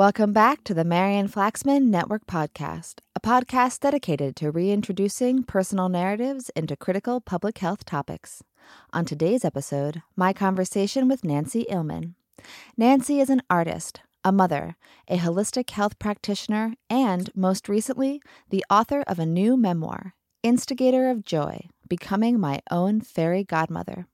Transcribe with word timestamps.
Welcome 0.00 0.32
back 0.32 0.64
to 0.64 0.72
the 0.72 0.82
Marian 0.82 1.28
Flaxman 1.28 1.88
Network 1.88 2.24
Podcast, 2.24 3.00
a 3.14 3.20
podcast 3.20 3.80
dedicated 3.80 4.34
to 4.36 4.50
reintroducing 4.50 5.42
personal 5.42 5.90
narratives 5.90 6.50
into 6.56 6.74
critical 6.74 7.20
public 7.20 7.58
health 7.58 7.84
topics. 7.84 8.42
On 8.94 9.04
today's 9.04 9.44
episode, 9.44 10.00
my 10.16 10.32
conversation 10.32 11.06
with 11.06 11.22
Nancy 11.22 11.66
Illman. 11.70 12.14
Nancy 12.78 13.20
is 13.20 13.28
an 13.28 13.42
artist, 13.50 14.00
a 14.24 14.32
mother, 14.32 14.74
a 15.06 15.18
holistic 15.18 15.68
health 15.68 15.98
practitioner, 15.98 16.72
and, 16.88 17.28
most 17.36 17.68
recently, 17.68 18.22
the 18.48 18.64
author 18.70 19.04
of 19.06 19.18
a 19.18 19.26
new 19.26 19.54
memoir, 19.54 20.14
Instigator 20.42 21.10
of 21.10 21.26
Joy 21.26 21.68
Becoming 21.90 22.40
My 22.40 22.60
Own 22.70 23.02
Fairy 23.02 23.44
Godmother. 23.44 24.06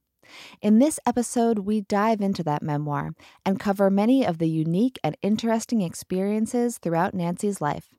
In 0.61 0.79
this 0.79 0.99
episode, 1.07 1.60
we 1.60 1.80
dive 1.82 2.21
into 2.21 2.43
that 2.45 2.63
memoir 2.63 3.15
and 3.45 3.60
cover 3.60 3.91
many 3.91 4.27
of 4.27 4.38
the 4.38 4.49
unique 4.49 4.99
and 5.02 5.16
interesting 5.23 5.82
experiences 5.82 6.79
throughout 6.79 7.15
Nancy's 7.15 7.60
life. 7.60 7.91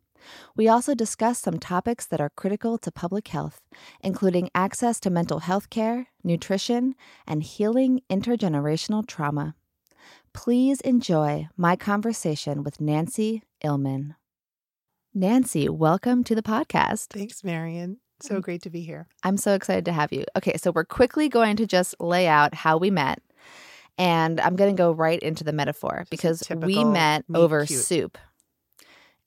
We 0.55 0.67
also 0.67 0.95
discuss 0.95 1.39
some 1.39 1.59
topics 1.59 2.05
that 2.07 2.21
are 2.21 2.31
critical 2.35 2.77
to 2.79 2.91
public 2.91 3.27
health, 3.29 3.61
including 4.01 4.49
access 4.55 4.99
to 5.01 5.09
mental 5.09 5.39
health 5.39 5.69
care, 5.69 6.07
nutrition, 6.23 6.95
and 7.27 7.43
healing 7.43 8.01
intergenerational 8.09 9.05
trauma. 9.07 9.55
Please 10.33 10.81
enjoy 10.81 11.47
my 11.55 11.75
conversation 11.75 12.63
with 12.63 12.81
Nancy 12.81 13.43
Illman. 13.63 14.15
Nancy, 15.13 15.67
welcome 15.69 16.23
to 16.23 16.35
the 16.35 16.43
podcast. 16.43 17.07
Thanks, 17.07 17.43
Marian. 17.43 17.97
So 18.19 18.35
mm-hmm. 18.35 18.41
great 18.41 18.61
to 18.63 18.69
be 18.69 18.81
here. 18.81 19.07
I'm 19.23 19.37
so 19.37 19.53
excited 19.53 19.85
to 19.85 19.93
have 19.93 20.11
you. 20.11 20.25
Okay, 20.35 20.57
so 20.57 20.71
we're 20.71 20.85
quickly 20.85 21.29
going 21.29 21.55
to 21.57 21.67
just 21.67 21.95
lay 21.99 22.27
out 22.27 22.53
how 22.53 22.77
we 22.77 22.89
met. 22.89 23.21
And 23.97 24.39
I'm 24.39 24.55
going 24.55 24.75
to 24.75 24.79
go 24.79 24.91
right 24.91 25.19
into 25.19 25.43
the 25.43 25.53
metaphor 25.53 25.99
Just 25.99 26.11
because 26.11 26.43
we 26.55 26.83
met 26.83 27.25
over 27.33 27.65
cute. 27.65 27.79
soup. 27.79 28.17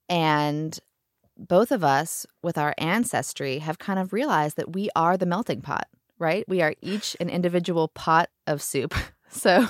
And 0.08 0.78
both 1.36 1.72
of 1.72 1.82
us, 1.82 2.26
with 2.42 2.58
our 2.58 2.74
ancestry, 2.78 3.58
have 3.58 3.78
kind 3.78 3.98
of 3.98 4.12
realized 4.12 4.56
that 4.56 4.72
we 4.72 4.90
are 4.94 5.16
the 5.16 5.26
melting 5.26 5.62
pot, 5.62 5.88
right? 6.18 6.44
We 6.46 6.62
are 6.62 6.74
each 6.82 7.16
an 7.18 7.30
individual 7.30 7.88
pot 7.88 8.28
of 8.46 8.62
soup. 8.62 8.94
So 9.32 9.68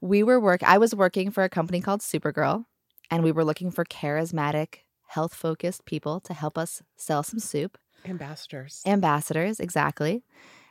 we 0.00 0.24
were 0.24 0.40
work 0.40 0.64
I 0.64 0.78
was 0.78 0.96
working 0.96 1.30
for 1.30 1.44
a 1.44 1.48
company 1.48 1.80
called 1.80 2.00
Soupergirl, 2.00 2.64
and 3.08 3.22
we 3.22 3.30
were 3.30 3.44
looking 3.44 3.70
for 3.70 3.84
charismatic, 3.84 4.78
health-focused 5.06 5.84
people 5.84 6.18
to 6.22 6.34
help 6.34 6.58
us 6.58 6.82
sell 6.96 7.22
some 7.22 7.38
soup. 7.38 7.78
Ambassadors. 8.04 8.82
Ambassadors, 8.86 9.60
exactly. 9.60 10.22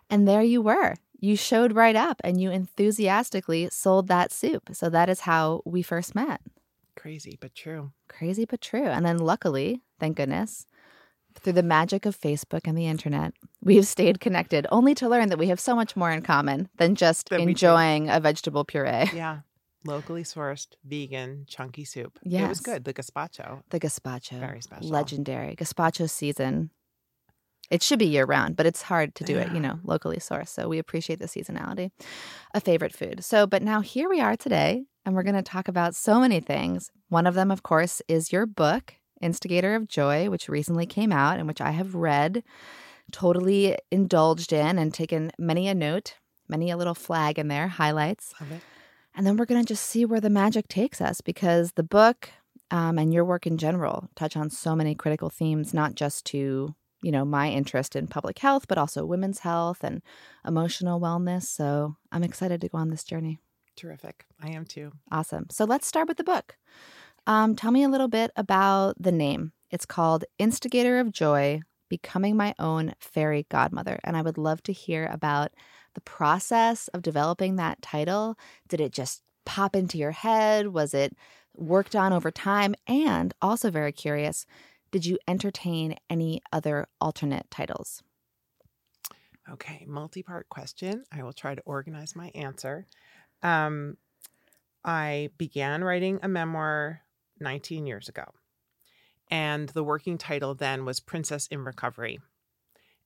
And 0.09 0.27
there 0.27 0.43
you 0.43 0.61
were. 0.61 0.95
You 1.19 1.37
showed 1.37 1.73
right 1.73 1.95
up 1.95 2.19
and 2.23 2.39
you 2.39 2.51
enthusiastically 2.51 3.69
sold 3.71 4.07
that 4.09 4.31
soup. 4.31 4.69
So 4.73 4.89
that 4.89 5.09
is 5.09 5.21
how 5.21 5.61
we 5.65 5.81
first 5.81 6.13
met. 6.15 6.41
Crazy, 6.95 7.37
but 7.39 7.55
true. 7.55 7.91
Crazy 8.09 8.45
but 8.45 8.61
true. 8.61 8.85
And 8.85 9.05
then 9.05 9.17
luckily, 9.17 9.81
thank 9.99 10.17
goodness, 10.17 10.67
through 11.39 11.53
the 11.53 11.63
magic 11.63 12.05
of 12.05 12.19
Facebook 12.19 12.61
and 12.65 12.77
the 12.77 12.87
internet, 12.87 13.33
we 13.61 13.77
have 13.77 13.87
stayed 13.87 14.19
connected 14.19 14.67
only 14.71 14.93
to 14.95 15.09
learn 15.09 15.29
that 15.29 15.39
we 15.39 15.47
have 15.47 15.59
so 15.59 15.75
much 15.75 15.95
more 15.95 16.11
in 16.11 16.21
common 16.21 16.69
than 16.77 16.95
just 16.95 17.31
enjoying 17.31 18.09
a 18.09 18.19
vegetable 18.19 18.65
puree. 18.65 19.09
Yeah. 19.13 19.39
Locally 19.85 20.23
sourced, 20.23 20.75
vegan, 20.85 21.45
chunky 21.47 21.83
soup. 21.83 22.17
It 22.23 22.47
was 22.47 22.61
good. 22.61 22.85
The 22.85 22.93
gazpacho. 22.93 23.63
The 23.69 23.79
gazpacho. 23.79 24.39
Very 24.39 24.61
special. 24.61 24.89
Legendary. 24.89 25.55
Gazpacho 25.55 26.09
season. 26.09 26.69
It 27.71 27.81
should 27.81 27.99
be 27.99 28.05
year 28.05 28.25
round, 28.25 28.55
but 28.55 28.65
it's 28.65 28.83
hard 28.83 29.15
to 29.15 29.23
do 29.23 29.37
it, 29.37 29.51
you 29.51 29.59
know, 29.59 29.79
locally 29.83 30.17
sourced. 30.17 30.49
So 30.49 30.67
we 30.67 30.77
appreciate 30.79 31.19
the 31.19 31.25
seasonality. 31.25 31.91
A 32.53 32.59
favorite 32.59 32.93
food. 32.93 33.23
So, 33.23 33.47
but 33.47 33.63
now 33.63 33.81
here 33.81 34.09
we 34.09 34.21
are 34.21 34.35
today, 34.35 34.83
and 35.05 35.15
we're 35.15 35.23
going 35.23 35.35
to 35.35 35.41
talk 35.41 35.67
about 35.67 35.95
so 35.95 36.19
many 36.19 36.39
things. 36.39 36.91
One 37.09 37.25
of 37.25 37.33
them, 37.33 37.49
of 37.49 37.63
course, 37.63 38.01
is 38.07 38.31
your 38.31 38.45
book, 38.45 38.95
Instigator 39.21 39.75
of 39.75 39.87
Joy, 39.87 40.29
which 40.29 40.49
recently 40.49 40.85
came 40.85 41.11
out 41.11 41.39
and 41.39 41.47
which 41.47 41.61
I 41.61 41.71
have 41.71 41.95
read, 41.95 42.43
totally 43.11 43.77
indulged 43.89 44.53
in, 44.53 44.77
and 44.77 44.93
taken 44.93 45.31
many 45.39 45.67
a 45.67 45.73
note, 45.73 46.15
many 46.47 46.69
a 46.69 46.77
little 46.77 46.93
flag 46.95 47.39
in 47.39 47.47
there, 47.47 47.69
highlights. 47.69 48.33
And 49.15 49.25
then 49.25 49.37
we're 49.37 49.45
going 49.45 49.61
to 49.63 49.67
just 49.67 49.85
see 49.85 50.05
where 50.05 50.21
the 50.21 50.29
magic 50.29 50.67
takes 50.67 50.99
us 50.99 51.21
because 51.21 51.71
the 51.73 51.83
book 51.83 52.29
um, 52.71 52.97
and 52.97 53.13
your 53.13 53.23
work 53.25 53.47
in 53.47 53.57
general 53.57 54.09
touch 54.15 54.35
on 54.35 54.49
so 54.49 54.75
many 54.75 54.95
critical 54.95 55.29
themes, 55.29 55.73
not 55.73 55.95
just 55.95 56.25
to, 56.25 56.73
you 57.03 57.11
know, 57.11 57.25
my 57.25 57.49
interest 57.49 57.95
in 57.95 58.07
public 58.07 58.39
health, 58.39 58.67
but 58.67 58.77
also 58.77 59.05
women's 59.05 59.39
health 59.39 59.83
and 59.83 60.01
emotional 60.47 60.99
wellness. 60.99 61.43
So 61.43 61.97
I'm 62.11 62.23
excited 62.23 62.61
to 62.61 62.69
go 62.69 62.77
on 62.77 62.89
this 62.89 63.03
journey. 63.03 63.39
Terrific. 63.75 64.25
I 64.41 64.49
am 64.49 64.65
too. 64.65 64.91
Awesome. 65.11 65.47
So 65.51 65.65
let's 65.65 65.85
start 65.85 66.07
with 66.07 66.17
the 66.17 66.23
book. 66.23 66.57
Um, 67.27 67.55
tell 67.55 67.71
me 67.71 67.83
a 67.83 67.89
little 67.89 68.07
bit 68.07 68.31
about 68.35 68.95
the 69.01 69.11
name. 69.11 69.51
It's 69.69 69.85
called 69.85 70.25
Instigator 70.39 70.99
of 70.99 71.11
Joy 71.11 71.61
Becoming 71.89 72.37
My 72.37 72.53
Own 72.59 72.93
Fairy 72.99 73.45
Godmother. 73.49 73.99
And 74.03 74.15
I 74.15 74.21
would 74.21 74.37
love 74.37 74.63
to 74.63 74.73
hear 74.73 75.09
about 75.11 75.51
the 75.95 76.01
process 76.01 76.87
of 76.89 77.01
developing 77.01 77.55
that 77.55 77.81
title. 77.81 78.37
Did 78.67 78.81
it 78.81 78.91
just 78.91 79.21
pop 79.45 79.75
into 79.75 79.97
your 79.97 80.11
head? 80.11 80.67
Was 80.67 80.93
it 80.93 81.15
worked 81.55 81.95
on 81.95 82.13
over 82.13 82.31
time? 82.31 82.75
And 82.87 83.33
also, 83.41 83.69
very 83.69 83.91
curious, 83.91 84.45
did 84.93 85.07
you 85.07 85.17
entertain 85.27 85.95
any 86.07 86.39
other 86.53 86.87
alternate 87.01 87.49
titles? 87.49 88.03
Okay, 89.51 89.83
multi 89.87 90.21
part 90.21 90.47
question. 90.49 91.03
I 91.11 91.23
will 91.23 91.33
try 91.33 91.55
to 91.55 91.61
organize 91.65 92.15
my 92.15 92.31
answer. 92.35 92.85
Um, 93.41 93.97
I 94.85 95.31
began 95.39 95.83
writing 95.83 96.19
a 96.21 96.27
memoir 96.27 97.01
19 97.39 97.87
years 97.87 98.07
ago, 98.07 98.23
and 99.31 99.67
the 99.69 99.83
working 99.83 100.19
title 100.19 100.53
then 100.53 100.85
was 100.85 100.99
Princess 100.99 101.47
in 101.47 101.65
Recovery. 101.65 102.19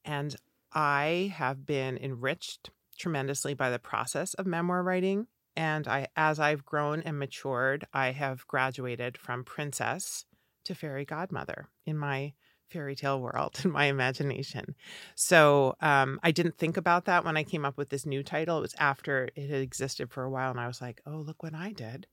And 0.03 0.35
I 0.73 1.33
have 1.37 1.65
been 1.65 1.97
enriched 1.97 2.69
tremendously 2.97 3.53
by 3.53 3.69
the 3.69 3.79
process 3.79 4.33
of 4.33 4.45
memoir 4.45 4.83
writing. 4.83 5.27
And 5.55 5.87
I, 5.87 6.07
as 6.17 6.37
I've 6.37 6.65
grown 6.65 7.01
and 7.01 7.17
matured, 7.17 7.87
I 7.93 8.11
have 8.11 8.45
graduated 8.45 9.17
from 9.17 9.45
princess 9.45 10.25
to 10.67 10.75
fairy 10.75 11.05
godmother 11.05 11.67
in 11.85 11.97
my 11.97 12.33
fairy 12.69 12.95
tale 12.95 13.19
world, 13.19 13.59
in 13.63 13.71
my 13.71 13.85
imagination. 13.85 14.75
So 15.15 15.75
um, 15.81 16.19
I 16.23 16.31
didn't 16.31 16.57
think 16.57 16.77
about 16.77 17.05
that 17.05 17.25
when 17.25 17.37
I 17.37 17.43
came 17.43 17.65
up 17.65 17.77
with 17.77 17.89
this 17.89 18.05
new 18.05 18.23
title. 18.23 18.59
It 18.59 18.61
was 18.61 18.75
after 18.77 19.29
it 19.35 19.49
had 19.49 19.61
existed 19.61 20.11
for 20.11 20.23
a 20.23 20.29
while, 20.29 20.51
and 20.51 20.59
I 20.59 20.67
was 20.67 20.81
like, 20.81 21.01
"Oh, 21.05 21.17
look 21.17 21.43
what 21.43 21.55
I 21.55 21.71
did." 21.71 22.07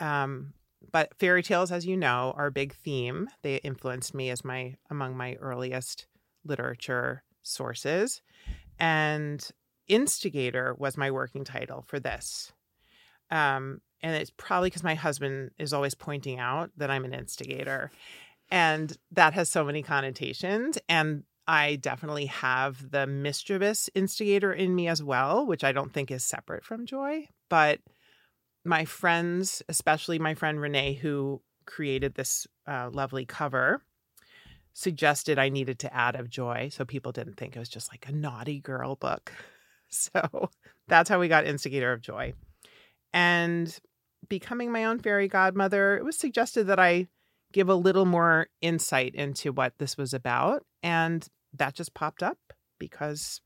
Um, 0.00 0.52
but 0.92 1.18
fairy 1.18 1.42
tales, 1.42 1.72
as 1.72 1.86
you 1.86 1.96
know, 1.96 2.34
are 2.36 2.46
a 2.46 2.52
big 2.52 2.74
theme. 2.74 3.28
They 3.42 3.56
influenced 3.56 4.14
me 4.14 4.30
as 4.30 4.44
my 4.44 4.74
among 4.90 5.16
my 5.16 5.34
earliest 5.34 6.06
literature 6.44 7.22
sources, 7.42 8.22
and 8.78 9.46
instigator 9.88 10.74
was 10.78 10.96
my 10.96 11.10
working 11.10 11.44
title 11.44 11.84
for 11.86 12.00
this. 12.00 12.52
Um, 13.30 13.80
and 14.02 14.14
it's 14.14 14.30
probably 14.36 14.68
because 14.68 14.84
my 14.84 14.94
husband 14.94 15.50
is 15.58 15.72
always 15.72 15.94
pointing 15.94 16.38
out 16.38 16.70
that 16.76 16.90
I'm 16.90 17.04
an 17.04 17.14
instigator, 17.14 17.90
and 18.50 18.96
that 19.12 19.34
has 19.34 19.48
so 19.48 19.64
many 19.64 19.82
connotations. 19.82 20.78
And 20.88 21.24
I 21.48 21.76
definitely 21.76 22.26
have 22.26 22.90
the 22.90 23.06
mischievous 23.06 23.88
instigator 23.94 24.52
in 24.52 24.74
me 24.74 24.88
as 24.88 25.02
well, 25.02 25.46
which 25.46 25.64
I 25.64 25.72
don't 25.72 25.92
think 25.92 26.10
is 26.10 26.24
separate 26.24 26.64
from 26.64 26.86
joy. 26.86 27.28
But 27.48 27.80
my 28.64 28.84
friends, 28.84 29.62
especially 29.68 30.18
my 30.18 30.34
friend 30.34 30.60
Renee, 30.60 30.94
who 30.94 31.40
created 31.66 32.14
this 32.14 32.46
uh, 32.66 32.90
lovely 32.92 33.24
cover, 33.24 33.82
suggested 34.72 35.38
I 35.38 35.48
needed 35.48 35.78
to 35.80 35.94
add 35.94 36.16
of 36.16 36.28
joy 36.28 36.68
so 36.70 36.84
people 36.84 37.12
didn't 37.12 37.36
think 37.36 37.56
it 37.56 37.58
was 37.58 37.68
just 37.68 37.90
like 37.90 38.08
a 38.08 38.12
naughty 38.12 38.60
girl 38.60 38.96
book. 38.96 39.32
So 39.88 40.50
that's 40.88 41.08
how 41.08 41.20
we 41.20 41.28
got 41.28 41.46
Instigator 41.46 41.92
of 41.92 42.00
Joy. 42.00 42.34
And 43.12 43.78
becoming 44.28 44.72
my 44.72 44.84
own 44.84 44.98
fairy 44.98 45.28
godmother, 45.28 45.96
it 45.96 46.04
was 46.04 46.16
suggested 46.16 46.66
that 46.68 46.78
I 46.78 47.08
give 47.52 47.68
a 47.68 47.74
little 47.74 48.04
more 48.04 48.48
insight 48.60 49.14
into 49.14 49.52
what 49.52 49.74
this 49.78 49.96
was 49.96 50.12
about. 50.12 50.64
And 50.82 51.26
that 51.54 51.74
just 51.74 51.94
popped 51.94 52.22
up 52.22 52.38
because 52.78 53.40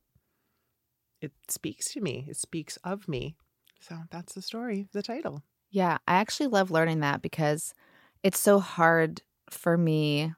it 1.21 1.32
speaks 1.49 1.93
to 1.93 2.00
me, 2.00 2.27
it 2.29 2.37
speaks 2.37 2.77
of 2.82 3.09
me. 3.09 3.37
So 3.81 3.97
that's 4.11 4.35
the 4.35 4.43
story, 4.43 4.88
the 4.93 5.03
title. 5.03 5.43
Yeah, 5.71 5.99
I 6.09 6.15
actually 6.15 6.49
love 6.49 6.71
learning 6.71 7.00
that 7.00 7.23
because 7.23 7.75
it's 8.23 8.38
so 8.38 8.59
hard 8.59 9.23
for 9.49 9.77
me. 9.77 10.35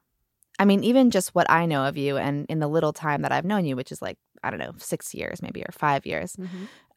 I 0.59 0.65
mean, 0.65 0.83
even 0.83 1.09
just 1.09 1.33
what 1.33 1.49
I 1.49 1.65
know 1.65 1.85
of 1.85 1.97
you 1.97 2.17
and 2.17 2.45
in 2.47 2.59
the 2.59 2.67
little 2.67 2.93
time 2.93 3.23
that 3.23 3.31
I've 3.31 3.45
known 3.45 3.65
you, 3.65 3.75
which 3.75 3.91
is 3.91 4.01
like, 4.01 4.17
I 4.43 4.49
don't 4.49 4.59
know, 4.59 4.73
six 4.77 5.13
years 5.13 5.41
maybe 5.41 5.61
or 5.61 5.71
five 5.71 6.05
years, 6.05 6.37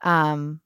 um, 0.03 0.61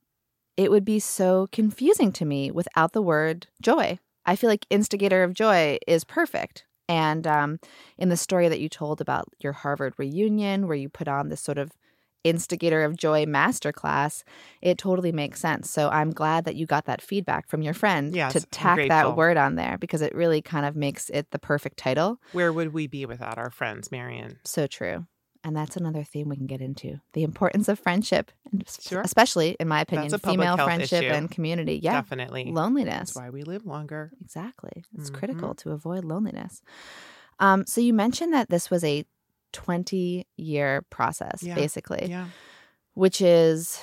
it 0.56 0.70
would 0.70 0.84
be 0.84 0.98
so 0.98 1.48
confusing 1.52 2.12
to 2.12 2.24
me 2.24 2.50
without 2.50 2.92
the 2.92 3.02
word 3.02 3.46
joy. 3.62 3.98
I 4.26 4.36
feel 4.36 4.50
like 4.50 4.66
instigator 4.70 5.22
of 5.22 5.34
joy 5.34 5.78
is 5.86 6.04
perfect. 6.04 6.64
And 6.88 7.26
um, 7.26 7.60
in 7.98 8.08
the 8.08 8.16
story 8.16 8.48
that 8.48 8.60
you 8.60 8.68
told 8.68 9.00
about 9.00 9.28
your 9.38 9.52
Harvard 9.52 9.94
reunion, 9.96 10.66
where 10.66 10.76
you 10.76 10.88
put 10.88 11.08
on 11.08 11.28
this 11.28 11.40
sort 11.40 11.58
of 11.58 11.72
instigator 12.24 12.84
of 12.84 12.96
joy 12.96 13.24
masterclass, 13.24 14.24
it 14.60 14.76
totally 14.76 15.12
makes 15.12 15.40
sense. 15.40 15.70
So 15.70 15.88
I'm 15.88 16.10
glad 16.10 16.44
that 16.44 16.56
you 16.56 16.66
got 16.66 16.84
that 16.86 17.00
feedback 17.00 17.48
from 17.48 17.62
your 17.62 17.74
friend 17.74 18.14
Yes, 18.14 18.32
to 18.34 18.40
tack 18.46 18.88
that 18.88 19.16
word 19.16 19.36
on 19.36 19.54
there 19.54 19.78
because 19.78 20.02
it 20.02 20.14
really 20.14 20.42
kind 20.42 20.66
of 20.66 20.76
makes 20.76 21.10
it 21.10 21.30
the 21.30 21.38
perfect 21.38 21.76
title. 21.78 22.20
Where 22.32 22.52
would 22.52 22.72
we 22.74 22.86
be 22.86 23.06
without 23.06 23.38
our 23.38 23.50
friends, 23.50 23.90
Marian? 23.90 24.38
So 24.44 24.66
true. 24.66 25.06
And 25.42 25.56
that's 25.56 25.76
another 25.76 26.04
theme 26.04 26.28
we 26.28 26.36
can 26.36 26.46
get 26.46 26.60
into 26.60 27.00
the 27.14 27.22
importance 27.22 27.68
of 27.68 27.78
friendship, 27.78 28.30
and 28.52 28.62
Sure. 28.68 29.00
especially, 29.00 29.56
in 29.58 29.68
my 29.68 29.80
opinion, 29.80 30.10
female 30.18 30.56
friendship 30.58 31.02
issue. 31.02 31.12
and 31.14 31.30
community. 31.30 31.80
Yeah. 31.82 31.92
Definitely. 31.94 32.52
Loneliness. 32.52 33.14
That's 33.14 33.16
why 33.16 33.30
we 33.30 33.42
live 33.44 33.64
longer. 33.64 34.12
Exactly. 34.20 34.84
It's 34.98 35.08
Mhm. 35.10 35.14
critical 35.14 35.54
to 35.56 35.70
avoid 35.70 36.04
loneliness. 36.04 36.60
Um, 37.38 37.64
so 37.66 37.80
you 37.80 37.94
mentioned 37.94 38.34
that 38.34 38.50
this 38.50 38.68
was 38.70 38.84
a 38.84 39.06
20 39.52 40.26
year 40.36 40.82
process, 40.90 41.42
Yeah. 41.42 41.54
basically, 41.54 42.06
Yeah. 42.10 42.26
which 42.92 43.22
is 43.22 43.80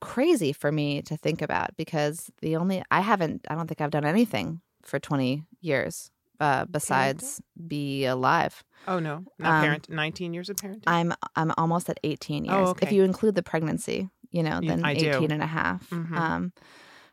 crazy 0.00 0.52
for 0.52 0.70
me 0.70 1.02
to 1.02 1.16
think 1.16 1.42
about 1.42 1.76
because 1.76 2.30
the 2.42 2.56
only, 2.56 2.82
I 2.90 3.00
haven't, 3.00 3.44
I 3.48 3.54
don't 3.54 3.66
think 3.66 3.80
I've 3.80 3.90
done 3.90 4.04
anything 4.04 4.60
for 4.82 4.98
20 5.00 5.44
years 5.60 6.10
uh, 6.40 6.64
besides 6.66 7.40
be 7.66 8.04
alive. 8.04 8.64
Oh 8.86 8.98
no, 8.98 9.24
not 9.38 9.52
Um, 9.52 9.62
parent. 9.64 9.88
Nineteen 9.88 10.34
years 10.34 10.50
of 10.50 10.56
parenting. 10.56 10.82
I'm, 10.86 11.12
I'm 11.36 11.52
almost 11.56 11.88
at 11.88 11.98
18 12.04 12.44
years. 12.44 12.54
Oh, 12.68 12.74
If 12.82 12.92
you 12.92 13.02
include 13.04 13.34
the 13.34 13.42
pregnancy, 13.42 14.08
you 14.30 14.42
know, 14.42 14.60
then 14.62 14.84
I 14.84 14.94
do. 14.94 15.10
18 15.10 15.30
and 15.30 15.42
a 15.42 15.46
half. 15.46 15.88
Mhm. 15.90 16.16
Um, 16.16 16.52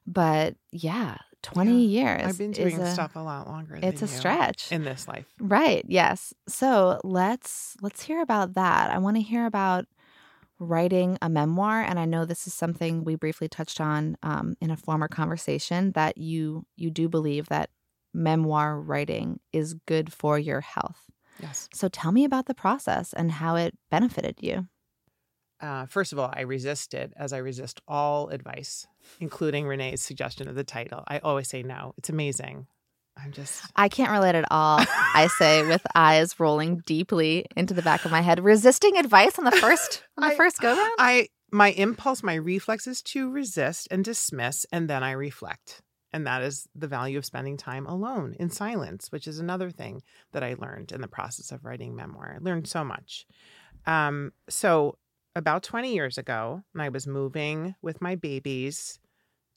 but 0.05 0.55
yeah, 0.71 1.17
20 1.43 1.85
years. 1.85 2.23
I've 2.25 2.37
been 2.37 2.51
doing 2.51 2.79
a- 2.79 2.91
stuff 2.91 3.15
a 3.15 3.19
lot 3.19 3.47
longer. 3.47 3.79
It's 3.81 4.01
a 4.01 4.07
stretch. 4.07 4.71
in 4.71 4.83
this 4.83 5.07
life. 5.07 5.25
Right. 5.39 5.83
Yes. 5.87 6.33
So 6.47 6.99
let's 7.03 7.75
let's 7.81 8.01
hear 8.03 8.21
about 8.21 8.55
that. 8.55 8.91
I 8.91 8.97
want 8.97 9.15
to 9.17 9.21
hear 9.21 9.45
about 9.45 9.85
writing 10.59 11.17
a 11.21 11.29
memoir, 11.29 11.81
and 11.81 11.99
I 11.99 12.05
know 12.05 12.25
this 12.25 12.45
is 12.47 12.53
something 12.53 13.03
we 13.03 13.15
briefly 13.15 13.47
touched 13.47 13.81
on 13.81 14.17
um, 14.21 14.55
in 14.61 14.69
a 14.71 14.77
former 14.77 15.07
conversation 15.07 15.91
that 15.93 16.17
you 16.17 16.65
you 16.75 16.89
do 16.91 17.09
believe 17.09 17.47
that 17.49 17.69
memoir 18.13 18.79
writing 18.79 19.39
is 19.53 19.75
good 19.85 20.11
for 20.11 20.37
your 20.37 20.61
health. 20.61 21.09
Yes. 21.41 21.69
So 21.73 21.87
tell 21.87 22.11
me 22.11 22.23
about 22.23 22.45
the 22.45 22.53
process 22.53 23.13
and 23.13 23.31
how 23.31 23.55
it 23.55 23.77
benefited 23.89 24.37
you. 24.41 24.67
Uh, 25.59 25.85
first 25.85 26.11
of 26.11 26.17
all, 26.19 26.31
I 26.33 26.41
resisted, 26.41 27.13
as 27.15 27.33
I 27.33 27.37
resist 27.37 27.81
all 27.87 28.29
advice, 28.29 28.87
including 29.19 29.67
Renee's 29.67 30.01
suggestion 30.01 30.47
of 30.47 30.55
the 30.55 30.63
title. 30.63 31.03
I 31.07 31.19
always 31.19 31.49
say 31.49 31.61
no. 31.61 31.93
It's 31.97 32.09
amazing. 32.09 32.65
I'm 33.15 33.31
just. 33.31 33.63
I 33.75 33.87
can't 33.87 34.11
relate 34.11 34.35
at 34.35 34.45
all. 34.49 34.79
I 35.13 35.29
say 35.37 35.61
with 35.67 35.85
eyes 35.93 36.39
rolling 36.39 36.81
deeply 36.85 37.45
into 37.55 37.73
the 37.75 37.83
back 37.83 38.05
of 38.05 38.11
my 38.11 38.21
head, 38.21 38.43
resisting 38.43 38.97
advice 38.97 39.37
on 39.37 39.45
the 39.45 39.51
first 39.51 40.03
on 40.17 40.27
the 40.27 40.33
I- 40.33 40.35
first 40.35 40.59
go 40.59 40.75
round. 40.75 40.91
I 40.97 41.27
my 41.51 41.71
impulse, 41.71 42.23
my 42.23 42.35
reflex 42.35 42.87
is 42.87 43.01
to 43.03 43.29
resist 43.29 43.87
and 43.91 44.03
dismiss, 44.05 44.65
and 44.71 44.89
then 44.89 45.03
I 45.03 45.11
reflect. 45.11 45.81
And 46.13 46.27
that 46.27 46.41
is 46.41 46.67
the 46.75 46.87
value 46.87 47.17
of 47.17 47.25
spending 47.25 47.57
time 47.57 47.85
alone 47.85 48.35
in 48.39 48.49
silence, 48.49 49.11
which 49.11 49.27
is 49.27 49.39
another 49.39 49.69
thing 49.69 50.03
that 50.33 50.43
I 50.43 50.55
learned 50.57 50.91
in 50.91 51.01
the 51.01 51.07
process 51.07 51.51
of 51.51 51.63
writing 51.63 51.95
memoir. 51.95 52.35
I 52.35 52.43
learned 52.43 52.67
so 52.67 52.83
much. 52.83 53.25
Um, 53.85 54.33
so 54.49 54.97
about 55.35 55.63
20 55.63 55.93
years 55.93 56.17
ago, 56.17 56.63
I 56.77 56.89
was 56.89 57.07
moving 57.07 57.75
with 57.81 58.01
my 58.01 58.15
babies 58.15 58.99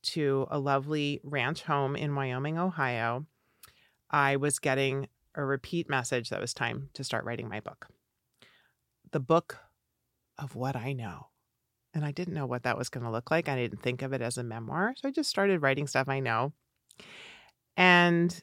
to 0.04 0.46
a 0.50 0.58
lovely 0.58 1.20
ranch 1.24 1.62
home 1.62 1.96
in 1.96 2.14
Wyoming, 2.14 2.58
Ohio, 2.58 3.26
I 4.10 4.36
was 4.36 4.58
getting 4.58 5.08
a 5.34 5.44
repeat 5.44 5.88
message 5.88 6.28
that 6.28 6.38
it 6.38 6.42
was 6.42 6.54
time 6.54 6.90
to 6.94 7.02
start 7.02 7.24
writing 7.24 7.48
my 7.48 7.60
book. 7.60 7.88
The 9.10 9.20
book 9.20 9.58
of 10.38 10.54
what 10.54 10.76
I 10.76 10.92
know. 10.92 11.28
And 11.94 12.04
I 12.04 12.10
didn't 12.10 12.34
know 12.34 12.46
what 12.46 12.64
that 12.64 12.76
was 12.76 12.88
going 12.88 13.04
to 13.04 13.10
look 13.10 13.30
like. 13.30 13.48
I 13.48 13.56
didn't 13.56 13.82
think 13.82 14.02
of 14.02 14.12
it 14.12 14.20
as 14.20 14.36
a 14.36 14.42
memoir. 14.42 14.94
So 14.96 15.08
I 15.08 15.12
just 15.12 15.30
started 15.30 15.62
writing 15.62 15.86
stuff 15.86 16.08
I 16.08 16.20
know. 16.20 16.52
And 17.76 18.42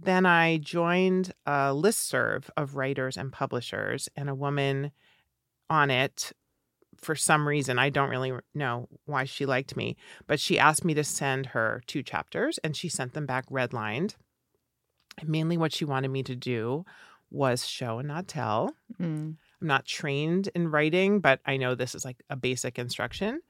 then 0.00 0.26
I 0.26 0.58
joined 0.58 1.32
a 1.46 1.72
listserv 1.72 2.50
of 2.56 2.76
writers 2.76 3.16
and 3.16 3.32
publishers, 3.32 4.08
and 4.16 4.28
a 4.28 4.34
woman 4.34 4.92
on 5.70 5.90
it, 5.90 6.32
for 6.96 7.14
some 7.14 7.46
reason, 7.46 7.78
I 7.78 7.90
don't 7.90 8.10
really 8.10 8.32
know 8.54 8.88
why 9.06 9.24
she 9.24 9.46
liked 9.46 9.76
me, 9.76 9.96
but 10.26 10.40
she 10.40 10.58
asked 10.58 10.84
me 10.84 10.94
to 10.94 11.04
send 11.04 11.46
her 11.46 11.82
two 11.86 12.02
chapters, 12.02 12.58
and 12.58 12.76
she 12.76 12.88
sent 12.88 13.12
them 13.12 13.26
back 13.26 13.48
redlined. 13.48 14.14
And 15.18 15.28
mainly 15.28 15.56
what 15.56 15.72
she 15.72 15.84
wanted 15.84 16.08
me 16.08 16.22
to 16.24 16.34
do 16.36 16.84
was 17.30 17.66
show 17.66 17.98
and 17.98 18.08
not 18.08 18.28
tell. 18.28 18.74
Mm. 19.00 19.36
I'm 19.60 19.66
not 19.66 19.86
trained 19.86 20.48
in 20.54 20.70
writing, 20.70 21.20
but 21.20 21.40
I 21.44 21.56
know 21.56 21.74
this 21.74 21.94
is 21.94 22.04
like 22.04 22.22
a 22.30 22.36
basic 22.36 22.78
instruction. 22.78 23.40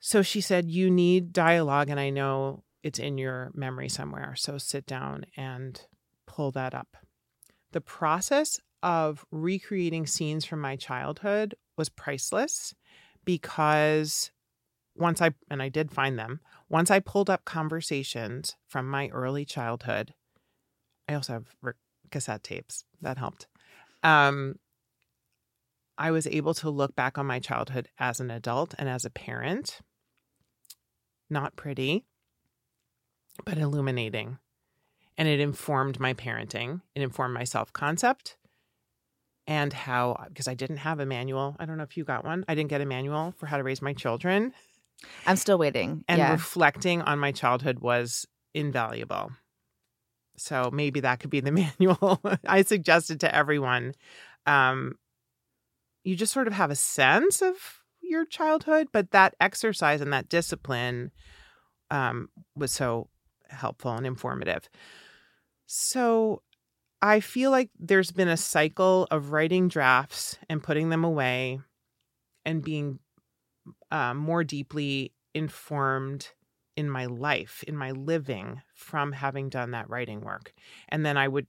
So 0.00 0.22
she 0.22 0.40
said, 0.40 0.70
You 0.70 0.90
need 0.90 1.32
dialogue, 1.32 1.90
and 1.90 2.00
I 2.00 2.10
know 2.10 2.64
it's 2.82 2.98
in 2.98 3.18
your 3.18 3.50
memory 3.54 3.88
somewhere. 3.88 4.34
So 4.36 4.58
sit 4.58 4.86
down 4.86 5.26
and 5.36 5.80
pull 6.26 6.50
that 6.52 6.74
up. 6.74 6.96
The 7.72 7.80
process 7.80 8.60
of 8.82 9.24
recreating 9.30 10.06
scenes 10.06 10.44
from 10.44 10.60
my 10.60 10.76
childhood 10.76 11.54
was 11.76 11.88
priceless 11.88 12.74
because 13.24 14.30
once 14.94 15.20
I, 15.20 15.32
and 15.50 15.62
I 15.62 15.68
did 15.68 15.92
find 15.92 16.18
them, 16.18 16.40
once 16.68 16.90
I 16.90 17.00
pulled 17.00 17.30
up 17.30 17.44
conversations 17.44 18.56
from 18.66 18.88
my 18.88 19.08
early 19.08 19.44
childhood, 19.44 20.14
I 21.08 21.14
also 21.14 21.32
have 21.34 21.74
cassette 22.10 22.42
tapes 22.42 22.84
that 23.00 23.18
helped. 23.18 23.46
Um, 24.02 24.56
I 25.98 26.12
was 26.12 26.26
able 26.28 26.54
to 26.54 26.70
look 26.70 26.94
back 26.94 27.18
on 27.18 27.26
my 27.26 27.40
childhood 27.40 27.88
as 27.98 28.20
an 28.20 28.30
adult 28.30 28.74
and 28.78 28.88
as 28.88 29.04
a 29.04 29.10
parent. 29.10 29.80
Not 31.28 31.56
pretty, 31.56 32.04
but 33.44 33.58
illuminating. 33.58 34.38
And 35.18 35.26
it 35.28 35.40
informed 35.40 35.98
my 35.98 36.14
parenting, 36.14 36.80
it 36.94 37.02
informed 37.02 37.34
my 37.34 37.44
self 37.44 37.72
concept 37.72 38.36
and 39.48 39.72
how, 39.72 40.24
because 40.28 40.46
I 40.46 40.54
didn't 40.54 40.76
have 40.76 41.00
a 41.00 41.06
manual. 41.06 41.56
I 41.58 41.64
don't 41.64 41.78
know 41.78 41.82
if 41.82 41.96
you 41.96 42.04
got 42.04 42.24
one. 42.24 42.44
I 42.46 42.54
didn't 42.54 42.70
get 42.70 42.82
a 42.82 42.86
manual 42.86 43.32
for 43.38 43.46
how 43.46 43.56
to 43.56 43.64
raise 43.64 43.82
my 43.82 43.94
children. 43.94 44.52
I'm 45.26 45.36
still 45.36 45.58
waiting. 45.58 46.04
And 46.06 46.18
yeah. 46.18 46.32
reflecting 46.32 47.02
on 47.02 47.18
my 47.18 47.32
childhood 47.32 47.78
was 47.78 48.26
invaluable. 48.54 49.32
So 50.36 50.70
maybe 50.72 51.00
that 51.00 51.20
could 51.20 51.30
be 51.30 51.40
the 51.40 51.50
manual 51.80 52.20
I 52.46 52.62
suggested 52.62 53.20
to 53.20 53.34
everyone. 53.34 53.94
Um, 54.46 54.96
you 56.08 56.16
just 56.16 56.32
sort 56.32 56.46
of 56.46 56.54
have 56.54 56.70
a 56.70 56.74
sense 56.74 57.42
of 57.42 57.54
your 58.00 58.24
childhood, 58.24 58.88
but 58.92 59.10
that 59.10 59.34
exercise 59.40 60.00
and 60.00 60.10
that 60.10 60.30
discipline 60.30 61.10
um, 61.90 62.30
was 62.56 62.72
so 62.72 63.10
helpful 63.50 63.92
and 63.92 64.06
informative. 64.06 64.70
So 65.66 66.40
I 67.02 67.20
feel 67.20 67.50
like 67.50 67.68
there's 67.78 68.10
been 68.10 68.28
a 68.28 68.38
cycle 68.38 69.06
of 69.10 69.32
writing 69.32 69.68
drafts 69.68 70.38
and 70.48 70.62
putting 70.62 70.88
them 70.88 71.04
away 71.04 71.60
and 72.46 72.64
being 72.64 73.00
uh, 73.90 74.14
more 74.14 74.44
deeply 74.44 75.12
informed 75.34 76.30
in 76.74 76.88
my 76.88 77.04
life, 77.04 77.62
in 77.68 77.76
my 77.76 77.90
living 77.90 78.62
from 78.74 79.12
having 79.12 79.50
done 79.50 79.72
that 79.72 79.90
writing 79.90 80.22
work. 80.22 80.54
And 80.88 81.04
then 81.04 81.18
I 81.18 81.28
would 81.28 81.48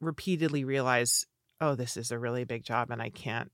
repeatedly 0.00 0.64
realize, 0.64 1.26
oh, 1.60 1.74
this 1.74 1.98
is 1.98 2.10
a 2.10 2.18
really 2.18 2.44
big 2.44 2.64
job 2.64 2.90
and 2.90 3.02
I 3.02 3.10
can't 3.10 3.50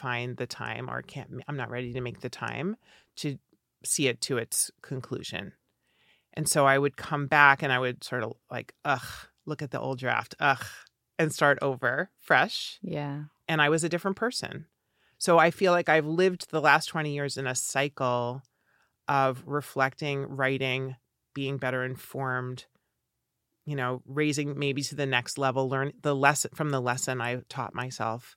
find 0.00 0.36
the 0.36 0.46
time 0.46 0.88
or 0.88 1.02
can't, 1.02 1.30
I'm 1.46 1.56
not 1.56 1.70
ready 1.70 1.92
to 1.92 2.00
make 2.00 2.20
the 2.20 2.30
time 2.30 2.76
to 3.16 3.38
see 3.84 4.08
it 4.08 4.20
to 4.22 4.38
its 4.38 4.70
conclusion. 4.82 5.52
And 6.34 6.48
so 6.48 6.64
I 6.66 6.78
would 6.78 6.96
come 6.96 7.26
back 7.26 7.62
and 7.62 7.72
I 7.72 7.78
would 7.78 8.02
sort 8.02 8.22
of 8.22 8.32
like, 8.50 8.72
ugh, 8.84 9.28
look 9.44 9.62
at 9.62 9.70
the 9.70 9.80
old 9.80 9.98
draft, 9.98 10.34
ugh, 10.40 10.64
and 11.18 11.32
start 11.32 11.58
over 11.60 12.10
fresh. 12.18 12.78
yeah. 12.82 13.24
And 13.46 13.60
I 13.60 13.68
was 13.68 13.84
a 13.84 13.88
different 13.88 14.16
person. 14.16 14.66
So 15.18 15.38
I 15.38 15.50
feel 15.50 15.72
like 15.72 15.88
I've 15.88 16.06
lived 16.06 16.50
the 16.50 16.60
last 16.62 16.86
20 16.86 17.12
years 17.12 17.36
in 17.36 17.46
a 17.46 17.54
cycle 17.54 18.42
of 19.06 19.42
reflecting, 19.44 20.22
writing, 20.24 20.96
being 21.34 21.58
better 21.58 21.84
informed, 21.84 22.64
you 23.66 23.76
know, 23.76 24.02
raising 24.06 24.58
maybe 24.58 24.82
to 24.82 24.94
the 24.94 25.06
next 25.06 25.36
level, 25.36 25.68
learn 25.68 25.92
the 26.00 26.14
lesson 26.14 26.52
from 26.54 26.70
the 26.70 26.80
lesson 26.80 27.20
I 27.20 27.42
taught 27.48 27.74
myself, 27.74 28.36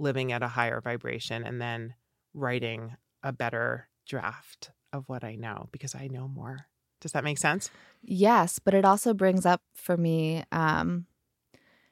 living 0.00 0.32
at 0.32 0.42
a 0.42 0.48
higher 0.48 0.80
vibration, 0.80 1.44
and 1.44 1.60
then 1.60 1.94
writing 2.34 2.96
a 3.22 3.32
better 3.32 3.88
draft 4.06 4.70
of 4.92 5.08
what 5.08 5.22
I 5.22 5.36
know 5.36 5.68
because 5.70 5.94
I 5.94 6.08
know 6.08 6.26
more. 6.26 6.66
Does 7.00 7.12
that 7.12 7.24
make 7.24 7.38
sense? 7.38 7.70
Yes, 8.02 8.58
but 8.58 8.74
it 8.74 8.84
also 8.84 9.14
brings 9.14 9.46
up 9.46 9.62
for 9.74 9.96
me 9.96 10.44
um, 10.52 11.06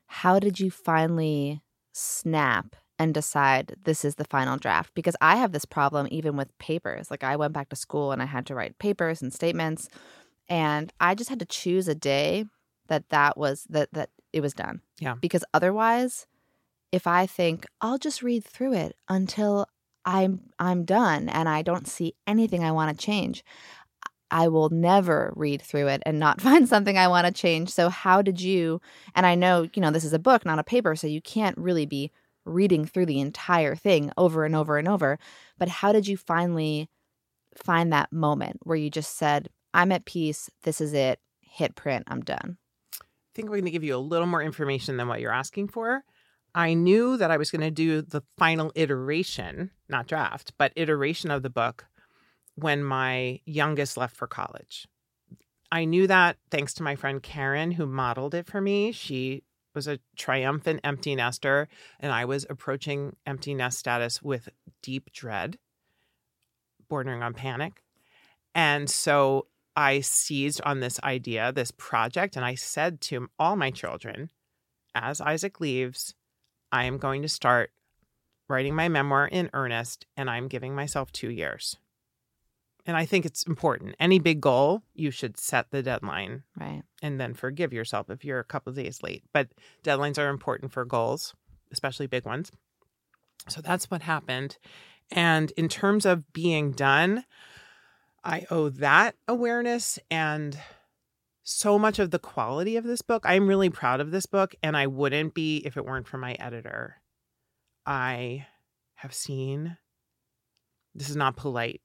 how 0.06 0.38
did 0.38 0.58
you 0.58 0.70
finally 0.70 1.62
snap 1.92 2.76
and 2.98 3.14
decide 3.14 3.76
this 3.84 4.04
is 4.04 4.16
the 4.16 4.24
final 4.24 4.56
draft? 4.56 4.92
Because 4.94 5.14
I 5.20 5.36
have 5.36 5.52
this 5.52 5.64
problem 5.64 6.08
even 6.10 6.36
with 6.36 6.56
papers. 6.58 7.10
Like 7.10 7.22
I 7.22 7.36
went 7.36 7.52
back 7.52 7.68
to 7.68 7.76
school 7.76 8.10
and 8.10 8.20
I 8.20 8.26
had 8.26 8.46
to 8.46 8.54
write 8.54 8.78
papers 8.78 9.22
and 9.22 9.32
statements, 9.32 9.88
and 10.48 10.92
I 11.00 11.14
just 11.14 11.30
had 11.30 11.38
to 11.40 11.46
choose 11.46 11.88
a 11.88 11.94
day 11.94 12.46
that 12.88 13.10
that 13.10 13.36
was 13.36 13.66
that 13.70 13.92
that 13.92 14.10
it 14.32 14.40
was 14.40 14.54
done. 14.54 14.80
Yeah. 14.98 15.14
Because 15.20 15.44
otherwise, 15.54 16.26
if 16.92 17.06
I 17.06 17.26
think 17.26 17.66
I'll 17.80 17.98
just 17.98 18.22
read 18.22 18.44
through 18.44 18.74
it 18.74 18.96
until 19.08 19.66
I'm 20.04 20.40
I'm 20.58 20.84
done 20.84 21.28
and 21.28 21.48
I 21.48 21.62
don't 21.62 21.86
see 21.86 22.14
anything 22.26 22.64
I 22.64 22.72
want 22.72 22.96
to 22.96 23.04
change, 23.04 23.44
I 24.30 24.48
will 24.48 24.70
never 24.70 25.32
read 25.36 25.62
through 25.62 25.88
it 25.88 26.02
and 26.06 26.18
not 26.18 26.40
find 26.48 26.68
something 26.68 26.96
I 26.96 27.08
want 27.08 27.26
to 27.26 27.32
change. 27.32 27.70
So 27.70 27.88
how 27.88 28.22
did 28.22 28.40
you 28.40 28.80
and 29.14 29.26
I 29.26 29.34
know, 29.34 29.68
you 29.74 29.82
know, 29.82 29.90
this 29.90 30.04
is 30.04 30.12
a 30.12 30.18
book, 30.18 30.44
not 30.44 30.58
a 30.58 30.64
paper, 30.64 30.96
so 30.96 31.06
you 31.06 31.20
can't 31.20 31.56
really 31.58 31.86
be 31.86 32.10
reading 32.44 32.86
through 32.86 33.06
the 33.06 33.20
entire 33.20 33.74
thing 33.74 34.10
over 34.16 34.44
and 34.44 34.56
over 34.56 34.78
and 34.78 34.88
over, 34.88 35.18
but 35.58 35.68
how 35.68 35.92
did 35.92 36.06
you 36.06 36.16
finally 36.16 36.88
find 37.54 37.92
that 37.92 38.12
moment 38.12 38.58
where 38.62 38.76
you 38.76 38.88
just 38.88 39.18
said, 39.18 39.48
I'm 39.74 39.92
at 39.92 40.06
peace, 40.06 40.48
this 40.62 40.80
is 40.80 40.94
it, 40.94 41.20
hit 41.40 41.74
print, 41.74 42.04
I'm 42.08 42.22
done? 42.22 42.56
I 43.00 43.34
think 43.34 43.48
we're 43.48 43.56
going 43.56 43.66
to 43.66 43.70
give 43.70 43.84
you 43.84 43.96
a 43.96 43.98
little 43.98 44.26
more 44.26 44.42
information 44.42 44.96
than 44.96 45.08
what 45.08 45.20
you're 45.20 45.32
asking 45.32 45.68
for. 45.68 46.04
I 46.54 46.74
knew 46.74 47.16
that 47.16 47.30
I 47.30 47.36
was 47.36 47.50
going 47.50 47.62
to 47.62 47.70
do 47.70 48.02
the 48.02 48.22
final 48.36 48.72
iteration, 48.74 49.70
not 49.88 50.06
draft, 50.06 50.52
but 50.58 50.72
iteration 50.76 51.30
of 51.30 51.42
the 51.42 51.50
book 51.50 51.86
when 52.54 52.82
my 52.82 53.40
youngest 53.44 53.96
left 53.96 54.16
for 54.16 54.26
college. 54.26 54.88
I 55.70 55.84
knew 55.84 56.06
that 56.06 56.38
thanks 56.50 56.74
to 56.74 56.82
my 56.82 56.96
friend 56.96 57.22
Karen, 57.22 57.72
who 57.72 57.86
modeled 57.86 58.34
it 58.34 58.46
for 58.46 58.60
me. 58.60 58.90
She 58.92 59.44
was 59.74 59.86
a 59.86 60.00
triumphant 60.16 60.80
empty 60.82 61.14
nester, 61.14 61.68
and 62.00 62.10
I 62.10 62.24
was 62.24 62.46
approaching 62.48 63.14
empty 63.26 63.54
nest 63.54 63.78
status 63.78 64.22
with 64.22 64.48
deep 64.82 65.12
dread, 65.12 65.58
bordering 66.88 67.22
on 67.22 67.34
panic. 67.34 67.82
And 68.54 68.88
so 68.88 69.46
I 69.76 70.00
seized 70.00 70.60
on 70.64 70.80
this 70.80 70.98
idea, 71.04 71.52
this 71.52 71.70
project, 71.70 72.34
and 72.34 72.44
I 72.44 72.56
said 72.56 73.00
to 73.02 73.28
all 73.38 73.54
my 73.54 73.70
children, 73.70 74.30
as 74.94 75.20
Isaac 75.20 75.60
leaves, 75.60 76.14
I 76.72 76.84
am 76.84 76.98
going 76.98 77.22
to 77.22 77.28
start 77.28 77.70
writing 78.48 78.74
my 78.74 78.88
memoir 78.88 79.26
in 79.26 79.50
earnest, 79.52 80.06
and 80.16 80.30
I'm 80.30 80.48
giving 80.48 80.74
myself 80.74 81.12
two 81.12 81.30
years. 81.30 81.76
And 82.86 82.96
I 82.96 83.04
think 83.04 83.26
it's 83.26 83.42
important. 83.42 83.96
Any 84.00 84.18
big 84.18 84.40
goal, 84.40 84.82
you 84.94 85.10
should 85.10 85.36
set 85.36 85.70
the 85.70 85.82
deadline. 85.82 86.44
Right. 86.58 86.82
And 87.02 87.20
then 87.20 87.34
forgive 87.34 87.72
yourself 87.72 88.08
if 88.08 88.24
you're 88.24 88.38
a 88.38 88.44
couple 88.44 88.70
of 88.70 88.76
days 88.76 89.02
late. 89.02 89.22
But 89.34 89.48
deadlines 89.84 90.18
are 90.18 90.30
important 90.30 90.72
for 90.72 90.86
goals, 90.86 91.34
especially 91.70 92.06
big 92.06 92.24
ones. 92.24 92.50
So 93.48 93.60
that's 93.60 93.90
what 93.90 94.02
happened. 94.02 94.56
And 95.10 95.50
in 95.52 95.68
terms 95.68 96.06
of 96.06 96.32
being 96.32 96.72
done, 96.72 97.24
I 98.24 98.46
owe 98.50 98.70
that 98.70 99.16
awareness 99.26 99.98
and 100.10 100.58
so 101.48 101.78
much 101.78 101.98
of 101.98 102.10
the 102.10 102.18
quality 102.18 102.76
of 102.76 102.84
this 102.84 103.00
book. 103.00 103.22
I'm 103.24 103.48
really 103.48 103.70
proud 103.70 104.00
of 104.00 104.10
this 104.10 104.26
book, 104.26 104.54
and 104.62 104.76
I 104.76 104.86
wouldn't 104.86 105.32
be 105.32 105.58
if 105.58 105.78
it 105.78 105.84
weren't 105.86 106.06
for 106.06 106.18
my 106.18 106.34
editor. 106.34 106.96
I 107.86 108.46
have 108.96 109.14
seen, 109.14 109.78
this 110.94 111.08
is 111.08 111.16
not 111.16 111.36
polite. 111.36 111.80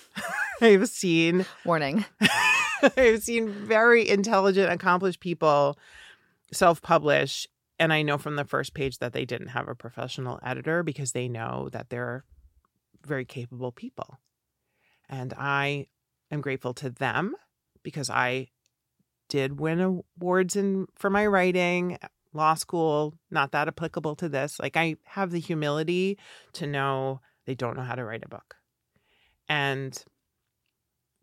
I've 0.60 0.88
seen, 0.88 1.46
warning, 1.64 2.04
I've 2.96 3.22
seen 3.22 3.48
very 3.48 4.08
intelligent, 4.08 4.72
accomplished 4.72 5.20
people 5.20 5.78
self 6.52 6.82
publish. 6.82 7.46
And 7.78 7.92
I 7.92 8.02
know 8.02 8.18
from 8.18 8.34
the 8.34 8.44
first 8.44 8.74
page 8.74 8.98
that 8.98 9.12
they 9.12 9.24
didn't 9.24 9.48
have 9.48 9.68
a 9.68 9.74
professional 9.76 10.40
editor 10.42 10.82
because 10.82 11.12
they 11.12 11.28
know 11.28 11.68
that 11.70 11.90
they're 11.90 12.24
very 13.06 13.24
capable 13.24 13.70
people. 13.70 14.18
And 15.08 15.32
I 15.38 15.86
am 16.32 16.40
grateful 16.40 16.74
to 16.74 16.90
them 16.90 17.36
because 17.84 18.10
I 18.10 18.48
did 19.28 19.60
win 19.60 19.80
awards 19.80 20.56
in 20.56 20.86
for 20.94 21.10
my 21.10 21.26
writing 21.26 21.98
law 22.32 22.54
school 22.54 23.14
not 23.30 23.52
that 23.52 23.68
applicable 23.68 24.14
to 24.14 24.28
this 24.28 24.58
like 24.58 24.76
i 24.76 24.94
have 25.04 25.30
the 25.30 25.40
humility 25.40 26.18
to 26.52 26.66
know 26.66 27.20
they 27.46 27.54
don't 27.54 27.76
know 27.76 27.82
how 27.82 27.94
to 27.94 28.04
write 28.04 28.24
a 28.24 28.28
book 28.28 28.56
and 29.48 30.04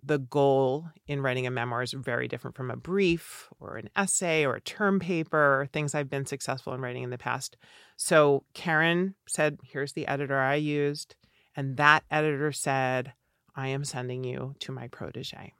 the 0.05 0.19
goal 0.19 0.86
in 1.07 1.22
writing 1.22 1.48
a 1.48 1.51
memoir 1.51 1.81
is 1.81 1.93
very 1.93 2.27
different 2.27 2.57
from 2.57 2.69
a 2.69 2.75
brief 2.75 3.50
or 3.60 3.77
an 3.77 3.89
essay 3.95 4.45
or 4.45 4.55
a 4.55 4.62
term 4.62 5.00
paper 5.00 5.62
or 5.62 5.65
things 5.65 5.95
I've 5.95 6.10
been 6.10 6.25
successful 6.25 6.74
in 6.74 6.81
writing 6.81 7.03
in 7.03 7.10
the 7.10 7.17
past. 7.17 7.55
So 7.95 8.43
Karen 8.53 9.15
said, 9.27 9.60
Here's 9.63 9.93
the 9.93 10.07
editor 10.07 10.38
I 10.38 10.55
used. 10.55 11.15
And 11.55 11.77
that 11.77 12.03
editor 12.12 12.51
said, 12.51 13.13
I 13.55 13.69
am 13.69 13.86
sending 13.86 14.24
you 14.24 14.55
to 14.60 14.72
my 14.72 14.88
protege. 14.88 15.53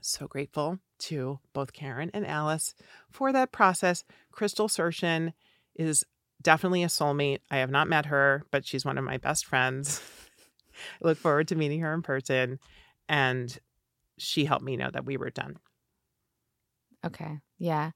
So 0.00 0.26
grateful 0.26 0.78
to 1.00 1.40
both 1.52 1.72
Karen 1.72 2.10
and 2.14 2.26
Alice 2.26 2.74
for 3.10 3.32
that 3.32 3.52
process. 3.52 4.04
Crystal 4.32 4.68
Sershin 4.68 5.32
is 5.74 6.04
definitely 6.42 6.82
a 6.82 6.88
soulmate. 6.88 7.40
I 7.50 7.58
have 7.58 7.70
not 7.70 7.88
met 7.88 8.06
her, 8.06 8.44
but 8.50 8.66
she's 8.66 8.84
one 8.84 8.98
of 8.98 9.04
my 9.04 9.18
best 9.18 9.46
friends. 9.46 10.00
I 11.02 11.08
look 11.08 11.18
forward 11.18 11.48
to 11.48 11.56
meeting 11.56 11.80
her 11.80 11.92
in 11.92 12.02
person. 12.02 12.58
And 13.08 13.56
she 14.18 14.44
helped 14.44 14.64
me 14.64 14.76
know 14.76 14.90
that 14.90 15.04
we 15.04 15.16
were 15.16 15.30
done. 15.30 15.56
Okay. 17.04 17.40
Yeah. 17.58 17.90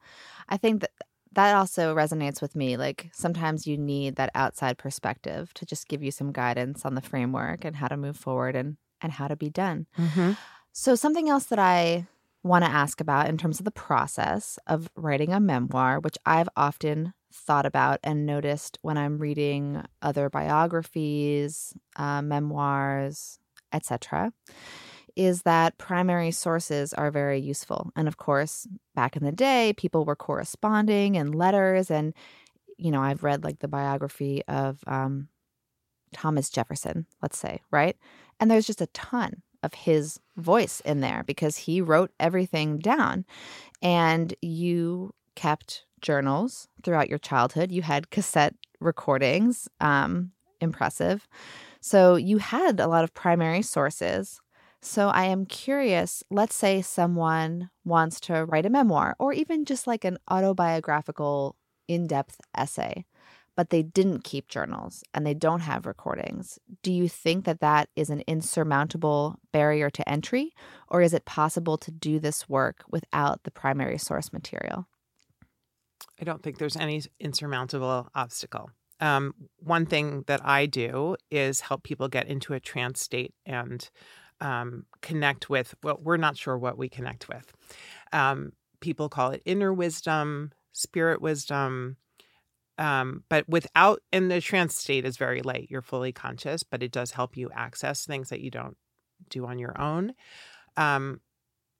I 0.48 0.56
think 0.56 0.80
that 0.80 0.90
that 1.32 1.54
also 1.54 1.94
resonates 1.94 2.40
with 2.40 2.56
me. 2.56 2.76
Like 2.76 3.10
sometimes 3.12 3.66
you 3.66 3.76
need 3.76 4.16
that 4.16 4.30
outside 4.34 4.78
perspective 4.78 5.52
to 5.54 5.66
just 5.66 5.88
give 5.88 6.02
you 6.02 6.10
some 6.10 6.32
guidance 6.32 6.84
on 6.84 6.94
the 6.94 7.00
framework 7.00 7.64
and 7.64 7.76
how 7.76 7.88
to 7.88 7.96
move 7.96 8.16
forward 8.16 8.56
and 8.56 8.76
and 9.00 9.12
how 9.12 9.28
to 9.28 9.36
be 9.36 9.50
done. 9.50 9.86
Mm-hmm. 9.98 10.32
So 10.72 10.94
something 10.94 11.28
else 11.28 11.44
that 11.46 11.58
I 11.58 12.06
want 12.44 12.64
to 12.64 12.70
ask 12.70 13.00
about 13.00 13.28
in 13.28 13.38
terms 13.38 13.58
of 13.58 13.64
the 13.64 13.70
process 13.70 14.58
of 14.66 14.88
writing 14.94 15.32
a 15.32 15.40
memoir, 15.40 15.98
which 15.98 16.18
I've 16.26 16.48
often 16.56 17.14
thought 17.32 17.66
about 17.66 17.98
and 18.04 18.26
noticed 18.26 18.78
when 18.82 18.98
I'm 18.98 19.18
reading 19.18 19.82
other 20.02 20.28
biographies, 20.28 21.72
uh, 21.96 22.22
memoirs, 22.22 23.38
etc., 23.72 24.32
is 25.16 25.42
that 25.42 25.78
primary 25.78 26.30
sources 26.30 26.92
are 26.92 27.10
very 27.10 27.40
useful. 27.40 27.90
And 27.96 28.08
of 28.08 28.16
course, 28.16 28.66
back 28.94 29.16
in 29.16 29.24
the 29.24 29.32
day, 29.32 29.72
people 29.76 30.04
were 30.04 30.16
corresponding 30.16 31.14
in 31.14 31.32
letters. 31.32 31.90
And, 31.90 32.14
you 32.76 32.90
know, 32.90 33.00
I've 33.00 33.22
read 33.22 33.44
like 33.44 33.60
the 33.60 33.68
biography 33.68 34.42
of 34.48 34.80
um, 34.86 35.28
Thomas 36.12 36.50
Jefferson, 36.50 37.06
let's 37.22 37.38
say, 37.38 37.62
right? 37.70 37.96
And 38.40 38.50
there's 38.50 38.66
just 38.66 38.80
a 38.80 38.88
ton 38.88 39.42
of 39.64 39.74
his 39.74 40.20
voice 40.36 40.80
in 40.80 41.00
there 41.00 41.24
because 41.26 41.56
he 41.56 41.80
wrote 41.80 42.12
everything 42.20 42.78
down. 42.78 43.24
And 43.82 44.34
you 44.40 45.14
kept 45.34 45.86
journals 46.00 46.68
throughout 46.82 47.08
your 47.08 47.18
childhood. 47.18 47.72
You 47.72 47.82
had 47.82 48.10
cassette 48.10 48.54
recordings, 48.80 49.68
um, 49.80 50.32
impressive. 50.60 51.26
So 51.80 52.16
you 52.16 52.38
had 52.38 52.78
a 52.78 52.86
lot 52.86 53.04
of 53.04 53.14
primary 53.14 53.62
sources. 53.62 54.40
So 54.80 55.08
I 55.08 55.24
am 55.24 55.46
curious 55.46 56.22
let's 56.30 56.54
say 56.54 56.82
someone 56.82 57.70
wants 57.84 58.20
to 58.20 58.44
write 58.44 58.66
a 58.66 58.70
memoir 58.70 59.16
or 59.18 59.32
even 59.32 59.64
just 59.64 59.86
like 59.86 60.04
an 60.04 60.18
autobiographical 60.30 61.56
in 61.88 62.06
depth 62.06 62.40
essay 62.54 63.04
but 63.56 63.70
they 63.70 63.82
didn't 63.82 64.24
keep 64.24 64.48
journals 64.48 65.04
and 65.12 65.26
they 65.26 65.34
don't 65.34 65.60
have 65.60 65.86
recordings. 65.86 66.58
Do 66.82 66.92
you 66.92 67.08
think 67.08 67.44
that 67.44 67.60
that 67.60 67.88
is 67.96 68.10
an 68.10 68.22
insurmountable 68.26 69.36
barrier 69.52 69.90
to 69.90 70.08
entry, 70.08 70.52
or 70.88 71.02
is 71.02 71.14
it 71.14 71.24
possible 71.24 71.78
to 71.78 71.90
do 71.90 72.18
this 72.18 72.48
work 72.48 72.84
without 72.90 73.44
the 73.44 73.50
primary 73.50 73.98
source 73.98 74.32
material? 74.32 74.86
I 76.20 76.24
don't 76.24 76.42
think 76.42 76.58
there's 76.58 76.76
any 76.76 77.02
insurmountable 77.18 78.08
obstacle. 78.14 78.70
Um, 79.00 79.34
one 79.58 79.86
thing 79.86 80.24
that 80.28 80.44
I 80.44 80.66
do 80.66 81.16
is 81.30 81.60
help 81.60 81.82
people 81.82 82.08
get 82.08 82.28
into 82.28 82.54
a 82.54 82.60
trance 82.60 83.00
state 83.00 83.34
and 83.44 83.88
um, 84.40 84.86
connect 85.00 85.50
with, 85.50 85.74
well, 85.82 85.98
we're 86.00 86.16
not 86.16 86.36
sure 86.36 86.56
what 86.56 86.78
we 86.78 86.88
connect 86.88 87.28
with. 87.28 87.52
Um, 88.12 88.52
people 88.80 89.08
call 89.08 89.30
it 89.30 89.42
inner 89.44 89.72
wisdom, 89.72 90.52
spirit 90.72 91.20
wisdom, 91.20 91.96
um, 92.78 93.24
but 93.28 93.48
without 93.48 94.00
and 94.12 94.30
the 94.30 94.40
trance 94.40 94.76
state 94.76 95.04
is 95.04 95.16
very 95.16 95.42
light 95.42 95.68
you're 95.70 95.82
fully 95.82 96.12
conscious 96.12 96.62
but 96.62 96.82
it 96.82 96.92
does 96.92 97.12
help 97.12 97.36
you 97.36 97.50
access 97.54 98.04
things 98.04 98.28
that 98.30 98.40
you 98.40 98.50
don't 98.50 98.76
do 99.28 99.46
on 99.46 99.58
your 99.58 99.80
own. 99.80 100.12
Um, 100.76 101.20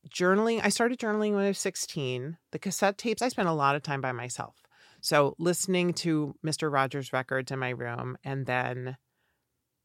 journaling 0.08 0.60
i 0.62 0.68
started 0.68 0.98
journaling 0.98 1.32
when 1.34 1.44
i 1.44 1.48
was 1.48 1.58
16 1.58 2.36
the 2.52 2.58
cassette 2.58 2.98
tapes 2.98 3.22
i 3.22 3.28
spent 3.28 3.48
a 3.48 3.52
lot 3.52 3.74
of 3.74 3.82
time 3.82 4.00
by 4.00 4.12
myself. 4.12 4.56
So 5.00 5.34
listening 5.38 5.94
to 5.94 6.34
mr 6.44 6.70
rogers 6.70 7.12
records 7.12 7.50
in 7.50 7.58
my 7.58 7.70
room 7.70 8.16
and 8.22 8.46
then 8.46 8.96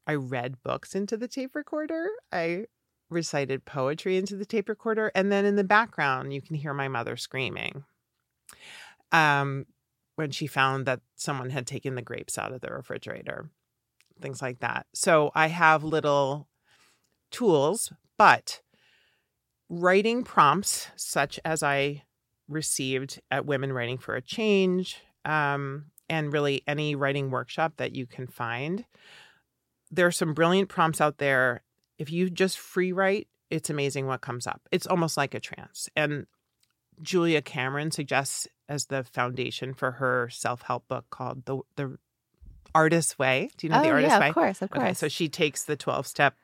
i 0.06 0.14
read 0.14 0.62
books 0.62 0.94
into 0.94 1.16
the 1.16 1.28
tape 1.28 1.54
recorder. 1.54 2.08
I 2.32 2.66
recited 3.08 3.64
poetry 3.64 4.16
into 4.16 4.36
the 4.36 4.46
tape 4.46 4.68
recorder 4.68 5.10
and 5.14 5.32
then 5.32 5.44
in 5.44 5.56
the 5.56 5.64
background 5.64 6.32
you 6.32 6.40
can 6.40 6.54
hear 6.54 6.72
my 6.72 6.88
mother 6.88 7.16
screaming. 7.16 7.84
Um 9.10 9.66
when 10.20 10.30
she 10.30 10.46
found 10.46 10.84
that 10.84 11.00
someone 11.16 11.48
had 11.48 11.66
taken 11.66 11.94
the 11.94 12.02
grapes 12.02 12.36
out 12.36 12.52
of 12.52 12.60
the 12.60 12.68
refrigerator, 12.70 13.48
things 14.20 14.42
like 14.42 14.60
that. 14.60 14.86
So 14.92 15.30
I 15.34 15.46
have 15.46 15.82
little 15.82 16.46
tools, 17.30 17.90
but 18.18 18.60
writing 19.70 20.22
prompts 20.22 20.88
such 20.94 21.40
as 21.42 21.62
I 21.62 22.02
received 22.48 23.18
at 23.30 23.46
Women 23.46 23.72
Writing 23.72 23.96
for 23.96 24.14
a 24.14 24.20
Change 24.20 25.00
um, 25.24 25.86
and 26.10 26.34
really 26.34 26.62
any 26.66 26.94
writing 26.94 27.30
workshop 27.30 27.74
that 27.78 27.94
you 27.94 28.06
can 28.06 28.26
find. 28.26 28.84
There 29.90 30.06
are 30.06 30.12
some 30.12 30.34
brilliant 30.34 30.68
prompts 30.68 31.00
out 31.00 31.16
there. 31.16 31.62
If 31.96 32.12
you 32.12 32.28
just 32.28 32.58
free 32.58 32.92
write, 32.92 33.28
it's 33.48 33.70
amazing 33.70 34.06
what 34.06 34.20
comes 34.20 34.46
up. 34.46 34.60
It's 34.70 34.86
almost 34.86 35.16
like 35.16 35.32
a 35.32 35.40
trance. 35.40 35.88
And 35.96 36.26
Julia 37.02 37.42
Cameron 37.42 37.90
suggests 37.90 38.46
as 38.68 38.86
the 38.86 39.04
foundation 39.04 39.74
for 39.74 39.92
her 39.92 40.28
self-help 40.30 40.88
book 40.88 41.06
called 41.10 41.44
the 41.44 41.60
the 41.76 41.98
Artist's 42.74 43.18
Way. 43.18 43.50
Do 43.56 43.66
you 43.66 43.72
know 43.72 43.80
oh, 43.80 43.82
the 43.82 43.90
Artist's 43.90 44.12
yeah, 44.12 44.20
Way? 44.20 44.28
of 44.28 44.34
course, 44.34 44.62
of 44.62 44.70
course. 44.70 44.82
Okay, 44.82 44.94
so 44.94 45.08
she 45.08 45.28
takes 45.28 45.64
the 45.64 45.76
12 45.76 46.06
step 46.06 46.34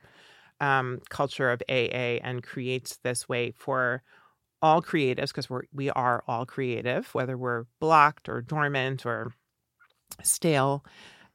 um, 0.61 1.01
culture 1.09 1.51
of 1.51 1.63
AA 1.69 2.19
and 2.23 2.43
creates 2.43 2.99
this 3.03 3.29
way 3.29 3.53
for 3.57 4.03
all 4.63 4.83
creatives 4.83 5.29
because 5.29 5.51
we're 5.51 5.63
we 5.73 5.91
are 5.91 6.25
all 6.27 6.47
creative, 6.47 7.15
whether 7.15 7.37
we're 7.37 7.65
blocked 7.81 8.29
or 8.29 8.41
dormant 8.41 9.05
or 9.05 9.33
stale, 10.23 10.85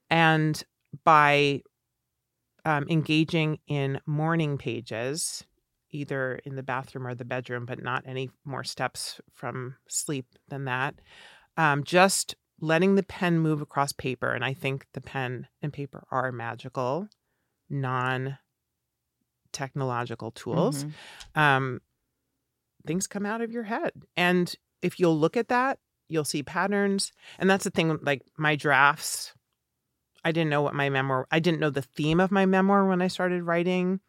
and 0.09 0.63
by 1.03 1.61
um, 2.65 2.85
engaging 2.89 3.59
in 3.67 3.99
morning 4.05 4.57
pages, 4.57 5.45
either 5.91 6.39
in 6.45 6.55
the 6.55 6.63
bathroom 6.63 7.05
or 7.07 7.15
the 7.15 7.25
bedroom, 7.25 7.65
but 7.65 7.81
not 7.81 8.03
any 8.05 8.29
more 8.45 8.63
steps 8.63 9.19
from 9.31 9.75
sleep 9.87 10.25
than 10.47 10.65
that. 10.65 10.95
Um, 11.57 11.83
just 11.83 12.35
letting 12.59 12.95
the 12.95 13.03
pen 13.03 13.39
move 13.39 13.61
across 13.61 13.91
paper, 13.91 14.31
and 14.31 14.45
I 14.45 14.53
think 14.53 14.87
the 14.93 15.01
pen 15.01 15.47
and 15.61 15.73
paper 15.73 16.05
are 16.11 16.31
magical, 16.31 17.07
non 17.69 18.37
technological 19.51 20.31
tools. 20.31 20.85
Mhm. 20.85 20.93
Um, 21.35 21.81
things 22.85 23.07
come 23.07 23.25
out 23.25 23.41
of 23.41 23.51
your 23.51 23.63
head, 23.63 23.91
and 24.15 24.55
if 24.81 24.99
you'll 24.99 25.17
look 25.17 25.37
at 25.37 25.49
that, 25.49 25.79
you'll 26.07 26.25
see 26.25 26.43
patterns. 26.43 27.11
And 27.37 27.49
that's 27.49 27.63
the 27.63 27.69
thing. 27.69 27.97
Like 28.01 28.23
my 28.37 28.55
drafts, 28.55 29.33
I 30.23 30.31
didn't 30.31 30.49
know 30.49 30.61
what 30.61 30.73
my 30.73 30.89
memoir. 30.89 31.27
I 31.31 31.39
didn't 31.39 31.59
know 31.59 31.69
the 31.69 31.81
theme 31.81 32.19
of 32.19 32.31
my 32.31 32.45
memoir 32.45 32.87
when 32.87 33.01
I 33.01 33.07
started 33.07 33.43
writing, 33.43 34.01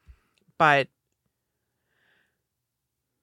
but 0.58 0.88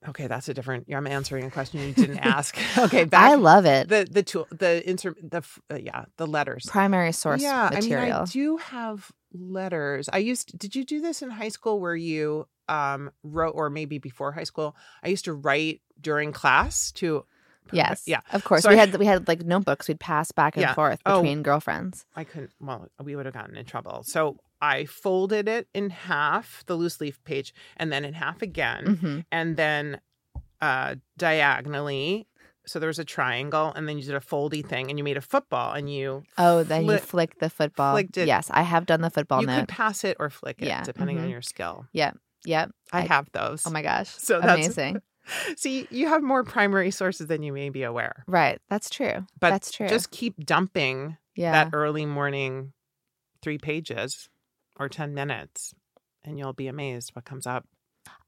okay, 0.07 0.27
that's 0.27 0.47
a 0.49 0.53
different. 0.53 0.87
I'm 0.93 1.05
answering 1.07 1.45
a 1.45 1.51
question 1.51 1.81
you 1.81 1.93
didn't 1.93 2.19
ask. 2.19 2.57
okay, 2.77 3.03
back 3.15 3.31
I 3.31 3.35
love 3.35 3.65
it. 3.65 3.89
the 3.89 4.07
the 4.09 4.23
tool 4.23 4.47
the 4.51 4.87
inter 4.89 5.13
the 5.21 5.43
uh, 5.71 5.75
yeah 5.75 6.05
the 6.17 6.25
letters 6.27 6.65
Primary 6.67 7.11
source 7.11 7.41
yeah 7.41 7.69
material. 7.73 8.01
i 8.03 8.05
mean 8.05 8.21
i 8.21 8.25
do 8.25 8.57
have 8.57 9.11
letters 9.33 10.09
i 10.11 10.17
used 10.17 10.57
did 10.57 10.75
you 10.75 10.83
do 10.83 11.01
this 11.01 11.21
in 11.21 11.29
high 11.29 11.49
school 11.49 11.79
where 11.79 11.95
you 11.95 12.47
um 12.67 13.11
wrote 13.23 13.51
or 13.55 13.69
maybe 13.69 13.97
before 13.99 14.31
high 14.31 14.43
school 14.43 14.75
i 15.03 15.07
used 15.07 15.25
to 15.25 15.33
write 15.33 15.81
during 16.01 16.31
class 16.31 16.91
to 16.93 17.23
yes. 17.71 18.03
yeah 18.07 18.21
Of 18.33 18.43
course. 18.43 18.63
So 18.63 18.69
we 18.69 18.75
I- 18.75 18.79
had 18.79 18.95
we 18.95 19.05
had 19.05 19.27
like 19.27 19.43
notebooks 19.45 19.87
we'd 19.87 19.99
pass 19.99 20.31
back 20.31 20.55
and 20.55 20.61
Yeah. 20.63 20.73
forth 20.73 20.99
Oh. 21.05 21.21
between 21.21 21.43
girlfriends. 21.43 22.05
i 22.15 22.23
couldn't 22.23 22.51
well 22.59 22.87
we 23.03 23.15
would 23.15 23.25
have 23.25 23.33
gotten 23.35 23.55
in 23.55 23.65
trouble 23.65 24.01
so 24.03 24.37
i 24.61 24.85
folded 24.85 25.47
it 25.47 25.67
in 25.73 25.89
half 25.89 26.63
the 26.67 26.75
loose 26.75 26.99
leaf 27.01 27.23
page 27.23 27.53
and 27.77 27.91
then 27.91 28.03
in 28.05 28.13
half 28.13 28.41
again 28.41 28.95
hmm 29.01 29.19
and 29.31 29.57
then 29.57 29.99
uh 30.61 30.95
diagonally 31.17 32.27
so 32.65 32.77
there 32.77 32.87
was 32.87 32.99
a 32.99 33.05
triangle 33.05 33.71
and 33.75 33.87
then 33.87 33.97
you 33.97 34.03
did 34.03 34.13
a 34.15 34.19
foldy 34.19 34.63
thing 34.63 34.89
and 34.89 34.99
you 34.99 35.03
made 35.03 35.17
a 35.17 35.21
football 35.21 35.73
and 35.73 35.91
you 35.91 36.21
Oh, 36.37 36.61
then 36.63 36.81
you 36.83 36.87
flick- 36.97 37.03
flick 37.03 37.39
the 37.39 37.49
football. 37.49 37.95
flicked 37.95 38.15
it. 38.17 38.27
Yes, 38.27 38.51
I 38.51 38.61
have 38.61 38.85
done 38.85 39.01
the 39.01 39.09
football 39.09 39.41
you 39.41 39.47
note. 39.47 39.61
could 39.61 39.69
pass 39.69 40.03
it 40.03 40.17
or 40.19 40.29
flick 40.29 40.61
it 40.61 40.67
Yeah, 40.67 40.83
depending 40.83 41.17
on 41.17 41.25
mhm. 41.27 41.31
your 41.31 41.41
skill 41.41 41.87
Yep. 41.93 42.17
I 42.45 42.67
I- 42.91 43.01
have 43.01 43.27
those. 43.31 43.65
Oh 43.65 43.71
my 43.71 43.81
gosh. 43.81 44.09
So 44.09 44.39
that's- 44.39 44.65
amazing. 44.67 45.01
See, 45.57 45.87
you 45.89 46.07
have 46.09 46.21
more 46.21 46.43
primary 46.43 46.91
sources 46.91 47.25
than 47.27 47.41
you 47.43 47.53
may 47.53 47.69
be 47.69 47.83
aware. 47.83 48.23
right. 48.27 48.59
That's 48.69 48.89
true. 48.89 49.25
But 49.39 49.49
That's 49.51 49.71
true. 49.71 49.87
Just 49.87 50.11
keep 50.11 50.35
dumping 50.45 51.17
yeah. 51.35 51.51
that 51.51 51.69
early 51.73 52.05
morning 52.05 52.73
three 53.41 53.57
pages 53.57 54.29
or 54.79 54.89
10 54.89 55.13
minutes 55.13 55.73
and 56.23 56.37
you'll 56.39 56.53
be 56.53 56.67
amazed 56.67 57.11
what 57.15 57.25
comes 57.25 57.45
up. 57.45 57.65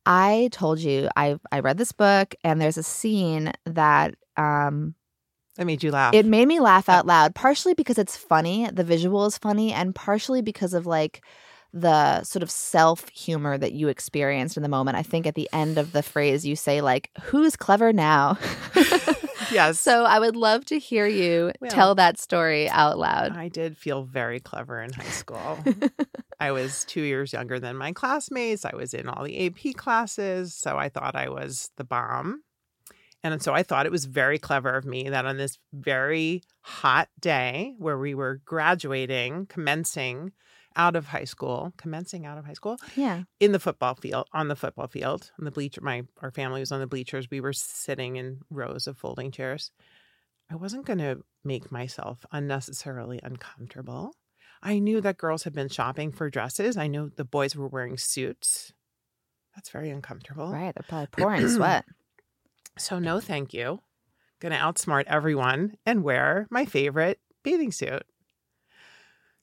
I 0.06 0.50
told 0.52 0.80
you 0.80 1.10
I 1.16 1.38
I 1.52 1.60
read 1.60 1.78
this 1.78 1.92
book 1.92 2.34
and 2.44 2.60
there's 2.60 2.78
a 2.78 2.84
scene 2.84 3.52
that 3.66 4.16
um 4.38 4.96
That 5.58 5.66
made 5.66 5.84
you 5.84 5.92
laugh. 5.92 6.14
it 6.14 6.26
made 6.26 6.48
me 6.48 6.60
laugh 6.60 6.90
out 6.90 7.06
loud 7.06 7.36
partially 7.36 7.74
because 7.74 7.98
it's 7.98 8.18
funny, 8.18 8.68
the 8.72 8.84
visual 8.84 9.26
is 9.26 9.38
funny 9.38 9.72
and 9.74 9.94
partially 9.96 10.42
because 10.42 10.74
of 10.74 10.86
like 10.86 11.24
the 11.74 12.22
sort 12.24 12.44
of 12.44 12.52
self 12.52 13.08
humor 13.10 13.58
that 13.58 13.72
you 13.74 13.88
experienced 13.88 14.58
in 14.58 14.64
the 14.64 14.70
moment. 14.70 14.98
I 14.98 15.04
think 15.04 15.26
at 15.26 15.36
the 15.36 15.48
end 15.54 15.78
of 15.78 15.92
the 15.94 16.04
phrase 16.04 16.46
you 16.46 16.56
say 16.56 16.82
like 16.82 17.12
who's 17.22 17.56
clever 17.56 17.94
now? 17.94 18.38
yes. 19.52 19.80
so 19.80 20.04
I 20.04 20.20
would 20.20 20.36
love 20.36 20.66
to 20.66 20.80
hear 20.80 21.06
you 21.08 21.52
Well, 21.62 21.72
tell 21.72 21.96
that 21.96 22.20
story 22.20 22.68
out 22.70 22.98
loud. 22.98 23.38
I 23.38 23.48
did 23.50 23.78
feel 23.78 24.04
very 24.04 24.40
clever 24.40 24.82
in 24.82 24.92
high 24.92 25.04
school. 25.06 25.64
I 26.42 26.52
was 26.52 26.84
two 26.86 27.04
years 27.04 27.34
younger 27.34 27.60
than 27.60 27.78
my 27.78 27.94
classmates. 27.94 28.66
I 28.66 28.76
was 28.76 28.96
in 28.96 29.08
all 29.08 29.24
the 29.24 29.46
AP 29.46 29.76
classes. 29.76 30.56
So 30.56 30.76
I 30.76 30.90
thought 30.90 31.16
I 31.16 31.30
was 31.30 31.70
the 31.78 31.84
bomb. 31.84 32.42
And 33.24 33.44
so 33.44 33.54
I 33.54 33.62
thought 33.62 33.86
it 33.86 33.92
was 33.92 34.06
very 34.06 34.40
clever 34.40 34.72
of 34.72 34.84
me 34.84 35.08
that 35.08 35.28
on 35.28 35.38
this 35.38 35.60
very 35.72 36.42
hot 36.62 37.10
day 37.20 37.76
where 37.78 38.00
we 38.00 38.16
were 38.16 38.42
graduating, 38.44 39.46
commencing 39.46 40.32
out 40.76 40.96
of 40.96 41.06
high 41.06 41.26
school, 41.26 41.74
commencing 41.78 42.26
out 42.26 42.40
of 42.40 42.46
high 42.46 42.54
school, 42.54 42.78
yeah. 42.96 43.24
in 43.40 43.52
the 43.52 43.60
football 43.60 43.94
field, 43.94 44.28
on 44.34 44.48
the 44.48 44.56
football 44.56 44.88
field, 44.88 45.30
on 45.38 45.46
the 45.46 45.52
bleacher, 45.52 45.82
my 45.82 46.02
our 46.24 46.32
family 46.32 46.62
was 46.62 46.72
on 46.72 46.80
the 46.80 46.88
bleachers. 46.88 47.30
We 47.30 47.42
were 47.42 47.54
sitting 47.54 48.16
in 48.16 48.40
rows 48.50 48.88
of 48.88 48.98
folding 48.98 49.30
chairs. 49.30 49.70
I 50.50 50.56
wasn't 50.56 50.88
going 50.88 51.00
to 51.00 51.22
make 51.44 51.72
myself 51.72 52.26
unnecessarily 52.32 53.20
uncomfortable. 53.22 54.14
I 54.64 54.80
knew 54.80 55.02
that 55.02 55.18
girls 55.18 55.44
had 55.44 55.54
been 55.54 55.70
shopping 55.70 56.12
for 56.12 56.30
dresses. 56.30 56.78
I 56.78 56.88
knew 56.88 57.12
the 57.16 57.26
boys 57.26 57.56
were 57.56 57.68
wearing 57.68 57.98
suits. 57.98 58.74
That's 59.56 59.70
very 59.70 59.90
uncomfortable. 59.90 60.52
Right. 60.52 60.74
They're 60.74 60.86
probably 60.88 61.08
pouring 61.08 61.48
sweat. 61.50 61.86
So 62.78 63.00
no, 63.00 63.20
thank 63.20 63.54
you. 63.54 63.82
To 64.42 64.50
outsmart 64.50 65.04
everyone 65.06 65.78
and 65.86 66.04
wear 66.04 66.48
my 66.50 66.66
favorite 66.66 67.20
bathing 67.44 67.72
suit. 67.72 68.04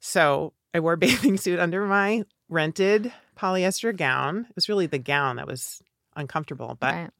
So 0.00 0.54
I 0.74 0.80
wore 0.80 0.94
a 0.94 0.96
bathing 0.98 1.36
suit 1.36 1.60
under 1.60 1.86
my 1.86 2.24
rented 2.48 3.12
polyester 3.36 3.96
gown. 3.96 4.46
It 4.48 4.56
was 4.56 4.68
really 4.68 4.86
the 4.86 4.98
gown 4.98 5.36
that 5.36 5.46
was 5.46 5.82
uncomfortable, 6.16 6.76
but 6.80 6.94
right. 6.94 7.10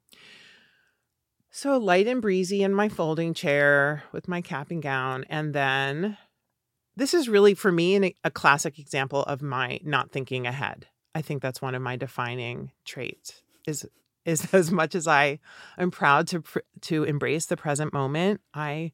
so 1.51 1.77
light 1.79 2.09
and 2.09 2.21
breezy 2.21 2.65
in 2.65 2.75
my 2.75 2.89
folding 2.89 3.33
chair 3.33 4.03
with 4.11 4.27
my 4.27 4.41
cap 4.41 4.73
and 4.73 4.83
gown. 4.83 5.25
And 5.29 5.55
then 5.55 6.17
this 6.99 7.15
is 7.15 7.29
really 7.29 7.55
for 7.55 7.71
me 7.71 7.95
an, 7.95 8.11
a 8.25 8.31
classic 8.31 8.79
example 8.79 9.23
of 9.23 9.41
my 9.41 9.79
not 9.85 10.11
thinking 10.11 10.47
ahead. 10.47 10.87
I 11.15 11.23
think 11.23 11.41
that's 11.41 11.63
one 11.63 11.75
of 11.75 11.83
my 11.83 11.97
defining 11.97 12.73
traits 12.85 13.43
is 13.67 13.87
is 14.25 14.53
as 14.55 14.71
much 14.73 14.95
as 14.95 15.07
I 15.07 15.39
am 15.79 15.91
proud 15.91 16.27
to 16.29 16.43
to 16.83 17.05
embrace 17.05 17.47
the 17.47 17.57
present 17.57 17.93
moment, 17.93 18.41
I 18.53 18.93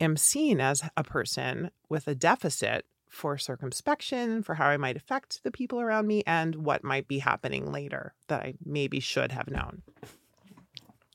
am 0.00 0.16
seen 0.16 0.60
as 0.60 0.82
a 0.96 1.02
person 1.02 1.70
with 1.88 2.06
a 2.06 2.14
deficit 2.14 2.86
for 3.08 3.38
circumspection, 3.38 4.42
for 4.42 4.54
how 4.54 4.66
I 4.66 4.76
might 4.76 4.96
affect 4.96 5.42
the 5.42 5.50
people 5.50 5.80
around 5.80 6.06
me 6.06 6.22
and 6.26 6.54
what 6.54 6.84
might 6.84 7.08
be 7.08 7.18
happening 7.18 7.72
later 7.72 8.14
that 8.28 8.42
I 8.42 8.54
maybe 8.64 9.00
should 9.00 9.32
have 9.32 9.48
known. 9.48 9.82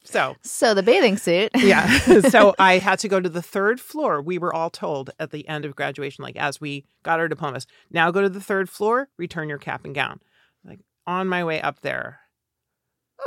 So, 0.03 0.35
So 0.41 0.73
the 0.73 0.83
bathing 0.83 1.17
suit. 1.17 1.51
yeah. 1.55 1.87
so 2.21 2.55
I 2.59 2.79
had 2.79 2.99
to 2.99 3.07
go 3.07 3.19
to 3.19 3.29
the 3.29 3.41
third 3.41 3.79
floor. 3.79 4.21
We 4.21 4.37
were 4.37 4.53
all 4.53 4.69
told 4.69 5.11
at 5.19 5.31
the 5.31 5.47
end 5.47 5.65
of 5.65 5.75
graduation, 5.75 6.23
like 6.23 6.35
as 6.37 6.59
we 6.59 6.85
got 7.03 7.19
our 7.19 7.27
diplomas, 7.27 7.67
now 7.91 8.11
go 8.11 8.21
to 8.21 8.29
the 8.29 8.41
third 8.41 8.69
floor, 8.69 9.09
return 9.17 9.49
your 9.49 9.57
cap 9.57 9.85
and 9.85 9.93
gown. 9.93 10.19
Like 10.65 10.79
on 11.05 11.27
my 11.27 11.43
way 11.43 11.61
up 11.61 11.81
there. 11.81 12.19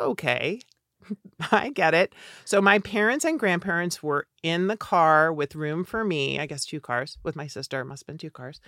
Okay. 0.01 0.61
I 1.53 1.71
get 1.71 1.95
it. 1.95 2.15
So 2.45 2.61
my 2.61 2.79
parents 2.79 3.25
and 3.25 3.39
grandparents 3.39 4.03
were 4.03 4.27
in 4.43 4.67
the 4.67 4.77
car 4.77 5.33
with 5.33 5.55
room 5.55 5.85
for 5.85 6.05
me, 6.05 6.41
I 6.41 6.47
guess 6.47 6.65
two 6.65 6.81
cars 6.81 7.19
with 7.23 7.37
my 7.37 7.47
sister, 7.47 7.81
it 7.81 7.85
must 7.85 8.03
have 8.03 8.07
been 8.07 8.19
two 8.19 8.31
cars. 8.31 8.61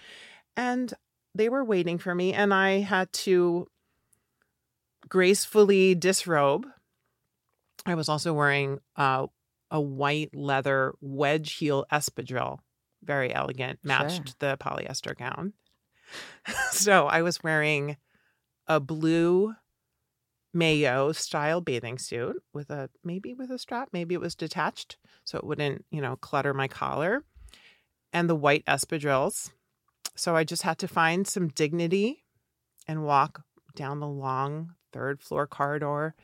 And 0.56 0.92
they 1.34 1.48
were 1.48 1.64
waiting 1.64 1.98
for 1.98 2.14
me 2.14 2.32
and 2.32 2.52
I 2.52 2.80
had 2.80 3.12
to 3.12 3.66
gracefully 5.08 5.94
disrobe. 5.94 6.66
I 7.86 7.94
was 7.94 8.08
also 8.08 8.32
wearing 8.34 8.78
uh, 8.96 9.26
a 9.70 9.80
white 9.80 10.34
leather 10.34 10.94
wedge 11.00 11.54
heel 11.54 11.86
espadrille, 11.92 12.58
very 13.02 13.32
elegant, 13.32 13.78
matched 13.82 14.28
Sure. 14.28 14.34
the 14.40 14.56
polyester 14.58 15.16
gown. 15.16 15.52
so 16.70 17.06
I 17.06 17.22
was 17.22 17.42
wearing 17.42 17.96
a 18.66 18.80
blue 18.80 19.54
mayo 20.52 21.12
style 21.12 21.60
bathing 21.60 21.98
suit 21.98 22.42
with 22.52 22.70
a 22.70 22.88
maybe 23.04 23.34
with 23.34 23.50
a 23.50 23.58
strap, 23.58 23.90
maybe 23.92 24.14
it 24.14 24.20
was 24.20 24.34
detached 24.34 24.96
so 25.24 25.38
it 25.38 25.44
wouldn't, 25.44 25.84
you 25.90 26.00
know, 26.00 26.16
clutter 26.16 26.54
my 26.54 26.68
collar, 26.68 27.24
and 28.12 28.28
the 28.28 28.34
white 28.36 28.64
espadrilles. 28.66 29.50
So 30.14 30.34
I 30.34 30.44
just 30.44 30.62
had 30.62 30.78
to 30.78 30.88
find 30.88 31.26
some 31.26 31.48
dignity 31.48 32.24
and 32.88 33.04
walk 33.04 33.42
down 33.74 34.00
the 34.00 34.08
long 34.08 34.72
third 34.92 35.20
floor 35.20 35.46
corridor 35.46 36.14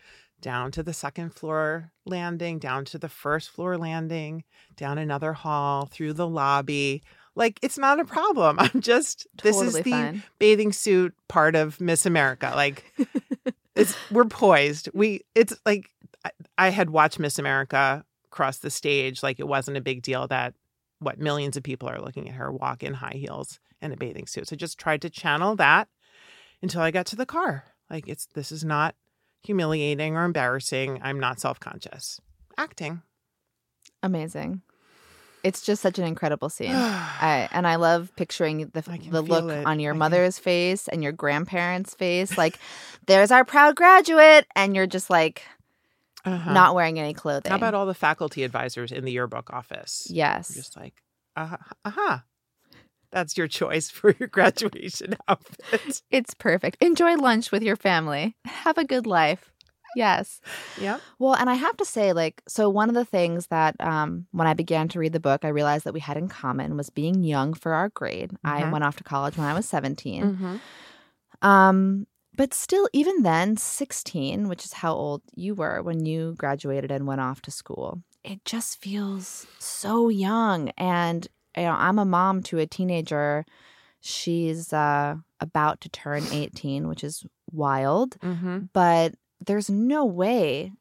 down 0.42 0.70
to 0.72 0.82
the 0.82 0.92
second 0.92 1.30
floor 1.30 1.90
landing, 2.04 2.58
down 2.58 2.84
to 2.86 2.98
the 2.98 3.08
first 3.08 3.48
floor 3.48 3.78
landing, 3.78 4.44
down 4.76 4.98
another 4.98 5.32
hall, 5.32 5.86
through 5.86 6.12
the 6.12 6.28
lobby. 6.28 7.02
Like 7.34 7.58
it's 7.62 7.78
not 7.78 8.00
a 8.00 8.04
problem. 8.04 8.56
I'm 8.60 8.82
just 8.82 9.26
this 9.42 9.58
is 9.58 9.74
the 9.74 9.90
fine. 9.90 10.22
bathing 10.38 10.72
suit 10.72 11.14
part 11.28 11.54
of 11.54 11.80
Miss 11.80 12.04
America. 12.04 12.52
Like 12.54 12.92
it's 13.74 13.96
we're 14.10 14.26
poised. 14.26 14.90
We 14.92 15.22
it's 15.34 15.54
like 15.64 15.88
I, 16.24 16.30
I 16.58 16.68
had 16.68 16.90
watched 16.90 17.18
Miss 17.18 17.38
America 17.38 18.04
cross 18.30 18.58
the 18.58 18.70
stage 18.70 19.22
like 19.22 19.38
it 19.38 19.48
wasn't 19.48 19.76
a 19.76 19.82
big 19.82 20.02
deal 20.02 20.26
that 20.26 20.54
what 20.98 21.18
millions 21.18 21.56
of 21.56 21.62
people 21.62 21.88
are 21.88 22.00
looking 22.00 22.28
at 22.28 22.34
her 22.34 22.52
walk 22.52 22.82
in 22.82 22.94
high 22.94 23.16
heels 23.16 23.60
and 23.80 23.92
a 23.92 23.96
bathing 23.96 24.26
suit. 24.26 24.48
So 24.48 24.54
I 24.54 24.56
just 24.56 24.78
tried 24.78 25.02
to 25.02 25.10
channel 25.10 25.56
that 25.56 25.88
until 26.60 26.82
I 26.82 26.90
got 26.90 27.06
to 27.06 27.16
the 27.16 27.26
car. 27.26 27.64
Like 27.90 28.08
it's 28.08 28.26
this 28.26 28.52
is 28.52 28.64
not 28.64 28.94
humiliating 29.42 30.16
or 30.16 30.24
embarrassing. 30.24 31.00
I'm 31.02 31.18
not 31.20 31.40
self-conscious. 31.40 32.20
Acting. 32.58 33.02
Amazing. 34.02 34.62
It's 35.44 35.62
just 35.62 35.82
such 35.82 35.98
an 35.98 36.04
incredible 36.04 36.48
scene. 36.56 36.70
I, 36.74 37.48
and 37.52 37.66
I 37.66 37.76
love 37.76 38.12
picturing 38.16 38.70
the 38.72 38.80
the 39.10 39.22
look 39.22 39.50
it. 39.50 39.66
on 39.66 39.80
your 39.80 39.92
I 39.92 39.94
can- 39.94 39.98
mother's 39.98 40.38
face 40.38 40.88
and 40.88 41.02
your 41.02 41.12
grandparents' 41.12 41.94
face. 41.94 42.38
Like, 42.38 42.58
there's 43.06 43.30
our 43.30 43.44
proud 43.44 43.74
graduate, 43.76 44.46
and 44.54 44.76
you're 44.76 44.86
just 44.86 45.10
like 45.10 45.42
Uh-huh. 46.24 46.52
not 46.52 46.74
wearing 46.76 46.98
any 47.00 47.14
clothing. 47.14 47.50
How 47.50 47.56
about 47.56 47.74
all 47.74 47.86
the 47.86 47.94
faculty 47.94 48.44
advisors 48.44 48.92
in 48.92 49.04
the 49.04 49.12
yearbook 49.12 49.50
office? 49.52 50.06
yes? 50.08 50.54
Just 50.54 50.76
like, 50.76 50.94
uh 51.36 51.46
huh. 51.46 51.56
uh 51.84 51.90
huh. 51.90 52.18
That's 53.12 53.36
your 53.36 53.46
choice 53.48 53.90
for 53.96 54.14
your 54.18 54.28
graduation 54.28 55.16
outfit. 55.28 56.02
It's 56.10 56.34
perfect. 56.34 56.78
Enjoy 56.82 57.14
lunch 57.16 57.52
with 57.52 57.62
your 57.62 57.76
family. 57.76 58.34
Have 58.44 58.78
a 58.78 58.84
good 58.84 59.06
life. 59.06 59.50
Yes. 59.94 60.40
Yep. 60.80 61.02
Well, 61.18 61.34
and 61.34 61.50
I 61.50 61.54
have 61.54 61.76
to 61.76 61.84
say, 61.84 62.14
like, 62.14 62.42
so 62.48 62.70
one 62.70 62.88
of 62.88 62.94
the 62.94 63.04
things 63.04 63.48
that 63.48 63.76
um, 63.78 64.26
when 64.32 64.46
I 64.46 64.54
began 64.54 64.88
to 64.88 64.98
read 64.98 65.12
the 65.12 65.20
book, 65.20 65.44
I 65.44 65.48
realized 65.48 65.84
that 65.84 65.92
we 65.92 66.00
had 66.00 66.16
in 66.16 66.28
common 66.28 66.78
was 66.78 66.88
being 66.88 67.22
young 67.22 67.52
for 67.52 67.74
our 67.74 67.90
grade. 67.90 68.30
I 68.42 68.62
Mhm. 68.62 68.72
went 68.72 68.84
off 68.84 68.96
to 68.96 69.04
college 69.04 69.36
when 69.36 69.46
I 69.46 69.52
was 69.52 69.68
17. 69.68 70.22
Mm-hmm. 70.24 70.56
Um, 71.46 72.06
but 72.36 72.54
still, 72.54 72.88
even 72.94 73.22
then, 73.22 73.58
16, 73.58 74.48
which 74.48 74.64
is 74.64 74.72
how 74.72 74.94
old 74.94 75.20
you 75.34 75.54
were 75.54 75.82
when 75.82 76.06
you 76.06 76.34
graduated 76.38 76.90
and 76.90 77.06
went 77.06 77.20
off 77.20 77.42
to 77.42 77.50
school, 77.50 78.02
it 78.24 78.42
just 78.46 78.80
feels 78.80 79.46
so 79.58 80.08
young. 80.08 80.70
And, 80.78 81.28
you 81.56 81.64
know, 81.64 81.72
I'm 81.72 81.98
a 81.98 82.04
mom 82.04 82.42
to 82.44 82.58
a 82.58 82.66
teenager. 82.66 83.44
She's 84.00 84.72
uh, 84.72 85.16
about 85.40 85.80
to 85.82 85.88
turn 85.88 86.24
18, 86.30 86.88
which 86.88 87.04
is 87.04 87.24
wild. 87.50 88.18
Mm-hmm. 88.20 88.60
But 88.72 89.14
there's 89.44 89.70
no 89.70 90.04
way 90.04 90.72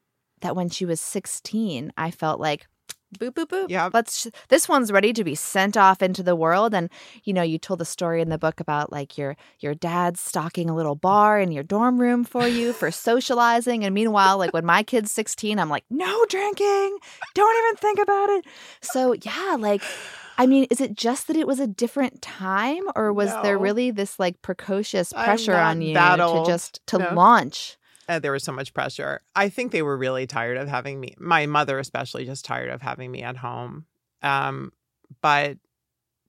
that 0.41 0.55
when 0.55 0.69
she 0.69 0.85
was 0.85 0.99
16, 1.01 1.91
I 1.97 2.11
felt 2.11 2.39
like, 2.39 2.67
boop, 3.17 3.31
boop, 3.31 3.47
boop. 3.47 3.69
Yep. 3.69 3.93
Let's, 3.93 4.27
this 4.49 4.67
one's 4.69 4.91
ready 4.91 5.13
to 5.13 5.23
be 5.23 5.35
sent 5.35 5.77
off 5.77 6.01
into 6.01 6.23
the 6.23 6.35
world. 6.35 6.73
And, 6.73 6.89
you 7.23 7.33
know, 7.33 7.41
you 7.41 7.57
told 7.57 7.79
the 7.79 7.85
story 7.85 8.21
in 8.21 8.29
the 8.29 8.37
book 8.37 8.59
about 8.59 8.91
like 8.91 9.17
your, 9.17 9.35
your 9.59 9.73
dad 9.75 10.17
stocking 10.17 10.69
a 10.69 10.75
little 10.75 10.95
bar 10.95 11.39
in 11.39 11.51
your 11.51 11.63
dorm 11.63 11.99
room 11.99 12.23
for 12.23 12.47
you 12.47 12.73
for 12.73 12.91
socializing. 13.09 13.83
And 13.85 13.93
meanwhile, 13.93 14.37
like 14.37 14.53
when 14.53 14.65
my 14.65 14.83
kid's 14.83 15.11
16, 15.11 15.59
I'm 15.59 15.69
like, 15.69 15.85
no 15.89 16.25
drinking. 16.29 16.97
Don't 17.33 17.65
even 17.65 17.75
think 17.77 17.99
about 17.99 18.29
it. 18.29 18.45
So, 18.81 19.13
yeah, 19.13 19.55
like, 19.59 19.83
I 20.37 20.47
mean, 20.47 20.65
is 20.71 20.81
it 20.81 20.95
just 20.95 21.27
that 21.27 21.35
it 21.35 21.45
was 21.45 21.59
a 21.59 21.67
different 21.67 22.21
time, 22.21 22.81
or 22.95 23.13
was 23.13 23.29
there 23.43 23.57
really 23.59 23.91
this 23.91 24.17
like 24.17 24.41
precocious 24.41 25.13
pressure 25.13 25.55
on 25.55 25.81
you 25.81 25.93
to 25.93 26.43
just 26.45 26.81
to 26.87 26.97
No. 26.97 27.13
launch? 27.13 27.77
Uh, 28.11 28.19
there 28.19 28.33
was 28.33 28.43
so 28.43 28.51
much 28.51 28.73
pressure. 28.73 29.21
I 29.37 29.47
think 29.47 29.71
they 29.71 29.81
were 29.81 29.95
really 29.95 30.27
tired 30.27 30.57
of 30.57 30.67
having 30.67 30.99
me. 30.99 31.15
My 31.17 31.45
mother, 31.45 31.79
especially, 31.79 32.25
just 32.25 32.43
tired 32.43 32.69
of 32.69 32.81
having 32.81 33.09
me 33.09 33.23
at 33.23 33.37
home. 33.37 33.85
Um, 34.21 34.73
but 35.21 35.57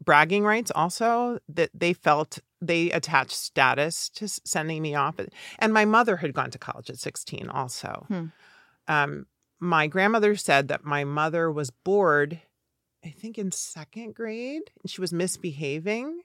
bragging 0.04 0.44
rights 0.44 0.70
also 0.72 1.40
that 1.48 1.70
they 1.74 1.92
felt 1.92 2.38
they 2.60 2.92
attached 2.92 3.32
status 3.32 4.08
to 4.10 4.28
sending 4.28 4.80
me 4.80 4.94
off. 4.94 5.16
And 5.58 5.74
my 5.74 5.84
mother 5.84 6.18
had 6.18 6.34
gone 6.34 6.52
to 6.52 6.58
college 6.58 6.88
at 6.88 7.00
16 7.00 7.48
also. 7.48 8.04
Hmm. 8.06 8.26
Um, 8.86 9.26
my 9.58 9.88
grandmother 9.88 10.36
said 10.36 10.68
that 10.68 10.84
my 10.84 11.02
mother 11.02 11.50
was 11.50 11.70
bored, 11.70 12.40
I 13.04 13.10
think 13.10 13.38
in 13.38 13.50
second 13.50 14.14
grade, 14.14 14.70
and 14.80 14.88
she 14.88 15.00
was 15.00 15.12
misbehaving. 15.12 16.20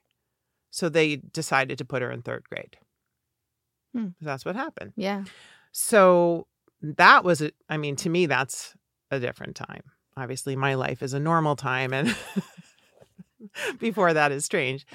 So 0.70 0.88
they 0.88 1.16
decided 1.16 1.78
to 1.78 1.84
put 1.84 2.02
her 2.02 2.12
in 2.12 2.22
third 2.22 2.44
grade. 2.48 2.76
Hmm. 3.94 4.08
That's 4.20 4.44
what 4.44 4.56
happened. 4.56 4.92
Yeah. 4.96 5.24
So 5.72 6.46
that 6.82 7.24
was 7.24 7.40
it. 7.40 7.54
I 7.68 7.76
mean, 7.76 7.96
to 7.96 8.10
me, 8.10 8.26
that's 8.26 8.74
a 9.10 9.18
different 9.18 9.56
time. 9.56 9.82
Obviously, 10.16 10.56
my 10.56 10.74
life 10.74 11.02
is 11.02 11.14
a 11.14 11.20
normal 11.20 11.56
time, 11.56 11.92
and 11.92 12.16
before 13.78 14.12
that 14.12 14.32
is 14.32 14.44
strange. 14.44 14.86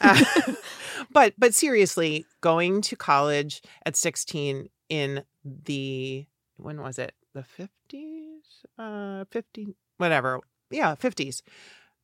Uh, 0.00 0.24
but 1.12 1.34
but 1.38 1.54
seriously, 1.54 2.26
going 2.40 2.80
to 2.82 2.96
college 2.96 3.62
at 3.86 3.96
sixteen 3.96 4.68
in 4.88 5.24
the 5.44 6.26
when 6.56 6.80
was 6.80 6.98
it 6.98 7.14
the 7.34 7.42
fifties, 7.42 8.64
uh, 8.78 9.24
fifty 9.30 9.74
whatever, 9.98 10.40
yeah, 10.70 10.94
fifties. 10.94 11.42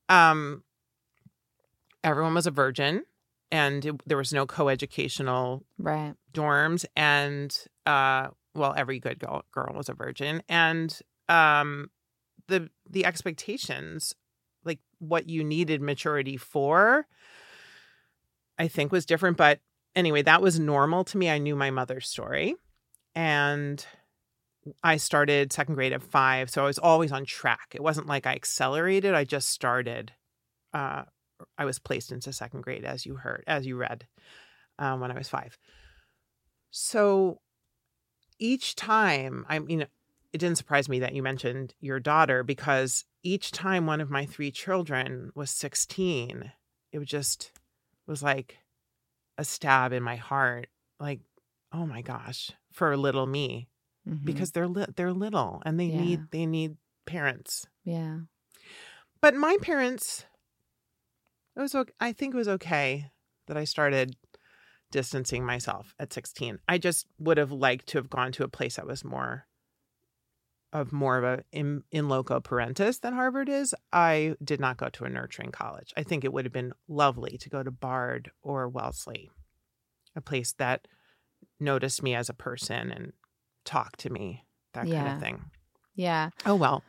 Um, 0.09 0.63
everyone 2.03 2.35
was 2.35 2.47
a 2.47 2.51
virgin, 2.51 3.05
and 3.51 3.85
it, 3.85 3.95
there 4.07 4.17
was 4.19 4.33
no 4.33 4.47
coeducational 4.47 5.65
Right. 5.79 6.15
dorms 6.33 6.85
and 6.97 7.57
uh 7.87 8.29
well 8.55 8.75
every 8.77 8.99
good 8.99 9.19
girl, 9.19 9.45
girl 9.53 9.73
was 9.75 9.89
a 9.89 9.95
virgin 9.95 10.43
and 10.49 10.99
um 11.29 11.91
the 12.49 12.69
the 12.89 13.05
expectations 13.05 14.15
like 14.65 14.81
what 14.99 15.29
you 15.29 15.45
needed 15.45 15.81
maturity 15.81 16.37
for 16.37 17.07
i 18.59 18.69
think 18.69 18.91
was 18.93 19.07
different 19.07 19.37
but 19.37 19.61
anyway 19.95 20.23
that 20.23 20.43
was 20.43 20.59
normal 20.59 21.05
to 21.05 21.17
me 21.19 21.31
i 21.31 21.39
knew 21.39 21.55
my 21.57 21.71
mother's 21.71 22.09
story 22.09 22.55
and 23.15 23.87
i 24.83 24.97
started 24.97 25.53
second 25.53 25.75
grade 25.75 25.93
at 25.93 26.03
5 26.03 26.51
so 26.51 26.63
i 26.63 26.67
was 26.67 26.79
always 26.79 27.13
on 27.13 27.25
track 27.25 27.69
it 27.75 27.83
wasn't 27.83 28.07
like 28.07 28.27
i 28.27 28.33
accelerated 28.35 29.15
i 29.15 29.25
just 29.25 29.49
started 29.51 30.13
uh 30.75 31.03
i 31.57 31.65
was 31.65 31.79
placed 31.79 32.11
into 32.13 32.33
second 32.33 32.63
grade 32.63 32.85
as 32.85 33.05
you 33.07 33.17
heard 33.17 33.45
as 33.47 33.67
you 33.67 33.77
read 33.77 34.07
um, 34.79 35.01
when 35.01 35.11
i 35.11 35.15
was 35.19 35.29
5 35.29 35.57
so 36.71 37.41
each 38.39 38.77
time, 38.77 39.45
I 39.49 39.59
mean, 39.59 39.81
it 39.81 40.39
didn't 40.39 40.59
surprise 40.59 40.89
me 40.89 41.01
that 41.01 41.15
you 41.15 41.23
mentioned 41.23 41.75
your 41.81 41.99
daughter 41.99 42.45
because 42.45 43.05
each 43.23 43.51
time 43.51 43.87
one 43.87 44.01
of 44.01 44.11
my 44.11 44.27
three 44.27 44.51
children 44.53 45.33
was 45.35 45.51
16, 45.51 46.53
it 46.93 46.99
was 46.99 47.09
just 47.09 47.51
was 48.07 48.23
like 48.23 48.59
a 49.39 49.45
stab 49.45 49.93
in 49.93 50.03
my 50.03 50.17
heart. 50.17 50.69
Like, 51.01 51.21
oh 51.73 51.85
my 51.87 52.03
gosh, 52.03 52.53
for 52.73 52.97
little 52.97 53.27
me 53.27 53.69
Mhm. 54.07 54.25
because 54.25 54.53
they're 54.53 54.69
li- 54.69 54.87
they're 54.95 55.13
little 55.13 55.61
and 55.67 55.81
they 55.81 55.87
Yeah. 55.87 56.01
need 56.01 56.21
they 56.31 56.47
need 56.47 56.77
parents. 57.07 57.67
yeah. 57.83 58.21
But 59.21 59.35
my 59.35 59.57
parents, 59.61 60.27
it 61.59 61.63
was. 61.63 61.77
I 62.01 62.13
think 62.13 62.35
it 62.35 62.39
was 62.39 62.49
okay 62.49 63.11
that 63.47 63.57
I 63.57 63.65
started 63.65 64.17
distancing 64.91 65.45
myself 65.45 65.95
at 65.99 66.13
16. 66.13 66.59
I 66.67 66.79
just 66.79 67.07
would 67.19 67.37
have 67.37 67.53
liked 67.53 67.89
to 67.89 67.99
have 67.99 68.09
gone 68.09 68.33
to 68.33 68.45
a 68.45 68.49
place 68.49 68.77
that 68.77 68.87
was 68.87 69.05
more 69.05 69.47
of 70.73 70.93
more 70.93 71.17
of 71.17 71.25
a 71.25 71.45
in, 71.51 71.83
in 71.91 72.09
loco 72.09 72.41
parentis 72.41 73.01
than 73.01 73.15
Harvard 73.15 73.49
is. 73.49 73.75
I 73.93 74.37
did 74.43 74.61
not 74.61 74.77
go 74.77 74.89
to 74.91 75.05
a 75.05 75.09
nurturing 75.09 75.51
college. 75.51 75.93
I 75.97 76.03
think 76.03 76.25
it 76.25 76.33
would 76.33 76.45
have 76.45 76.53
been 76.53 76.73
lovely 76.89 77.39
to 77.39 77.49
go 77.49 77.63
to 77.63 77.71
Bard 77.71 78.31
or 78.43 78.69
Wellesley, 78.69 79.31
a 80.15 80.21
place 80.21 80.53
that 80.59 80.87
noticed 81.59 82.03
me 82.03 82.15
as 82.15 82.29
a 82.29 82.35
person 82.35 82.93
and 82.93 83.13
talked 83.65 84.01
to 84.01 84.11
me, 84.11 84.45
that 84.75 84.89
kind 84.91 85.09
of 85.09 85.21
thing. 85.21 85.45
Yeah. 85.95 86.31
Oh 86.47 86.55
well. 86.55 86.83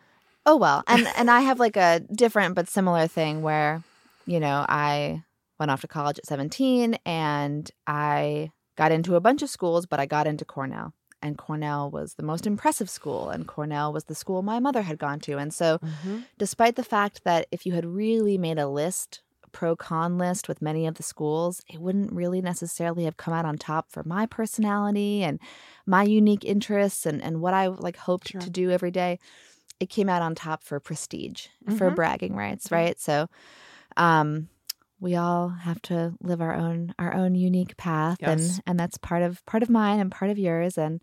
Oh 0.45 0.57
well, 0.57 0.83
and 0.87 1.07
and 1.17 1.29
I 1.29 1.41
have 1.41 1.59
like 1.59 1.77
a 1.77 2.01
different 2.13 2.55
but 2.55 2.69
similar 2.69 3.07
thing 3.07 3.41
where, 3.41 3.83
you 4.29 4.39
know, 4.39 4.63
I 4.69 5.23
went 5.59 5.71
off 5.71 5.81
to 5.81 5.87
college 5.87 6.19
at 6.19 6.25
17 6.27 6.97
and 7.05 7.69
I 7.87 8.51
got 8.77 8.91
into 8.91 9.15
a 9.15 9.19
bunch 9.19 9.41
of 9.41 9.49
schools, 9.49 9.87
but 9.87 9.99
I 9.99 10.05
got 10.05 10.27
into 10.27 10.45
Cornell. 10.45 10.93
And 11.21 11.35
Cornell 11.37 11.89
was 11.89 12.13
the 12.13 12.23
most 12.23 12.45
impressive 12.47 12.89
school 12.89 13.29
and 13.29 13.47
Cornell 13.47 13.91
was 13.91 14.05
the 14.05 14.15
school 14.15 14.41
my 14.43 14.59
mother 14.59 14.83
had 14.83 14.99
gone 14.99 15.19
to. 15.21 15.37
And 15.37 15.51
so 15.53 15.79
Mhm. 15.79 16.25
despite 16.37 16.75
the 16.75 16.83
fact 16.83 17.23
that 17.25 17.47
if 17.51 17.65
you 17.65 17.73
had 17.73 17.85
really 17.85 18.37
made 18.37 18.59
a 18.59 18.67
list, 18.69 19.21
pro 19.51 19.75
con 19.75 20.17
list 20.19 20.47
with 20.47 20.61
many 20.61 20.85
of 20.85 20.93
the 20.95 21.03
schools, 21.03 21.61
it 21.67 21.81
wouldn't 21.81 22.13
really 22.13 22.39
necessarily 22.39 23.03
have 23.05 23.17
come 23.17 23.33
out 23.33 23.45
on 23.45 23.57
top 23.57 23.89
for 23.89 24.03
my 24.05 24.27
personality 24.27 25.23
and 25.23 25.39
my 25.87 26.03
unique 26.03 26.45
interests 26.45 27.05
and, 27.07 27.19
and 27.21 27.41
what 27.41 27.55
I 27.55 27.65
like 27.67 27.97
hoped 27.97 28.29
Sure. 28.29 28.41
to 28.41 28.49
do 28.51 28.69
every 28.69 28.91
day. 28.91 29.17
It 29.79 29.89
came 29.89 30.07
out 30.07 30.21
on 30.21 30.35
top 30.35 30.63
for 30.63 30.79
prestige, 30.79 31.47
for 31.77 31.89
Mhm. 31.89 31.95
bragging 31.95 32.35
rights, 32.35 32.67
Mhm. 32.69 32.75
right? 32.77 32.99
So 32.99 33.27
um 33.99 34.49
we 35.01 35.15
all 35.15 35.49
have 35.49 35.81
to 35.83 36.13
live 36.21 36.41
our 36.41 36.53
own 36.55 36.93
our 36.99 37.13
own 37.13 37.35
unique 37.35 37.77
path 37.77 38.17
Yes. 38.21 38.29
and 38.29 38.63
and 38.65 38.79
that's 38.79 38.97
part 38.97 39.21
of 39.21 39.45
part 39.45 39.61
of 39.63 39.69
mine 39.69 39.99
and 39.99 40.11
part 40.11 40.31
of 40.31 40.37
yours. 40.39 40.77
And 40.77 41.01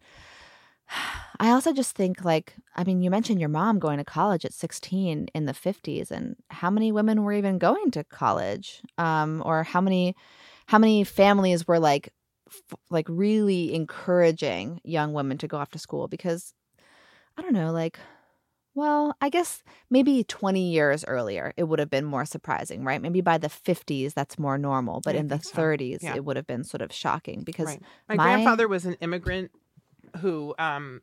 I 1.41 1.51
also 1.51 1.73
just 1.73 1.95
think 1.95 2.25
like 2.25 2.55
I 2.75 2.85
mean 2.85 3.01
you 3.03 3.11
mentioned 3.11 3.41
your 3.41 3.49
mom 3.49 3.79
going 3.79 3.99
to 3.99 4.05
college 4.05 4.45
at 4.45 4.53
16 4.53 5.29
in 5.35 5.45
the 5.47 5.53
50s 5.53 6.11
and 6.11 6.37
how 6.51 6.71
many 6.71 6.93
women 6.93 7.23
were 7.23 7.33
even 7.33 7.59
going 7.59 7.91
to 7.93 8.05
college? 8.05 8.83
Um 8.99 9.43
or 9.47 9.63
how 9.63 9.81
many 9.81 10.15
how 10.67 10.79
many 10.79 11.05
families 11.05 11.67
were 11.69 11.79
like 11.79 12.13
f- 12.49 12.79
like 12.91 13.07
really 13.09 13.75
encouraging 13.75 14.81
young 14.85 15.13
women 15.13 15.39
to 15.39 15.49
go 15.49 15.59
off 15.59 15.71
to 15.71 15.79
school? 15.79 16.09
Because 16.09 16.55
I 17.37 17.43
don't 17.43 17.53
know 17.53 17.73
like 17.73 17.99
well, 18.77 19.17
I 19.21 19.31
guess 19.31 19.65
maybe 19.91 20.23
20 20.23 20.71
years 20.71 21.05
earlier 21.07 21.53
it 21.57 21.65
would 21.65 21.81
have 21.81 21.91
been 21.91 22.05
more 22.05 22.25
surprising, 22.25 22.85
right? 22.85 23.03
Maybe 23.03 23.21
by 23.23 23.39
the 23.39 23.49
50s 23.49 24.15
that's 24.15 24.39
more 24.39 24.59
normal, 24.59 25.01
but 25.01 25.17
I 25.17 25.19
in 25.19 25.29
the 25.29 25.39
so. 25.39 25.51
30s 25.57 26.03
Yeah. 26.03 26.15
it 26.15 26.25
would 26.25 26.37
have 26.37 26.47
been 26.47 26.62
sort 26.62 26.83
of 26.83 26.93
shocking 26.93 27.43
because 27.43 27.67
Right. 27.69 27.83
My, 28.09 28.17
my- 28.17 28.25
grandfather 28.25 28.69
was 28.69 28.87
an 28.87 28.95
immigrant 29.01 29.51
who 30.19 30.55
um, 30.59 31.03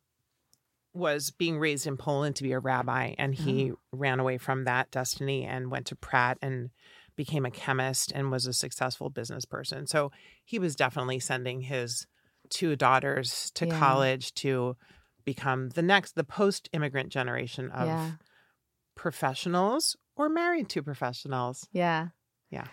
was 0.93 1.31
being 1.31 1.57
raised 1.59 1.87
in 1.87 1.97
Poland 1.97 2.35
to 2.35 2.43
be 2.43 2.51
a 2.51 2.59
rabbi, 2.59 3.15
and 3.17 3.33
he 3.33 3.71
Oh. 3.71 3.79
ran 3.91 4.19
away 4.19 4.37
from 4.37 4.65
that 4.65 4.91
destiny 4.91 5.43
and 5.43 5.71
went 5.71 5.87
to 5.87 5.95
Pratt 5.95 6.37
and 6.41 6.69
became 7.15 7.45
a 7.45 7.51
chemist 7.51 8.11
and 8.13 8.31
was 8.31 8.45
a 8.45 8.53
successful 8.53 9.09
business 9.09 9.45
person. 9.45 9.87
So 9.87 10.11
he 10.45 10.59
was 10.59 10.75
definitely 10.75 11.19
sending 11.19 11.61
his 11.61 12.05
two 12.49 12.75
daughters 12.75 13.51
to 13.55 13.65
Yeah. 13.65 13.79
college 13.79 14.33
to 14.35 14.75
become 15.25 15.69
the 15.69 15.81
next, 15.81 16.15
the 16.15 16.23
post 16.23 16.69
immigrant 16.73 17.09
generation 17.09 17.69
of 17.71 17.87
Yeah. 17.87 18.11
professionals 18.95 19.95
or 20.15 20.29
married 20.29 20.69
to 20.69 20.83
professionals. 20.83 21.67
Yeah. 21.71 22.09
Yeah. 22.49 22.67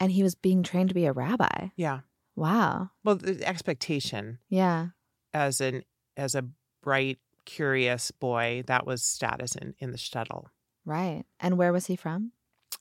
And 0.00 0.10
he 0.12 0.22
was 0.22 0.34
being 0.34 0.62
trained 0.62 0.88
to 0.88 0.94
be 0.94 1.06
a 1.06 1.12
rabbi. 1.12 1.68
Yeah. 1.76 2.00
Wow. 2.36 2.90
Well, 3.04 3.16
the 3.16 3.46
expectation 3.46 4.38
Yeah. 4.48 4.88
as 5.32 5.60
an 5.60 5.84
as 6.16 6.34
a 6.34 6.46
bright, 6.82 7.18
curious 7.44 8.10
boy, 8.10 8.62
that 8.66 8.86
was 8.86 9.02
status 9.02 9.54
in 9.54 9.74
in 9.78 9.90
the 9.92 9.98
shtetl. 9.98 10.46
Right. 10.84 11.24
And 11.40 11.56
where 11.58 11.72
was 11.72 11.86
he 11.86 11.96
from? 11.96 12.32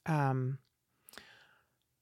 Um, 0.05 0.57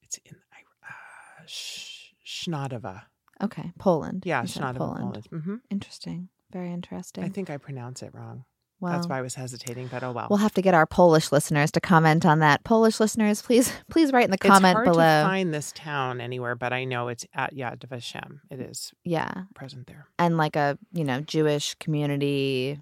it's 0.02 0.18
in 0.24 0.36
uh, 0.82 1.46
Sh- 1.46 2.12
Shnadova. 2.26 3.02
Okay. 3.42 3.72
Poland. 3.78 4.24
Yeah, 4.26 4.42
Shnadova, 4.44 4.76
Poland. 4.78 5.26
hmm 5.30 5.56
Interesting. 5.70 6.28
Very 6.52 6.72
interesting. 6.72 7.24
I 7.24 7.28
think 7.28 7.50
I 7.50 7.56
pronounce 7.56 8.02
it 8.02 8.14
wrong. 8.14 8.44
well, 8.80 8.92
That's 8.92 9.06
why 9.08 9.18
I 9.18 9.22
was 9.22 9.34
hesitating. 9.34 9.86
But 9.88 10.02
oh 10.02 10.12
well. 10.12 10.26
We'll 10.28 10.38
have 10.38 10.54
to 10.54 10.62
get 10.62 10.74
our 10.74 10.86
Polish 10.86 11.32
listeners 11.32 11.70
to 11.72 11.80
comment 11.80 12.26
on 12.26 12.40
that. 12.40 12.62
Polish 12.64 13.00
listeners, 13.00 13.40
please 13.42 13.72
please 13.90 14.12
write 14.12 14.24
in 14.26 14.30
the 14.30 14.38
comment 14.38 14.64
it's 14.72 14.74
hard 14.74 14.84
below. 14.86 15.22
to 15.22 15.26
find 15.28 15.52
this 15.54 15.72
town 15.72 16.20
anywhere, 16.20 16.54
but 16.54 16.72
I 16.72 16.84
know 16.84 17.08
it's 17.08 17.24
at 17.34 17.54
Yad 17.54 17.78
Vashem. 17.86 18.40
It 18.50 18.60
is 18.60 18.92
yeah. 19.04 19.32
present 19.54 19.86
there, 19.86 20.06
And 20.18 20.36
like 20.36 20.56
a, 20.56 20.78
you 20.92 21.04
know, 21.04 21.20
Jewish 21.20 21.74
community 21.76 22.80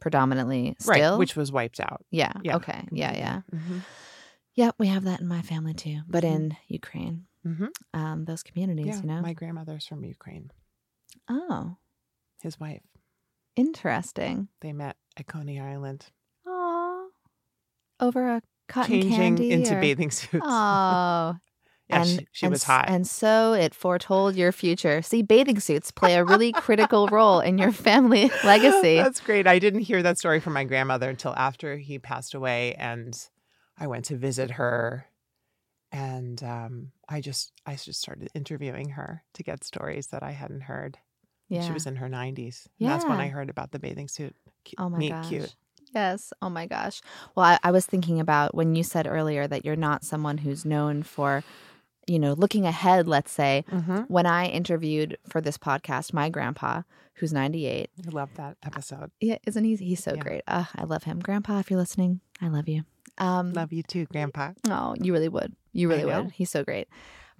predominantly 0.00 0.76
still. 0.78 0.92
right? 1.12 1.18
Which 1.18 1.36
was 1.36 1.50
wiped 1.52 1.80
out. 1.80 2.04
yeah. 2.10 2.32
yeah, 2.42 2.56
Okay. 2.56 2.86
Yeah, 2.92 3.16
yeah. 3.16 3.40
hmm 3.58 3.78
Yep, 4.56 4.76
we 4.78 4.86
have 4.86 5.02
that 5.04 5.20
in 5.20 5.26
my 5.26 5.42
family 5.42 5.74
too, 5.74 6.02
but 6.08 6.22
Mhm. 6.22 6.34
in 6.34 6.56
Ukraine. 6.68 7.26
hmm 7.42 7.66
Um, 7.92 8.24
those 8.24 8.42
communities, 8.44 8.86
Yeah, 8.86 9.00
you 9.00 9.06
know. 9.08 9.20
my 9.20 9.32
grandmother's 9.32 9.86
from 9.86 10.04
Ukraine. 10.04 10.50
oh, 11.28 11.76
His 12.44 12.60
wife. 12.60 12.82
interesting. 13.56 14.48
They 14.60 14.72
met 14.72 14.96
at 15.16 15.26
Coney 15.26 15.58
Island, 15.60 16.06
Oh, 16.46 17.08
over 18.00 18.28
a 18.36 18.42
cotton 18.68 18.92
changing 19.02 19.10
candy 19.16 19.50
into 19.50 19.76
or- 19.76 19.80
bathing 19.80 20.10
suits. 20.10 20.34
Oh, 20.44 21.36
yeah, 21.88 22.00
and 22.00 22.06
she, 22.08 22.26
she 22.32 22.46
and 22.46 22.52
was 22.52 22.64
hot. 22.64 22.84
and 22.88 23.06
so 23.06 23.52
it 23.54 23.74
foretold 23.74 24.36
your 24.36 24.52
future. 24.52 25.00
See, 25.02 25.22
bathing 25.22 25.58
suits 25.60 25.90
play 25.90 26.14
a 26.14 26.24
really 26.24 26.52
critical 26.52 27.08
role 27.08 27.40
in 27.40 27.56
your 27.58 27.72
family 27.72 28.30
legacy. 28.44 28.96
That's 28.96 29.20
great. 29.20 29.46
I 29.46 29.58
didn't 29.58 29.80
hear 29.80 30.02
that 30.02 30.18
story 30.18 30.40
from 30.40 30.52
my 30.52 30.64
grandmother 30.64 31.08
until 31.08 31.34
after 31.34 31.76
he 31.76 31.98
passed 31.98 32.34
away, 32.34 32.74
and 32.74 33.16
I 33.78 33.86
went 33.86 34.04
to 34.06 34.16
visit 34.16 34.52
her, 34.52 35.06
and 35.92 36.42
um, 36.42 36.92
I 37.08 37.20
just 37.20 37.52
I 37.64 37.76
just 37.76 38.00
started 38.00 38.28
interviewing 38.34 38.90
her 38.90 39.22
to 39.34 39.42
get 39.42 39.64
stories 39.64 40.08
that 40.08 40.22
I 40.22 40.32
hadn't 40.32 40.62
heard. 40.62 40.98
Yeah. 41.54 41.66
She 41.66 41.72
was 41.72 41.86
in 41.86 41.96
her 41.96 42.08
nineties. 42.08 42.68
Yeah. 42.78 42.90
That's 42.90 43.04
when 43.04 43.20
I 43.20 43.28
heard 43.28 43.50
about 43.50 43.72
the 43.72 43.78
bathing 43.78 44.08
suit. 44.08 44.34
Cu- 44.64 44.74
Oh 44.78 44.88
my 44.88 44.98
meet 44.98 45.10
gosh. 45.10 45.28
cute. 45.28 45.54
Yes. 45.94 46.32
Oh 46.42 46.48
my 46.50 46.66
gosh. 46.66 47.00
Well, 47.36 47.46
I, 47.46 47.58
I 47.62 47.70
was 47.70 47.86
thinking 47.86 48.18
about 48.20 48.54
when 48.54 48.74
you 48.74 48.82
said 48.82 49.06
earlier 49.06 49.46
that 49.46 49.64
you're 49.64 49.76
not 49.76 50.02
someone 50.04 50.38
who's 50.38 50.64
known 50.64 51.02
for, 51.04 51.44
you 52.08 52.18
know, 52.18 52.32
looking 52.32 52.66
ahead, 52.66 53.06
let's 53.06 53.30
say. 53.30 53.64
Mm-hmm. 53.70 53.98
When 54.08 54.26
I 54.26 54.46
interviewed 54.46 55.18
for 55.28 55.40
this 55.40 55.56
podcast, 55.56 56.12
my 56.12 56.28
grandpa, 56.30 56.82
who's 57.14 57.32
98, 57.32 57.90
I 58.06 58.10
love 58.10 58.30
that 58.34 58.56
episode. 58.64 59.12
yeah, 59.20 59.38
isn't 59.46 59.62
he? 59.64 59.76
He's 59.76 60.02
so 60.02 60.14
Yeah. 60.14 60.22
great. 60.22 60.42
Uh, 60.48 60.64
I 60.74 60.82
love 60.84 61.04
him. 61.04 61.20
Grandpa, 61.20 61.60
if 61.60 61.70
you're 61.70 61.78
listening, 61.78 62.20
I 62.42 62.48
love 62.48 62.68
you. 62.68 62.82
Um, 63.18 63.52
Love 63.52 63.72
you 63.72 63.84
too, 63.84 64.06
Grandpa. 64.06 64.54
Oh, 64.68 64.96
you 65.00 65.12
really 65.12 65.28
would. 65.28 65.54
You 65.72 65.88
really 65.88 66.04
would. 66.04 66.32
He's 66.32 66.50
so 66.50 66.64
great. 66.64 66.88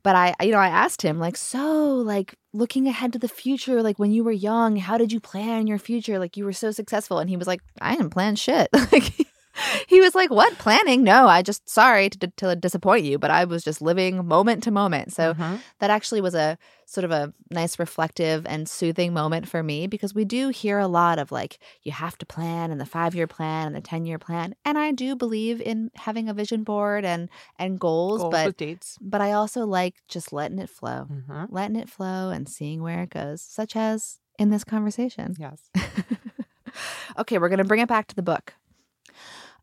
But 0.04 0.14
I, 0.14 0.34
you 0.42 0.52
know, 0.52 0.58
I 0.58 0.68
asked 0.68 1.00
him, 1.02 1.18
like, 1.18 1.36
so, 1.36 1.96
like, 1.96 2.34
looking 2.52 2.86
ahead 2.86 3.14
to 3.14 3.18
the 3.18 3.26
future, 3.26 3.82
like, 3.82 3.98
when 3.98 4.12
you 4.12 4.22
were 4.22 4.32
young, 4.32 4.76
how 4.76 4.98
did 4.98 5.12
you 5.12 5.18
plan 5.18 5.66
your 5.66 5.78
future? 5.78 6.18
Like, 6.18 6.36
you 6.36 6.44
were 6.44 6.52
so 6.52 6.70
successful. 6.70 7.18
And 7.20 7.30
he 7.30 7.38
was 7.38 7.46
like, 7.48 7.62
I 7.80 7.96
didn't 7.96 8.10
plan 8.10 8.36
shit. 8.36 8.68
like, 8.92 9.26
he 9.88 10.00
was 10.00 10.14
like, 10.14 10.30
what? 10.30 10.56
Planning? 10.58 11.02
No, 11.04 11.26
I 11.28 11.42
just, 11.42 11.68
sorry 11.68 12.10
to, 12.10 12.26
to 12.38 12.56
disappoint 12.56 13.04
you, 13.04 13.18
but 13.18 13.30
I 13.30 13.44
was 13.44 13.62
just 13.64 13.80
living 13.80 14.26
moment 14.26 14.62
to 14.64 14.70
moment. 14.70 15.12
So 15.12 15.34
Mhm. 15.34 15.60
that 15.78 15.90
actually 15.90 16.20
was 16.20 16.34
a 16.34 16.58
sort 16.86 17.04
of 17.04 17.10
a 17.10 17.32
nice 17.50 17.78
reflective 17.78 18.44
and 18.46 18.68
soothing 18.68 19.12
moment 19.12 19.48
for 19.48 19.62
me 19.62 19.86
because 19.86 20.14
we 20.14 20.24
do 20.24 20.48
hear 20.50 20.78
a 20.78 20.86
lot 20.86 21.18
of 21.18 21.32
like 21.32 21.58
you 21.82 21.92
have 21.92 22.16
to 22.18 22.26
plan 22.26 22.70
and 22.70 22.80
the 22.80 22.84
5-year 22.84 23.26
plan 23.26 23.66
and 23.68 23.74
the 23.76 23.80
10-year 23.80 24.18
plan 24.18 24.54
and 24.64 24.76
I 24.76 24.92
do 24.92 25.16
believe 25.16 25.60
in 25.62 25.90
having 25.94 26.28
a 26.28 26.34
vision 26.34 26.62
board 26.62 27.04
and 27.04 27.28
and 27.58 27.80
goals, 27.80 28.20
goals 28.20 28.32
but 28.32 28.56
dates. 28.58 28.98
but 29.00 29.20
I 29.22 29.32
also 29.32 29.64
like 29.66 29.94
just 30.08 30.32
letting 30.32 30.58
it 30.58 30.68
flow. 30.68 31.04
hmm 31.04 31.44
Letting 31.48 31.76
it 31.76 31.88
flow 31.88 32.30
and 32.30 32.48
seeing 32.48 32.82
where 32.82 33.02
it 33.02 33.10
goes, 33.10 33.40
such 33.40 33.76
as 33.76 34.18
in 34.38 34.50
this 34.50 34.64
conversation. 34.64 35.34
Yes. 35.38 35.70
okay, 37.18 37.38
we're 37.38 37.48
going 37.48 37.58
to 37.58 37.64
bring 37.64 37.80
it 37.80 37.88
back 37.88 38.06
to 38.08 38.14
the 38.14 38.22
book. 38.22 38.54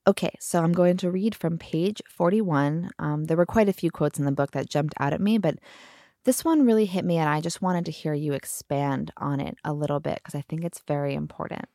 Okay, 0.07 0.33
so 0.39 0.63
I'm 0.63 0.73
going 0.73 0.97
to 0.97 1.11
read 1.11 1.35
from 1.35 1.59
page 1.59 2.01
41. 2.09 2.89
Um, 2.97 3.25
there 3.25 3.37
were 3.37 3.45
quite 3.45 3.69
a 3.69 3.73
few 3.73 3.91
quotes 3.91 4.17
in 4.17 4.25
the 4.25 4.31
book 4.31 4.51
that 4.51 4.69
jumped 4.69 4.95
out 4.99 5.13
at 5.13 5.21
me, 5.21 5.37
but 5.37 5.59
this 6.23 6.43
one 6.43 6.65
really 6.65 6.85
hit 6.85 7.05
me, 7.05 7.17
and 7.17 7.29
I 7.29 7.39
just 7.39 7.61
wanted 7.61 7.85
to 7.85 7.91
hear 7.91 8.13
you 8.15 8.33
expand 8.33 9.11
on 9.17 9.39
it 9.39 9.57
a 9.63 9.73
little 9.73 9.99
bit 9.99 10.15
because 10.15 10.33
I 10.33 10.41
think 10.41 10.63
it's 10.63 10.81
very 10.87 11.13
important. 11.13 11.65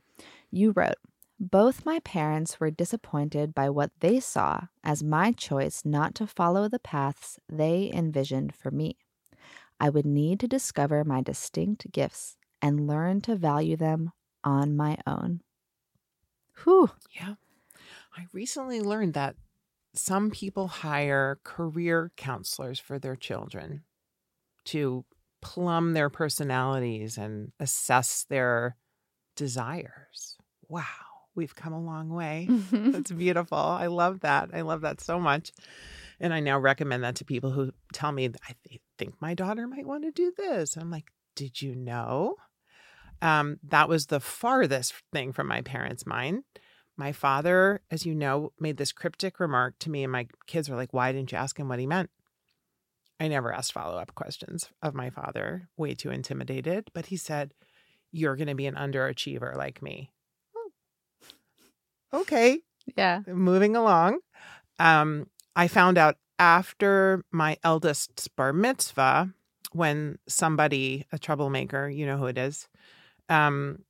You 0.50 0.72
wrote, 0.72 0.96
both 1.38 1.86
my 1.86 2.00
parents 2.00 2.58
were 2.58 2.70
disappointed 2.70 3.54
by 3.54 3.70
what 3.70 3.90
they 4.00 4.18
saw 4.18 4.60
as 4.82 5.04
my 5.04 5.30
choice 5.30 5.82
not 5.84 6.14
to 6.16 6.26
follow 6.26 6.68
the 6.68 6.78
paths 6.80 7.38
they 7.48 7.90
envisioned 7.92 8.54
for 8.54 8.72
me. 8.72 8.96
I 9.78 9.88
would 9.88 10.06
need 10.06 10.40
to 10.40 10.48
discover 10.48 11.04
my 11.04 11.20
distinct 11.20 11.92
gifts 11.92 12.38
and 12.60 12.88
learn 12.88 13.20
to 13.22 13.36
value 13.36 13.76
them 13.76 14.12
on 14.42 14.74
my 14.74 14.96
own. 15.06 15.42
Whew. 16.64 16.90
Yeah. 17.12 17.34
I 18.16 18.26
recently 18.32 18.80
learned 18.80 19.14
that 19.14 19.36
some 19.94 20.30
people 20.30 20.68
hire 20.68 21.38
career 21.44 22.12
counselors 22.16 22.78
for 22.78 22.98
their 22.98 23.16
children 23.16 23.82
to 24.66 25.04
plumb 25.42 25.92
their 25.92 26.10
personalities 26.10 27.18
and 27.18 27.52
assess 27.60 28.24
their 28.28 28.76
desires. 29.36 30.36
Wow. 30.68 30.84
We've 31.34 31.54
come 31.54 31.74
a 31.74 31.80
long 31.80 32.08
way. 32.08 32.48
That's 32.72 33.12
beautiful. 33.12 33.58
I 33.58 33.88
love 33.88 34.20
that. 34.20 34.50
I 34.54 34.62
love 34.62 34.80
that 34.80 35.02
so 35.02 35.20
much. 35.20 35.52
And 36.18 36.32
I 36.32 36.40
now 36.40 36.58
recommend 36.58 37.04
that 37.04 37.16
to 37.16 37.26
people 37.26 37.50
who 37.50 37.72
tell 37.92 38.10
me, 38.10 38.30
I 38.48 38.54
th- 38.66 38.80
think 38.98 39.14
my 39.20 39.34
daughter 39.34 39.66
might 39.66 39.86
want 39.86 40.04
to 40.04 40.10
do 40.10 40.32
this. 40.34 40.76
I'm 40.76 40.90
like, 40.90 41.04
did 41.34 41.60
you 41.60 41.74
know? 41.74 42.36
Um, 43.20 43.58
that 43.68 43.88
was 43.88 44.06
the 44.06 44.20
farthest 44.20 44.94
thing 45.12 45.32
from 45.34 45.46
my 45.46 45.60
parents' 45.60 46.06
mind. 46.06 46.44
My 46.96 47.12
father, 47.12 47.80
as 47.90 48.06
you 48.06 48.14
know, 48.14 48.52
made 48.58 48.78
this 48.78 48.92
cryptic 48.92 49.38
remark 49.38 49.78
to 49.80 49.90
me, 49.90 50.02
and 50.02 50.12
my 50.12 50.26
kids 50.46 50.68
were 50.68 50.76
like, 50.76 50.94
Why 50.94 51.12
didn't 51.12 51.32
you 51.32 51.38
ask 51.38 51.58
him 51.58 51.68
what 51.68 51.78
he 51.78 51.86
meant? 51.86 52.10
I 53.18 53.28
never 53.28 53.52
asked 53.52 53.72
follow 53.72 53.98
up 53.98 54.14
questions 54.14 54.68
of 54.82 54.94
my 54.94 55.10
father, 55.10 55.68
way 55.76 55.94
too 55.94 56.10
intimidated. 56.10 56.90
But 56.92 57.06
he 57.06 57.16
said, 57.16 57.54
You're 58.12 58.36
going 58.36 58.48
to 58.48 58.54
be 58.54 58.66
an 58.66 58.74
underachiever 58.74 59.56
like 59.56 59.82
me. 59.82 60.10
Oh, 60.56 62.20
okay 62.20 62.60
yeah. 62.96 63.22
moving 63.26 63.74
along, 63.74 64.20
um, 64.78 65.28
I 65.54 65.68
found 65.68 65.98
out 65.98 66.16
after 66.38 67.24
my 67.32 67.56
eldest's 67.64 68.28
bar 68.28 68.52
mitzvah 68.52 69.32
when 69.72 70.18
somebody, 70.28 71.06
a 71.12 71.18
troublemaker, 71.18 71.88
you 71.88 72.06
know 72.06 72.16
who 72.16 72.26
it 72.26 72.38
is, 72.38 72.68
um, 73.28 73.80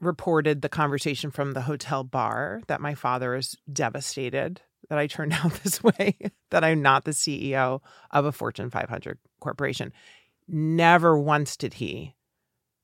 reported 0.00 0.62
the 0.62 0.68
conversation 0.68 1.30
from 1.30 1.52
the 1.52 1.62
hotel 1.62 2.04
bar 2.04 2.60
that 2.68 2.80
my 2.80 2.94
father 2.94 3.34
is 3.34 3.56
devastated 3.72 4.60
that 4.88 4.98
I 4.98 5.06
turned 5.06 5.32
out 5.44 5.52
this 5.62 5.82
way, 5.82 6.16
that 6.50 6.64
I'm 6.64 6.82
not 6.82 7.04
the 7.04 7.12
CEO 7.12 7.80
of 8.10 8.24
a 8.24 8.32
Fortune 8.32 8.70
500 8.70 9.18
corporation. 9.40 9.92
Never 10.46 11.18
once 11.18 11.56
did 11.56 11.74
he 11.74 12.14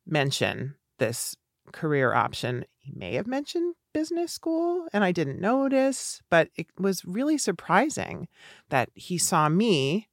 mention 0.07 0.75
this 0.99 1.37
career 1.73 2.13
option. 2.13 2.65
He 2.79 2.93
may 2.95 3.15
have 3.15 3.27
mentioned 3.27 3.75
business 3.93 4.33
school 4.33 4.87
and 4.93 5.05
I 5.05 5.13
didn't 5.13 5.41
notice, 5.41 6.21
but 6.29 6.49
it 6.57 6.67
was 6.79 7.05
really 7.05 7.39
surprising 7.39 8.29
that 8.69 8.91
he 8.95 9.17
saw 9.17 9.49
me 9.49 10.09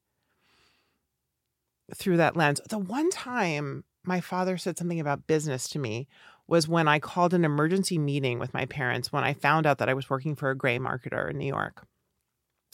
through 1.93 2.17
that 2.17 2.37
lens. 2.37 2.61
The 2.69 2.77
one 2.77 3.09
time 3.09 3.83
my 4.03 4.21
father 4.21 4.57
said 4.57 4.77
something 4.77 4.99
about 4.99 5.27
business 5.27 5.67
to 5.69 5.79
me 5.79 6.07
was 6.51 6.67
when 6.67 6.85
I 6.85 6.99
called 6.99 7.33
an 7.33 7.45
emergency 7.45 7.97
meeting 7.97 8.37
with 8.37 8.53
my 8.53 8.65
parents 8.65 9.09
when 9.09 9.23
I 9.23 9.33
found 9.33 9.65
out 9.65 9.77
that 9.77 9.87
I 9.87 9.93
was 9.93 10.09
working 10.09 10.35
for 10.35 10.49
a 10.49 10.55
gray 10.55 10.77
marketer 10.77 11.31
in 11.31 11.37
New 11.37 11.47
York. 11.47 11.87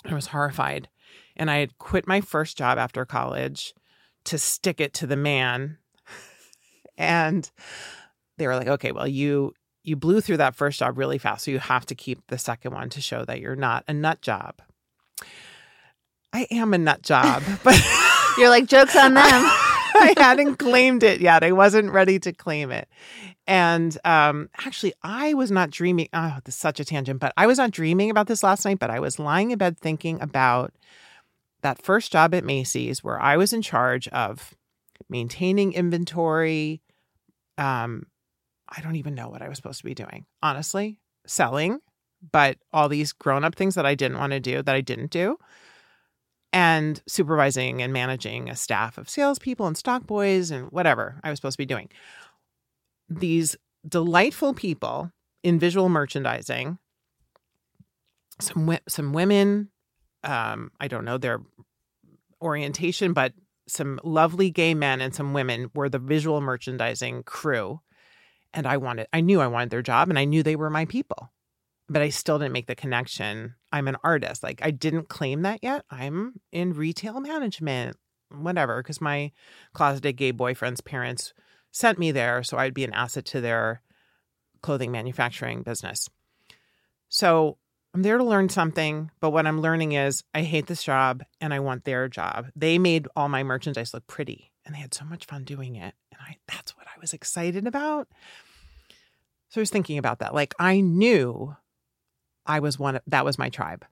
I 0.03 0.15
was 0.15 0.25
horrified. 0.27 0.89
And 1.35 1.51
I 1.51 1.57
had 1.57 1.77
quit 1.77 2.07
my 2.07 2.19
first 2.19 2.57
job 2.57 2.79
after 2.79 3.05
college 3.05 3.75
to 4.25 4.39
stick 4.39 4.81
it 4.81 4.95
to 4.95 5.07
the 5.07 5.15
man. 5.15 5.77
And 6.99 7.47
they 8.39 8.47
were 8.47 8.55
like, 8.55 8.67
okay, 8.67 8.91
well, 8.91 9.07
you 9.07 9.53
you 9.83 9.95
blew 9.95 10.19
through 10.19 10.37
that 10.37 10.55
first 10.55 10.79
job 10.79 10.97
really 10.97 11.19
fast. 11.19 11.45
So 11.45 11.51
you 11.51 11.59
have 11.59 11.85
to 11.85 11.93
keep 11.93 12.25
the 12.25 12.39
second 12.39 12.73
one 12.73 12.89
to 12.89 13.01
show 13.01 13.23
that 13.25 13.39
you're 13.39 13.55
not 13.55 13.83
a 13.87 13.93
nut 13.93 14.19
job. 14.23 14.55
I 16.33 16.47
am 16.49 16.73
a 16.73 16.79
nut 16.79 17.03
job, 17.03 17.43
but 17.63 17.79
you're 18.39 18.49
like, 18.49 18.65
jokes 18.65 18.95
on 18.95 19.13
them. 19.13 19.51
I 20.01 20.13
hadn't 20.17 20.57
claimed 20.57 21.03
it 21.03 21.21
yet. 21.21 21.43
I 21.43 21.51
wasn't 21.51 21.91
ready 21.91 22.19
to 22.19 22.31
claim 22.33 22.71
it. 22.71 22.87
And 23.47 23.97
um, 24.05 24.49
actually, 24.65 24.93
I 25.01 25.33
was 25.33 25.49
not 25.49 25.71
dreaming. 25.71 26.09
Oh, 26.13 26.37
this 26.43 26.55
is 26.55 26.59
such 26.59 26.79
a 26.79 26.85
tangent, 26.85 27.19
but 27.19 27.33
I 27.37 27.47
was 27.47 27.57
not 27.57 27.71
dreaming 27.71 28.09
about 28.09 28.27
this 28.27 28.43
last 28.43 28.65
night. 28.65 28.79
But 28.79 28.89
I 28.89 28.99
was 28.99 29.19
lying 29.19 29.51
in 29.51 29.57
bed 29.57 29.79
thinking 29.79 30.21
about 30.21 30.73
that 31.61 31.81
first 31.81 32.11
job 32.11 32.35
at 32.35 32.43
Macy's 32.43 33.03
where 33.03 33.19
I 33.19 33.37
was 33.37 33.53
in 33.53 33.61
charge 33.61 34.07
of 34.09 34.53
maintaining 35.09 35.73
inventory. 35.73 36.81
Um, 37.57 38.05
I 38.69 38.81
don't 38.81 38.97
even 38.97 39.15
know 39.15 39.29
what 39.29 39.41
I 39.41 39.49
was 39.49 39.57
supposed 39.57 39.79
to 39.79 39.85
be 39.85 39.95
doing, 39.95 40.25
honestly, 40.43 40.99
selling, 41.25 41.79
but 42.31 42.57
all 42.73 42.89
these 42.89 43.13
grown 43.13 43.43
up 43.43 43.55
things 43.55 43.75
that 43.75 43.85
I 43.85 43.95
didn't 43.95 44.19
want 44.19 44.31
to 44.33 44.39
do 44.39 44.61
that 44.61 44.75
I 44.75 44.81
didn't 44.81 45.11
do 45.11 45.37
and 46.53 47.01
supervising 47.07 47.81
and 47.81 47.91
managing 47.91 48.49
a 48.49 48.55
staff 48.55 48.97
of 48.97 49.09
salespeople 49.09 49.67
and 49.67 49.77
stock 49.77 50.05
boys 50.05 50.51
and 50.51 50.71
whatever 50.71 51.19
I 51.23 51.29
was 51.29 51.39
supposed 51.39 51.55
to 51.55 51.61
be 51.61 51.65
doing. 51.65 51.89
These 53.09 53.55
delightful 53.87 54.53
people 54.53 55.11
in 55.43 55.59
visual 55.59 55.89
merchandising, 55.89 56.77
some 58.39 58.77
some 58.87 59.13
women, 59.13 59.69
um, 60.23 60.71
I 60.79 60.87
don't 60.87 61.05
know 61.05 61.17
their 61.17 61.41
orientation, 62.41 63.13
but 63.13 63.33
some 63.67 63.99
lovely 64.03 64.49
gay 64.49 64.73
men 64.73 65.01
and 65.01 65.13
some 65.13 65.33
women 65.33 65.69
were 65.73 65.89
the 65.89 65.99
visual 65.99 66.41
merchandising 66.41 67.23
crew, 67.23 67.81
and 68.53 68.65
I 68.65 68.77
wanted, 68.77 69.07
I 69.11 69.21
knew 69.21 69.41
I 69.41 69.47
wanted 69.47 69.69
their 69.69 69.81
job, 69.81 70.09
and 70.09 70.17
I 70.17 70.25
knew 70.25 70.43
they 70.43 70.55
were 70.55 70.69
my 70.69 70.85
people 70.85 71.31
but 71.89 72.01
I 72.01 72.09
still 72.09 72.39
didn't 72.39 72.53
make 72.53 72.67
the 72.67 72.75
connection. 72.75 73.55
I'm 73.71 73.87
an 73.87 73.97
artist. 74.03 74.43
Like 74.43 74.59
I 74.63 74.71
didn't 74.71 75.09
claim 75.09 75.43
that 75.43 75.59
yet. 75.61 75.85
I'm 75.89 76.39
in 76.51 76.73
retail 76.73 77.19
management, 77.19 77.97
whatever, 78.29 78.81
because 78.81 79.01
my 79.01 79.31
closeted 79.73 80.17
gay 80.17 80.31
boyfriend's 80.31 80.81
parents 80.81 81.33
sent 81.71 81.99
me 81.99 82.11
there. 82.11 82.43
So 82.43 82.57
I'd 82.57 82.73
be 82.73 82.83
an 82.83 82.93
asset 82.93 83.25
to 83.25 83.41
their 83.41 83.81
clothing 84.61 84.91
manufacturing 84.91 85.63
business. 85.63 86.09
So 87.09 87.57
I'm 87.93 88.01
there 88.01 88.17
to 88.17 88.23
learn 88.23 88.49
something, 88.49 89.11
but 89.21 89.31
what 89.31 89.47
I'm 89.47 89.61
learning 89.61 89.93
is 89.93 90.23
I 90.33 90.41
hate 90.41 90.67
this 90.67 90.83
job 90.83 91.23
and 91.39 91.53
I 91.53 91.59
want 91.59 91.85
their 91.85 92.09
job. 92.09 92.47
They 92.55 92.77
made 92.77 93.07
all 93.15 93.29
my 93.29 93.43
merchandise 93.43 93.93
look 93.93 94.07
pretty 94.07 94.51
and 94.65 94.75
they 94.75 94.79
had 94.79 94.93
so 94.93 95.05
much 95.05 95.25
fun 95.25 95.45
doing 95.45 95.75
it. 95.75 95.93
And 96.11 96.21
I 96.21 96.37
that's 96.47 96.75
what 96.75 96.87
I 96.87 96.99
was 96.99 97.13
excited 97.13 97.65
about. 97.65 98.07
So 99.49 99.61
I 99.61 99.63
was 99.63 99.69
thinking 99.69 99.97
about 99.97 100.19
that. 100.19 100.33
Like 100.33 100.53
I 100.59 100.81
knew 100.81 101.55
I 102.47 102.59
was 102.59 102.79
one 102.79 102.95
of, 102.95 103.01
that 103.07 103.25
was 103.25 103.37
my 103.37 103.49
tribe. 103.49 103.85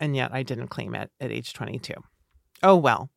And 0.00 0.16
yet 0.16 0.32
I 0.32 0.42
didn't 0.42 0.68
claim 0.68 0.94
it 0.94 1.10
at 1.20 1.32
age 1.32 1.52
22. 1.52 1.94
Oh 2.62 2.76
well. 2.76 3.10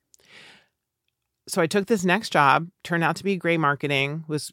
So 1.48 1.62
I 1.62 1.68
took 1.68 1.88
this 1.88 2.06
next 2.06 2.32
job, 2.32 2.68
turned 2.84 3.04
out 3.04 3.16
to 3.18 3.24
be 3.24 3.38
gray 3.38 3.58
marketing, 3.58 4.24
was 4.28 4.52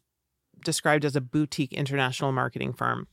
described 0.65 1.05
as 1.05 1.17
a 1.17 1.21
boutique 1.21 1.73
international 1.73 2.33
marketing 2.33 2.73
firm. 2.73 3.07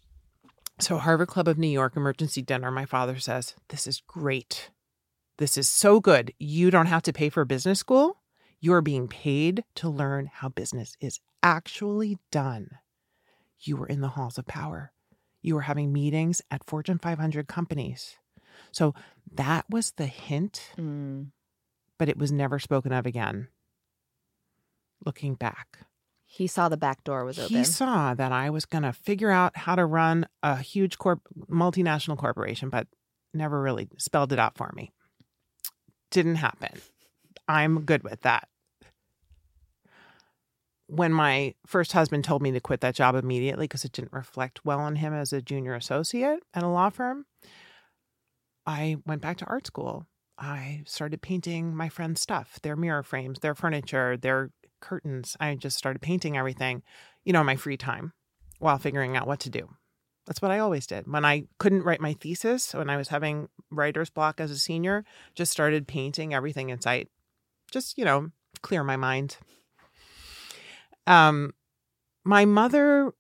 So 0.80 0.98
Harvard 0.98 1.28
Club 1.28 1.48
of 1.48 1.58
New 1.58 1.68
York 1.68 1.96
emergency 1.96 2.42
dinner, 2.42 2.72
my 2.72 2.86
father 2.86 3.20
says, 3.20 3.56
"This 3.70 3.86
is 3.86 4.02
great. 4.08 4.72
This 5.38 5.58
is 5.58 5.68
so 5.68 6.00
good. 6.00 6.34
You 6.40 6.72
don't 6.72 6.86
have 6.86 7.04
to 7.04 7.14
pay 7.14 7.30
for 7.30 7.44
business 7.46 7.80
school. 7.80 8.22
You 8.60 8.74
are 8.74 8.82
being 8.82 9.08
paid 9.08 9.66
to 9.76 9.90
learn 9.90 10.28
how 10.32 10.50
business 10.50 10.96
is 11.02 11.20
actually 11.44 12.18
done. 12.32 12.70
You 13.60 13.76
were 13.76 13.88
in 13.88 14.00
the 14.00 14.10
halls 14.10 14.38
of 14.38 14.48
power 14.48 14.92
you 15.43 15.56
were 15.56 15.62
having 15.62 15.93
meetings 15.93 16.41
at 16.49 16.65
Fortune 16.65 16.97
500 16.97 17.47
companies. 17.47 18.15
So 18.71 18.95
that 19.36 19.65
was 19.69 19.91
the 19.91 20.08
hint, 20.08 20.71
mm. 20.77 21.27
but 21.99 22.10
it 22.10 22.17
was 22.17 22.32
never 22.32 22.58
spoken 22.58 22.91
of 22.91 23.06
again. 23.06 23.49
Looking 25.06 25.36
back, 25.36 25.79
he 26.25 26.47
saw 26.47 26.69
the 26.69 26.77
back 26.77 27.03
door 27.03 27.25
was 27.25 27.38
open. 27.38 27.56
He 27.56 27.63
saw 27.63 28.13
that 28.13 28.32
I 28.32 28.49
was 28.49 28.65
going 28.65 28.84
to 28.84 28.93
figure 28.93 29.29
out 29.29 29.58
how 29.58 29.75
to 29.75 29.86
run 29.86 30.25
a 30.41 30.58
huge 30.58 30.97
corp- 30.97 31.27
multinational 31.49 32.17
corporation, 32.17 32.69
but 32.69 32.88
never 33.34 33.62
really 33.62 33.89
spelled 33.97 34.32
it 34.32 34.39
out 34.39 34.58
for 34.58 34.71
me. 34.75 34.91
Didn't 36.10 36.36
happen. 36.36 36.79
I'm 37.47 37.82
good 37.82 38.03
with 38.03 38.21
that 38.21 38.47
when 40.95 41.12
my 41.12 41.56
first 41.65 41.93
husband 41.93 42.23
told 42.23 42.41
me 42.41 42.51
to 42.51 42.60
quit 42.60 42.82
that 42.82 42.95
job 42.95 43.15
immediately 43.15 43.65
because 43.65 43.84
it 43.84 43.91
didn't 43.91 44.13
reflect 44.13 44.63
well 44.63 44.79
on 44.79 44.97
him 44.97 45.13
as 45.13 45.34
a 45.34 45.41
junior 45.41 45.73
associate 45.73 46.39
at 46.53 46.63
a 46.63 46.67
law 46.67 46.89
firm, 46.89 47.25
I 48.65 48.97
went 49.06 49.21
back 49.21 49.38
to 49.38 49.45
art 49.45 49.65
school. 49.65 50.06
I 50.38 50.84
started 50.86 51.21
painting 51.21 51.75
my 51.75 51.89
friends' 51.89 52.21
stuff, 52.21 52.60
their 52.62 52.75
mirror 52.75 53.03
frames, 53.03 53.39
their 53.39 53.56
furniture, 53.56 54.17
their 54.17 54.51
curtains. 54.82 55.36
I 55.39 55.56
just 55.56 55.77
started 55.77 56.01
painting 56.01 56.38
everything, 56.38 56.84
you 57.23 57.34
know, 57.34 57.41
in 57.41 57.45
my 57.45 57.56
free 57.56 57.77
time 57.77 58.13
while 58.60 58.77
figuring 58.77 59.17
out 59.17 59.27
what 59.27 59.39
to 59.41 59.49
do. 59.49 59.69
That's 60.25 60.41
what 60.41 60.51
I 60.51 60.60
always 60.60 60.88
did. 60.88 61.12
When 61.12 61.25
I 61.25 61.45
couldn't 61.60 61.84
write 61.84 62.01
my 62.01 62.13
thesis, 62.13 62.73
when 62.73 62.89
I 62.89 62.97
was 62.97 63.10
having 63.10 63.49
writer's 63.71 64.10
block 64.10 64.39
as 64.39 64.51
a 64.51 64.58
senior, 64.58 65.03
just 65.36 65.51
started 65.51 65.88
painting 65.88 66.34
everything 66.34 66.69
in 66.69 66.79
sight. 66.79 67.10
Just, 67.71 67.97
you 67.97 68.06
know, 68.06 68.29
clear 68.62 68.84
my 68.84 68.95
mind. 68.95 69.38
Um, 71.08 71.54
my 72.24 72.46
mother 72.46 73.13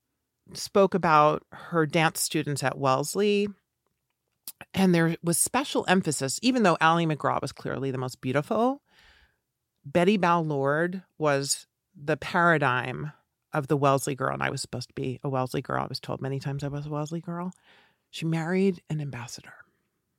spoke 0.53 0.93
about 0.93 1.43
her 1.51 1.85
dance 1.85 2.21
students 2.21 2.63
at 2.63 2.77
Wellesley, 2.77 3.47
and 4.73 4.93
there 4.93 5.17
was 5.23 5.37
special 5.37 5.85
emphasis, 5.87 6.39
even 6.41 6.63
though 6.63 6.77
Ali 6.79 7.05
MacGraw 7.05 7.41
was 7.41 7.51
clearly 7.51 7.91
the 7.91 7.97
most 7.97 8.21
beautiful. 8.21 8.81
Betty 9.85 10.17
Bowlord 10.17 11.03
was 11.17 11.67
the 11.95 12.17
paradigm 12.17 13.11
of 13.51 13.67
the 13.67 13.77
Wellesley 13.77 14.15
girl, 14.15 14.33
and 14.33 14.41
I 14.43 14.49
was 14.49 14.61
supposed 14.61 14.89
to 14.89 14.93
be 14.93 15.19
a 15.23 15.29
Wellesley 15.29 15.61
girl. 15.61 15.83
I 15.83 15.87
was 15.87 15.99
told 15.99 16.21
many 16.21 16.39
times 16.39 16.63
I 16.63 16.69
was 16.69 16.85
a 16.85 16.89
Wellesley 16.89 17.21
girl. 17.21 17.51
She 18.09 18.25
married 18.25 18.81
an 18.89 19.01
ambassador. 19.01 19.53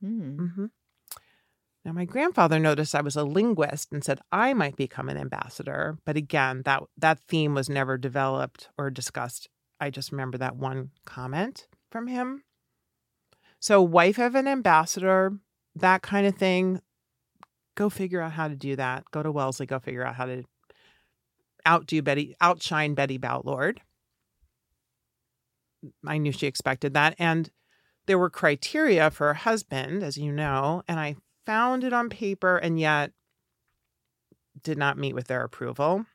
Mm. 0.05 0.37
Mm-hmm. 0.37 0.67
Now, 1.85 1.93
my 1.93 2.07
grandfather 2.07 2.59
noticed 2.59 2.95
I 2.95 3.03
was 3.03 3.17
a 3.17 3.25
linguist 3.25 3.93
and 3.93 4.03
said 4.03 4.21
I 4.33 4.55
might 4.55 4.77
become 4.77 5.11
an 5.11 5.19
ambassador, 5.19 5.99
but 6.07 6.17
again, 6.17 6.63
that 6.65 6.83
that 6.97 7.21
theme 7.29 7.55
was 7.55 7.69
never 7.69 7.99
developed 7.99 8.71
or 8.79 8.91
discussed. 8.91 9.49
I 9.79 9.91
just 9.91 10.11
remember 10.11 10.39
that 10.39 10.57
one 10.57 10.93
comment 11.05 11.67
from 11.91 12.07
him. 12.07 12.43
So, 13.61 13.83
wife 13.83 14.19
of 14.19 14.35
an 14.35 14.49
ambassador, 14.49 15.39
that 15.77 16.03
kind 16.03 16.27
of 16.27 16.37
thing. 16.37 16.81
Go 17.77 17.91
figure 17.91 18.21
out 18.21 18.33
how 18.33 18.49
to 18.49 18.55
do 18.55 18.77
that. 18.77 19.05
Go 19.11 19.23
to 19.23 19.33
Wellesley. 19.33 19.67
Go 19.67 19.79
figure 19.79 20.07
out 20.07 20.15
how 20.15 20.27
to 20.27 20.45
outdo 21.67 22.03
Betty, 22.03 22.37
outshine 22.41 22.95
Betty 22.95 23.19
Bowlord. 23.19 23.79
I 26.07 26.19
knew 26.19 26.33
she 26.33 26.47
expected 26.47 26.95
that, 26.95 27.15
and 27.19 27.51
there 28.07 28.19
were 28.19 28.31
criteria 28.31 29.11
for 29.11 29.31
a 29.31 29.35
husband, 29.35 30.03
as 30.03 30.17
you 30.17 30.33
know, 30.33 30.83
and 30.89 31.01
I 31.01 31.17
found 31.47 31.85
it 31.85 31.93
on 31.93 32.09
paper 32.09 32.57
and 32.57 32.79
yet 32.79 33.13
did 34.63 34.79
not 34.79 34.99
meet 34.99 35.15
with 35.15 35.27
their 35.27 35.43
approval. 35.43 36.07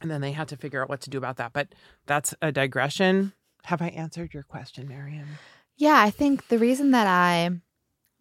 And 0.00 0.10
then 0.10 0.20
they 0.20 0.32
had 0.32 0.48
to 0.48 0.56
figure 0.56 0.82
out 0.82 0.88
what 0.88 1.00
to 1.02 1.10
do 1.10 1.18
about 1.18 1.36
that. 1.36 1.52
But 1.52 1.68
that's 2.06 2.34
a 2.40 2.50
digression. 2.50 3.32
Have 3.64 3.82
I 3.82 3.88
answered 3.88 4.32
your 4.32 4.42
question, 4.42 4.88
Marian? 4.88 5.26
Yeah, 5.76 6.00
I 6.00 6.10
think 6.10 6.48
the 6.48 6.58
reason 6.58 6.90
that 6.92 7.06
I 7.06 7.50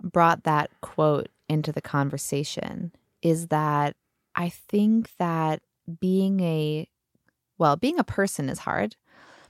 brought 0.02 0.44
that 0.44 0.70
quote 0.82 1.30
into 1.48 1.72
the 1.72 1.82
conversation 1.82 2.94
is 3.22 3.48
that 3.48 3.96
I 4.36 4.50
think 4.50 5.12
that 5.18 5.62
being 6.00 6.40
a, 6.42 6.88
well, 7.58 7.76
being 7.76 8.00
a 8.00 8.04
person 8.04 8.50
is 8.50 8.60
hard, 8.60 8.96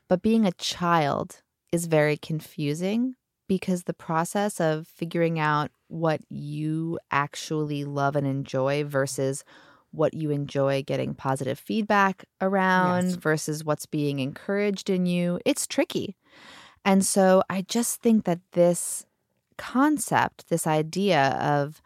but 0.08 0.22
being 0.22 0.46
a 0.46 0.52
child 0.54 1.42
is 1.72 1.86
very 1.86 2.18
confusing 2.18 3.16
because 3.50 3.84
the 3.86 3.94
process 3.96 4.62
of 4.62 4.88
figuring 4.88 5.40
out 5.40 5.72
what 5.90 6.22
you 6.30 7.00
actually 7.12 7.86
love 7.86 8.16
and 8.16 8.28
enjoy 8.28 8.86
versus 8.86 9.44
what 9.92 10.14
you 10.14 10.32
enjoy 10.32 10.84
getting 10.84 11.16
positive 11.16 11.60
feedback 11.60 12.26
around 12.42 13.08
Yes. 13.08 13.16
versus 13.22 13.66
what's 13.66 13.88
being 13.88 14.20
encouraged 14.20 14.90
in 14.90 15.08
you. 15.08 15.40
It's 15.46 15.68
tricky. 15.68 16.16
And 16.86 17.06
so 17.06 17.44
I 17.50 17.64
just 17.64 18.02
think 18.02 18.26
that 18.26 18.40
this 18.54 19.06
concept, 19.58 20.50
this 20.50 20.68
idea 20.68 21.38
of 21.42 21.82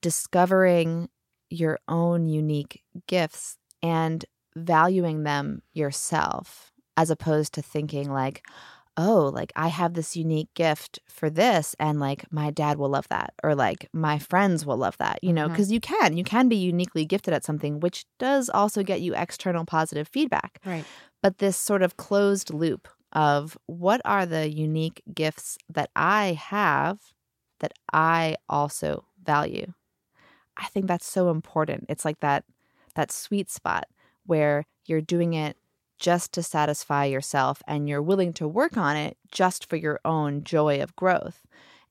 discovering 0.00 1.08
your 1.50 1.78
own 1.88 2.26
unique 2.28 2.82
gifts 3.06 3.58
and 3.82 4.24
valuing 4.56 5.22
them 5.24 5.62
yourself, 5.72 6.72
as 6.96 7.10
opposed 7.10 7.54
to 7.54 7.62
thinking 7.62 8.10
like, 8.10 8.46
oh, 8.98 9.30
like 9.32 9.52
I 9.56 9.68
have 9.68 9.94
this 9.94 10.16
unique 10.16 10.52
gift 10.54 10.98
for 11.08 11.30
this, 11.30 11.74
and 11.78 12.00
like 12.00 12.30
my 12.32 12.50
dad 12.50 12.76
will 12.78 12.90
love 12.90 13.08
that, 13.08 13.32
or 13.44 13.54
like 13.54 13.88
my 13.92 14.18
friends 14.18 14.66
will 14.66 14.76
love 14.76 14.98
that, 14.98 15.22
you 15.22 15.32
know, 15.32 15.44
mm-hmm. 15.44 15.52
because 15.52 15.70
you 15.72 15.80
can, 15.80 16.16
you 16.16 16.24
can 16.24 16.48
be 16.48 16.56
uniquely 16.56 17.06
gifted 17.06 17.32
at 17.32 17.44
something, 17.44 17.78
which 17.80 18.04
does 18.18 18.50
also 18.50 18.82
get 18.82 19.00
you 19.00 19.14
external 19.14 19.64
positive 19.64 20.08
feedback 20.08 20.60
Right. 20.66 20.84
but 21.22 21.38
this 21.38 21.56
sort 21.56 21.82
of 21.82 21.96
closed 21.96 22.52
loop 22.52 22.88
of 23.12 23.56
what 23.66 24.00
are 24.04 24.26
the 24.26 24.50
unique 24.50 25.02
gifts 25.14 25.56
that 25.70 25.90
I 25.96 26.32
have 26.32 26.98
that 27.60 27.72
I 27.92 28.36
also 28.48 29.04
value. 29.24 29.72
I 30.56 30.66
think 30.66 30.86
that's 30.86 31.06
so 31.06 31.30
important. 31.30 31.86
It's 31.88 32.04
like 32.04 32.20
that 32.20 32.44
that 32.96 33.12
sweet 33.12 33.48
spot 33.48 33.84
where 34.26 34.64
you're 34.86 35.00
doing 35.00 35.34
it 35.34 35.56
just 35.98 36.32
to 36.32 36.42
satisfy 36.42 37.04
yourself 37.04 37.62
and 37.66 37.88
you're 37.88 38.02
willing 38.02 38.32
to 38.34 38.48
work 38.48 38.76
on 38.76 38.96
it 38.96 39.16
just 39.30 39.68
for 39.68 39.76
your 39.76 40.00
own 40.04 40.44
joy 40.44 40.80
of 40.80 40.94
growth 40.96 41.46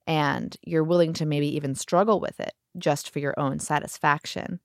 and 0.06 0.56
you're 0.64 0.84
willing 0.84 1.12
to 1.12 1.26
maybe 1.26 1.54
even 1.54 1.74
struggle 1.74 2.18
with 2.18 2.40
it 2.40 2.54
just 2.78 3.10
for 3.10 3.18
your 3.18 3.38
own 3.38 3.58
satisfaction. 3.58 4.60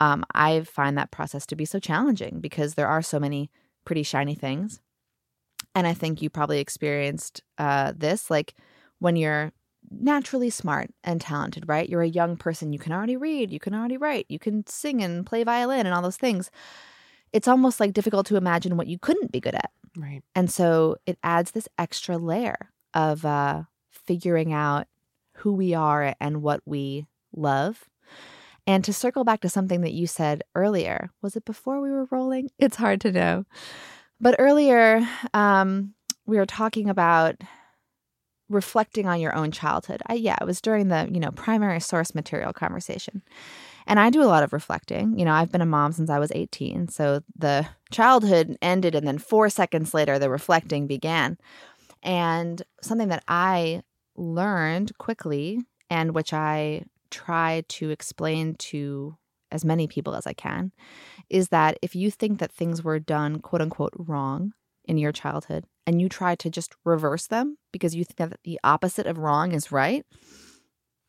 Um, 0.00 0.24
I 0.34 0.60
find 0.62 0.98
that 0.98 1.10
process 1.10 1.46
to 1.46 1.56
be 1.56 1.64
so 1.64 1.78
challenging 1.78 2.40
because 2.40 2.74
there 2.74 2.88
are 2.88 3.02
so 3.02 3.18
many 3.18 3.50
pretty 3.84 4.02
shiny 4.02 4.34
things. 4.34 4.80
And 5.74 5.86
I 5.86 5.94
think 5.94 6.20
you 6.20 6.28
probably 6.28 6.60
experienced 6.60 7.42
uh, 7.56 7.92
this 7.96 8.30
like 8.30 8.54
when 8.98 9.16
you're 9.16 9.52
naturally 9.90 10.50
smart 10.50 10.90
and 11.02 11.20
talented, 11.20 11.68
right? 11.68 11.88
You're 11.88 12.02
a 12.02 12.08
young 12.08 12.36
person, 12.36 12.72
you 12.72 12.78
can 12.78 12.92
already 12.92 13.16
read, 13.16 13.50
you 13.50 13.60
can 13.60 13.74
already 13.74 13.96
write, 13.96 14.26
you 14.28 14.38
can 14.38 14.66
sing 14.66 15.02
and 15.02 15.26
play 15.26 15.44
violin 15.44 15.86
and 15.86 15.94
all 15.94 16.02
those 16.02 16.16
things. 16.16 16.50
It's 17.32 17.48
almost 17.48 17.80
like 17.80 17.92
difficult 17.92 18.26
to 18.26 18.36
imagine 18.36 18.76
what 18.76 18.86
you 18.86 18.98
couldn't 18.98 19.32
be 19.32 19.40
good 19.40 19.54
at. 19.54 19.70
Right. 19.96 20.22
And 20.34 20.50
so 20.50 20.96
it 21.06 21.18
adds 21.22 21.50
this 21.50 21.68
extra 21.78 22.18
layer 22.18 22.70
of 22.94 23.24
uh, 23.24 23.62
figuring 23.90 24.52
out 24.52 24.86
who 25.36 25.52
we 25.52 25.74
are 25.74 26.14
and 26.20 26.42
what 26.42 26.60
we 26.64 27.06
love. 27.34 27.84
And 28.66 28.84
to 28.84 28.92
circle 28.92 29.24
back 29.24 29.40
to 29.40 29.48
something 29.48 29.80
that 29.80 29.92
you 29.92 30.06
said 30.06 30.44
earlier, 30.54 31.10
was 31.20 31.36
it 31.36 31.44
before 31.44 31.80
we 31.80 31.90
were 31.90 32.06
rolling? 32.10 32.50
It's 32.58 32.76
hard 32.76 33.00
to 33.02 33.12
know. 33.12 33.44
But 34.20 34.36
earlier, 34.38 35.06
um, 35.34 35.94
we 36.26 36.36
were 36.36 36.46
talking 36.46 36.88
about 36.88 37.42
reflecting 38.48 39.08
on 39.08 39.20
your 39.20 39.34
own 39.34 39.50
childhood. 39.50 40.02
I, 40.06 40.14
yeah, 40.14 40.36
it 40.40 40.44
was 40.44 40.60
during 40.60 40.88
the 40.88 41.08
you 41.12 41.18
know 41.18 41.32
primary 41.32 41.80
source 41.80 42.14
material 42.14 42.52
conversation, 42.52 43.22
and 43.86 44.00
I 44.00 44.10
do 44.10 44.22
a 44.22 44.24
lot 44.24 44.42
of 44.42 44.52
reflecting. 44.52 45.18
You 45.18 45.24
know, 45.24 45.32
I've 45.32 45.52
been 45.52 45.60
a 45.60 45.66
mom 45.66 45.92
since 45.92 46.10
I 46.10 46.18
was 46.18 46.32
eighteen, 46.34 46.88
so 46.88 47.22
the 47.36 47.66
childhood 47.90 48.56
ended, 48.62 48.94
and 48.94 49.06
then 49.06 49.18
four 49.18 49.48
seconds 49.48 49.94
later, 49.94 50.18
the 50.18 50.30
reflecting 50.30 50.86
began. 50.86 51.38
And 52.02 52.62
something 52.80 53.08
that 53.08 53.24
I 53.28 53.82
learned 54.16 54.96
quickly, 54.98 55.60
and 55.88 56.14
which 56.14 56.32
I 56.32 56.84
try 57.10 57.62
to 57.68 57.90
explain 57.90 58.54
to 58.56 59.16
as 59.50 59.64
many 59.64 59.86
people 59.86 60.14
as 60.14 60.26
I 60.26 60.32
can, 60.32 60.72
is 61.28 61.48
that 61.50 61.78
if 61.82 61.94
you 61.94 62.10
think 62.10 62.38
that 62.38 62.52
things 62.52 62.82
were 62.82 62.98
done 62.98 63.40
quote 63.40 63.62
unquote 63.62 63.92
wrong 63.96 64.52
in 64.84 64.98
your 64.98 65.12
childhood 65.12 65.64
and 65.86 66.00
you 66.00 66.08
try 66.08 66.34
to 66.34 66.50
just 66.50 66.74
reverse 66.84 67.26
them 67.26 67.58
because 67.72 67.94
you 67.94 68.04
think 68.04 68.30
that 68.30 68.40
the 68.44 68.58
opposite 68.64 69.06
of 69.06 69.18
wrong 69.18 69.52
is 69.52 69.70
right, 69.70 70.04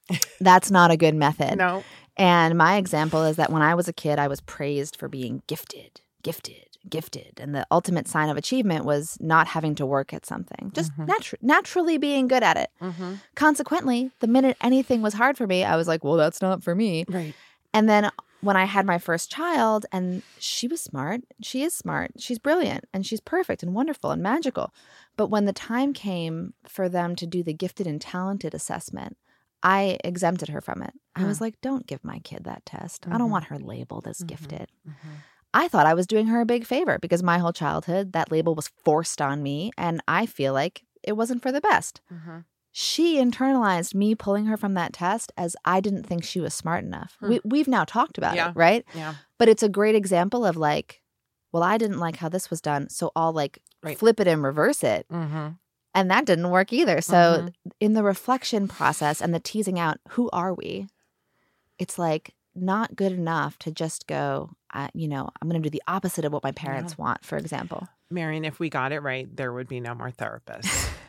that's 0.39 0.69
not 0.69 0.91
a 0.91 0.97
good 0.97 1.15
method. 1.15 1.57
No. 1.57 1.83
And 2.17 2.57
my 2.57 2.75
example 2.77 3.23
is 3.23 3.37
that 3.37 3.51
when 3.51 3.61
I 3.61 3.75
was 3.75 3.87
a 3.87 3.93
kid, 3.93 4.19
I 4.19 4.27
was 4.27 4.41
praised 4.41 4.95
for 4.95 5.07
being 5.07 5.41
gifted, 5.47 6.01
gifted, 6.21 6.77
gifted. 6.89 7.39
And 7.39 7.55
the 7.55 7.65
ultimate 7.71 8.07
sign 8.07 8.29
of 8.29 8.37
achievement 8.37 8.85
was 8.85 9.17
not 9.19 9.47
having 9.47 9.73
to 9.75 9.85
work 9.85 10.13
at 10.13 10.25
something, 10.25 10.71
just 10.75 10.95
Mhm. 10.97 11.07
natu- 11.07 11.41
naturally 11.41 11.97
being 11.97 12.27
good 12.27 12.43
at 12.43 12.57
it. 12.57 12.69
Mm-hmm. 12.81 13.15
Consequently, 13.35 14.11
the 14.19 14.27
minute 14.27 14.57
anything 14.61 15.01
was 15.01 15.15
hard 15.15 15.37
for 15.37 15.47
me, 15.47 15.63
I 15.63 15.75
was 15.75 15.87
like, 15.87 16.03
well, 16.03 16.15
that's 16.17 16.41
not 16.41 16.63
for 16.63 16.75
me. 16.75 17.05
Right. 17.07 17.33
And 17.73 17.89
then 17.89 18.11
when 18.41 18.57
I 18.57 18.65
had 18.65 18.85
my 18.85 18.97
first 18.99 19.31
child, 19.31 19.85
and 19.91 20.21
she 20.37 20.67
was 20.67 20.81
smart, 20.81 21.21
she 21.41 21.63
is 21.63 21.73
smart, 21.73 22.11
she's 22.19 22.37
brilliant, 22.37 22.83
and 22.93 23.05
she's 23.05 23.21
perfect 23.21 23.63
and 23.63 23.73
wonderful 23.73 24.11
and 24.11 24.21
magical. 24.21 24.73
But 25.15 25.27
when 25.27 25.45
the 25.45 25.53
time 25.53 25.93
came 25.93 26.53
for 26.67 26.89
them 26.89 27.15
to 27.15 27.25
do 27.25 27.41
the 27.41 27.53
gifted 27.53 27.87
and 27.87 28.01
talented 28.01 28.53
assessment, 28.53 29.15
I 29.63 29.97
exempted 30.03 30.49
her 30.49 30.59
from 30.61 30.81
it. 30.81 30.93
I 31.15 31.23
was 31.23 31.39
like, 31.39 31.59
don't 31.61 31.87
give 31.87 32.03
my 32.03 32.19
kid 32.19 32.43
that 32.43 32.65
test. 32.65 33.07
I 33.07 33.17
don't 33.17 33.29
Mhm. 33.29 33.31
want 33.31 33.45
her 33.45 33.57
labeled 33.57 34.07
as 34.07 34.19
Mhm. 34.19 34.27
gifted. 34.27 34.67
Mm-hmm. 34.87 35.09
I 35.53 35.67
thought 35.67 35.85
I 35.85 35.93
was 35.93 36.05
doing 36.07 36.27
her 36.27 36.41
a 36.41 36.45
big 36.45 36.65
favor 36.65 36.97
because 36.99 37.23
my 37.23 37.37
whole 37.37 37.53
childhood, 37.53 38.11
that 38.13 38.31
label 38.31 38.55
was 38.55 38.71
forced 38.83 39.21
on 39.21 39.41
me, 39.43 39.71
and 39.77 40.01
I 40.07 40.25
feel 40.25 40.51
like 40.51 40.83
it 41.03 41.13
wasn't 41.13 41.41
for 41.41 41.51
the 41.51 41.61
best. 41.61 42.01
Mm-hmm. 42.11 42.39
She 42.71 43.17
internalized 43.17 43.93
me 43.93 44.15
pulling 44.15 44.47
her 44.47 44.57
from 44.57 44.73
that 44.73 44.93
test 44.93 45.31
as 45.37 45.55
I 45.63 45.79
didn't 45.79 46.03
think 46.05 46.23
she 46.23 46.39
was 46.41 46.55
smart 46.55 46.83
enough. 46.83 47.17
Hmm. 47.19 47.29
We, 47.29 47.39
we've 47.45 47.67
now 47.67 47.83
talked 47.85 48.17
about 48.17 48.35
Yeah. 48.35 48.49
it, 48.49 48.55
right? 48.55 48.83
Yeah. 48.95 49.13
But 49.37 49.47
it's 49.47 49.61
a 49.63 49.69
great 49.69 49.93
example 49.95 50.43
of 50.43 50.57
like, 50.57 51.03
well, 51.51 51.61
I 51.61 51.77
didn't 51.77 51.99
like 51.99 52.15
how 52.15 52.29
this 52.29 52.49
was 52.49 52.59
done, 52.61 52.89
so 52.89 53.11
I'll 53.15 53.31
like 53.31 53.59
Right. 53.83 53.97
flip 53.99 54.19
it 54.19 54.27
and 54.27 54.41
reverse 54.43 54.83
it. 54.83 55.05
Mm-hmm. 55.11 55.49
And 55.95 56.09
that 56.09 56.25
didn't 56.25 56.49
work 56.49 56.73
either. 56.73 57.01
So, 57.01 57.13
Mhm. 57.15 57.53
in 57.79 57.93
the 57.93 58.03
reflection 58.03 58.67
process 58.67 59.21
and 59.21 59.33
the 59.33 59.39
teasing 59.39 59.79
out, 59.79 59.99
who 60.09 60.29
are 60.31 60.53
we? 60.53 60.87
It's 61.77 61.99
like 61.99 62.33
not 62.55 62.95
good 62.95 63.11
enough 63.11 63.57
to 63.59 63.71
just 63.71 64.07
go, 64.07 64.51
uh, 64.73 64.87
you 64.93 65.07
know, 65.07 65.29
I'm 65.41 65.49
going 65.49 65.61
to 65.61 65.67
do 65.69 65.71
the 65.71 65.83
opposite 65.87 66.25
of 66.25 66.31
what 66.33 66.43
my 66.43 66.51
parents 66.51 66.97
want, 66.97 67.23
for 67.25 67.37
example. 67.37 67.87
Marian, 68.09 68.45
if 68.45 68.59
we 68.59 68.69
got 68.69 68.91
it 68.91 68.99
right, 69.01 69.27
there 69.35 69.51
would 69.53 69.67
be 69.67 69.79
no 69.79 69.93
more 69.95 70.11
therapists. 70.11 70.89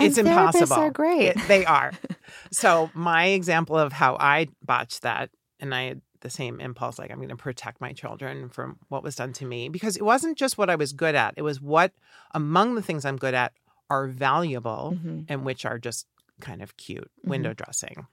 It's 0.00 0.18
therapists 0.18 0.26
impossible. 0.26 0.76
are 0.76 0.90
great. 0.90 1.36
It- 1.36 1.48
they 1.48 1.64
are. 1.64 1.92
So 2.50 2.90
my 2.92 3.26
example 3.26 3.78
of 3.78 3.92
how 3.92 4.16
I 4.18 4.48
botched 4.60 5.02
that, 5.02 5.30
and 5.60 5.72
I 5.72 5.82
had 5.84 6.00
the 6.20 6.28
same 6.30 6.60
impulse, 6.60 6.98
like 6.98 7.10
I'm 7.12 7.18
going 7.18 7.28
to 7.28 7.36
protect 7.36 7.80
my 7.80 7.92
children 7.92 8.48
from 8.48 8.78
what 8.88 9.04
was 9.04 9.14
done 9.14 9.32
to 9.34 9.46
me, 9.46 9.68
because 9.68 9.96
it 9.96 10.02
wasn't 10.04 10.36
just 10.36 10.58
what 10.58 10.68
I 10.68 10.74
was 10.74 10.92
good 10.92 11.14
at; 11.14 11.34
it 11.36 11.42
was 11.42 11.60
what 11.60 11.92
among 12.32 12.74
the 12.74 12.82
things 12.82 13.04
I'm 13.04 13.16
good 13.16 13.32
at 13.34 13.52
are 13.90 14.08
valuable 14.08 14.96
Mhm. 14.96 15.26
and 15.28 15.44
which 15.44 15.64
are 15.64 15.78
just 15.78 16.06
kind 16.40 16.62
of 16.62 16.76
cute 16.76 17.10
Mhm. 17.24 17.28
window 17.30 17.54
dressing. 17.54 18.06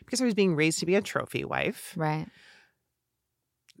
Because 0.00 0.20
I 0.20 0.24
was 0.24 0.34
being 0.34 0.54
raised 0.54 0.78
to 0.80 0.86
be 0.86 0.94
a 0.94 1.00
trophy 1.02 1.44
wife, 1.44 1.92
Right. 1.96 2.28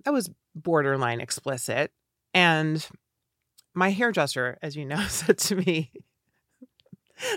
that 0.04 0.12
was 0.12 0.30
borderline 0.54 1.20
explicit. 1.20 1.92
And 2.34 2.86
my 3.74 3.90
hairdresser, 3.90 4.58
as 4.62 4.76
you 4.76 4.84
know, 4.84 4.96
said 5.08 5.38
to 5.38 5.56
me, 5.56 5.92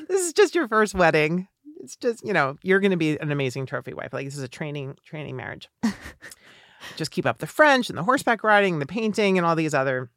This 0.08 0.26
is 0.28 0.34
just 0.34 0.56
your 0.56 0.68
first 0.68 0.93
wedding. 0.93 1.47
It's 1.82 1.95
just, 1.95 2.26
you 2.26 2.34
know, 2.34 2.58
you're 2.64 2.82
gonna 2.82 2.97
be 2.97 3.18
an 3.18 3.32
amazing 3.32 3.66
trophy 3.66 3.93
wife. 3.93 4.12
Like 4.12 4.26
this 4.26 4.36
is 4.36 4.43
a 4.43 4.47
training, 4.50 4.97
training 5.06 5.38
marriage. 5.38 5.70
just 6.97 7.12
keep 7.12 7.26
up 7.26 7.38
the 7.38 7.47
French 7.47 7.89
and 7.89 7.97
the 7.97 8.04
horseback 8.04 8.43
riding, 8.43 8.80
the 8.80 8.86
painting, 8.86 9.38
and 9.38 9.45
all 9.45 9.56
these 9.56 9.74
other 9.74 10.10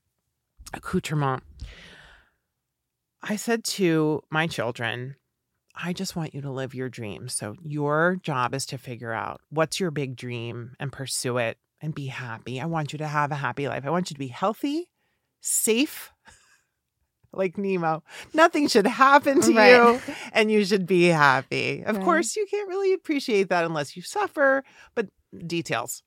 accoutrements. 0.74 1.44
I 3.22 3.36
said 3.36 3.64
to 3.64 4.22
my 4.30 4.46
children, 4.46 5.16
I 5.74 5.92
just 5.92 6.16
want 6.16 6.34
you 6.34 6.40
to 6.42 6.50
live 6.50 6.74
your 6.74 6.88
dreams. 6.88 7.34
So 7.34 7.54
your 7.64 8.16
job 8.22 8.54
is 8.54 8.66
to 8.66 8.78
figure 8.78 9.12
out 9.12 9.40
what's 9.50 9.80
your 9.80 9.90
big 9.90 10.16
dream 10.16 10.72
and 10.80 10.92
pursue 10.92 11.38
it 11.38 11.58
and 11.80 11.94
be 11.94 12.06
happy. 12.06 12.60
I 12.60 12.66
want 12.66 12.92
you 12.92 12.98
to 12.98 13.06
have 13.06 13.30
a 13.32 13.36
happy 13.36 13.68
life. 13.68 13.84
I 13.86 13.90
want 13.90 14.10
you 14.10 14.14
to 14.14 14.18
be 14.18 14.28
healthy, 14.28 14.90
safe, 15.40 16.12
like 17.32 17.56
Nemo. 17.56 18.02
Nothing 18.34 18.68
should 18.68 18.86
happen 18.86 19.40
to 19.40 19.52
Right. 19.54 19.80
you 19.80 20.02
and 20.32 20.50
you 20.50 20.64
should 20.64 20.86
be 20.86 21.04
happy. 21.06 21.82
Of 21.84 21.96
Right. 21.96 22.04
course, 22.04 22.36
you 22.36 22.46
can't 22.50 22.68
really 22.68 22.92
appreciate 22.92 23.48
that 23.48 23.64
unless 23.64 23.96
you 23.96 24.02
suffer, 24.02 24.62
but 24.94 25.08
details. 25.46 26.02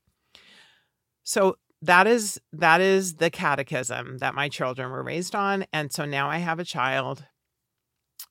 So 1.24 1.58
that 1.86 2.08
is 2.08 2.40
that 2.54 2.82
is 2.82 3.16
the 3.16 3.30
catechism 3.30 4.18
that 4.20 4.36
my 4.36 4.50
children 4.50 4.90
were 4.92 5.04
raised 5.04 5.36
on 5.36 5.66
and 5.74 5.92
so 5.92 6.06
now 6.06 6.30
I 6.30 6.38
have 6.38 6.60
a 6.60 6.66
child 6.66 7.26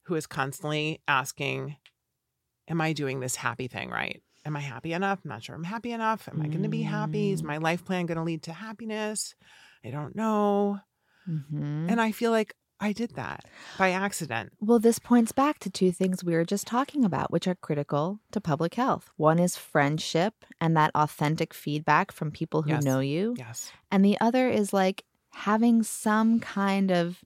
who 0.06 0.14
is 0.14 0.26
constantly 0.26 1.00
asking 1.08 1.76
am 2.68 2.80
I 2.80 2.92
doing 2.92 3.20
this 3.20 3.36
happy 3.36 3.68
thing 3.68 3.90
right? 3.90 4.22
Am 4.46 4.56
I 4.56 4.60
happy 4.60 4.92
enough? 4.92 5.20
I'm 5.24 5.28
not 5.30 5.42
sure 5.42 5.54
I'm 5.54 5.64
happy 5.64 5.92
enough. 5.92 6.28
Am 6.28 6.40
I 6.42 6.48
going 6.48 6.62
to 6.64 6.68
be 6.68 6.82
happy? 6.82 7.30
Is 7.32 7.42
Mm. 7.42 7.46
my 7.46 7.56
life 7.58 7.84
plan 7.84 8.06
going 8.06 8.18
to 8.18 8.24
lead 8.24 8.42
to 8.44 8.52
happiness? 8.52 9.34
I 9.84 9.90
don't 9.90 10.14
know. 10.14 10.80
Mhm. 11.28 11.90
And 11.90 12.00
I 12.00 12.12
feel 12.12 12.30
like 12.30 12.54
I 12.80 12.92
did 12.92 13.14
that 13.14 13.44
by 13.78 13.90
accident. 13.90 14.52
Well, 14.60 14.78
this 14.78 14.98
points 14.98 15.32
back 15.32 15.58
to 15.60 15.70
two 15.70 15.92
things 15.92 16.24
we 16.24 16.34
were 16.34 16.44
just 16.44 16.66
talking 16.66 17.04
about, 17.04 17.30
which 17.30 17.46
are 17.46 17.54
critical 17.54 18.20
to 18.32 18.40
public 18.40 18.74
health. 18.74 19.10
One 19.16 19.38
is 19.38 19.56
friendship 19.56 20.44
and 20.60 20.76
that 20.76 20.90
authentic 20.94 21.54
feedback 21.54 22.12
from 22.12 22.30
people 22.30 22.62
who 22.62 22.70
Yes. 22.70 22.84
know 22.84 23.00
you. 23.00 23.34
Yes. 23.38 23.72
And 23.90 24.04
the 24.04 24.20
other 24.20 24.48
is 24.48 24.72
like 24.72 25.04
having 25.30 25.82
some 25.82 26.40
kind 26.40 26.90
of 26.90 27.24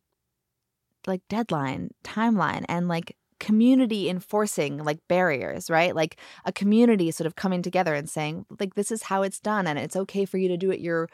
like 1.06 1.22
deadline, 1.28 1.90
timeline, 2.04 2.64
and 2.68 2.88
like 2.88 3.16
community 3.40 4.10
enforcing 4.10 4.78
like 4.84 4.98
barriers, 5.08 5.70
right? 5.70 5.94
Like 5.94 6.18
a 6.44 6.52
community 6.52 7.10
sort 7.10 7.26
of 7.26 7.36
coming 7.36 7.62
together 7.62 7.94
and 7.94 8.08
saying, 8.08 8.46
like, 8.60 8.74
this 8.74 8.90
is 8.90 9.04
how 9.04 9.22
it's 9.22 9.40
done, 9.40 9.66
and 9.66 9.78
it's 9.78 9.96
okay 9.96 10.24
for 10.24 10.38
you 10.38 10.48
to 10.48 10.56
do 10.56 10.70
it 10.70 10.80
your 10.80 11.08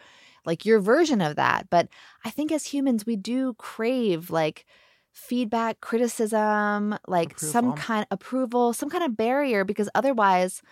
like 0.47 0.64
your 0.66 0.80
version 0.80 1.20
of 1.20 1.36
that. 1.36 1.68
But 1.70 1.88
I 2.24 2.30
think 2.30 2.53
as 2.53 2.66
humans, 2.66 3.07
we 3.07 3.16
do 3.16 3.55
crave 3.55 4.30
like 4.30 4.66
feedback, 5.12 5.80
criticism, 5.80 6.97
like 7.07 7.38
some 7.38 7.72
Approval. 7.72 7.74
kind 7.74 8.07
approval, 8.11 8.72
some 8.72 8.90
kind 8.90 9.05
of 9.05 9.16
barrier, 9.16 9.64
because 9.64 9.88
otherwise, 9.95 10.62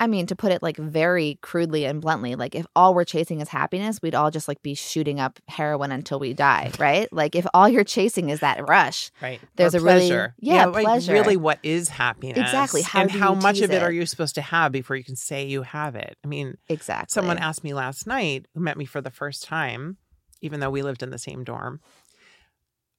I 0.00 0.06
mean, 0.06 0.26
to 0.26 0.36
put 0.36 0.52
it 0.52 0.62
like 0.62 0.76
very 0.76 1.40
crudely 1.42 1.84
and 1.84 2.00
bluntly, 2.00 2.36
like 2.36 2.54
if 2.54 2.66
all 2.76 2.94
we're 2.94 3.04
chasing 3.04 3.40
is 3.40 3.48
happiness, 3.48 4.00
we'd 4.00 4.14
all 4.14 4.30
just 4.30 4.46
like 4.46 4.62
be 4.62 4.74
shooting 4.74 5.18
up 5.18 5.40
heroin 5.48 5.90
until 5.90 6.20
we 6.20 6.34
die, 6.34 6.70
right? 6.78 7.12
Like 7.12 7.34
if 7.34 7.46
all 7.52 7.68
you're 7.68 7.82
chasing 7.82 8.30
is 8.30 8.38
that 8.40 8.68
rush, 8.68 9.10
Right. 9.20 9.40
There's 9.56 9.74
Or 9.74 9.78
a 9.78 9.82
really- 9.82 9.98
pleasure. 10.08 10.34
yeah, 10.38 10.66
like 10.66 10.84
pleasure. 10.84 11.12
really 11.12 11.36
what 11.36 11.58
is 11.64 11.88
happiness? 11.88 12.38
Exactly. 12.38 12.82
How 12.82 13.00
and 13.02 13.10
how 13.10 13.34
much 13.34 13.56
of 13.60 13.70
tease 13.70 13.78
it, 13.78 13.82
are 13.82 13.90
you 13.90 14.06
supposed 14.06 14.36
to 14.36 14.40
have 14.42 14.70
before 14.70 14.94
you 14.94 15.02
can 15.02 15.16
say 15.16 15.46
you 15.46 15.62
have 15.62 15.96
it? 15.96 16.16
I 16.24 16.28
mean, 16.28 16.56
exactly. 16.68 17.12
someone 17.12 17.38
asked 17.38 17.64
me 17.64 17.74
last 17.74 18.06
night 18.06 18.46
who 18.54 18.60
met 18.60 18.76
me 18.76 18.84
for 18.84 19.00
the 19.00 19.10
first 19.10 19.42
time, 19.42 19.96
even 20.42 20.60
though 20.60 20.70
we 20.70 20.82
lived 20.82 21.02
in 21.02 21.10
the 21.10 21.18
same 21.18 21.42
dorm. 21.42 21.80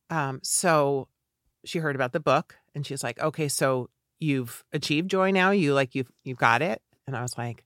Um, 0.09 0.39
so 0.43 1.07
she 1.63 1.79
heard 1.79 1.95
about 1.95 2.11
the 2.11 2.19
book 2.19 2.57
and 2.75 2.85
she's 2.85 3.03
like, 3.03 3.19
Okay, 3.19 3.47
so 3.47 3.89
you've 4.19 4.65
achieved 4.73 5.09
joy 5.09 5.31
now? 5.31 5.51
You 5.51 5.73
like 5.73 5.95
you've 5.95 6.11
you've 6.25 6.37
got 6.37 6.61
it? 6.61 6.81
And 7.09 7.17
I 7.17 7.23
was 7.23 7.37
like, 7.37 7.65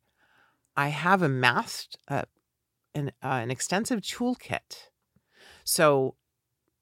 I 0.76 0.88
have 0.88 1.22
amassed 1.22 1.98
uh, 2.08 2.24
an 2.96 3.12
uh, 3.22 3.28
an 3.44 3.52
extensive 3.52 4.00
toolkit. 4.02 4.89
So 5.64 6.16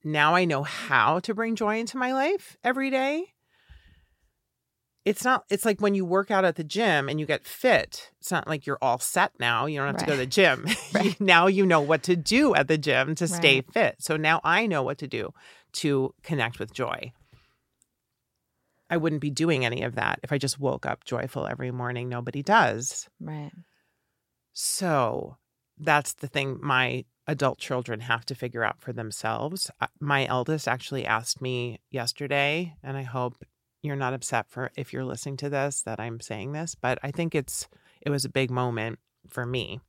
now 0.03 0.36
I 0.36 0.45
know 0.45 0.64
how 0.64 1.20
to 1.22 1.34
bring 1.34 1.55
joy 1.55 1.80
into 1.80 1.97
my 1.97 2.14
life 2.14 2.57
every 2.64 2.89
day. 2.89 3.34
It's 5.03 5.24
not, 5.24 5.45
it's 5.49 5.66
like 5.66 5.82
when 5.82 5.95
you 5.95 6.05
work 6.05 6.30
out 6.30 6.45
at 6.45 6.57
the 6.57 6.64
gym 6.64 7.09
and 7.09 7.20
you 7.20 7.26
get 7.26 7.43
fit, 7.43 8.12
it's 8.20 8.30
not 8.30 8.47
like 8.47 8.68
you're 8.68 8.78
all 8.84 8.99
set 8.99 9.32
now. 9.39 9.66
You 9.66 9.80
don't 9.80 9.88
have 9.88 9.97
to 9.97 10.05
go 10.05 10.12
to 10.12 10.18
the 10.18 10.28
gym. 10.28 10.68
Right. 10.93 11.20
now 11.20 11.47
you 11.47 11.66
know 11.66 11.82
what 11.82 12.03
to 12.03 12.16
do 12.16 12.53
at 12.53 12.68
the 12.68 12.78
gym 12.78 13.16
to 13.16 13.28
stay 13.28 13.55
Right. 13.55 13.74
fit. 13.74 13.95
So 13.99 14.16
now 14.16 14.41
I 14.43 14.68
know 14.68 14.84
what 14.84 14.99
to 14.99 15.07
do 15.07 15.34
to 15.74 16.14
connect 16.22 16.59
with 16.59 16.72
joy. 16.72 17.14
I 18.91 18.97
wouldn't 18.97 19.21
be 19.21 19.29
doing 19.29 19.65
any 19.65 19.83
of 19.83 19.95
that 19.95 20.19
if 20.21 20.33
I 20.33 20.37
just 20.37 20.59
woke 20.59 20.85
up 20.85 21.05
joyful 21.05 21.47
every 21.47 21.71
morning. 21.71 22.09
Nobody 22.09 22.43
does. 22.43 23.09
right. 23.21 23.51
So 24.53 25.37
that's 25.79 26.13
the 26.13 26.27
thing 26.27 26.59
my 26.61 27.05
adult 27.25 27.57
children 27.57 28.01
have 28.01 28.25
to 28.25 28.35
figure 28.35 28.65
out 28.65 28.81
for 28.81 28.91
themselves. 28.91 29.71
My 30.01 30.25
eldest 30.25 30.67
actually 30.67 31.05
asked 31.05 31.41
me 31.41 31.79
yesterday, 31.89 32.75
and 32.83 32.97
I 32.97 33.03
hope 33.03 33.45
you're 33.81 33.95
not 33.95 34.13
upset 34.13 34.49
for 34.49 34.71
if 34.75 34.91
you're 34.91 35.05
listening 35.05 35.37
to 35.37 35.49
this 35.49 35.81
that 35.83 36.01
I'm 36.01 36.19
saying 36.19 36.51
this, 36.51 36.75
but 36.75 36.99
I 37.01 37.11
think 37.11 37.33
it's 37.33 37.69
it 38.01 38.09
was 38.09 38.25
a 38.25 38.29
big 38.29 38.51
moment 38.51 38.99
for 39.29 39.45
me. 39.45 39.79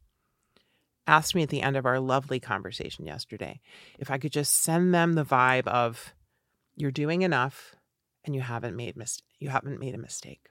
Asked 1.08 1.34
me 1.34 1.42
at 1.42 1.48
the 1.48 1.62
end 1.62 1.76
of 1.76 1.86
our 1.86 1.98
lovely 1.98 2.38
conversation 2.38 3.04
yesterday 3.04 3.60
if 3.98 4.12
I 4.12 4.18
could 4.18 4.32
just 4.32 4.62
send 4.62 4.94
them 4.94 5.14
the 5.14 5.24
vibe 5.24 5.66
of 5.66 6.14
you're 6.76 6.92
doing 6.92 7.22
enough 7.22 7.74
and 8.24 8.34
you 8.34 8.40
haven't 8.40 8.76
made 8.76 8.96
mis- 8.96 9.22
you 9.38 9.48
haven't 9.48 9.80
made 9.80 9.94
a 9.94 9.98
mistake. 9.98 10.48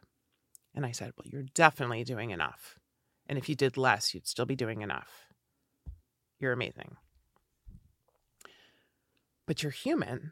And 0.73 0.85
I 0.85 0.91
said, 0.91 1.13
"Well, 1.17 1.27
you're 1.27 1.45
definitely 1.53 2.03
doing 2.03 2.31
enough." 2.31 2.79
And 3.27 3.37
if 3.37 3.47
you 3.47 3.55
did 3.55 3.77
less, 3.77 4.13
you'd 4.13 4.27
still 4.27 4.45
be 4.45 4.55
doing 4.55 4.81
enough. 4.81 5.27
You're 6.39 6.53
amazing. 6.53 6.97
But 9.45 9.63
you're 9.63 9.71
human 9.71 10.31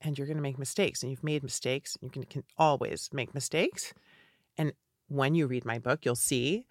and 0.00 0.16
you're 0.16 0.26
going 0.26 0.36
to 0.36 0.42
make 0.42 0.58
mistakes 0.58 1.02
and 1.02 1.10
you've 1.10 1.24
made 1.24 1.42
mistakes. 1.42 1.96
You 2.00 2.10
can, 2.10 2.24
can 2.24 2.44
always 2.58 3.08
make 3.12 3.34
mistakes. 3.34 3.92
And 4.56 4.72
when 5.08 5.34
you 5.34 5.46
read 5.46 5.64
my 5.64 5.78
book, 5.78 6.04
you'll 6.04 6.14
see 6.14 6.66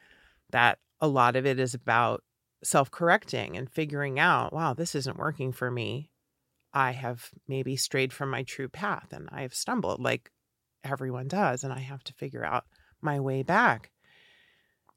that 0.49 0.79
a 0.99 1.07
lot 1.07 1.35
of 1.35 1.45
it 1.45 1.59
is 1.59 1.73
about 1.73 2.23
self 2.63 2.89
correcting 2.89 3.57
and 3.57 3.69
figuring 3.69 4.19
out, 4.19 4.53
wow, 4.53 4.73
this 4.73 4.95
isn't 4.95 5.17
working 5.17 5.51
for 5.51 5.69
me. 5.69 6.09
I 6.73 6.91
have 6.91 7.29
maybe 7.47 7.75
strayed 7.75 8.13
from 8.13 8.29
my 8.29 8.43
true 8.43 8.69
path 8.69 9.13
and 9.13 9.29
I 9.31 9.41
have 9.41 9.53
stumbled 9.53 10.01
like 10.01 10.31
everyone 10.83 11.27
does. 11.27 11.63
And 11.63 11.71
I 11.71 11.79
have 11.79 12.03
to 12.05 12.13
figure 12.13 12.43
out 12.43 12.65
my 13.01 13.19
way 13.19 13.43
back 13.43 13.91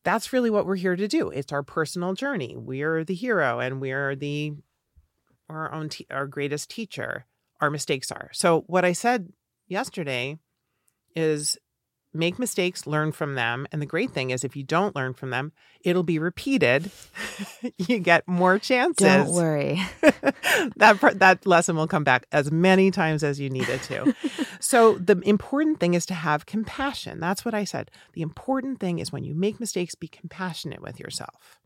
that's 0.06 0.32
really 0.32 0.50
what 0.50 0.66
we're 0.66 0.76
here 0.76 0.94
to 0.94 1.08
do. 1.08 1.30
It's 1.30 1.50
our 1.50 1.64
personal 1.64 2.14
journey. 2.14 2.54
We're 2.56 3.02
the 3.02 3.14
hero 3.14 3.58
and 3.58 3.80
we're 3.80 4.14
the 4.14 4.52
our 5.50 5.72
own 5.72 5.88
te- 5.88 6.06
our 6.12 6.28
greatest 6.28 6.70
teacher. 6.70 7.26
Our 7.60 7.70
mistakes 7.70 8.12
are. 8.12 8.30
So 8.32 8.62
what 8.68 8.84
I 8.84 8.92
said 8.92 9.32
yesterday 9.66 10.38
is 11.16 11.58
make 12.16 12.38
mistakes, 12.38 12.86
learn 12.86 13.12
from 13.12 13.34
them, 13.34 13.66
and 13.70 13.80
the 13.80 13.86
great 13.86 14.10
thing 14.10 14.30
is 14.30 14.44
if 14.44 14.56
you 14.56 14.62
don't 14.62 14.96
learn 14.96 15.14
from 15.14 15.30
them, 15.30 15.52
it'll 15.82 16.02
be 16.02 16.18
repeated. 16.18 16.90
you 17.78 17.98
get 17.98 18.26
more 18.26 18.58
chances. 18.58 19.06
Don't 19.06 19.32
worry. 19.32 19.80
that 20.76 20.98
part, 21.00 21.18
that 21.18 21.46
lesson 21.46 21.76
will 21.76 21.86
come 21.86 22.04
back 22.04 22.26
as 22.32 22.50
many 22.50 22.90
times 22.90 23.22
as 23.22 23.38
you 23.38 23.50
need 23.50 23.68
it 23.68 23.82
to. 23.82 24.14
so 24.60 24.94
the 24.98 25.20
important 25.20 25.80
thing 25.80 25.94
is 25.94 26.06
to 26.06 26.14
have 26.14 26.46
compassion. 26.46 27.20
That's 27.20 27.44
what 27.44 27.54
I 27.54 27.64
said. 27.64 27.90
The 28.14 28.22
important 28.22 28.80
thing 28.80 28.98
is 28.98 29.12
when 29.12 29.24
you 29.24 29.34
make 29.34 29.60
mistakes, 29.60 29.94
be 29.94 30.08
compassionate 30.08 30.82
with 30.82 30.98
yourself. 30.98 31.60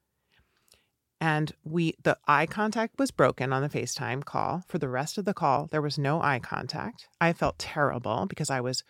And 1.21 1.53
we 1.65 1.95
the 2.03 2.17
eye 2.27 2.47
contact 2.47 2.99
was 2.99 3.11
broken 3.11 3.53
on 3.53 3.61
the 3.61 3.69
FaceTime 3.69 4.25
call. 4.25 4.65
For 4.69 4.79
the 4.79 4.89
rest 4.89 5.19
of 5.19 5.27
the 5.27 5.35
call, 5.35 5.67
there 5.67 5.83
was 5.83 5.99
no 5.99 6.23
eye 6.23 6.39
contact. 6.39 7.09
I 7.21 7.35
felt 7.35 7.59
terrible 7.59 8.25
because 8.27 8.49
I 8.49 8.61
was 8.63 8.83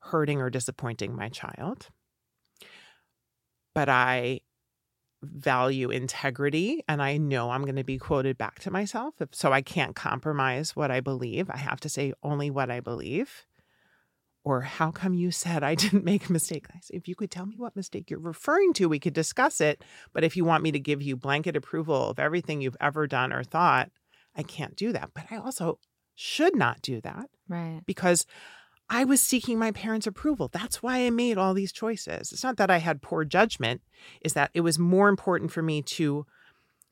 hurting 0.00 0.40
or 0.40 0.50
disappointing 0.50 1.14
my 1.14 1.28
child. 1.28 1.88
But 3.74 3.88
I 3.88 4.40
value 5.22 5.90
integrity 5.90 6.82
and 6.88 7.02
I 7.02 7.16
know 7.16 7.50
I'm 7.50 7.62
going 7.62 7.76
to 7.76 7.84
be 7.84 7.98
quoted 7.98 8.38
back 8.38 8.60
to 8.60 8.70
myself. 8.70 9.14
If, 9.20 9.30
so 9.32 9.52
I 9.52 9.62
can't 9.62 9.96
compromise 9.96 10.76
what 10.76 10.90
I 10.90 11.00
believe. 11.00 11.50
I 11.50 11.58
have 11.58 11.80
to 11.80 11.88
say 11.88 12.12
only 12.22 12.50
what 12.50 12.70
I 12.70 12.80
believe. 12.80 13.46
Or 14.44 14.60
how 14.60 14.92
come 14.92 15.14
you 15.14 15.32
said 15.32 15.64
I 15.64 15.74
didn't 15.76 16.04
make 16.04 16.28
a 16.28 16.32
mistake? 16.32 16.66
I 16.72 16.80
if 16.90 17.08
you 17.08 17.14
could 17.14 17.30
tell 17.30 17.46
me 17.46 17.56
what 17.56 17.74
mistake 17.74 18.10
you're 18.10 18.20
referring 18.20 18.72
to, 18.74 18.88
we 18.88 19.00
could 19.00 19.14
discuss 19.14 19.60
it. 19.60 19.82
But 20.12 20.24
if 20.24 20.36
you 20.36 20.44
want 20.44 20.62
me 20.62 20.72
to 20.72 20.78
give 20.78 21.02
you 21.02 21.16
blanket 21.16 21.56
approval 21.56 22.10
of 22.10 22.18
everything 22.18 22.60
you've 22.60 22.76
ever 22.80 23.06
done 23.06 23.32
or 23.32 23.42
thought, 23.42 23.90
I 24.36 24.42
can't 24.42 24.76
do 24.76 24.92
that. 24.92 25.10
But 25.14 25.24
I 25.30 25.36
also 25.36 25.78
should 26.14 26.54
not 26.54 26.80
do 26.80 27.00
that 27.00 27.28
right. 27.48 27.82
because 27.86 28.26
I 28.88 29.04
was 29.04 29.20
seeking 29.20 29.58
my 29.58 29.72
parents' 29.72 30.06
approval. 30.06 30.48
That's 30.48 30.82
why 30.82 31.04
I 31.04 31.10
made 31.10 31.38
all 31.38 31.54
these 31.54 31.72
choices. 31.72 32.32
It's 32.32 32.44
not 32.44 32.56
that 32.58 32.70
I 32.70 32.78
had 32.78 33.02
poor 33.02 33.24
judgment, 33.24 33.82
is 34.20 34.34
that 34.34 34.50
it 34.54 34.60
was 34.60 34.78
more 34.78 35.08
important 35.08 35.50
for 35.50 35.62
me 35.62 35.82
to 35.82 36.26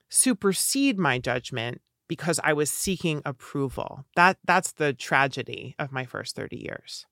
supersede 0.09 0.99
my 0.99 1.19
judgment 1.19 1.81
because 2.09 2.41
I 2.43 2.53
was 2.53 2.71
seeking 2.71 3.23
approval. 3.25 4.05
That 4.17 4.39
that's 4.45 4.73
the 4.73 4.93
tragedy 4.93 5.75
of 5.79 5.93
my 5.93 6.05
first 6.05 6.37
30 6.37 6.57
years. 6.57 7.07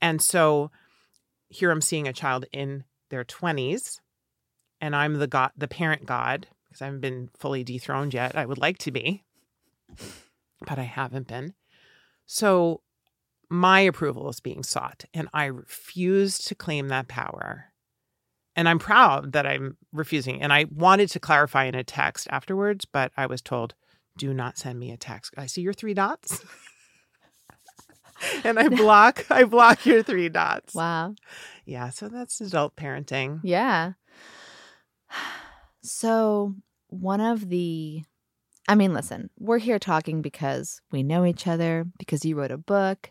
And 0.00 0.20
so 0.20 0.70
here 1.48 1.70
I'm 1.70 1.80
seeing 1.80 2.08
a 2.08 2.12
child 2.12 2.46
in 2.52 2.84
their 3.10 3.24
20s 3.24 4.00
and 4.80 4.94
I'm 4.94 5.14
the 5.14 5.26
god 5.26 5.52
the 5.56 5.68
parent 5.68 6.04
god 6.04 6.48
because 6.64 6.82
I 6.82 6.86
haven't 6.86 7.00
been 7.00 7.30
fully 7.38 7.64
dethroned 7.64 8.12
yet. 8.12 8.36
I 8.36 8.44
would 8.44 8.58
like 8.58 8.78
to 8.78 8.90
be, 8.90 9.24
but 10.66 10.78
I 10.78 10.82
haven't 10.82 11.28
been. 11.28 11.54
So 12.26 12.80
my 13.48 13.80
approval 13.80 14.28
is 14.28 14.40
being 14.40 14.62
sought 14.62 15.04
and 15.12 15.28
I 15.32 15.46
refuse 15.46 16.38
to 16.38 16.54
claim 16.54 16.88
that 16.88 17.08
power. 17.08 17.66
And 18.56 18.68
I'm 18.68 18.78
proud 18.78 19.32
that 19.32 19.46
I'm 19.46 19.76
refusing. 19.92 20.40
And 20.40 20.52
I 20.52 20.66
wanted 20.70 21.10
to 21.10 21.20
clarify 21.20 21.64
in 21.64 21.74
a 21.74 21.82
text 21.82 22.28
afterwards, 22.30 22.84
but 22.84 23.10
I 23.16 23.26
was 23.26 23.42
told, 23.42 23.74
do 24.16 24.32
not 24.32 24.56
send 24.58 24.78
me 24.78 24.92
a 24.92 24.96
text. 24.96 25.34
I 25.36 25.46
see 25.46 25.60
your 25.60 25.72
three 25.72 25.94
dots. 25.94 26.44
and 28.44 28.58
I 28.58 28.68
block 28.68 29.26
I 29.30 29.44
block 29.44 29.84
your 29.86 30.02
three 30.02 30.28
dots. 30.28 30.74
Wow. 30.74 31.14
Yeah, 31.66 31.90
so 31.90 32.08
that's 32.08 32.40
adult 32.40 32.76
parenting. 32.76 33.40
Yeah. 33.42 33.92
So, 35.86 36.54
one 36.88 37.20
of 37.20 37.50
the, 37.50 38.04
I 38.66 38.74
mean, 38.74 38.94
listen, 38.94 39.30
we're 39.38 39.58
here 39.58 39.78
talking 39.78 40.22
because 40.22 40.80
we 40.90 41.02
know 41.02 41.24
each 41.24 41.46
other, 41.46 41.84
because 41.98 42.24
you 42.24 42.36
wrote 42.36 42.50
a 42.50 42.56
book, 42.56 43.10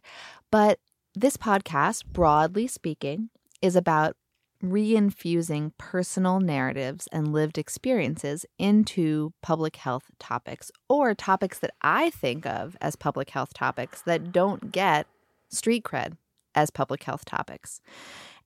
but 0.49 0.79
this 1.13 1.37
podcast, 1.37 2.05
broadly 2.05 2.65
speaking, 2.65 3.29
is 3.61 3.75
about 3.75 4.15
reinfusing 4.63 5.71
personal 5.77 6.39
narratives 6.39 7.07
and 7.11 7.33
lived 7.33 7.57
experiences 7.57 8.45
into 8.57 9.33
public 9.41 9.75
health 9.75 10.05
topics 10.19 10.71
or 10.87 11.13
topics 11.13 11.59
that 11.59 11.73
I 11.81 12.09
think 12.09 12.45
of 12.45 12.77
as 12.79 12.95
public 12.95 13.29
health 13.29 13.53
topics 13.53 14.01
that 14.03 14.31
don't 14.31 14.71
get 14.71 15.05
street 15.49 15.83
cred 15.83 16.17
as 16.55 16.69
public 16.69 17.03
health 17.03 17.25
topics. 17.25 17.81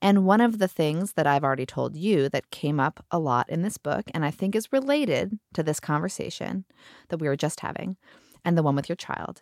And 0.02 0.26
one 0.26 0.42
of 0.42 0.60
the 0.60 0.68
things 0.68 1.14
that 1.14 1.26
I've 1.26 1.44
already 1.44 1.66
told 1.66 1.96
you 1.96 2.30
that 2.30 2.52
came 2.52 2.80
up 2.80 3.04
a 3.10 3.18
lot 3.18 3.50
in 3.50 3.64
this 3.64 3.78
book, 3.78 4.06
and 4.14 4.24
I 4.24 4.32
think 4.32 4.56
is 4.56 4.72
related 4.72 5.40
to 5.54 5.64
this 5.64 5.80
conversation 5.80 6.66
that 7.10 7.18
we 7.18 7.28
were 7.28 7.36
just 7.36 7.62
having 7.62 7.98
and 8.46 8.58
the 8.58 8.64
one 8.64 8.76
with 8.76 8.88
your 8.88 8.96
child, 8.96 9.42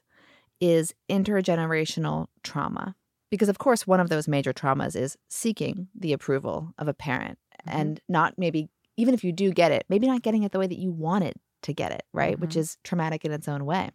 is 0.61 0.93
intergenerational 1.09 2.27
trauma. 2.43 2.95
Because, 3.29 3.49
of 3.49 3.57
course, 3.57 3.85
one 3.85 3.99
of 3.99 4.09
those 4.09 4.27
major 4.27 4.53
traumas 4.53 4.95
is 4.95 5.17
seeking 5.27 5.89
the 5.93 6.13
approval 6.13 6.73
of 6.77 6.87
a 6.87 6.93
parent 6.93 7.37
mm-hmm. 7.67 7.77
and 7.77 7.99
not 8.07 8.35
maybe, 8.37 8.69
even 8.95 9.13
if 9.13 9.23
you 9.23 9.33
do 9.33 9.51
get 9.51 9.73
it, 9.73 9.85
maybe 9.89 10.07
not 10.07 10.21
getting 10.21 10.43
it 10.43 10.53
the 10.53 10.59
way 10.59 10.67
that 10.67 10.79
you 10.79 10.91
wanted 10.91 11.33
to 11.63 11.73
get 11.73 11.91
it, 11.91 12.03
right? 12.13 12.33
Mm-hmm. 12.35 12.41
Which 12.41 12.55
is 12.55 12.77
traumatic 12.83 13.25
in 13.25 13.33
its 13.33 13.49
own 13.49 13.65
way. 13.65 13.89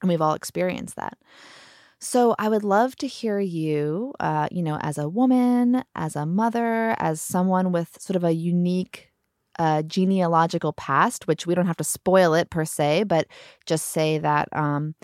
And 0.00 0.08
we've 0.08 0.22
all 0.22 0.34
experienced 0.34 0.96
that. 0.96 1.18
So 2.04 2.34
I 2.38 2.50
would 2.50 2.64
love 2.64 2.96
to 2.96 3.06
hear 3.06 3.40
you, 3.40 4.12
uh, 4.20 4.46
you 4.52 4.62
know, 4.62 4.76
as 4.82 4.98
a 4.98 5.08
woman, 5.08 5.84
as 5.94 6.16
a 6.16 6.26
mother, 6.26 6.94
as 6.98 7.18
someone 7.18 7.72
with 7.72 7.96
sort 7.98 8.14
of 8.14 8.24
a 8.24 8.32
unique 8.32 9.10
uh, 9.58 9.80
genealogical 9.80 10.74
past, 10.74 11.26
which 11.26 11.46
we 11.46 11.54
don't 11.54 11.66
have 11.66 11.78
to 11.78 11.84
spoil 11.84 12.34
it 12.34 12.50
per 12.50 12.66
se, 12.66 13.04
but 13.04 13.26
just 13.64 13.86
say 13.86 14.18
that, 14.18 14.50
um, 14.52 14.94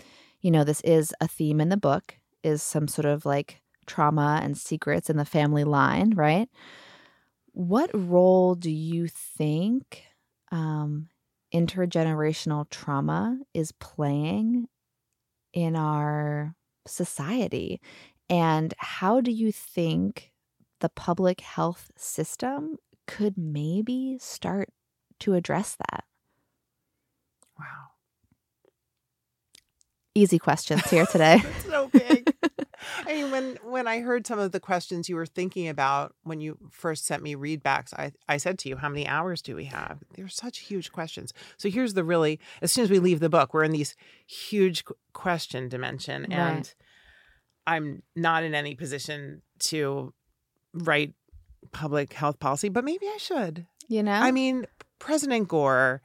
you 0.41 0.51
know, 0.51 0.63
this 0.63 0.79
is 0.81 1.11
a 1.19 1.27
theme 1.27 1.59
in 1.59 1.69
the 1.69 1.75
book, 1.75 2.19
is 2.43 2.61
some 2.61 2.87
sort 2.87 3.05
of 3.05 3.25
like 3.25 3.61
trauma 3.87 4.39
and 4.43 4.55
secrets 4.55 5.09
in 5.09 5.17
the 5.17 5.25
family 5.25 5.63
line, 5.63 6.11
right? 6.11 6.49
What 7.53 7.89
role 7.95 8.53
do 8.53 8.69
you 8.69 9.07
think 9.07 10.03
um, 10.51 11.09
intergenerational 11.51 12.69
trauma 12.69 13.39
is 13.55 13.71
playing 13.71 14.67
in 15.51 15.75
our 15.75 16.55
society. 16.87 17.81
And 18.29 18.73
how 18.77 19.21
do 19.21 19.31
you 19.31 19.51
think 19.51 20.31
the 20.79 20.89
public 20.89 21.41
health 21.41 21.91
system 21.97 22.77
could 23.07 23.37
maybe 23.37 24.17
start 24.19 24.69
to 25.19 25.33
address 25.33 25.75
that? 25.75 26.03
Wow. 27.59 27.65
Easy 30.15 30.39
questions 30.39 30.89
here 30.89 31.05
today. 31.05 31.41
so 31.69 31.89
big. 31.89 32.30
I 33.05 33.13
mean, 33.13 33.31
when 33.31 33.57
when 33.63 33.87
I 33.87 33.99
heard 33.99 34.25
some 34.25 34.39
of 34.39 34.51
the 34.51 34.59
questions 34.59 35.09
you 35.09 35.15
were 35.15 35.25
thinking 35.25 35.67
about 35.67 36.15
when 36.23 36.41
you 36.41 36.57
first 36.69 37.05
sent 37.05 37.23
me 37.23 37.35
readbacks, 37.35 37.93
I, 37.93 38.11
I 38.27 38.37
said 38.37 38.57
to 38.59 38.69
you, 38.69 38.77
how 38.77 38.89
many 38.89 39.07
hours 39.07 39.41
do 39.41 39.55
we 39.55 39.65
have? 39.65 39.99
They're 40.15 40.27
such 40.27 40.59
huge 40.59 40.91
questions. 40.91 41.33
So 41.57 41.69
here's 41.69 41.93
the 41.93 42.03
really, 42.03 42.39
as 42.61 42.71
soon 42.71 42.83
as 42.83 42.89
we 42.89 42.99
leave 42.99 43.19
the 43.19 43.29
book, 43.29 43.53
we're 43.53 43.63
in 43.63 43.71
these 43.71 43.95
huge 44.27 44.83
question 45.13 45.69
dimension. 45.69 46.23
Right. 46.23 46.37
And 46.37 46.73
I'm 47.67 48.03
not 48.15 48.43
in 48.43 48.55
any 48.55 48.75
position 48.75 49.41
to 49.59 50.13
write 50.73 51.13
public 51.71 52.13
health 52.13 52.39
policy, 52.39 52.69
but 52.69 52.83
maybe 52.83 53.05
I 53.07 53.17
should. 53.17 53.67
You 53.87 54.03
know? 54.03 54.13
I 54.13 54.31
mean, 54.31 54.65
President 54.99 55.47
Gore 55.47 56.01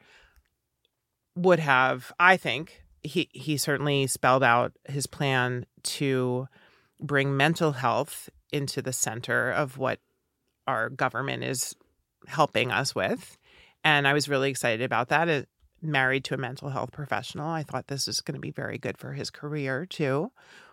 would 1.37 1.59
have, 1.59 2.13
I 2.19 2.37
think, 2.37 2.83
he 3.03 3.29
he 3.33 3.57
certainly 3.57 4.07
spelled 4.07 4.43
out 4.43 4.73
his 4.89 5.07
plan 5.07 5.65
to 5.85 6.49
bring 7.01 7.37
mental 7.37 7.73
health 7.73 8.29
into 8.53 8.83
the 8.83 8.93
center 8.93 9.51
of 9.51 9.79
what 9.79 10.01
our 10.67 10.89
government 10.89 11.45
is 11.45 11.75
helping 12.27 12.71
us 12.71 12.95
with. 12.95 13.37
And 13.85 14.09
I 14.09 14.13
was 14.13 14.29
really 14.29 14.51
excited 14.51 14.83
about 14.83 15.09
that. 15.09 15.29
It, 15.29 15.49
married 15.83 16.25
to 16.25 16.35
a 16.35 16.39
mental 16.39 16.71
health 16.71 16.93
professional, 16.93 17.49
I 17.49 17.63
thought 17.63 17.89
this 17.89 18.07
was 18.07 18.21
going 18.21 18.35
to 18.35 18.41
be 18.41 18.51
very 18.51 18.79
good 18.79 18.99
for 18.99 19.13
his 19.13 19.31
career 19.31 19.87
too. 19.87 20.33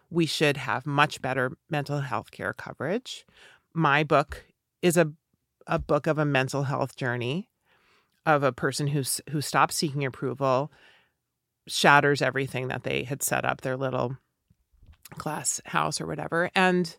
We 0.09 0.26
should 0.26 0.57
have 0.57 0.86
much 0.86 1.21
better 1.21 1.57
mental 1.69 1.99
health 1.99 2.32
care 2.32 2.53
coverage. 2.53 3.26
My 3.74 4.03
book 4.03 4.45
is 4.82 4.97
a 4.97 5.11
a 5.65 5.80
book 5.80 6.07
of 6.07 6.17
a 6.17 6.26
mental 6.26 6.63
health 6.63 6.97
journey 6.97 7.49
of 8.26 8.43
a 8.43 8.51
person 8.51 8.88
who's 8.88 9.21
who 9.32 9.41
stops 9.41 9.76
seeking 9.76 10.05
approval, 10.05 10.71
shatters 11.67 12.21
everything 12.21 12.67
that 12.67 12.84
they 12.84 13.03
had 13.03 13.24
set 13.24 13.45
up, 13.45 13.61
their 13.61 13.78
little 13.78 14.17
glass 15.18 15.61
house 15.66 15.99
or 15.99 16.05
whatever 16.05 16.49
and 16.55 16.97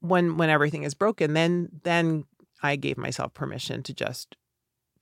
when 0.00 0.36
when 0.36 0.50
everything 0.50 0.82
is 0.82 0.94
broken 0.94 1.34
then 1.34 1.68
then 1.84 2.24
i 2.62 2.76
gave 2.76 2.98
myself 2.98 3.32
permission 3.34 3.82
to 3.82 3.94
just 3.94 4.36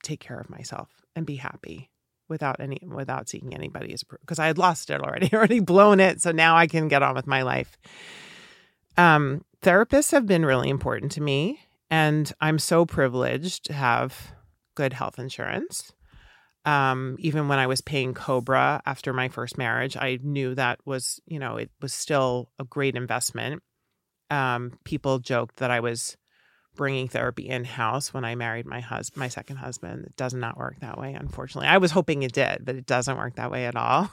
take 0.03 0.19
care 0.19 0.39
of 0.39 0.49
myself 0.49 1.01
and 1.15 1.25
be 1.25 1.35
happy 1.35 1.89
without 2.29 2.59
any 2.59 2.79
without 2.87 3.27
seeking 3.27 3.53
anybody's 3.53 4.01
approval 4.01 4.21
because 4.21 4.39
i 4.39 4.47
had 4.47 4.57
lost 4.57 4.89
it 4.89 5.01
already 5.01 5.29
already 5.33 5.59
blown 5.59 5.99
it 5.99 6.21
so 6.21 6.31
now 6.31 6.55
i 6.55 6.67
can 6.67 6.87
get 6.87 7.03
on 7.03 7.15
with 7.15 7.27
my 7.27 7.41
life. 7.41 7.77
Um 8.97 9.43
therapists 9.61 10.11
have 10.11 10.25
been 10.25 10.45
really 10.45 10.69
important 10.69 11.11
to 11.13 11.21
me 11.21 11.59
and 11.89 12.31
i'm 12.39 12.59
so 12.59 12.85
privileged 12.85 13.65
to 13.65 13.73
have 13.73 14.31
good 14.75 14.93
health 14.93 15.19
insurance 15.19 15.91
um, 16.69 17.15
even 17.17 17.47
when 17.47 17.57
I 17.57 17.65
was 17.65 17.81
paying 17.81 18.13
COBRA 18.13 18.83
after 18.85 19.11
my 19.11 19.27
first 19.27 19.57
marriage, 19.57 19.97
I 19.97 20.19
knew 20.21 20.53
that 20.53 20.79
was, 20.85 21.19
you 21.25 21.39
know, 21.39 21.57
it 21.57 21.71
was 21.81 21.93
still 21.93 22.51
a 22.59 22.63
great 22.63 22.95
investment. 22.95 23.63
Um, 24.29 24.77
people 24.83 25.17
joked 25.17 25.55
that 25.57 25.71
I 25.71 25.79
was 25.79 26.15
bringing 26.75 27.07
therapy 27.07 27.49
in 27.49 27.63
house 27.63 28.13
when 28.13 28.23
I 28.23 28.35
married 28.35 28.67
my 28.67 28.81
husband, 28.81 29.19
my 29.19 29.29
second 29.29 29.57
husband. 29.57 30.05
It 30.05 30.15
does 30.15 30.35
not 30.35 30.59
work 30.59 30.79
that 30.81 30.99
way, 30.99 31.15
unfortunately. 31.15 31.67
I 31.67 31.79
was 31.79 31.89
hoping 31.89 32.21
it 32.21 32.33
did, 32.33 32.63
but 32.63 32.75
it 32.75 32.85
doesn't 32.85 33.17
work 33.17 33.37
that 33.37 33.49
way 33.49 33.65
at 33.65 33.75
all. 33.75 34.11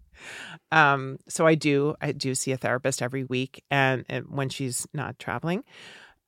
um, 0.70 1.18
so 1.28 1.44
I 1.44 1.56
do, 1.56 1.96
I 2.00 2.12
do 2.12 2.36
see 2.36 2.52
a 2.52 2.56
therapist 2.56 3.02
every 3.02 3.24
week, 3.24 3.64
and, 3.68 4.04
and 4.08 4.26
when 4.28 4.48
she's 4.48 4.86
not 4.94 5.18
traveling. 5.18 5.64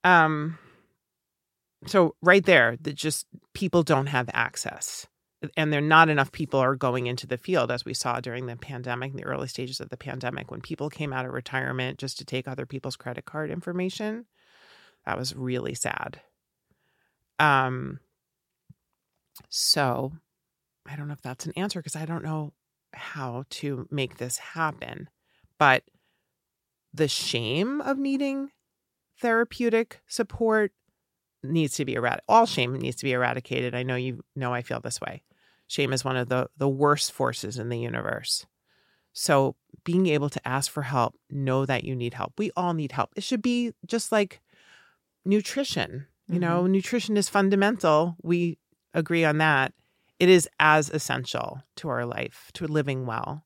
Um, 0.03 0.57
so 1.87 2.15
right 2.21 2.45
there, 2.45 2.75
that 2.81 2.95
just 2.95 3.27
people 3.53 3.83
don't 3.83 4.07
have 4.07 4.29
access 4.33 5.07
and 5.57 5.71
there 5.71 5.79
are 5.79 5.81
not 5.81 6.09
enough 6.09 6.31
people 6.31 6.59
are 6.59 6.75
going 6.75 7.07
into 7.07 7.27
the 7.27 7.37
field 7.37 7.71
as 7.71 7.85
we 7.85 7.93
saw 7.93 8.19
during 8.19 8.45
the 8.45 8.55
pandemic 8.55 9.13
the 9.13 9.23
early 9.23 9.47
stages 9.47 9.79
of 9.79 9.89
the 9.89 9.97
pandemic 9.97 10.51
when 10.51 10.61
people 10.61 10.89
came 10.89 11.13
out 11.13 11.25
of 11.25 11.31
retirement 11.31 11.99
just 11.99 12.17
to 12.17 12.25
take 12.25 12.47
other 12.47 12.65
people's 12.65 12.95
credit 12.95 13.25
card 13.25 13.49
information 13.49 14.25
that 15.05 15.17
was 15.17 15.35
really 15.35 15.73
sad 15.73 16.21
um 17.39 17.99
so 19.49 20.13
i 20.87 20.95
don't 20.95 21.07
know 21.07 21.13
if 21.13 21.21
that's 21.21 21.45
an 21.45 21.53
answer 21.55 21.79
because 21.79 21.95
i 21.95 22.05
don't 22.05 22.23
know 22.23 22.53
how 22.93 23.43
to 23.49 23.87
make 23.89 24.17
this 24.17 24.37
happen 24.37 25.09
but 25.57 25.83
the 26.93 27.07
shame 27.07 27.81
of 27.81 27.97
needing 27.97 28.51
therapeutic 29.19 30.01
support 30.07 30.71
needs 31.43 31.75
to 31.75 31.85
be 31.85 31.95
eradicated. 31.95 32.23
All 32.27 32.45
shame 32.45 32.75
needs 32.75 32.97
to 32.97 33.05
be 33.05 33.11
eradicated. 33.11 33.75
I 33.75 33.83
know 33.83 33.95
you 33.95 34.23
know 34.35 34.53
I 34.53 34.61
feel 34.61 34.79
this 34.79 35.01
way. 35.01 35.23
Shame 35.73 35.91
is 35.91 36.05
one 36.05 36.17
of 36.17 36.29
the, 36.29 36.45
the 36.55 36.69
worst 36.69 37.11
forces 37.11 37.57
in 37.57 37.69
the 37.69 37.79
universe. 37.79 38.45
So, 39.11 39.55
being 39.83 40.05
able 40.05 40.29
to 40.29 40.47
ask 40.47 40.69
for 40.69 40.83
help, 40.83 41.15
know 41.31 41.65
that 41.65 41.83
you 41.83 41.95
need 41.95 42.13
help. 42.13 42.33
We 42.37 42.51
all 42.55 42.75
need 42.75 42.91
help. 42.91 43.09
It 43.15 43.23
should 43.23 43.41
be 43.41 43.73
just 43.83 44.11
like 44.11 44.39
nutrition. 45.25 46.05
You 46.27 46.35
mm-hmm. 46.35 46.41
know, 46.41 46.67
nutrition 46.67 47.17
is 47.17 47.27
fundamental. 47.27 48.17
We 48.21 48.59
agree 48.93 49.25
on 49.25 49.39
that. 49.39 49.73
It 50.19 50.29
is 50.29 50.47
as 50.59 50.91
essential 50.91 51.63
to 51.77 51.89
our 51.89 52.05
life, 52.05 52.51
to 52.53 52.67
living 52.67 53.07
well, 53.07 53.43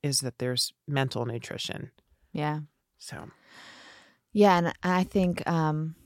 is 0.00 0.20
that 0.20 0.38
there's 0.38 0.72
mental 0.86 1.26
nutrition. 1.26 1.90
Yeah. 2.32 2.60
So, 2.98 3.30
yeah. 4.32 4.58
And 4.58 4.72
I 4.84 5.02
think, 5.02 5.44
um, 5.50 5.96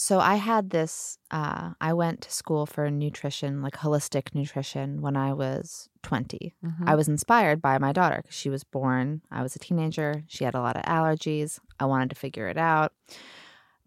so 0.00 0.20
I 0.20 0.36
had 0.36 0.70
this, 0.70 1.18
uh, 1.32 1.72
I 1.80 1.92
went 1.92 2.20
to 2.20 2.32
school 2.32 2.66
for 2.66 2.88
nutrition, 2.88 3.62
like 3.62 3.74
holistic 3.74 4.32
nutrition, 4.32 5.02
when 5.02 5.16
I 5.16 5.32
was 5.32 5.88
20. 6.04 6.54
Mm-hmm. 6.64 6.88
I 6.88 6.94
was 6.94 7.08
inspired 7.08 7.60
by 7.60 7.78
my 7.78 7.92
daughter 7.92 8.20
because 8.22 8.36
she 8.36 8.48
was 8.48 8.62
born, 8.62 9.22
I 9.32 9.42
was 9.42 9.56
a 9.56 9.58
teenager. 9.58 10.22
She 10.28 10.44
had 10.44 10.54
a 10.54 10.60
lot 10.60 10.76
of 10.76 10.84
allergies. 10.84 11.58
I 11.80 11.86
wanted 11.86 12.10
to 12.10 12.16
figure 12.16 12.46
it 12.46 12.56
out. 12.56 12.92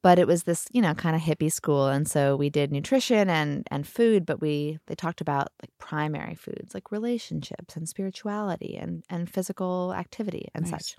But 0.01 0.19
it 0.19 0.27
was 0.27 0.43
this, 0.43 0.67
you 0.73 0.81
know, 0.81 0.93
kind 0.95 1.15
of 1.15 1.21
hippie 1.21 1.51
school. 1.51 1.87
And 1.87 2.09
so 2.09 2.35
we 2.35 2.49
did 2.49 2.73
nutrition 2.73 3.29
and, 3.29 3.65
and 3.71 3.87
food, 3.87 4.25
but 4.25 4.41
we, 4.41 4.79
they 4.87 4.95
talked 4.95 5.21
about 5.21 5.49
like 5.61 5.69
primary 5.77 6.35
foods, 6.35 6.73
like 6.73 6.91
relationships 6.91 7.77
and 7.77 7.87
spirituality 7.87 8.75
and, 8.75 9.05
and 9.09 9.29
physical 9.29 9.93
activity 9.93 10.49
and 10.53 10.69
nice. 10.69 10.71
such. 10.71 10.97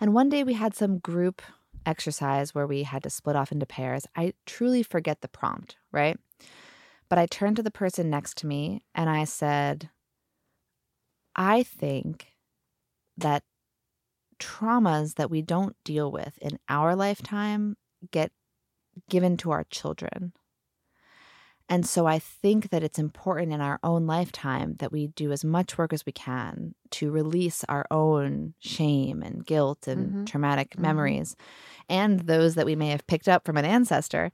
And 0.00 0.14
one 0.14 0.28
day 0.28 0.44
we 0.44 0.52
had 0.52 0.74
some 0.74 0.98
group 0.98 1.42
exercise 1.86 2.54
where 2.54 2.66
we 2.66 2.82
had 2.82 3.02
to 3.04 3.10
split 3.10 3.36
off 3.36 3.52
into 3.52 3.66
pairs, 3.66 4.06
I 4.16 4.34
truly 4.44 4.82
forget 4.82 5.20
the 5.20 5.28
prompt, 5.28 5.76
right? 5.92 6.18
But 7.08 7.18
I 7.18 7.26
turned 7.26 7.56
to 7.56 7.62
the 7.62 7.70
person 7.70 8.10
next 8.10 8.36
to 8.38 8.46
me 8.46 8.82
and 8.94 9.08
I 9.08 9.24
said, 9.24 9.90
I 11.36 11.62
think 11.62 12.32
that 13.16 13.44
traumas 14.38 15.14
that 15.14 15.30
we 15.30 15.42
don't 15.42 15.76
deal 15.84 16.10
with 16.10 16.36
in 16.38 16.58
our 16.68 16.94
lifetime 16.94 17.76
get 18.10 18.32
given 19.08 19.36
to 19.38 19.50
our 19.50 19.64
children. 19.64 20.32
And 21.68 21.84
so 21.84 22.06
I 22.06 22.18
think 22.20 22.70
that 22.70 22.84
it's 22.84 22.98
important 22.98 23.52
in 23.52 23.60
our 23.60 23.80
own 23.82 24.06
lifetime 24.06 24.76
that 24.78 24.92
we 24.92 25.08
do 25.08 25.32
as 25.32 25.44
much 25.44 25.76
work 25.76 25.92
as 25.92 26.06
we 26.06 26.12
can 26.12 26.74
to 26.92 27.10
release 27.10 27.64
our 27.68 27.84
own 27.90 28.54
shame 28.60 29.20
and 29.22 29.44
guilt 29.44 29.88
and 29.88 30.14
Mhm. 30.14 30.26
traumatic 30.26 30.78
Mhm. 30.78 30.82
memories 30.82 31.36
and 31.88 32.20
those 32.20 32.56
that 32.56 32.66
we 32.66 32.76
may 32.76 32.88
have 32.90 33.06
picked 33.06 33.28
up 33.28 33.46
from 33.46 33.56
an 33.56 33.64
ancestor 33.64 34.32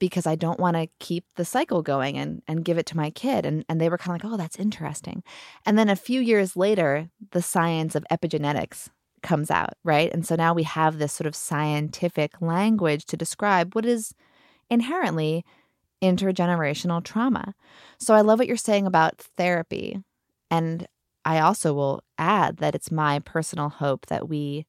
because 0.00 0.26
I 0.26 0.34
don't 0.34 0.58
want 0.60 0.76
to 0.76 0.88
keep 0.98 1.24
the 1.36 1.44
cycle 1.44 1.82
going 1.82 2.18
and, 2.18 2.42
and 2.48 2.64
give 2.64 2.78
it 2.78 2.86
to 2.86 2.96
my 2.96 3.10
kid. 3.10 3.46
And, 3.46 3.64
and 3.68 3.80
they 3.80 3.88
were 3.88 3.98
kind 3.98 4.16
of 4.20 4.24
like, 4.24 4.34
oh, 4.34 4.36
that's 4.36 4.58
interesting. 4.58 5.22
And 5.64 5.78
then 5.78 5.88
a 5.88 5.96
few 5.96 6.20
years 6.20 6.56
later, 6.56 7.08
the 7.30 7.42
science 7.42 7.94
of 7.94 8.04
epigenetics 8.10 8.88
comes 9.22 9.50
out, 9.50 9.74
right? 9.84 10.12
And 10.12 10.26
so 10.26 10.34
now 10.34 10.54
we 10.54 10.64
have 10.64 10.98
this 10.98 11.12
sort 11.12 11.28
of 11.28 11.36
scientific 11.36 12.40
language 12.42 13.06
to 13.06 13.16
describe 13.16 13.74
what 13.76 13.86
is 13.86 14.12
inherently 14.70 15.44
intergenerational 16.02 17.02
trauma. 17.02 17.54
So 17.98 18.14
I 18.14 18.22
love 18.22 18.38
what 18.38 18.48
you're 18.48 18.56
saying 18.56 18.86
about 18.86 19.18
therapy. 19.18 20.02
And 20.50 20.86
I 21.24 21.38
also 21.38 21.72
will 21.72 22.02
add 22.18 22.58
that 22.58 22.74
it's 22.74 22.90
my 22.90 23.20
personal 23.20 23.68
hope 23.68 24.06
that 24.06 24.28
we 24.28 24.66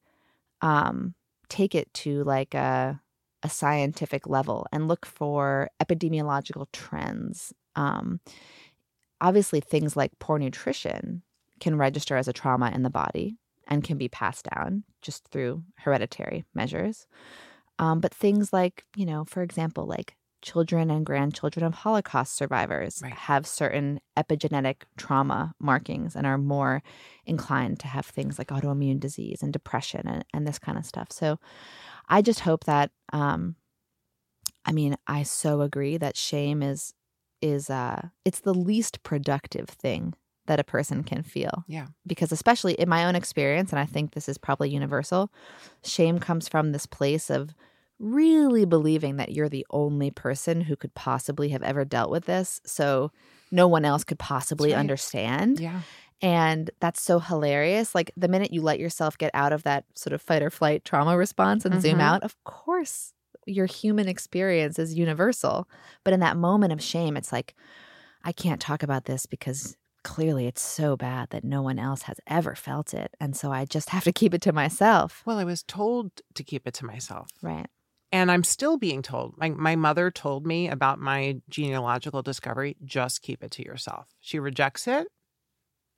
um, 0.62 1.14
take 1.48 1.74
it 1.74 1.92
to 1.94 2.22
like 2.24 2.54
a, 2.54 3.00
a 3.42 3.50
scientific 3.50 4.26
level 4.26 4.66
and 4.72 4.88
look 4.88 5.04
for 5.04 5.68
epidemiological 5.82 6.66
trends. 6.72 7.52
Um, 7.76 8.20
obviously, 9.20 9.60
things 9.60 9.96
like 9.96 10.12
poor 10.20 10.38
nutrition 10.38 11.22
can 11.60 11.76
register 11.76 12.16
as 12.16 12.28
a 12.28 12.32
trauma 12.32 12.70
in 12.72 12.82
the 12.82 12.90
body 12.90 13.36
and 13.66 13.84
can 13.84 13.98
be 13.98 14.08
passed 14.08 14.46
down 14.54 14.84
just 15.02 15.26
through 15.28 15.62
hereditary 15.76 16.44
measures. 16.54 17.06
Um, 17.78 18.00
but 18.00 18.14
things 18.14 18.52
like, 18.52 18.84
you 18.94 19.06
know, 19.06 19.24
for 19.24 19.42
example, 19.42 19.86
like 19.86 20.16
children 20.44 20.90
and 20.90 21.04
grandchildren 21.06 21.64
of 21.66 21.74
Holocaust 21.74 22.36
survivors 22.36 23.00
Right. 23.02 23.12
have 23.12 23.46
certain 23.46 24.00
epigenetic 24.16 24.82
trauma 24.96 25.54
markings 25.58 26.14
and 26.14 26.26
are 26.26 26.38
more 26.38 26.82
inclined 27.26 27.80
to 27.80 27.88
have 27.88 28.06
things 28.06 28.38
like 28.38 28.48
autoimmune 28.48 29.00
disease 29.00 29.42
and 29.42 29.52
depression 29.52 30.06
and, 30.06 30.24
and 30.32 30.46
this 30.46 30.58
kind 30.60 30.78
of 30.78 30.86
stuff. 30.86 31.10
So 31.10 31.38
I 32.08 32.22
just 32.22 32.40
hope 32.40 32.64
that 32.64 32.92
um 33.12 33.56
I 34.64 34.72
mean, 34.72 34.96
I 35.06 35.22
so 35.24 35.60
agree 35.60 35.96
that 35.98 36.16
shame 36.16 36.62
is 36.62 36.94
is 37.40 37.68
uh 37.68 38.08
it's 38.24 38.40
the 38.40 38.54
least 38.54 39.02
productive 39.02 39.68
thing 39.68 40.14
that 40.46 40.60
a 40.60 40.64
person 40.64 41.02
can 41.02 41.22
feel 41.22 41.64
Yeah. 41.66 41.88
because 42.06 42.32
especially 42.32 42.74
in 42.74 42.88
my 42.88 43.04
own 43.04 43.16
experience 43.16 43.70
and 43.70 43.78
i 43.78 43.84
think 43.84 44.12
this 44.12 44.28
is 44.28 44.38
probably 44.38 44.70
universal 44.70 45.30
shame 45.82 46.18
comes 46.18 46.48
from 46.48 46.72
this 46.72 46.86
place 46.86 47.28
of 47.30 47.54
really 47.98 48.64
believing 48.64 49.16
that 49.16 49.32
you're 49.32 49.48
the 49.48 49.66
only 49.70 50.10
person 50.10 50.60
who 50.60 50.76
could 50.76 50.94
possibly 50.94 51.50
have 51.50 51.62
ever 51.62 51.84
dealt 51.84 52.10
with 52.10 52.24
this 52.26 52.60
so 52.66 53.10
no 53.50 53.68
one 53.68 53.84
else 53.84 54.04
could 54.04 54.18
possibly 54.18 54.72
right. 54.72 54.78
understand 54.78 55.60
Yeah. 55.60 55.82
and 56.20 56.70
that's 56.80 57.00
so 57.00 57.18
hilarious 57.20 57.94
like 57.94 58.10
the 58.16 58.28
minute 58.28 58.52
you 58.52 58.62
let 58.62 58.78
yourself 58.80 59.16
get 59.18 59.30
out 59.34 59.52
of 59.52 59.62
that 59.62 59.84
sort 59.94 60.12
of 60.12 60.20
fight 60.22 60.42
or 60.42 60.50
flight 60.50 60.84
trauma 60.84 61.16
response 61.16 61.64
and 61.64 61.80
zoom 61.80 61.98
Mhm. 61.98 62.02
out 62.02 62.22
of 62.22 62.36
course 62.44 63.12
your 63.46 63.66
human 63.66 64.08
experience 64.08 64.78
is 64.78 64.94
universal 64.94 65.68
but 66.02 66.12
in 66.14 66.20
that 66.20 66.36
moment 66.36 66.72
of 66.72 66.82
shame 66.82 67.16
it's 67.16 67.32
like 67.32 67.54
i 68.24 68.32
can't 68.32 68.60
talk 68.60 68.82
about 68.82 69.04
this 69.04 69.26
because 69.26 69.76
clearly 70.02 70.46
it's 70.46 70.60
so 70.62 70.96
bad 70.96 71.30
that 71.30 71.44
no 71.44 71.62
one 71.62 71.78
else 71.78 72.02
has 72.02 72.20
ever 72.26 72.54
felt 72.54 72.92
it. 72.92 73.14
And 73.20 73.34
so 73.34 73.50
I 73.50 73.64
just 73.64 73.88
have 73.88 74.04
to 74.04 74.12
keep 74.12 74.34
it 74.34 74.42
to 74.42 74.52
myself. 74.52 75.22
Well, 75.24 75.38
I 75.38 75.44
was 75.44 75.62
told 75.62 76.10
to 76.34 76.44
keep 76.44 76.66
it 76.68 76.74
to 76.74 76.84
myself. 76.84 77.30
Right. 77.40 77.66
And 78.14 78.30
I'm 78.30 78.44
still 78.44 78.76
being 78.76 79.02
told. 79.02 79.34
My, 79.38 79.48
my 79.48 79.74
mother 79.74 80.08
told 80.08 80.46
me 80.46 80.68
about 80.68 81.00
my 81.00 81.40
genealogical 81.48 82.22
discovery 82.22 82.76
just 82.84 83.22
keep 83.22 83.42
it 83.42 83.50
to 83.50 83.64
yourself. 83.64 84.14
She 84.20 84.38
rejects 84.38 84.86
it. 84.86 85.08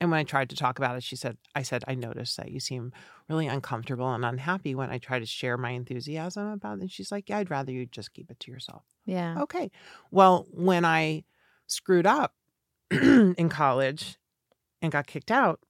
And 0.01 0.11
when 0.11 0.21
I 0.21 0.25
tried 0.25 0.49
to 0.49 0.57
talk 0.57 0.79
about 0.79 0.97
it, 0.97 1.03
she 1.03 1.15
said, 1.15 1.37
I 1.55 1.61
said, 1.61 1.85
I 1.87 1.95
noticed 1.95 2.39
that 2.39 2.51
you 2.51 2.59
seem 2.59 2.93
really 3.29 3.47
uncomfortable 3.49 4.15
and 4.15 4.25
unhappy 4.25 4.75
when 4.75 4.91
I 4.91 4.97
try 4.97 5.19
to 5.19 5.27
share 5.27 5.59
my 5.59 5.73
enthusiasm 5.73 6.53
about 6.53 6.79
it. 6.79 6.81
And 6.81 6.91
she's 6.91 7.13
like, 7.13 7.29
Yeah, 7.29 7.37
I'd 7.37 7.51
rather 7.51 7.71
you 7.71 7.85
just 7.85 8.15
keep 8.15 8.31
it 8.31 8.41
to 8.41 8.51
yourself. 8.51 8.85
Yeah. 9.05 9.43
Okay. 9.43 9.71
Well, 10.11 10.47
when 10.51 10.87
I 10.87 11.25
screwed 11.67 12.07
up 12.07 12.33
in 12.91 13.51
college 13.51 14.17
and 14.81 14.91
got 14.91 15.07
kicked 15.07 15.31
out, 15.31 15.61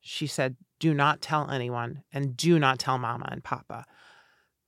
she 0.00 0.28
said, 0.28 0.54
Do 0.78 0.94
not 0.94 1.20
tell 1.20 1.50
anyone 1.50 2.04
and 2.12 2.36
do 2.36 2.60
not 2.60 2.78
tell 2.78 2.98
mama 2.98 3.28
and 3.32 3.42
papa. 3.42 3.84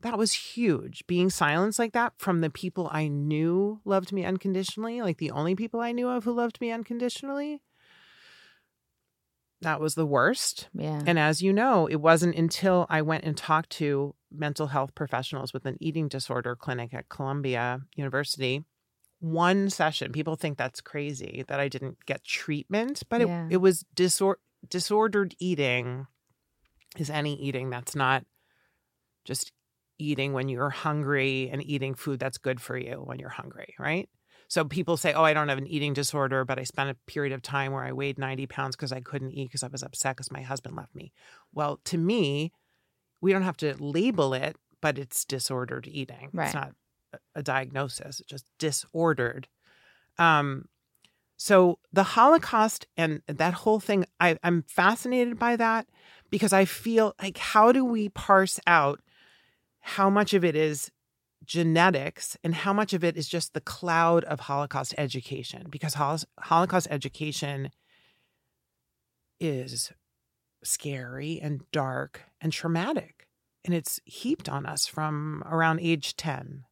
That 0.03 0.16
was 0.16 0.32
huge. 0.32 1.07
Being 1.07 1.28
silenced 1.30 1.78
like 1.78 1.92
that 1.92 2.14
from 2.16 2.40
the 2.40 2.48
people 2.51 2.88
I 2.90 3.09
knew 3.09 3.80
loved 3.84 4.12
me 4.12 4.24
unconditionally, 4.24 5.03
like 5.03 5.18
the 5.18 5.30
only 5.30 5.55
people 5.55 5.80
I 5.80 5.92
knew 5.92 6.09
of 6.09 6.24
who 6.24 6.32
loved 6.32 6.61
me 6.61 6.70
unconditionally, 6.70 7.61
that 9.61 9.80
was 9.80 9.94
the 9.94 10.07
worst. 10.07 10.68
Yeah. 10.72 11.03
And 11.07 11.18
as 11.18 11.42
you 11.42 11.53
know, 11.53 11.86
it 11.86 11.96
wasn't 12.01 12.34
until 12.34 12.86
I 12.88 13.03
went 13.03 13.24
and 13.24 13.36
talked 13.36 13.70
to 13.72 14.14
mental 14.32 14.68
health 14.68 14.94
professionals 14.94 15.53
with 15.53 15.66
an 15.66 15.76
eating 15.80 16.09
disorder 16.09 16.57
clinic 16.57 16.94
at 16.94 17.11
Columbia 17.11 17.82
University. 17.94 18.64
One 19.18 19.68
session, 19.68 20.12
people 20.12 20.36
think 20.36 20.57
that's 20.57 20.80
crazy 20.80 21.44
that 21.48 21.61
I 21.61 21.68
didn't 21.68 22.07
get 22.07 22.24
treatment, 22.24 23.03
but 23.11 23.20
Yeah. 23.20 23.44
it, 23.46 23.55
it 23.55 23.57
was 23.59 23.84
disor- 23.94 24.36
disordered 24.66 25.34
eating 25.38 26.07
is 26.96 27.11
any 27.11 27.34
eating 27.34 27.68
that's 27.68 27.94
not 27.94 28.24
just 29.26 29.53
eating 30.01 30.32
when 30.32 30.48
you're 30.48 30.70
hungry 30.70 31.48
and 31.53 31.62
eating 31.64 31.94
food 31.94 32.18
that's 32.18 32.38
good 32.38 32.61
for 32.61 32.76
you 32.76 33.03
when 33.05 33.18
you're 33.18 33.28
hungry, 33.28 33.74
right? 33.78 34.09
So 34.48 34.64
people 34.64 34.96
say, 34.96 35.12
"Oh, 35.12 35.22
I 35.22 35.32
don't 35.32 35.48
have 35.48 35.59
an 35.59 35.66
eating 35.66 35.92
disorder, 35.92 36.44
but 36.44 36.59
I 36.59 36.64
spent 36.64 36.90
a 36.90 36.96
period 37.07 37.32
of 37.32 37.40
time 37.42 37.72
where 37.72 37.84
I 37.84 37.92
weighed 37.92 38.18
90 38.18 38.46
pounds 38.46 38.74
because 38.74 38.90
I 38.92 39.01
couldn't 39.01 39.30
eat 39.32 39.48
because 39.48 39.62
I 39.62 39.68
was 39.68 39.82
upset 39.82 40.16
because 40.16 40.32
my 40.32 40.42
husband 40.42 40.74
left 40.76 40.94
me." 40.94 41.12
Well, 41.53 41.80
to 41.84 41.96
me, 41.98 42.53
we 43.20 43.32
don't 43.32 43.42
have 43.42 43.57
to 43.59 43.76
label 43.78 44.34
it, 44.34 44.57
but 44.80 44.98
it's 44.98 45.24
disordered 45.24 45.86
eating. 45.86 46.30
Right. 46.32 46.46
It's 46.46 46.55
not 46.55 46.72
a- 47.12 47.18
a 47.36 47.42
diagnosis; 47.42 48.18
it's 48.20 48.28
just 48.28 48.46
disordered. 48.59 49.46
Um, 50.18 50.68
so 51.36 51.78
the 51.92 52.03
Holocaust 52.03 52.86
and 52.96 53.22
that 53.26 53.55
whole 53.55 53.80
thing, 53.80 54.05
I, 54.20 54.36
I'm 54.42 54.62
fascinated 54.64 55.38
by 55.38 55.57
that 55.57 55.86
because 56.28 56.53
I 56.53 56.64
feel 56.66 57.14
like 57.22 57.38
how 57.38 57.72
do 57.72 57.84
we 57.84 58.09
parse 58.11 58.61
out 58.66 59.01
how 59.81 60.11
much 60.11 60.35
of 60.35 60.45
it 60.45 60.55
is 60.55 60.91
genetics 61.45 62.37
and 62.45 62.55
how 62.55 62.72
much 62.72 62.93
of 62.93 63.03
it 63.03 63.16
is 63.16 63.28
just 63.28 63.55
the 63.55 63.61
cloud 63.61 64.24
of 64.24 64.41
Holocaust 64.41 64.95
education 64.99 65.66
because 65.70 65.95
Holocaust 66.41 66.87
education 66.91 67.70
is 69.41 69.93
scary 70.62 71.41
and 71.43 71.62
dark 71.72 72.22
and 72.41 72.53
traumatic 72.53 73.26
and 73.64 73.74
it's 73.74 74.01
heaped 74.05 74.49
on 74.49 74.66
us 74.66 74.87
from 74.87 75.43
around 75.47 75.81
age 75.81 76.14
10 76.16 76.64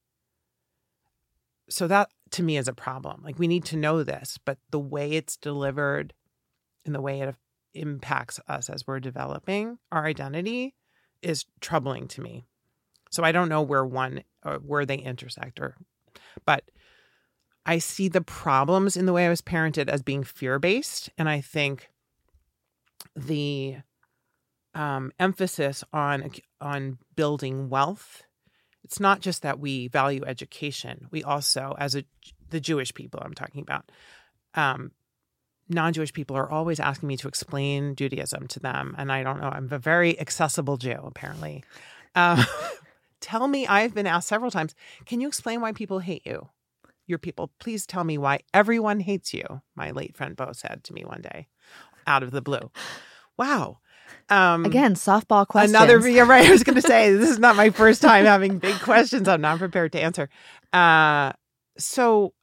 so 1.71 1.87
that 1.87 2.11
to 2.31 2.43
me 2.43 2.57
is 2.57 2.69
a 2.69 2.73
problem. 2.73 3.21
Like 3.23 3.39
we 3.39 3.49
need 3.49 3.65
to 3.67 3.77
know 3.77 4.03
this 4.03 4.39
but 4.45 4.59
the 4.71 4.79
way 4.79 5.13
it's 5.13 5.37
delivered 5.37 6.13
and 6.85 6.95
the 6.95 7.01
way 7.01 7.21
it 7.23 7.35
impacts 7.75 8.39
us 8.49 8.69
as 8.69 8.87
we're 8.87 9.01
developing 9.01 9.79
our 9.91 10.05
identity 10.05 10.75
is 11.23 11.47
troubling 11.61 12.07
to 12.09 12.21
me 12.21 12.45
so 13.11 13.23
I 13.23 13.33
don't 13.33 13.49
know 13.49 13.63
where 13.63 13.85
one 13.85 14.23
or 14.45 14.55
where 14.57 14.87
they 14.87 14.99
intersect 14.99 15.61
or 15.61 15.77
but 16.45 16.65
I 17.67 17.79
see 17.79 18.09
the 18.09 18.23
problems 18.23 18.97
in 18.97 19.05
the 19.05 19.13
way 19.13 19.27
I 19.27 19.29
was 19.29 19.43
parented 19.43 19.89
as 19.89 20.03
being 20.03 20.25
fear-based 20.25 21.11
and 21.19 21.29
I 21.29 21.41
think 21.41 21.91
the 23.15 23.77
um, 24.75 25.13
emphasis 25.19 25.85
on 25.93 26.31
on 26.61 26.99
building 27.17 27.69
wealth 27.69 28.23
it's 28.85 29.01
not 29.01 29.21
just 29.21 29.43
that 29.43 29.59
we 29.59 29.89
value 29.89 30.25
education 30.25 31.09
we 31.11 31.23
also 31.23 31.75
as 31.79 31.95
a 31.95 32.05
the 32.51 32.61
Jewish 32.61 32.95
people 32.95 33.21
I'm 33.23 33.35
talking 33.35 33.63
about 33.63 33.91
um, 34.55 34.93
non-Jewish 35.69 36.13
people 36.15 36.37
are 36.37 36.51
always 36.51 36.81
asking 36.81 37.09
me 37.09 37.17
to 37.19 37.29
explain 37.29 37.97
Judaism 37.97 38.47
to 38.49 38.61
them 38.61 38.95
and 38.99 39.13
I 39.13 39.23
don't 39.23 39.41
know 39.41 39.49
I'm 39.49 39.69
a 39.71 39.79
very 39.79 40.19
accessible 40.19 40.77
Jew 40.77 41.01
apparently. 41.05 41.65
Um, 42.15 42.45
tell 43.21 43.49
me 43.49 43.67
I've 43.67 43.95
been 43.95 44.07
asked 44.07 44.29
several 44.29 44.51
times, 44.51 44.75
can 45.07 45.21
you 45.21 45.29
explain 45.29 45.61
why 45.61 45.73
people 45.73 45.99
hate 46.01 46.27
you? 46.27 46.49
Your 47.07 47.19
people, 47.19 47.51
please 47.59 47.87
tell 47.87 48.05
me 48.05 48.19
why 48.19 48.41
everyone 48.53 49.01
hates 49.01 49.33
you. 49.33 49.63
My 49.75 49.91
late 49.93 50.17
friend 50.17 50.37
Bo 50.37 50.53
said 50.53 50.85
to 50.85 50.93
me 50.93 51.05
one 51.05 51.23
day 51.23 51.49
out 52.07 52.23
of 52.23 52.31
the 52.31 52.43
blue. 52.43 52.71
Wow. 53.37 53.79
Um 54.29 54.65
Again, 54.65 54.95
softball 54.95 55.47
questions. 55.47 55.75
Another 55.75 56.07
yeah, 56.09 56.27
right. 56.27 56.47
I 56.47 56.51
was 56.51 56.65
gonna 56.65 56.83
say 56.83 57.15
this 57.15 57.31
is 57.31 57.39
not 57.39 57.57
my 57.57 57.71
first 57.71 58.03
time 58.03 58.25
having 58.37 58.59
big 58.59 58.79
questions 58.81 59.29
I'm 59.29 59.41
not 59.41 59.59
prepared 59.59 59.93
to 59.93 60.03
answer. 60.03 60.29
Uh 60.73 61.33
so 61.79 62.35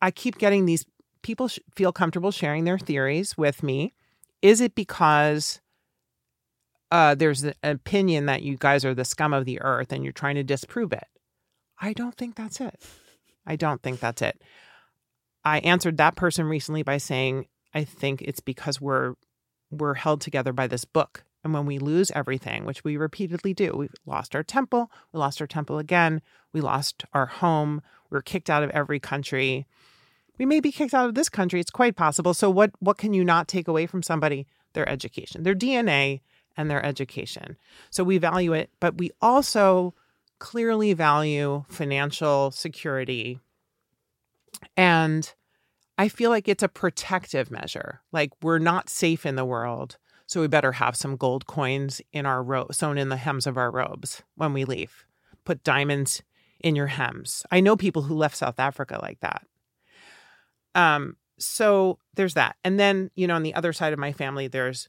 I 0.00 0.10
keep 0.10 0.38
getting 0.38 0.66
these 0.66 0.84
people 1.22 1.48
sh- 1.48 1.58
feel 1.74 1.92
comfortable 1.92 2.30
sharing 2.30 2.64
their 2.64 2.78
theories 2.78 3.36
with 3.36 3.62
me. 3.62 3.94
Is 4.42 4.60
it 4.60 4.74
because 4.74 5.60
uh, 6.94 7.12
there's 7.12 7.42
an 7.42 7.54
opinion 7.64 8.26
that 8.26 8.42
you 8.42 8.56
guys 8.56 8.84
are 8.84 8.94
the 8.94 9.04
scum 9.04 9.34
of 9.34 9.44
the 9.44 9.60
earth 9.62 9.90
and 9.90 10.04
you're 10.04 10.12
trying 10.12 10.36
to 10.36 10.44
disprove 10.44 10.92
it. 10.92 11.08
I 11.80 11.92
don't 11.92 12.14
think 12.14 12.36
that's 12.36 12.60
it. 12.60 12.80
I 13.44 13.56
don't 13.56 13.82
think 13.82 13.98
that's 13.98 14.22
it. 14.22 14.40
I 15.44 15.58
answered 15.58 15.96
that 15.96 16.14
person 16.14 16.46
recently 16.46 16.84
by 16.84 16.98
saying, 16.98 17.46
I 17.74 17.82
think 17.82 18.22
it's 18.22 18.38
because 18.38 18.80
we're 18.80 19.14
we're 19.72 19.94
held 19.94 20.20
together 20.20 20.52
by 20.52 20.68
this 20.68 20.84
book. 20.84 21.24
And 21.42 21.52
when 21.52 21.66
we 21.66 21.80
lose 21.80 22.12
everything, 22.12 22.64
which 22.64 22.84
we 22.84 22.96
repeatedly 22.96 23.54
do, 23.54 23.72
we've 23.76 23.94
lost 24.06 24.36
our 24.36 24.44
temple, 24.44 24.88
we 25.12 25.18
lost 25.18 25.40
our 25.40 25.48
temple 25.48 25.80
again, 25.80 26.22
we 26.52 26.60
lost 26.60 27.04
our 27.12 27.26
home, 27.26 27.82
we 28.08 28.14
we're 28.14 28.22
kicked 28.22 28.48
out 28.48 28.62
of 28.62 28.70
every 28.70 29.00
country. 29.00 29.66
We 30.38 30.46
may 30.46 30.60
be 30.60 30.70
kicked 30.70 30.94
out 30.94 31.08
of 31.08 31.16
this 31.16 31.28
country. 31.28 31.58
It's 31.58 31.72
quite 31.72 31.96
possible. 31.96 32.34
So 32.34 32.50
what 32.50 32.70
what 32.78 32.98
can 32.98 33.14
you 33.14 33.24
not 33.24 33.48
take 33.48 33.66
away 33.66 33.86
from 33.86 34.04
somebody? 34.04 34.46
Their 34.74 34.88
education, 34.88 35.42
their 35.42 35.56
DNA 35.56 36.20
and 36.56 36.70
their 36.70 36.84
education. 36.84 37.56
So 37.90 38.04
we 38.04 38.18
value 38.18 38.52
it, 38.52 38.70
but 38.80 38.98
we 38.98 39.10
also 39.20 39.94
clearly 40.38 40.92
value 40.92 41.64
financial 41.68 42.50
security. 42.50 43.40
And 44.76 45.32
I 45.96 46.08
feel 46.08 46.30
like 46.30 46.48
it's 46.48 46.62
a 46.62 46.68
protective 46.68 47.50
measure. 47.50 48.00
Like 48.12 48.32
we're 48.42 48.58
not 48.58 48.88
safe 48.88 49.24
in 49.24 49.36
the 49.36 49.44
world. 49.44 49.96
So 50.26 50.40
we 50.40 50.48
better 50.48 50.72
have 50.72 50.96
some 50.96 51.16
gold 51.16 51.46
coins 51.46 52.00
in 52.12 52.26
our 52.26 52.42
robe, 52.42 52.74
sewn 52.74 52.98
in 52.98 53.10
the 53.10 53.16
hems 53.16 53.46
of 53.46 53.56
our 53.56 53.70
robes 53.70 54.22
when 54.36 54.52
we 54.52 54.64
leave. 54.64 55.04
Put 55.44 55.62
diamonds 55.62 56.22
in 56.60 56.74
your 56.74 56.86
hems. 56.86 57.44
I 57.50 57.60
know 57.60 57.76
people 57.76 58.02
who 58.02 58.14
left 58.14 58.36
South 58.36 58.58
Africa 58.58 58.98
like 59.02 59.20
that. 59.20 59.46
Um, 60.74 61.16
so 61.38 61.98
there's 62.14 62.34
that. 62.34 62.56
And 62.64 62.80
then, 62.80 63.10
you 63.14 63.26
know, 63.26 63.34
on 63.34 63.42
the 63.42 63.54
other 63.54 63.72
side 63.72 63.92
of 63.92 63.98
my 63.98 64.12
family, 64.12 64.48
there's 64.48 64.88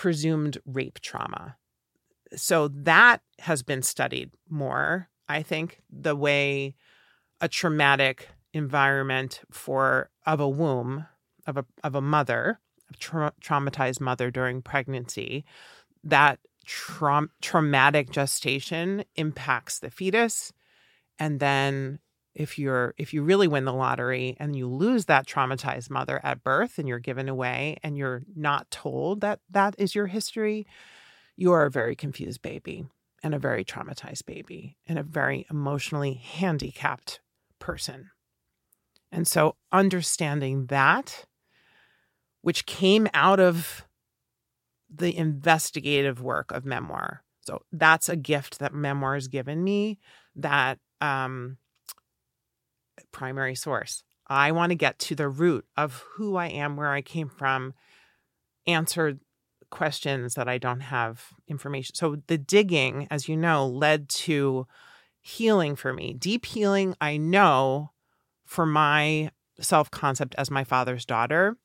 presumed 0.00 0.56
rape 0.64 0.98
trauma. 1.02 1.58
So 2.34 2.68
that 2.68 3.20
has 3.40 3.62
been 3.62 3.82
studied 3.82 4.30
more, 4.48 5.10
I 5.28 5.42
think, 5.42 5.82
the 5.90 6.16
way 6.16 6.74
a 7.42 7.48
traumatic 7.48 8.30
environment 8.54 9.42
for 9.50 10.08
of 10.24 10.40
a 10.40 10.48
womb 10.48 11.06
of 11.46 11.58
a 11.58 11.66
of 11.84 11.94
a 11.94 12.00
mother, 12.00 12.60
a 12.90 12.96
tra- 12.96 13.34
traumatized 13.42 14.00
mother 14.00 14.30
during 14.30 14.62
pregnancy, 14.62 15.44
that 16.02 16.38
tra- 16.64 17.28
traumatic 17.42 18.08
gestation 18.08 19.04
impacts 19.16 19.80
the 19.80 19.90
fetus 19.90 20.50
and 21.18 21.40
then 21.40 21.98
if 22.40 22.58
you're 22.58 22.94
if 22.96 23.12
you 23.12 23.22
really 23.22 23.46
win 23.46 23.66
the 23.66 23.72
lottery 23.72 24.34
and 24.40 24.56
you 24.56 24.66
lose 24.66 25.04
that 25.04 25.26
traumatized 25.26 25.90
mother 25.90 26.20
at 26.24 26.42
birth 26.42 26.78
and 26.78 26.88
you're 26.88 26.98
given 26.98 27.28
away 27.28 27.76
and 27.82 27.98
you're 27.98 28.22
not 28.34 28.70
told 28.70 29.20
that 29.20 29.40
that 29.50 29.74
is 29.78 29.94
your 29.94 30.06
history 30.06 30.66
you 31.36 31.52
are 31.52 31.64
a 31.64 31.70
very 31.70 31.96
confused 31.96 32.42
baby 32.42 32.84
and 33.22 33.34
a 33.34 33.38
very 33.38 33.64
traumatized 33.64 34.26
baby 34.26 34.76
and 34.86 34.98
a 34.98 35.02
very 35.02 35.46
emotionally 35.50 36.14
handicapped 36.14 37.20
person. 37.58 38.10
And 39.12 39.26
so 39.26 39.56
understanding 39.72 40.66
that 40.66 41.24
which 42.42 42.64
came 42.64 43.08
out 43.12 43.40
of 43.40 43.86
the 44.88 45.16
investigative 45.16 46.22
work 46.22 46.50
of 46.52 46.64
memoir. 46.64 47.22
So 47.42 47.62
that's 47.72 48.08
a 48.08 48.16
gift 48.16 48.58
that 48.58 48.74
memoir 48.74 49.14
has 49.14 49.28
given 49.28 49.62
me 49.62 49.98
that 50.36 50.78
um 51.00 51.56
primary 53.12 53.54
source. 53.54 54.02
I 54.26 54.52
want 54.52 54.70
to 54.70 54.76
get 54.76 54.98
to 55.00 55.14
the 55.14 55.28
root 55.28 55.66
of 55.76 56.04
who 56.14 56.36
I 56.36 56.46
am, 56.46 56.76
where 56.76 56.92
I 56.92 57.02
came 57.02 57.28
from, 57.28 57.74
answer 58.66 59.18
questions 59.70 60.34
that 60.34 60.48
I 60.48 60.58
don't 60.58 60.80
have 60.80 61.24
information. 61.48 61.94
So 61.94 62.16
the 62.26 62.38
digging, 62.38 63.06
as 63.10 63.28
you 63.28 63.36
know, 63.36 63.66
led 63.66 64.08
to 64.08 64.66
healing 65.20 65.76
for 65.76 65.92
me. 65.92 66.14
Deep 66.14 66.46
healing, 66.46 66.94
I 67.00 67.16
know 67.16 67.92
for 68.44 68.66
my 68.66 69.30
self-concept 69.60 70.34
as 70.38 70.50
my 70.50 70.64
father's 70.64 71.04
daughter, 71.04 71.56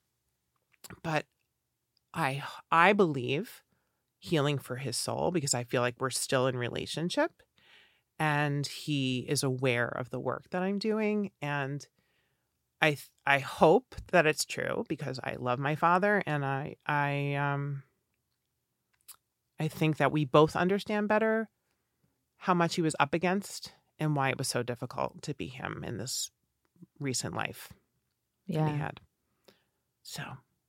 but 1.04 1.26
I 2.14 2.44
I 2.72 2.94
believe 2.94 3.64
healing 4.20 4.58
for 4.58 4.78
his 4.78 4.98
soul 4.98 5.32
because 5.32 5.54
I 5.54 5.64
feel 5.64 5.82
like 5.82 5.96
we're 6.00 6.10
still 6.10 6.48
in 6.48 6.58
relationship 6.58 7.32
and 8.20 8.66
he 8.66 9.26
is 9.28 9.44
aware 9.44 9.88
of 9.88 10.10
the 10.10 10.20
work 10.20 10.50
that 10.52 10.62
I'm 10.62 10.80
doing 10.80 11.32
and 11.42 11.86
I 12.82 12.98
I 13.26 13.40
hope 13.40 13.96
that 14.12 14.26
it's 14.26 14.46
true 14.46 14.86
because 14.88 15.20
I 15.24 15.36
love 15.38 15.60
my 15.60 15.76
father 15.76 16.22
and 16.26 16.46
I 16.46 16.76
I 16.86 17.36
um 17.36 17.84
I 19.60 19.68
think 19.68 19.98
that 19.98 20.12
we 20.12 20.26
both 20.26 20.56
understand 20.56 21.08
better 21.08 21.50
how 22.38 22.54
much 22.54 22.76
he 22.76 22.82
was 22.82 22.96
up 23.00 23.14
against 23.14 23.74
and 23.98 24.16
why 24.16 24.30
it 24.30 24.38
was 24.38 24.48
so 24.48 24.62
difficult 24.62 25.22
to 25.24 25.34
be 25.34 25.48
him 25.48 25.84
in 25.86 25.98
this 25.98 26.30
recent 27.00 27.34
life 27.34 27.72
yeah. 28.46 28.66
that 28.66 28.72
he 28.72 28.78
had. 28.78 29.02
So, 30.04 30.24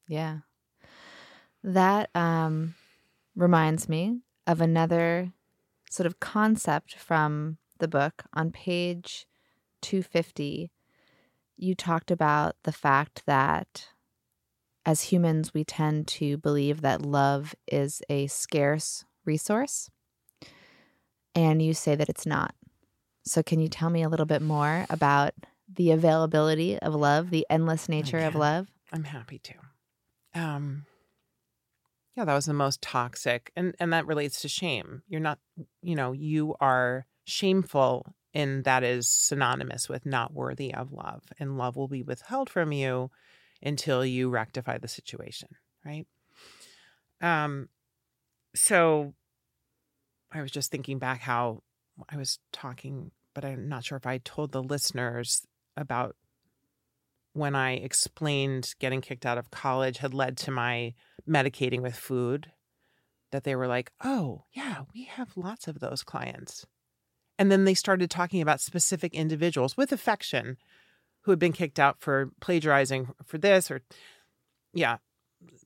yeah. 0.08 0.38
That 1.62 2.10
um 2.14 2.74
reminds 3.34 3.88
me 3.88 4.20
of 4.46 4.60
another 4.60 5.32
sort 5.90 6.06
of 6.06 6.20
concept 6.20 6.96
from 6.96 7.58
the 7.78 7.88
book. 7.88 8.24
On 8.34 8.50
page 8.50 9.26
250 9.82 10.70
you 11.58 11.74
talked 11.74 12.10
about 12.10 12.54
the 12.64 12.72
fact 12.72 13.22
that 13.26 13.88
as 14.84 15.02
humans 15.04 15.54
we 15.54 15.64
tend 15.64 16.06
to 16.06 16.36
believe 16.36 16.82
that 16.82 17.02
love 17.02 17.54
is 17.66 18.02
a 18.08 18.26
scarce 18.26 19.04
resource 19.24 19.90
and 21.34 21.62
you 21.62 21.74
say 21.74 21.94
that 21.94 22.08
it's 22.08 22.26
not. 22.26 22.54
So 23.24 23.42
can 23.42 23.60
you 23.60 23.68
tell 23.68 23.90
me 23.90 24.02
a 24.02 24.08
little 24.08 24.26
bit 24.26 24.42
more 24.42 24.86
about 24.88 25.34
the 25.72 25.90
availability 25.90 26.78
of 26.78 26.94
love 26.94 27.30
the 27.30 27.46
endless 27.50 27.88
nature 27.88 28.18
of 28.18 28.34
love? 28.34 28.68
I'm 28.92 29.04
happy 29.04 29.38
to. 29.40 29.54
Um 30.34 30.86
yeah, 32.16 32.24
that 32.24 32.34
was 32.34 32.46
the 32.46 32.54
most 32.54 32.80
toxic. 32.80 33.52
And 33.54 33.74
and 33.78 33.92
that 33.92 34.06
relates 34.06 34.40
to 34.40 34.48
shame. 34.48 35.02
You're 35.06 35.20
not, 35.20 35.38
you 35.82 35.94
know, 35.94 36.12
you 36.12 36.54
are 36.60 37.06
shameful 37.24 38.14
and 38.32 38.64
that 38.64 38.82
is 38.82 39.08
synonymous 39.08 39.88
with 39.88 40.06
not 40.06 40.32
worthy 40.32 40.72
of 40.72 40.92
love. 40.92 41.22
And 41.38 41.58
love 41.58 41.76
will 41.76 41.88
be 41.88 42.02
withheld 42.02 42.48
from 42.48 42.72
you 42.72 43.10
until 43.62 44.04
you 44.04 44.30
rectify 44.30 44.78
the 44.78 44.88
situation, 44.88 45.48
right? 45.84 46.06
Um 47.20 47.68
so 48.54 49.14
I 50.32 50.40
was 50.40 50.50
just 50.50 50.70
thinking 50.70 50.98
back 50.98 51.20
how 51.20 51.62
I 52.08 52.16
was 52.16 52.38
talking, 52.52 53.10
but 53.34 53.44
I'm 53.44 53.68
not 53.68 53.84
sure 53.84 53.96
if 53.96 54.06
I 54.06 54.18
told 54.18 54.52
the 54.52 54.62
listeners 54.62 55.46
about 55.76 56.16
when 57.36 57.54
I 57.54 57.72
explained 57.72 58.74
getting 58.78 59.02
kicked 59.02 59.26
out 59.26 59.36
of 59.36 59.50
college 59.50 59.98
had 59.98 60.14
led 60.14 60.38
to 60.38 60.50
my 60.50 60.94
medicating 61.28 61.82
with 61.82 61.94
food, 61.94 62.50
that 63.30 63.44
they 63.44 63.54
were 63.54 63.66
like, 63.66 63.92
oh, 64.02 64.44
yeah, 64.52 64.82
we 64.94 65.04
have 65.04 65.36
lots 65.36 65.68
of 65.68 65.80
those 65.80 66.02
clients. 66.02 66.64
And 67.38 67.52
then 67.52 67.64
they 67.64 67.74
started 67.74 68.10
talking 68.10 68.40
about 68.40 68.62
specific 68.62 69.12
individuals 69.12 69.76
with 69.76 69.92
affection 69.92 70.56
who 71.22 71.32
had 71.32 71.38
been 71.38 71.52
kicked 71.52 71.78
out 71.78 72.00
for 72.00 72.30
plagiarizing 72.40 73.08
for 73.26 73.36
this 73.36 73.70
or, 73.70 73.82
yeah, 74.72 74.96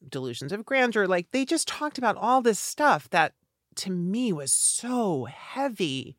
delusions 0.08 0.50
of 0.50 0.64
grandeur. 0.64 1.06
Like 1.06 1.30
they 1.30 1.44
just 1.44 1.68
talked 1.68 1.98
about 1.98 2.16
all 2.16 2.42
this 2.42 2.58
stuff 2.58 3.08
that 3.10 3.34
to 3.76 3.92
me 3.92 4.32
was 4.32 4.50
so 4.50 5.26
heavy 5.26 6.16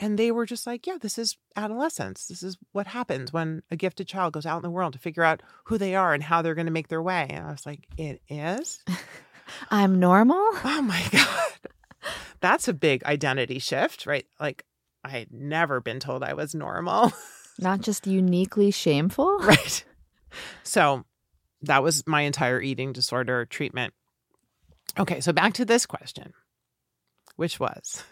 and 0.00 0.18
they 0.18 0.32
were 0.32 0.46
just 0.46 0.66
like, 0.66 0.86
yeah, 0.86 0.98
this 1.00 1.18
is 1.18 1.36
adolescence. 1.56 2.26
This 2.26 2.42
is 2.42 2.56
what 2.72 2.88
happens 2.88 3.32
when 3.32 3.62
a 3.70 3.76
gifted 3.76 4.08
child 4.08 4.32
goes 4.32 4.46
out 4.46 4.56
in 4.56 4.62
the 4.62 4.70
world 4.70 4.94
to 4.94 4.98
figure 4.98 5.22
out 5.22 5.42
who 5.64 5.78
they 5.78 5.94
are 5.94 6.12
and 6.12 6.22
how 6.22 6.42
they're 6.42 6.54
going 6.56 6.66
to 6.66 6.72
make 6.72 6.88
their 6.88 7.02
way. 7.02 7.26
And 7.30 7.46
I 7.46 7.50
was 7.50 7.64
like, 7.64 7.86
it 7.96 8.20
is? 8.28 8.82
I'm 9.70 10.00
normal? 10.00 10.36
Oh 10.36 10.82
my 10.82 11.06
God. 11.12 11.70
That's 12.40 12.66
a 12.66 12.72
big 12.72 13.04
identity 13.04 13.58
shift, 13.58 14.04
right? 14.06 14.26
Like, 14.40 14.64
I 15.04 15.10
had 15.10 15.32
never 15.32 15.80
been 15.80 16.00
told 16.00 16.24
I 16.24 16.34
was 16.34 16.54
normal. 16.54 17.12
Not 17.58 17.80
just 17.80 18.06
uniquely 18.06 18.70
shameful. 18.70 19.38
Right. 19.38 19.84
So 20.64 21.04
that 21.62 21.82
was 21.82 22.06
my 22.06 22.22
entire 22.22 22.60
eating 22.60 22.92
disorder 22.92 23.44
treatment. 23.46 23.94
Okay, 24.98 25.20
so 25.20 25.32
back 25.32 25.54
to 25.54 25.64
this 25.64 25.86
question, 25.86 26.32
which 27.36 27.60
was 27.60 28.02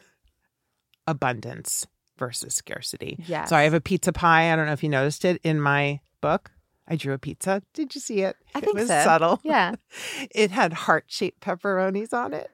abundance 1.07 1.87
versus 2.17 2.55
scarcity. 2.55 3.19
Yeah. 3.27 3.45
So 3.47 3.57
I 3.57 3.63
have 3.63 3.75
a 3.75 3.81
pizza 3.81 4.13
pie. 4.13 4.53
I 4.53 4.57
don't 4.57 4.67
know 4.67 4.73
if 4.73 4.83
you 4.83 4.89
noticed 4.89 5.25
it 5.25 5.41
in 5.43 5.61
my 5.61 6.01
book. 6.21 6.51
I 6.87 6.97
drew 6.97 7.15
a 7.15 7.19
pizza. 7.19 7.63
Did 7.75 7.95
you 7.95 8.01
see 8.01 8.21
it? 8.23 8.37
I 8.55 8.61
think 8.61 8.77
it 8.77 8.81
was 8.81 8.89
so. 8.89 9.03
subtle. 9.05 9.41
Yeah. 9.43 9.77
it 10.31 10.51
had 10.51 10.73
heart 10.73 11.05
shaped 11.09 11.41
pepperonis 11.41 12.13
on 12.13 12.35
it. 12.35 12.51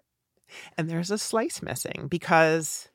And 0.76 0.88
there's 0.88 1.11
a 1.11 1.18
slice 1.18 1.62
missing 1.62 2.07
because 2.09 2.88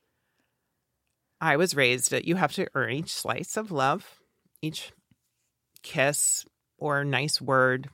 I 1.40 1.58
was 1.58 1.76
raised 1.76 2.12
that 2.12 2.26
you 2.26 2.36
have 2.36 2.54
to 2.54 2.68
earn 2.74 2.94
each 2.94 3.14
slice 3.14 3.58
of 3.58 3.72
love, 3.72 4.22
each 4.62 4.94
kiss 5.82 6.46
or 6.78 7.04
nice 7.04 7.42
word. 7.42 7.90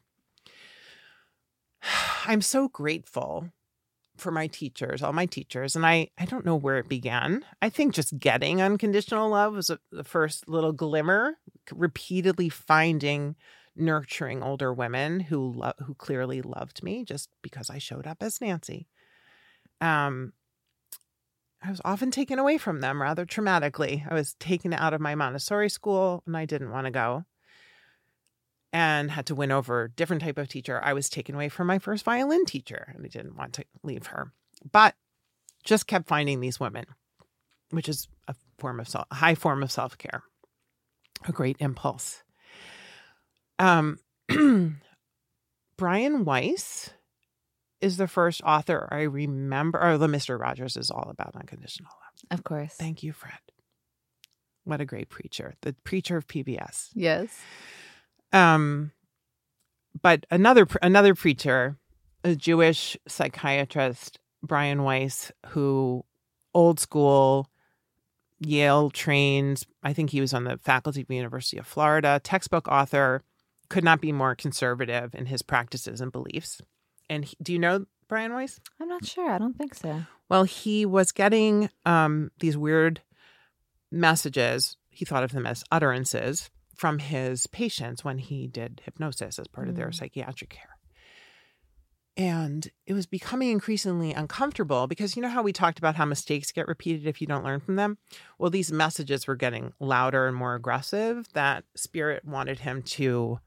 I'm 2.26 2.41
so 2.41 2.68
grateful 2.68 3.49
for 4.20 4.32
my 4.32 4.47
teachers, 4.47 5.01
all 5.01 5.13
my 5.13 5.26
teachers, 5.26 5.76
and 5.76 5.86
I 5.86 6.09
I 6.17 6.26
don't 6.26 6.45
know 6.45 6.55
where 6.55 6.78
it 6.78 6.89
began. 6.89 7.45
I 7.61 7.70
think 7.70 7.93
just 7.93 8.17
getting 8.17 8.61
unconditional 8.61 9.30
love 9.30 9.53
was 9.53 9.70
a, 9.70 9.80
the 9.91 10.03
first 10.03 10.47
little 10.47 10.74
glimmer. 10.74 11.38
Repeatedly 11.72 12.49
finding 12.49 13.36
nurturing 13.76 14.43
older 14.43 14.74
women 14.74 15.20
who 15.20 15.53
lo- 15.53 15.74
who 15.86 15.93
clearly 15.95 16.41
loved 16.41 16.84
me 16.84 17.03
just 17.05 17.30
because 17.41 17.70
I 17.70 17.78
showed 17.78 18.07
up 18.07 18.22
as 18.22 18.41
Nancy. 18.41 18.88
Um, 19.82 20.34
I 21.61 21.70
was 21.70 21.82
often 21.84 22.11
taken 22.11 22.39
away 22.39 22.57
from 22.57 22.82
them 22.82 23.01
rather 23.01 23.26
traumatically. 23.26 24.09
I 24.09 24.13
was 24.13 24.34
taken 24.36 24.74
out 24.74 24.93
of 24.93 25.01
my 25.01 25.15
Montessori 25.15 25.70
school 25.70 26.24
and 26.26 26.36
I 26.36 26.45
didn't 26.45 26.72
want 26.72 26.86
to 26.86 26.91
go 26.91 27.26
and 28.72 29.11
had 29.11 29.26
to 29.28 29.36
win 29.36 29.51
over 29.51 29.84
a 29.84 29.89
different 29.89 30.22
type 30.22 30.38
of 30.38 30.47
teacher. 30.47 30.80
I 30.84 30.93
was 30.93 31.09
taken 31.09 31.36
away 31.36 31.49
from 31.49 31.67
my 31.67 31.80
first 31.80 32.05
violin 32.05 32.45
teacher 32.45 32.93
and 32.93 33.05
I 33.05 33.09
didn't 33.09 33.36
want 33.36 33.53
to 33.53 33.65
leave 33.84 34.07
her. 34.07 34.32
But 34.72 34.95
just 35.63 35.88
kept 35.88 36.07
finding 36.07 36.39
these 36.39 36.59
women, 36.59 36.86
which 37.72 37.89
is 37.89 38.07
a 38.28 38.36
form 38.59 38.80
of 38.80 38.88
self, 38.88 39.05
a 39.11 39.15
high 39.15 39.36
form 39.36 39.63
of 39.63 39.72
self-care. 39.72 40.24
A 41.28 41.32
great 41.32 41.57
impulse. 41.59 42.24
Um 43.57 43.99
Brian 45.78 46.26
Weiss 46.26 46.91
is 47.82 47.97
the 47.97 48.07
first 48.07 48.41
author 48.43 48.88
I 48.91 49.01
remember. 49.01 49.84
Oh, 49.84 49.97
the 49.97 50.07
Mr. 50.07 50.39
Rogers 50.39 50.78
is 50.78 50.91
all 50.91 51.09
about 51.09 51.36
unconditional 51.36 51.91
love. 51.91 52.38
Of 52.38 52.43
course. 52.43 52.74
Thank 52.74 53.03
you, 53.03 53.13
Fred. 53.13 53.39
What 54.65 54.82
a 54.82 54.86
great 54.86 55.09
preacher. 55.09 55.55
The 55.61 55.76
preacher 55.84 56.17
of 56.17 56.28
PBS. 56.28 56.89
Yes. 56.93 57.39
Um, 58.32 58.91
but 60.01 60.25
another 60.30 60.67
another 60.82 61.15
preacher, 61.15 61.77
a 62.23 62.36
Jewish 62.36 62.97
psychiatrist, 63.07 64.19
Brian 64.43 64.84
Weiss, 64.84 65.32
who 65.47 66.05
old 66.53 66.80
school, 66.80 67.49
Yale 68.39 68.89
trained. 68.89 69.63
I 69.84 69.93
think 69.93 70.11
he 70.11 70.21
was 70.21 70.34
on 70.34 70.43
the 70.43 70.57
faculty 70.57 71.01
of 71.01 71.07
the 71.07 71.15
University 71.15 71.57
of 71.57 71.67
Florida. 71.67 72.19
Textbook 72.23 72.67
author, 72.67 73.23
could 73.69 73.84
not 73.84 74.01
be 74.01 74.11
more 74.11 74.36
conservative 74.36 75.13
in 75.15 75.27
his 75.27 75.41
practices 75.41 76.01
and 76.01 76.11
beliefs. 76.11 76.61
And 77.09 77.25
he, 77.25 77.38
do 77.41 77.53
you 77.53 77.59
know 77.59 77.86
Brian 78.07 78.34
Weiss? 78.34 78.59
I'm 78.80 78.89
not 78.89 79.05
sure. 79.05 79.30
I 79.30 79.38
don't 79.38 79.57
think 79.57 79.75
so. 79.75 80.01
Well, 80.27 80.43
he 80.43 80.86
was 80.86 81.11
getting 81.11 81.69
um, 81.86 82.32
these 82.39 82.57
weird 82.57 83.01
messages. 83.91 84.75
He 84.89 85.05
thought 85.05 85.23
of 85.23 85.32
them 85.32 85.45
as 85.45 85.63
utterances 85.71 86.49
from 86.80 86.99
his 86.99 87.45
patients 87.47 88.05
when 88.05 88.17
he 88.17 88.47
did 88.47 88.82
hypnosis 88.86 89.38
as 89.38 89.47
part 89.49 89.67
of 89.67 89.75
their 89.75 89.89
Mm. 89.89 89.95
psychiatric 89.95 90.49
care. 90.49 90.77
And 92.15 92.69
it 92.86 92.93
was 92.93 93.05
becoming 93.05 93.49
increasingly 93.49 94.13
uncomfortable 94.13 94.88
because 94.88 95.17
you 95.17 95.21
know 95.21 95.27
how 95.30 95.41
we 95.41 95.51
talked 95.51 95.77
about 95.77 95.95
how 95.95 96.05
mistakes 96.05 96.53
get 96.53 96.69
repeated 96.69 97.05
if 97.05 97.19
you 97.19 97.27
don't 97.27 97.43
learn 97.43 97.59
from 97.59 97.75
them? 97.75 97.97
Well, 98.38 98.49
these 98.49 98.71
messages 98.71 99.27
were 99.27 99.36
getting 99.36 99.73
louder 99.82 100.25
and 100.25 100.38
more 100.38 100.55
aggressive 100.55 101.27
that 101.34 101.65
spirit 101.75 102.23
wanted 102.23 102.59
him 102.59 102.82
to 102.84 103.39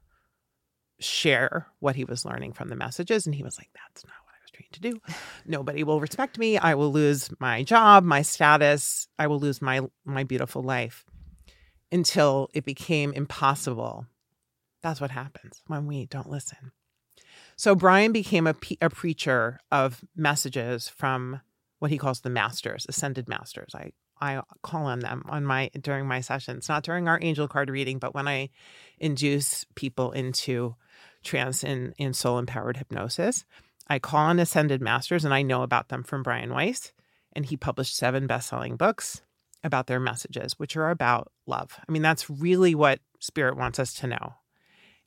share 1.00 1.68
what 1.80 1.96
he 1.96 2.04
was 2.04 2.26
learning 2.26 2.52
from 2.52 2.68
the 2.68 2.76
messages. 2.76 3.24
And 3.24 3.34
he 3.34 3.42
was 3.42 3.56
like, 3.56 3.70
that's 3.74 4.04
not 4.04 4.14
what 4.24 4.34
I 4.34 4.40
was 4.42 4.50
trained 4.50 4.72
to 4.72 4.80
do. 4.80 5.00
Nobody 5.46 5.84
will 5.84 6.00
respect 6.00 6.38
me. 6.38 6.58
I 6.58 6.74
will 6.74 6.92
lose 6.92 7.30
my 7.40 7.62
job, 7.62 8.04
my 8.04 8.20
status. 8.20 9.08
I 9.18 9.26
will 9.26 9.40
lose 9.40 9.62
my 9.62 9.80
my 10.04 10.24
beautiful 10.24 10.62
life 10.62 11.06
until 11.92 12.50
it 12.54 12.64
became 12.64 13.12
impossible. 13.12 14.06
That's 14.82 15.00
what 15.00 15.10
happens 15.10 15.62
when 15.66 15.86
we 15.86 16.06
don't 16.06 16.30
listen. 16.30 16.72
So 17.56 17.74
Brian 17.74 18.12
became 18.12 18.46
a, 18.46 18.54
pe- 18.54 18.76
a 18.80 18.90
preacher 18.90 19.60
of 19.70 20.02
messages 20.16 20.88
from 20.88 21.40
what 21.78 21.90
he 21.90 21.98
calls 21.98 22.20
the 22.20 22.30
masters, 22.30 22.86
ascended 22.88 23.28
masters. 23.28 23.74
I 23.74 23.92
I 24.20 24.40
call 24.62 24.86
on 24.86 25.00
them 25.00 25.24
on 25.28 25.44
my 25.44 25.68
during 25.80 26.06
my 26.06 26.20
sessions, 26.20 26.68
not 26.68 26.84
during 26.84 27.08
our 27.08 27.18
angel 27.20 27.48
card 27.48 27.68
reading, 27.68 27.98
but 27.98 28.14
when 28.14 28.28
I 28.28 28.50
induce 28.98 29.66
people 29.74 30.12
into 30.12 30.76
trance 31.24 31.64
in, 31.64 31.92
in 31.98 32.14
soul 32.14 32.38
empowered 32.38 32.76
hypnosis. 32.76 33.44
I 33.88 33.98
call 33.98 34.20
on 34.26 34.38
ascended 34.38 34.80
masters 34.80 35.24
and 35.24 35.34
I 35.34 35.42
know 35.42 35.62
about 35.62 35.88
them 35.88 36.02
from 36.02 36.22
Brian 36.22 36.52
Weiss. 36.52 36.92
And 37.32 37.46
he 37.46 37.56
published 37.56 37.96
seven 37.96 38.26
best 38.26 38.48
selling 38.48 38.76
books 38.76 39.22
about 39.64 39.86
their 39.86 40.00
messages, 40.00 40.54
which 40.58 40.76
are 40.76 40.90
about 40.90 41.30
love. 41.46 41.78
I 41.86 41.92
mean, 41.92 42.02
that's 42.02 42.28
really 42.28 42.74
what 42.74 43.00
spirit 43.20 43.56
wants 43.56 43.78
us 43.78 43.94
to 43.94 44.06
know. 44.06 44.34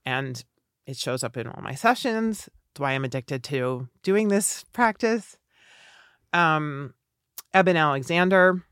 And 0.05 0.43
it 0.85 0.97
shows 0.97 1.23
up 1.23 1.35
in 1.37 1.47
all 1.47 1.61
my 1.61 1.75
sessions. 1.75 2.49
That's 2.73 2.79
why 2.79 2.91
I'm 2.91 3.05
addicted 3.05 3.43
to 3.45 3.89
doing 4.03 4.27
this 4.27 4.63
practice. 4.71 5.37
Um, 6.33 6.93
Eben 7.53 7.77
Alexander, 7.77 8.63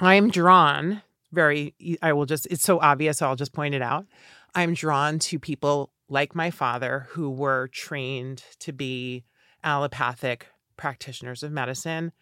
I'm 0.00 0.30
drawn 0.30 1.02
very, 1.32 1.74
I 2.02 2.12
will 2.12 2.26
just, 2.26 2.46
it's 2.46 2.62
so 2.62 2.78
obvious, 2.80 3.18
so 3.18 3.26
I'll 3.26 3.36
just 3.36 3.52
point 3.52 3.74
it 3.74 3.82
out. 3.82 4.06
I'm 4.54 4.74
drawn 4.74 5.18
to 5.20 5.38
people 5.38 5.92
like 6.08 6.34
my 6.34 6.50
father 6.50 7.06
who 7.10 7.30
were 7.30 7.68
trained 7.68 8.44
to 8.60 8.72
be 8.72 9.24
allopathic 9.64 10.48
practitioners 10.76 11.42
of 11.42 11.52
medicine. 11.52 12.12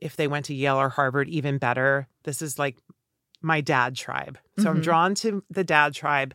If 0.00 0.16
they 0.16 0.28
went 0.28 0.46
to 0.46 0.54
Yale 0.54 0.76
or 0.76 0.88
Harvard, 0.88 1.28
even 1.28 1.58
better. 1.58 2.08
This 2.24 2.42
is 2.42 2.58
like 2.58 2.76
my 3.42 3.60
dad 3.60 3.96
tribe. 3.96 4.38
So 4.58 4.70
I'm 4.70 4.80
Mhm. 4.80 4.84
drawn 4.84 5.14
to 5.16 5.42
the 5.50 5.64
dad 5.64 5.94
tribe. 5.94 6.34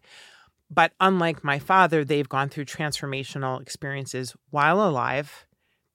But 0.69 0.93
unlike 0.99 1.43
my 1.43 1.59
father, 1.59 2.03
they've 2.03 2.27
gone 2.27 2.49
through 2.49 2.65
transformational 2.65 3.61
experiences 3.61 4.35
while 4.49 4.81
alive, 4.81 5.45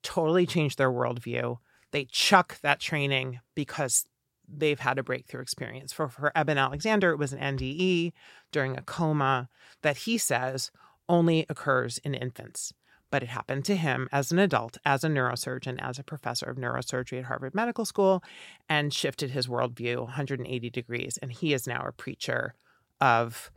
totally 0.03 0.47
changed 0.47 0.79
their 0.79 0.91
worldview. 0.93 1.59
They 1.91 2.05
chuck 2.05 2.61
that 2.61 2.79
training 2.81 3.41
because 3.55 4.07
they've 4.47 4.79
had 4.79 4.99
a 4.99 5.03
breakthrough 5.03 5.43
experience. 5.43 5.93
For 5.93 6.09
for 6.09 6.37
Eben 6.37 6.59
Alexander, 6.59 7.11
it 7.11 7.19
was 7.19 7.33
an 7.33 7.41
NDE 7.41 8.13
during 8.53 8.77
a 8.77 8.83
coma 8.83 9.49
that 9.83 9.99
he 9.99 10.19
says 10.19 10.71
only 11.09 11.47
occurs 11.49 11.99
in 11.99 12.15
infants. 12.15 12.73
But 13.11 13.23
it 13.23 13.29
happened 13.29 13.65
to 13.65 13.77
him 13.77 14.09
as 14.13 14.31
an 14.31 14.39
adult, 14.39 14.79
as 14.85 15.03
a 15.03 15.09
neurosurgeon, 15.09 15.79
as 15.81 15.99
a 15.99 16.05
professor 16.05 16.47
of 16.47 16.57
neurosurgery 16.57 17.19
at 17.19 17.25
Harvard 17.25 17.55
Medical 17.55 17.85
School, 17.85 18.23
and 18.69 18.95
shifted 18.95 19.31
his 19.31 19.49
worldview 19.49 20.03
180 20.03 20.71
degrees. 20.71 21.19
And 21.21 21.33
he 21.33 21.53
is 21.53 21.67
now 21.67 21.85
a 21.85 21.93
preacher 21.93 22.55
of 23.01 23.51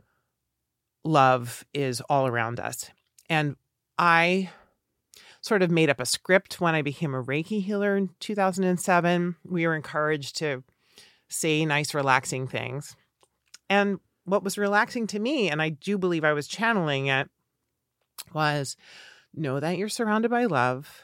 love 1.04 1.64
is 1.72 2.00
all 2.08 2.26
around 2.26 2.58
us. 2.58 2.90
And 3.28 3.56
I 3.98 4.50
sort 5.40 5.62
of 5.62 5.70
made 5.70 5.90
up 5.90 6.00
a 6.00 6.06
script 6.06 6.60
when 6.60 6.74
I 6.74 6.82
became 6.82 7.14
a 7.14 7.22
Reiki 7.22 7.62
healer 7.62 7.96
in 7.96 8.10
2007. 8.18 9.36
We 9.44 9.66
were 9.66 9.76
encouraged 9.76 10.36
to 10.38 10.64
say 11.28 11.64
nice, 11.66 11.94
relaxing 11.94 12.48
things. 12.48 12.96
And 13.68 14.00
what 14.24 14.42
was 14.42 14.56
relaxing 14.56 15.06
to 15.08 15.18
me, 15.18 15.50
and 15.50 15.60
I 15.60 15.68
do 15.68 15.98
believe 15.98 16.24
I 16.24 16.32
was 16.32 16.46
channeling 16.46 17.06
it, 17.06 17.28
was 18.32 18.76
know 19.36 19.60
that 19.60 19.78
you're 19.78 19.88
surrounded 19.88 20.30
by 20.30 20.46
love. 20.46 21.02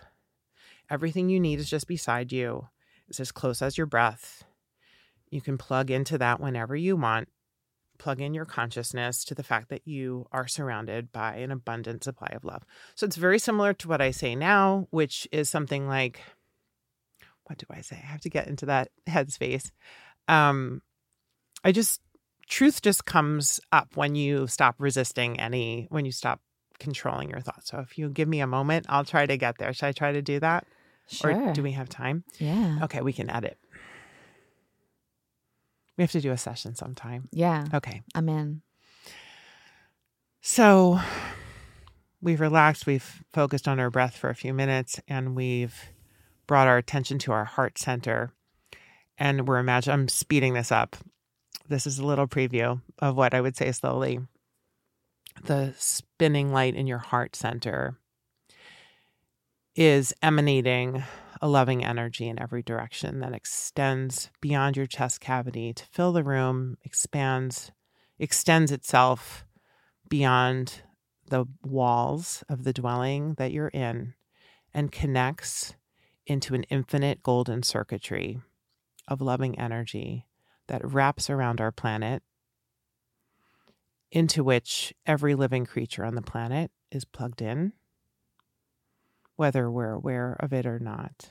Everything 0.91 1.29
you 1.29 1.39
need 1.39 1.61
is 1.61 1.71
just 1.71 1.87
beside 1.87 2.33
you, 2.33 2.69
it's 3.09 3.21
as 3.21 3.33
close 3.33 3.63
as 3.63 3.77
your 3.77 3.87
breath. 3.87 4.45
You 5.31 5.41
can 5.41 5.59
plug 5.59 5.91
into 5.91 6.19
that 6.19 6.41
whenever 6.41 6.75
you 6.75 6.97
want. 6.97 7.29
Plug 7.99 8.21
in 8.21 8.35
your 8.35 8.47
consciousness 8.47 9.25
to 9.25 9.35
the 9.35 9.43
fact 9.43 9.69
that 9.69 9.87
you 9.87 10.27
are 10.33 10.49
surrounded 10.49 11.13
by 11.13 11.37
an 11.37 11.51
abundant 11.51 12.03
supply 12.03 12.29
of 12.35 12.45
love. 12.45 12.65
So 12.95 13.07
it's 13.07 13.17
very 13.17 13.39
similar 13.39 13.75
to 13.75 13.89
what 13.89 14.01
I 14.01 14.11
say 14.11 14.35
now, 14.35 14.89
which 14.91 15.29
is 15.31 15.49
something 15.49 15.87
like, 15.87 16.21
what 17.45 17.59
do 17.59 17.67
I 17.71 17.83
say? 17.83 17.97
I 18.03 18.07
have 18.07 18.23
to 18.23 18.31
get 18.31 18.49
into 18.49 18.67
that 18.67 18.89
headspace. 19.09 19.71
Um, 20.29 20.83
I 21.63 21.73
just, 21.73 22.01
truth 22.49 22.81
just 22.81 23.05
comes 23.05 23.61
up 23.71 23.97
when 23.97 24.15
you 24.15 24.47
stop 24.47 24.77
resisting 24.79 25.39
any, 25.39 25.87
when 25.91 26.05
you 26.05 26.13
stop 26.13 26.41
controlling 26.81 27.31
your 27.31 27.41
thoughts. 27.41 27.71
So 27.71 27.79
if 27.79 27.97
you 27.97 28.09
give 28.09 28.29
me 28.29 28.41
a 28.41 28.47
moment, 28.47 28.87
I'll 28.89 29.05
try 29.05 29.27
to 29.27 29.37
get 29.37 29.59
there. 29.59 29.73
Should 29.73 29.87
I 29.87 29.93
try 29.93 30.13
to 30.13 30.23
do 30.23 30.41
that? 30.41 30.67
Sure. 31.07 31.49
Or 31.49 31.53
do 31.53 31.63
we 31.63 31.73
have 31.73 31.89
time? 31.89 32.25
yeah. 32.39 32.81
Okay, 32.83 33.01
we 33.01 33.13
can 33.13 33.31
edit. 33.31 33.59
We 35.97 36.03
have 36.03 36.13
to 36.13 36.21
do 36.21 36.33
a 36.33 36.39
session 36.39 36.75
sometime. 36.75 37.29
Yeah. 37.31 37.67
Okay. 37.75 38.03
I'm 38.15 38.29
in. 38.29 38.63
So 40.41 40.99
we've 42.23 42.41
relaxed, 42.41 42.87
we've 42.87 43.23
focused 43.33 43.69
on 43.69 43.79
our 43.79 43.91
breath 43.91 44.17
for 44.17 44.31
a 44.31 44.35
few 44.35 44.55
minutes, 44.55 45.01
and 45.07 45.37
we've 45.37 45.75
brought 46.47 46.69
our 46.69 46.79
attention 46.79 47.19
to 47.21 47.33
our 47.33 47.45
heart 47.45 47.79
center. 47.79 48.33
And 49.19 49.47
we're 49.47 49.59
imagining, 49.59 50.01
I'm 50.01 50.09
speeding 50.09 50.55
this 50.55 50.73
up. 50.73 50.97
This 51.69 51.87
is 51.87 51.99
a 51.99 52.07
little 52.07 52.27
preview 52.27 52.81
of 53.01 53.17
what 53.17 53.35
I 53.35 53.41
would 53.41 53.57
say 53.57 53.71
slowly. 53.73 54.21
The 55.43 55.75
spinning 55.79 56.53
light 56.53 56.75
in 56.75 56.87
your 56.87 56.99
heart 56.99 57.35
center 57.35 57.99
is 59.75 60.13
emanating 60.23 61.03
a 61.41 61.49
loving 61.49 61.85
energy 61.85 62.29
in 62.29 62.39
every 62.39 62.63
direction 62.63 63.21
that 63.21 63.33
extends 63.33 64.31
beyond 64.41 64.77
your 64.77 64.87
chest 64.87 65.21
cavity 65.21 65.73
to 65.73 65.87
fill 65.87 66.13
the 66.13 66.25
room, 66.25 66.77
expands, 66.85 67.73
extends 68.19 68.71
itself 68.71 69.45
beyond 70.09 70.83
the 71.29 71.47
walls 71.63 72.45
of 72.49 72.65
the 72.65 72.73
dwelling 72.73 73.35
that 73.35 73.53
you're 73.53 73.69
in 73.69 74.15
and 74.75 74.93
connects 74.93 75.75
into 76.27 76.55
an 76.55 76.65
infinite 76.65 77.23
golden 77.23 77.63
circuitry 77.63 78.41
of 79.09 79.21
loving 79.21 79.59
energy 79.59 80.27
that 80.67 80.85
wraps 80.85 81.31
around 81.31 81.61
our 81.61 81.73
planet, 81.73 82.23
into 84.13 84.43
which 84.43 84.93
every 85.07 85.35
living 85.35 85.67
creature 85.67 86.05
on 86.05 86.15
the 86.15 86.23
planet 86.23 86.71
is 86.91 87.05
plugged 87.05 87.41
in, 87.41 87.73
whether 89.37 89.71
we're 89.71 89.93
aware 89.93 90.37
of 90.41 90.53
it 90.53 90.67
or 90.67 90.79
not. 90.79 91.31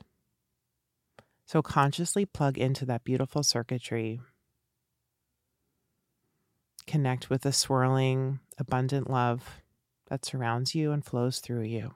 So 1.46 1.62
consciously 1.62 2.26
plug 2.26 2.58
into 2.58 2.86
that 2.86 3.04
beautiful 3.04 3.44
circuitry. 3.44 4.22
Connect 6.88 7.30
with 7.30 7.42
the 7.42 7.52
swirling, 7.52 8.40
abundant 8.58 9.10
love 9.10 9.62
that 10.10 10.26
surrounds 10.26 10.74
you 10.74 10.92
and 10.92 11.04
flows 11.04 11.40
through 11.40 11.64
you. 11.64 11.96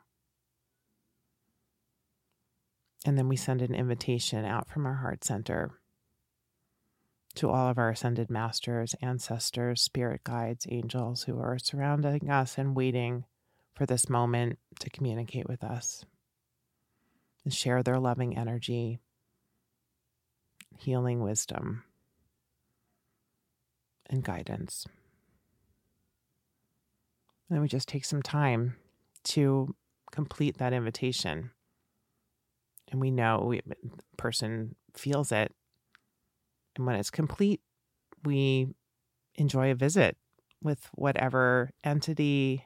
And 3.05 3.17
then 3.17 3.27
we 3.27 3.36
send 3.36 3.61
an 3.61 3.75
invitation 3.75 4.45
out 4.45 4.69
from 4.69 4.86
our 4.86 4.95
heart 4.95 5.23
center 5.23 5.71
to 7.36 7.49
all 7.49 7.67
of 7.67 7.77
our 7.77 7.89
ascended 7.89 8.29
masters, 8.29 8.95
ancestors, 9.01 9.81
spirit 9.81 10.23
guides, 10.23 10.67
angels 10.69 11.23
who 11.23 11.39
are 11.39 11.57
surrounding 11.57 12.29
us 12.29 12.57
and 12.57 12.75
waiting 12.75 13.25
for 13.73 13.86
this 13.86 14.07
moment 14.07 14.59
to 14.79 14.89
communicate 14.89 15.47
with 15.47 15.63
us 15.63 16.05
and 17.43 17.53
share 17.53 17.81
their 17.81 17.99
loving 17.99 18.38
energy, 18.38 18.99
healing 20.77 21.21
wisdom, 21.21 21.84
and 24.09 24.23
guidance. 24.23 24.86
And 27.49 27.61
we 27.61 27.67
just 27.67 27.88
take 27.88 28.05
some 28.05 28.21
time 28.21 28.75
to 29.25 29.75
complete 30.11 30.57
that 30.59 30.73
invitation. 30.73 31.51
And 32.91 33.01
we 33.01 33.09
know 33.09 33.45
we, 33.47 33.61
person 34.17 34.75
feels 34.93 35.31
it 35.31 35.51
and 36.76 36.86
when 36.86 36.95
it's 36.95 37.11
complete, 37.11 37.61
we 38.24 38.67
enjoy 39.36 39.71
a 39.71 39.76
visit 39.76 40.17
with 40.61 40.89
whatever 40.93 41.71
entity 41.84 42.65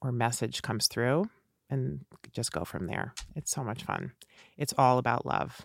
or 0.00 0.12
message 0.12 0.62
comes 0.62 0.86
through 0.86 1.28
and 1.70 2.04
just 2.32 2.52
go 2.52 2.64
from 2.64 2.86
there. 2.86 3.14
It's 3.34 3.50
so 3.50 3.62
much 3.62 3.82
fun. 3.84 4.12
It's 4.56 4.74
all 4.76 4.98
about 4.98 5.26
love. 5.26 5.62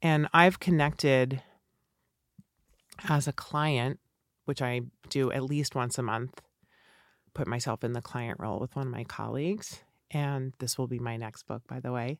And 0.00 0.28
I've 0.32 0.58
connected 0.58 1.42
as 3.08 3.28
a 3.28 3.32
client, 3.32 4.00
which 4.44 4.62
I 4.62 4.82
do 5.08 5.30
at 5.30 5.44
least 5.44 5.74
once 5.74 5.98
a 5.98 6.02
month, 6.02 6.40
put 7.34 7.46
myself 7.46 7.84
in 7.84 7.92
the 7.92 8.02
client 8.02 8.38
role 8.40 8.58
with 8.58 8.74
one 8.74 8.86
of 8.86 8.92
my 8.92 9.04
colleagues. 9.04 9.82
And 10.10 10.52
this 10.58 10.76
will 10.76 10.88
be 10.88 10.98
my 10.98 11.16
next 11.16 11.46
book, 11.46 11.62
by 11.68 11.80
the 11.80 11.92
way. 11.92 12.18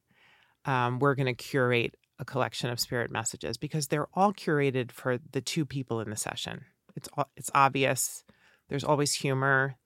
Um, 0.64 0.98
we're 1.00 1.14
going 1.14 1.26
to 1.26 1.34
curate 1.34 1.96
a 2.22 2.24
collection 2.24 2.70
of 2.70 2.78
spirit 2.78 3.10
messages 3.10 3.58
because 3.58 3.88
they're 3.88 4.06
all 4.14 4.32
curated 4.32 4.92
for 4.92 5.18
the 5.32 5.40
two 5.40 5.66
people 5.66 6.00
in 6.00 6.08
the 6.08 6.16
session. 6.16 6.64
It's 6.94 7.08
it's 7.36 7.50
obvious. 7.52 8.24
There's 8.68 8.84
always 8.84 9.12
humor, 9.12 9.76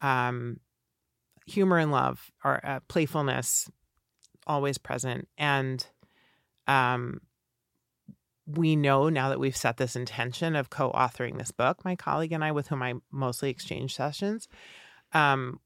um, 0.00 0.58
humor 1.46 1.78
and 1.78 1.92
love, 1.92 2.32
or 2.42 2.64
uh, 2.64 2.80
playfulness, 2.88 3.70
always 4.46 4.78
present, 4.78 5.28
and 5.36 5.86
um, 6.66 7.20
we 8.46 8.74
know 8.74 9.10
now 9.10 9.28
that 9.28 9.40
we've 9.40 9.56
set 9.56 9.76
this 9.76 9.96
intention 9.96 10.56
of 10.56 10.70
co-authoring 10.70 11.36
this 11.36 11.50
book. 11.50 11.84
My 11.84 11.94
colleague 11.94 12.32
and 12.32 12.42
I, 12.42 12.52
with 12.52 12.68
whom 12.68 12.82
I 12.82 12.94
mostly 13.12 13.50
exchange 13.50 13.94
sessions, 13.94 14.48
um, 15.12 15.60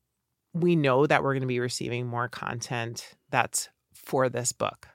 we 0.53 0.75
know 0.75 1.07
that 1.07 1.23
we're 1.23 1.35
going 1.35 1.43
to 1.43 1.47
be 1.47 1.61
receiving 1.61 2.07
more 2.07 2.29
content 2.29 3.15
that's 3.31 3.69
for 3.95 4.29
this 4.29 4.51
book 4.51 4.89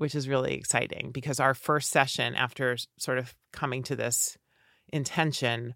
which 0.00 0.14
is 0.14 0.30
really 0.30 0.54
exciting 0.54 1.10
because 1.12 1.38
our 1.38 1.52
first 1.52 1.90
session 1.90 2.34
after 2.34 2.74
sort 2.96 3.18
of 3.18 3.34
coming 3.52 3.82
to 3.82 3.94
this 3.94 4.38
intention 4.88 5.74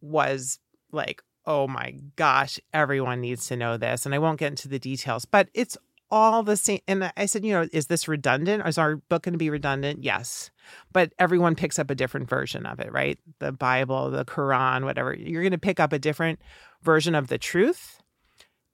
was 0.00 0.58
like, 0.90 1.22
oh 1.46 1.68
my 1.68 1.94
gosh, 2.16 2.58
everyone 2.72 3.20
needs 3.20 3.46
to 3.46 3.56
know 3.56 3.76
this. 3.76 4.06
And 4.06 4.12
I 4.12 4.18
won't 4.18 4.40
get 4.40 4.50
into 4.50 4.66
the 4.66 4.80
details, 4.80 5.24
but 5.24 5.50
it's 5.54 5.78
all 6.10 6.42
the 6.42 6.56
same. 6.56 6.80
And 6.88 7.12
I 7.16 7.26
said, 7.26 7.44
you 7.44 7.52
know, 7.52 7.68
is 7.72 7.86
this 7.86 8.08
redundant? 8.08 8.66
Is 8.66 8.76
our 8.76 8.96
book 8.96 9.22
going 9.22 9.34
to 9.34 9.38
be 9.38 9.50
redundant? 9.50 10.02
Yes. 10.02 10.50
But 10.92 11.12
everyone 11.20 11.54
picks 11.54 11.78
up 11.78 11.92
a 11.92 11.94
different 11.94 12.28
version 12.28 12.66
of 12.66 12.80
it, 12.80 12.90
right? 12.92 13.20
The 13.38 13.52
Bible, 13.52 14.10
the 14.10 14.24
Quran, 14.24 14.82
whatever. 14.82 15.14
You're 15.14 15.42
going 15.42 15.52
to 15.52 15.58
pick 15.58 15.78
up 15.78 15.92
a 15.92 15.98
different 16.00 16.40
version 16.82 17.14
of 17.14 17.28
the 17.28 17.38
truth. 17.38 18.00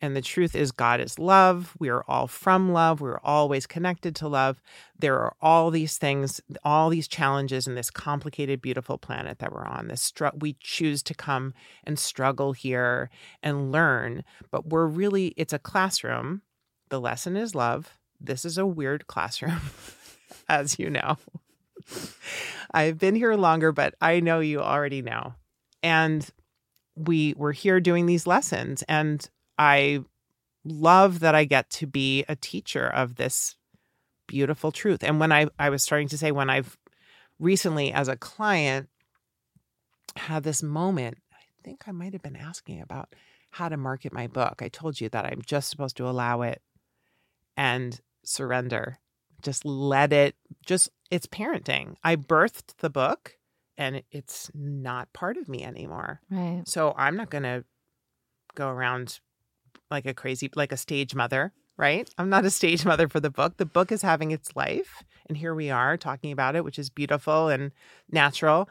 And 0.03 0.17
the 0.17 0.23
truth 0.23 0.55
is, 0.55 0.73
God 0.73 1.01
is 1.01 1.19
love. 1.19 1.75
We 1.79 1.91
are 1.91 2.03
all 2.09 2.27
from 2.27 2.73
love. 2.73 3.01
We're 3.01 3.21
always 3.23 3.67
connected 3.67 4.17
to 4.17 4.29
love. 4.29 4.63
There 4.99 5.19
are 5.19 5.35
all 5.43 5.71
these 5.71 5.99
things, 5.99 6.41
all 6.65 6.89
these 6.89 7.07
challenges 7.07 7.67
in 7.67 7.75
this 7.75 7.91
complicated, 7.91 8.63
beautiful 8.63 8.97
planet 8.97 9.41
that 9.41 9.53
we're 9.53 9.67
on. 9.67 9.89
This 9.89 10.03
str- 10.03 10.29
we 10.39 10.57
choose 10.59 11.03
to 11.03 11.15
come 11.15 11.53
and 11.85 11.99
struggle 11.99 12.53
here 12.53 13.11
and 13.43 13.71
learn, 13.71 14.25
but 14.51 14.67
we're 14.67 14.87
really, 14.87 15.35
it's 15.37 15.53
a 15.53 15.59
classroom. 15.59 16.43
The 16.89 17.01
lesson 17.01 17.37
is 17.37 17.55
love. 17.55 17.99
This 18.19 18.45
is 18.45 18.57
a 18.57 18.67
weird 18.67 19.07
classroom, 19.07 19.61
as 20.49 20.79
you 20.79 20.89
know. 20.89 21.19
I've 22.73 22.99
been 22.99 23.15
here 23.15 23.35
longer, 23.35 23.73
but 23.73 23.95
I 24.01 24.21
know 24.21 24.41
you 24.41 24.61
already 24.61 25.03
know. 25.03 25.35
And 25.83 26.29
we 26.97 27.35
were 27.37 27.53
here 27.53 27.81
doing 27.81 28.07
these 28.07 28.27
lessons 28.27 28.83
and 28.83 29.29
I 29.61 30.01
love 30.65 31.21
that 31.21 31.35
I 31.35 31.45
get 31.45 31.69
to 31.71 31.87
be 31.87 32.25
a 32.29 32.35
teacher 32.35 32.87
of 32.87 33.17
this 33.17 33.57
beautiful 34.27 34.73
truth. 34.73 35.05
And 35.05 35.21
when 35.21 35.33
I, 35.33 35.49
I 35.59 35.69
was 35.69 35.83
starting 35.83 36.09
to 36.09 36.19
say, 36.19 36.33
when 36.33 36.49
I've 36.49 36.79
recently, 37.39 37.93
as 37.93 38.09
a 38.09 38.17
client, 38.17 38.89
had 40.17 40.45
this 40.45 40.63
moment, 40.63 41.19
I 41.31 41.43
think 41.63 41.83
I 41.87 41.93
might 41.93 42.15
have 42.15 42.23
been 42.23 42.37
asking 42.37 42.81
about 42.81 43.15
how 43.51 43.69
to 43.69 43.77
market 43.77 44.15
my 44.15 44.29
book. 44.29 44.63
I 44.63 44.69
told 44.69 44.99
you 44.99 45.11
that 45.11 45.27
I'm 45.27 45.43
just 45.45 45.69
supposed 45.69 45.99
to 45.99 46.09
allow 46.09 46.41
it 46.41 46.63
and 47.55 48.01
surrender. 48.25 48.99
Just 49.43 49.67
let 49.67 50.11
it, 50.15 50.37
just, 50.65 50.89
it's 51.11 51.27
parenting. 51.27 51.97
I 52.03 52.17
birthed 52.17 52.79
the 52.79 52.91
book 52.91 53.37
and 53.77 54.03
it's 54.11 54.51
not 54.55 55.13
part 55.13 55.37
of 55.37 55.51
me 55.51 55.65
anymore. 55.65 56.23
Right. 56.31 56.63
So 56.67 56.95
I'm 56.97 57.17
not 57.17 57.29
going 57.29 57.43
to 57.43 57.65
go 58.55 58.69
around 58.69 59.21
like 59.91 60.07
a 60.07 60.15
crazy, 60.15 60.51
like 60.55 60.73
a 60.73 60.77
stage 60.77 61.15
mother, 61.15 61.53
right? 61.77 62.09
I'm 62.19 62.29
not 62.29 62.45
a 62.45 62.51
stage 62.51 62.85
mother 62.91 63.09
for 63.09 63.21
the 63.21 63.31
book. 63.31 63.57
The 63.57 63.67
book 63.67 63.93
is 63.93 64.03
having 64.03 64.31
its 64.31 64.55
life. 64.55 65.03
And 65.29 65.37
here 65.37 65.55
we 65.55 65.71
are 65.71 65.97
talking 65.97 66.33
about 66.33 66.57
it, 66.57 66.65
which 66.65 66.79
is 66.79 66.91
beautiful 66.91 67.49
and 67.49 67.73
natural. 68.11 68.69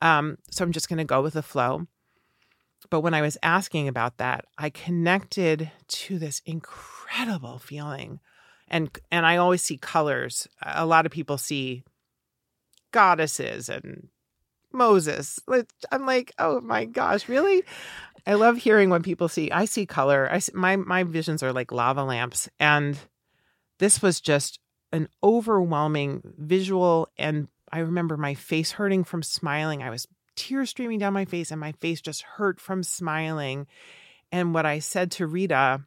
Um, 0.00 0.38
so 0.50 0.64
I'm 0.64 0.72
just 0.72 0.88
going 0.88 0.98
to 0.98 1.04
go 1.04 1.22
with 1.22 1.34
the 1.34 1.42
flow. 1.42 1.86
But 2.90 3.00
when 3.00 3.14
I 3.14 3.22
was 3.22 3.36
asking 3.42 3.88
about 3.88 4.18
that, 4.18 4.44
I 4.56 4.70
connected 4.70 5.70
to 5.88 6.18
this 6.18 6.40
incredible 6.46 7.58
feeling. 7.58 8.20
And 8.68 8.96
and 9.10 9.26
I 9.26 9.36
always 9.36 9.62
see 9.62 9.78
colors. 9.78 10.46
A 10.62 10.86
lot 10.86 11.06
of 11.06 11.12
people 11.12 11.38
see 11.38 11.84
goddesses 12.92 13.68
and 13.68 14.08
Moses. 14.72 15.38
I'm 15.90 16.06
like, 16.06 16.32
oh 16.38 16.60
my 16.60 16.84
gosh, 16.84 17.28
really? 17.28 17.62
I 18.26 18.34
love 18.34 18.58
hearing 18.58 18.90
when 18.90 19.02
people 19.02 19.28
see. 19.28 19.50
I 19.50 19.64
see 19.64 19.86
color. 19.86 20.28
I 20.30 20.38
see, 20.40 20.52
my 20.54 20.76
my 20.76 21.02
visions 21.04 21.42
are 21.42 21.52
like 21.52 21.72
lava 21.72 22.04
lamps, 22.04 22.48
and 22.60 22.98
this 23.78 24.02
was 24.02 24.20
just 24.20 24.60
an 24.92 25.08
overwhelming 25.22 26.22
visual. 26.36 27.08
And 27.16 27.48
I 27.72 27.80
remember 27.80 28.16
my 28.16 28.34
face 28.34 28.72
hurting 28.72 29.04
from 29.04 29.22
smiling. 29.22 29.82
I 29.82 29.90
was 29.90 30.06
tears 30.36 30.70
streaming 30.70 30.98
down 30.98 31.12
my 31.14 31.24
face, 31.24 31.50
and 31.50 31.60
my 31.60 31.72
face 31.72 32.00
just 32.00 32.22
hurt 32.22 32.60
from 32.60 32.82
smiling. 32.82 33.66
And 34.30 34.52
what 34.52 34.66
I 34.66 34.80
said 34.80 35.10
to 35.12 35.26
Rita, 35.26 35.84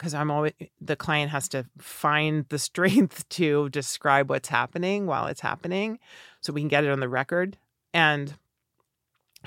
because 0.00 0.14
I'm 0.14 0.30
always 0.30 0.54
the 0.80 0.96
client 0.96 1.30
has 1.30 1.46
to 1.50 1.66
find 1.78 2.46
the 2.48 2.58
strength 2.70 3.28
to 3.30 3.68
describe 3.68 4.30
what's 4.30 4.48
happening 4.48 5.06
while 5.06 5.26
it's 5.26 5.42
happening, 5.42 5.98
so 6.40 6.54
we 6.54 6.62
can 6.62 6.68
get 6.68 6.84
it 6.84 6.90
on 6.90 7.00
the 7.00 7.08
record. 7.08 7.58
And 7.92 8.34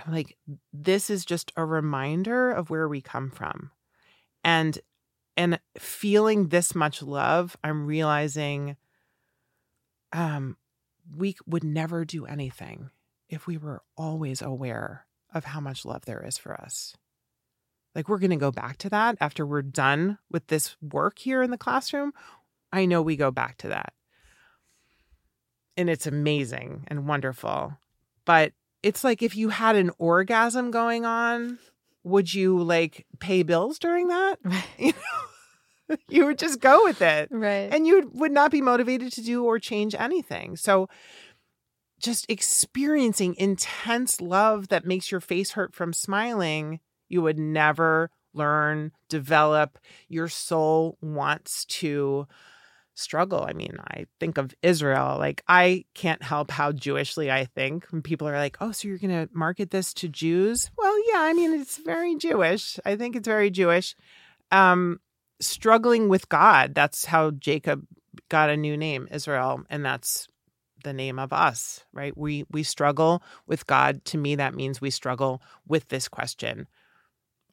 I'm 0.05 0.13
like, 0.13 0.37
this 0.71 1.09
is 1.09 1.25
just 1.25 1.51
a 1.57 1.65
reminder 1.65 2.51
of 2.51 2.69
where 2.69 2.87
we 2.87 3.01
come 3.01 3.31
from. 3.31 3.71
And 4.43 4.77
and 5.35 5.59
feeling 5.79 6.49
this 6.49 6.75
much 6.75 7.01
love, 7.01 7.57
I'm 7.63 7.87
realizing 7.87 8.77
um 10.11 10.57
we 11.17 11.35
would 11.47 11.63
never 11.63 12.05
do 12.05 12.27
anything 12.27 12.91
if 13.27 13.47
we 13.47 13.57
were 13.57 13.81
always 13.97 14.43
aware 14.43 15.07
of 15.33 15.45
how 15.45 15.59
much 15.59 15.83
love 15.83 16.05
there 16.05 16.23
is 16.23 16.37
for 16.37 16.53
us. 16.53 16.95
Like 17.95 18.09
we're 18.09 18.19
going 18.19 18.31
to 18.31 18.35
go 18.37 18.51
back 18.51 18.77
to 18.79 18.89
that 18.89 19.17
after 19.21 19.45
we're 19.45 19.61
done 19.61 20.17
with 20.31 20.47
this 20.47 20.75
work 20.81 21.19
here 21.19 21.41
in 21.41 21.51
the 21.51 21.57
classroom. 21.57 22.11
I 22.71 22.85
know 22.85 23.01
we 23.01 23.15
go 23.15 23.31
back 23.31 23.57
to 23.59 23.67
that. 23.69 23.93
And 25.77 25.89
it's 25.89 26.07
amazing 26.07 26.85
and 26.87 27.07
wonderful. 27.07 27.77
But 28.25 28.53
it's 28.81 29.03
like 29.03 29.21
if 29.21 29.35
you 29.35 29.49
had 29.49 29.75
an 29.75 29.91
orgasm 29.97 30.71
going 30.71 31.05
on, 31.05 31.59
would 32.03 32.33
you 32.33 32.61
like 32.61 33.05
pay 33.19 33.43
bills 33.43 33.79
during 33.79 34.07
that? 34.07 34.37
You 34.77 34.91
know? 34.91 35.97
you 36.09 36.25
would 36.25 36.39
just 36.39 36.59
go 36.59 36.83
with 36.83 37.01
it. 37.01 37.29
Right. 37.31 37.69
And 37.71 37.87
you 37.87 38.09
would 38.13 38.31
not 38.31 38.51
be 38.51 38.61
motivated 38.61 39.11
to 39.13 39.21
do 39.21 39.43
or 39.43 39.59
change 39.59 39.95
anything. 39.95 40.55
So 40.55 40.89
just 41.99 42.25
experiencing 42.29 43.35
intense 43.37 44.19
love 44.19 44.69
that 44.69 44.85
makes 44.85 45.11
your 45.11 45.21
face 45.21 45.51
hurt 45.51 45.73
from 45.73 45.93
smiling, 45.93 46.79
you 47.13 47.21
would 47.21 47.37
never 47.37 48.09
learn, 48.33 48.91
develop. 49.07 49.77
Your 50.09 50.27
soul 50.27 50.97
wants 51.01 51.65
to 51.65 52.27
struggle. 52.95 53.45
I 53.47 53.53
mean, 53.53 53.77
I 53.79 54.07
think 54.19 54.37
of 54.37 54.53
Israel. 54.61 55.17
Like, 55.19 55.43
I 55.47 55.85
can't 55.93 56.23
help 56.23 56.51
how 56.51 56.71
Jewishly 56.71 57.31
I 57.31 57.45
think 57.45 57.85
when 57.91 58.01
people 58.01 58.27
are 58.27 58.37
like, 58.37 58.57
oh, 58.59 58.71
so 58.71 58.87
you're 58.87 58.97
going 58.97 59.27
to 59.27 59.29
market 59.33 59.71
this 59.71 59.93
to 59.95 60.09
Jews? 60.09 60.69
Well, 60.77 60.95
yeah, 61.07 61.21
I 61.21 61.33
mean, 61.33 61.53
it's 61.53 61.77
very 61.77 62.15
Jewish. 62.15 62.79
I 62.85 62.95
think 62.95 63.15
it's 63.15 63.27
very 63.27 63.49
Jewish. 63.49 63.95
Um, 64.51 64.99
struggling 65.39 66.09
with 66.09 66.29
God. 66.29 66.75
That's 66.75 67.05
how 67.05 67.31
Jacob 67.31 67.85
got 68.29 68.49
a 68.49 68.57
new 68.57 68.77
name, 68.77 69.07
Israel. 69.11 69.63
And 69.69 69.85
that's 69.85 70.27
the 70.83 70.93
name 70.93 71.17
of 71.17 71.33
us, 71.33 71.83
right? 71.93 72.15
We 72.15 72.43
we 72.51 72.63
struggle 72.63 73.23
with 73.47 73.65
God. 73.65 74.03
To 74.05 74.17
me, 74.17 74.35
that 74.35 74.53
means 74.53 74.81
we 74.81 74.89
struggle 74.89 75.41
with 75.67 75.87
this 75.87 76.07
question. 76.07 76.67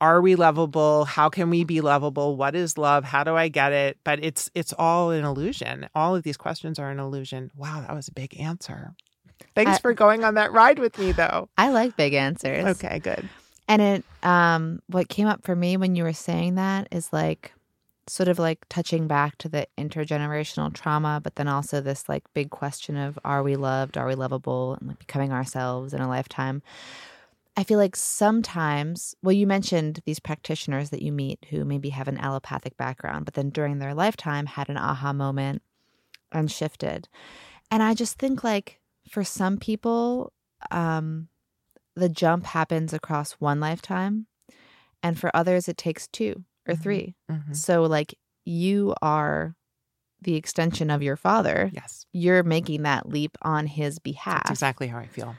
Are 0.00 0.20
we 0.20 0.34
lovable? 0.34 1.04
How 1.04 1.28
can 1.28 1.50
we 1.50 1.64
be 1.64 1.80
lovable? 1.80 2.36
What 2.36 2.54
is 2.54 2.78
love? 2.78 3.04
How 3.04 3.22
do 3.22 3.36
I 3.36 3.48
get 3.48 3.72
it? 3.72 3.98
But 4.02 4.24
it's 4.24 4.50
it's 4.54 4.72
all 4.78 5.10
an 5.10 5.24
illusion. 5.24 5.88
All 5.94 6.16
of 6.16 6.22
these 6.22 6.36
questions 6.36 6.78
are 6.78 6.90
an 6.90 6.98
illusion. 6.98 7.50
Wow, 7.54 7.84
that 7.86 7.94
was 7.94 8.08
a 8.08 8.12
big 8.12 8.38
answer. 8.40 8.94
Thanks 9.54 9.72
I, 9.72 9.78
for 9.78 9.92
going 9.92 10.24
on 10.24 10.34
that 10.34 10.52
ride 10.52 10.78
with 10.78 10.98
me 10.98 11.12
though. 11.12 11.48
I 11.58 11.70
like 11.70 11.96
big 11.96 12.14
answers. 12.14 12.64
Okay, 12.64 12.98
good. 12.98 13.28
And 13.68 13.82
it 13.82 14.04
um 14.22 14.80
what 14.86 15.08
came 15.08 15.26
up 15.26 15.44
for 15.44 15.54
me 15.54 15.76
when 15.76 15.94
you 15.94 16.04
were 16.04 16.12
saying 16.12 16.54
that 16.54 16.88
is 16.90 17.12
like 17.12 17.52
sort 18.10 18.28
of 18.28 18.38
like 18.38 18.58
touching 18.68 19.06
back 19.06 19.38
to 19.38 19.48
the 19.48 19.66
intergenerational 19.78 20.72
trauma, 20.72 21.20
but 21.22 21.36
then 21.36 21.46
also 21.46 21.80
this 21.80 22.08
like 22.08 22.24
big 22.34 22.50
question 22.50 22.96
of 22.96 23.18
are 23.24 23.42
we 23.42 23.56
loved, 23.56 23.96
are 23.96 24.06
we 24.06 24.14
lovable, 24.14 24.74
and 24.74 24.88
like 24.88 24.98
becoming 24.98 25.32
ourselves 25.32 25.94
in 25.94 26.00
a 26.00 26.08
lifetime. 26.08 26.62
I 27.60 27.62
feel 27.62 27.76
like 27.76 27.94
sometimes, 27.94 29.14
well, 29.22 29.34
you 29.34 29.46
mentioned 29.46 30.00
these 30.06 30.18
practitioners 30.18 30.88
that 30.88 31.02
you 31.02 31.12
meet 31.12 31.44
who 31.50 31.66
maybe 31.66 31.90
have 31.90 32.08
an 32.08 32.16
allopathic 32.16 32.74
background, 32.78 33.26
but 33.26 33.34
then 33.34 33.50
during 33.50 33.80
their 33.80 33.92
lifetime 33.92 34.46
had 34.46 34.70
an 34.70 34.78
aha 34.78 35.12
moment 35.12 35.60
and 36.32 36.50
shifted. 36.50 37.06
And 37.70 37.82
I 37.82 37.92
just 37.92 38.18
think 38.18 38.42
like 38.42 38.80
for 39.10 39.24
some 39.24 39.58
people, 39.58 40.32
um, 40.70 41.28
the 41.94 42.08
jump 42.08 42.46
happens 42.46 42.94
across 42.94 43.32
one 43.32 43.60
lifetime, 43.60 44.26
and 45.02 45.18
for 45.18 45.30
others, 45.36 45.68
it 45.68 45.76
takes 45.76 46.08
two 46.08 46.44
or 46.66 46.74
3 46.74 47.14
Mm-hmm. 47.30 47.52
So, 47.52 47.82
like, 47.82 48.14
you 48.46 48.94
are 49.02 49.54
the 50.22 50.36
extension 50.36 50.90
of 50.90 51.02
your 51.02 51.16
father. 51.16 51.70
Yes. 51.74 52.06
You're 52.14 52.42
making 52.42 52.84
that 52.84 53.06
leap 53.06 53.36
on 53.42 53.66
his 53.66 53.98
behalf. 53.98 54.44
That's 54.44 54.50
exactly 54.52 54.86
how 54.86 54.98
I 54.98 55.08
feel. 55.08 55.36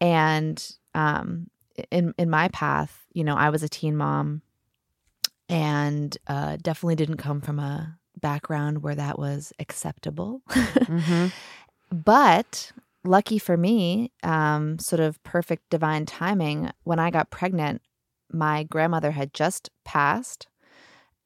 And 0.00 0.66
um, 0.94 1.48
in 1.90 2.14
in 2.18 2.30
my 2.30 2.48
path, 2.48 3.06
you 3.12 3.24
know, 3.24 3.36
I 3.36 3.50
was 3.50 3.62
a 3.62 3.68
teen 3.68 3.96
mom, 3.96 4.42
and 5.48 6.16
uh, 6.26 6.56
definitely 6.60 6.96
didn't 6.96 7.16
come 7.16 7.40
from 7.40 7.58
a 7.58 7.98
background 8.20 8.82
where 8.82 8.94
that 8.94 9.18
was 9.18 9.52
acceptable. 9.58 10.42
Mm-hmm. 10.88 11.26
But 11.90 12.72
lucky 13.04 13.38
for 13.38 13.56
me, 13.56 14.12
um, 14.22 14.78
sort 14.78 15.00
of 15.00 15.22
perfect 15.22 15.70
divine 15.70 16.06
timing, 16.06 16.70
when 16.84 16.98
I 16.98 17.10
got 17.10 17.30
pregnant, 17.30 17.82
my 18.30 18.64
grandmother 18.64 19.12
had 19.12 19.32
just 19.32 19.70
passed. 19.84 20.46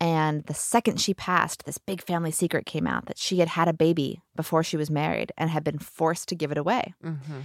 And 0.01 0.45
the 0.45 0.55
second 0.55 1.01
she 1.01 1.15
passed, 1.15 1.65
this 1.65 1.79
big 1.79 2.03
family 2.03 2.33
secret 2.33 2.67
came 2.67 2.87
out 2.87 3.07
that 3.07 3.19
she 3.19 3.39
had 3.39 3.49
had 3.49 3.69
a 3.69 3.73
baby 3.73 4.21
before 4.35 4.63
she 4.65 4.77
was 4.77 4.91
married 4.91 5.33
and 5.39 5.51
had 5.51 5.65
been 5.65 5.79
forced 5.79 6.29
to 6.29 6.35
give 6.35 6.51
it 6.51 6.59
away. 6.59 6.95
Mm-hmm. 7.05 7.41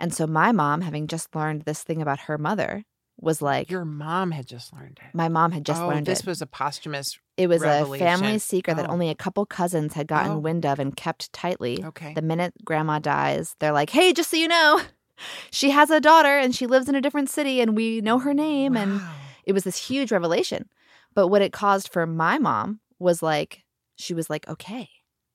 And 0.00 0.12
so 0.14 0.26
my 0.26 0.50
mom, 0.52 0.80
having 0.80 1.06
just 1.06 1.34
learned 1.36 1.62
this 1.62 1.82
thing 1.82 2.00
about 2.02 2.20
her 2.20 2.38
mother, 2.38 2.84
was 3.20 3.42
like, 3.42 3.70
Your 3.70 3.84
mom 3.84 4.30
had 4.30 4.46
just 4.46 4.72
learned 4.72 4.98
it. 5.04 5.14
my 5.14 5.28
mom 5.28 5.52
had 5.52 5.64
just 5.66 5.82
oh, 5.82 5.88
learned 5.88 6.06
this 6.06 6.20
it. 6.20 6.26
was 6.26 6.40
a 6.40 6.46
posthumous. 6.46 7.18
it 7.36 7.48
was 7.48 7.62
a 7.62 7.84
family 7.98 8.38
secret 8.38 8.76
that 8.78 8.88
Oh. 8.88 8.92
only 8.92 9.10
a 9.10 9.14
couple 9.14 9.44
cousins 9.44 9.92
had 9.92 10.06
gotten 10.06 10.32
Oh. 10.32 10.38
wind 10.38 10.64
of 10.64 10.78
and 10.78 10.96
kept 10.96 11.30
tightly. 11.34 11.84
Okay. 11.84 12.14
The 12.14 12.22
minute 12.22 12.54
grandma 12.64 12.98
dies, 12.98 13.56
they're 13.58 13.72
like, 13.72 13.90
hey, 13.90 14.14
just 14.14 14.30
so 14.30 14.38
you 14.38 14.48
know, 14.48 14.80
she 15.50 15.68
has 15.70 15.90
a 15.90 16.00
daughter 16.00 16.38
and 16.38 16.54
she 16.54 16.66
lives 16.66 16.88
in 16.88 16.94
a 16.94 17.00
different 17.02 17.28
city 17.28 17.60
and 17.60 17.76
we 17.76 18.00
know 18.00 18.18
her 18.20 18.32
name. 18.32 18.74
And 18.76 19.00
Wow. 19.00 19.12
it 19.44 19.52
was 19.52 19.64
this 19.64 19.76
huge 19.88 20.10
revelation. 20.12 20.70
But 21.14 21.28
what 21.28 21.42
it 21.42 21.52
caused 21.52 21.92
for 21.92 22.06
my 22.06 22.38
mom 22.38 22.80
was 22.98 23.22
like, 23.22 23.64
she 23.96 24.14
was 24.14 24.30
like, 24.30 24.48
okay, 24.48 24.88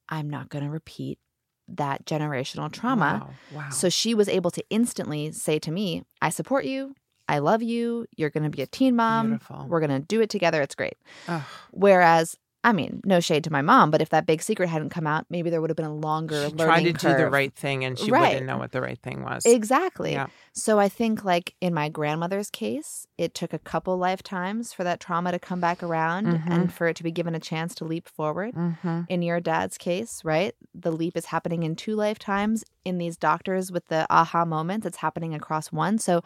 I'm 0.10 0.28
not 0.30 0.50
going 0.50 0.64
to 0.66 0.72
repeat 0.72 1.20
that 1.68 2.06
generational 2.06 2.72
trauma. 2.72 3.28
Wow. 3.52 3.62
wow. 3.62 3.70
So 3.70 3.90
she 3.90 4.14
was 4.14 4.30
able 4.30 4.52
to 4.52 4.64
instantly 4.70 5.32
say 5.32 5.60
to 5.60 5.72
me, 5.72 6.04
I 6.22 6.30
support 6.30 6.66
you. 6.66 6.96
I 7.28 7.40
love 7.40 7.64
you. 7.64 8.06
You're 8.16 8.30
going 8.30 8.44
to 8.44 8.50
be 8.50 8.62
a 8.62 8.68
teen 8.68 8.96
mom. 8.96 9.30
Beautiful. 9.30 9.66
We're 9.68 9.80
going 9.80 9.90
to 9.90 10.00
do 10.00 10.22
it 10.22 10.30
together. 10.30 10.62
It's 10.62 10.76
great. 10.76 10.98
Ugh. 11.28 11.42
Whereas, 11.72 12.38
I 12.66 12.74
mean, 12.74 13.00
no 13.06 13.20
shade 13.20 13.44
to 13.44 13.52
my 13.52 13.62
mom, 13.62 13.92
but 13.92 14.02
if 14.02 14.10
that 14.10 14.26
big 14.26 14.42
secret 14.42 14.70
hadn't 14.70 14.90
come 14.90 15.06
out, 15.06 15.28
maybe 15.30 15.52
there 15.52 15.62
would 15.62 15.70
have 15.70 15.78
been 15.78 15.86
a 15.86 15.94
longer 15.94 16.48
she 16.50 16.52
tried 16.56 16.84
to 16.84 16.94
do 16.94 17.16
the 17.16 17.30
right 17.30 17.54
thing 17.54 17.86
and 17.86 17.98
she 17.98 18.10
Right. 18.10 18.30
wouldn't 18.30 18.48
know 18.48 18.58
what 18.58 18.72
the 18.72 18.82
right 18.82 19.00
thing 19.00 19.22
was. 19.24 19.46
Exactly. 19.46 20.14
Yeah. 20.14 20.28
So 20.54 20.80
I 20.80 20.90
think, 20.90 21.24
like 21.24 21.54
in 21.62 21.76
my 21.76 21.90
grandmother's 21.90 22.50
case, 22.50 23.06
it 23.20 23.36
took 23.36 23.54
a 23.54 23.60
couple 23.60 23.96
lifetimes 23.98 24.74
for 24.74 24.84
that 24.84 25.00
trauma 25.00 25.32
to 25.32 25.38
come 25.38 25.60
back 25.60 25.84
around 25.84 26.26
Mhm. 26.26 26.50
and 26.50 26.74
for 26.74 26.88
it 26.88 26.96
to 26.96 27.04
be 27.04 27.12
given 27.12 27.36
a 27.36 27.40
chance 27.40 27.76
to 27.76 27.86
leap 27.86 28.10
forward. 28.10 28.56
Mm-hmm. 28.56 29.02
In 29.10 29.22
your 29.22 29.40
dad's 29.40 29.78
case, 29.78 30.22
right? 30.26 30.56
The 30.74 30.92
leap 30.92 31.16
is 31.16 31.26
happening 31.26 31.62
in 31.62 31.76
two 31.76 31.96
lifetimes. 31.96 32.64
In 32.84 32.98
these 32.98 33.16
doctors 33.16 33.72
with 33.72 33.86
the 33.90 34.08
aha 34.10 34.44
moments, 34.44 34.88
it's 34.88 34.98
happening 34.98 35.36
across 35.36 35.72
one. 35.72 36.00
So 36.00 36.24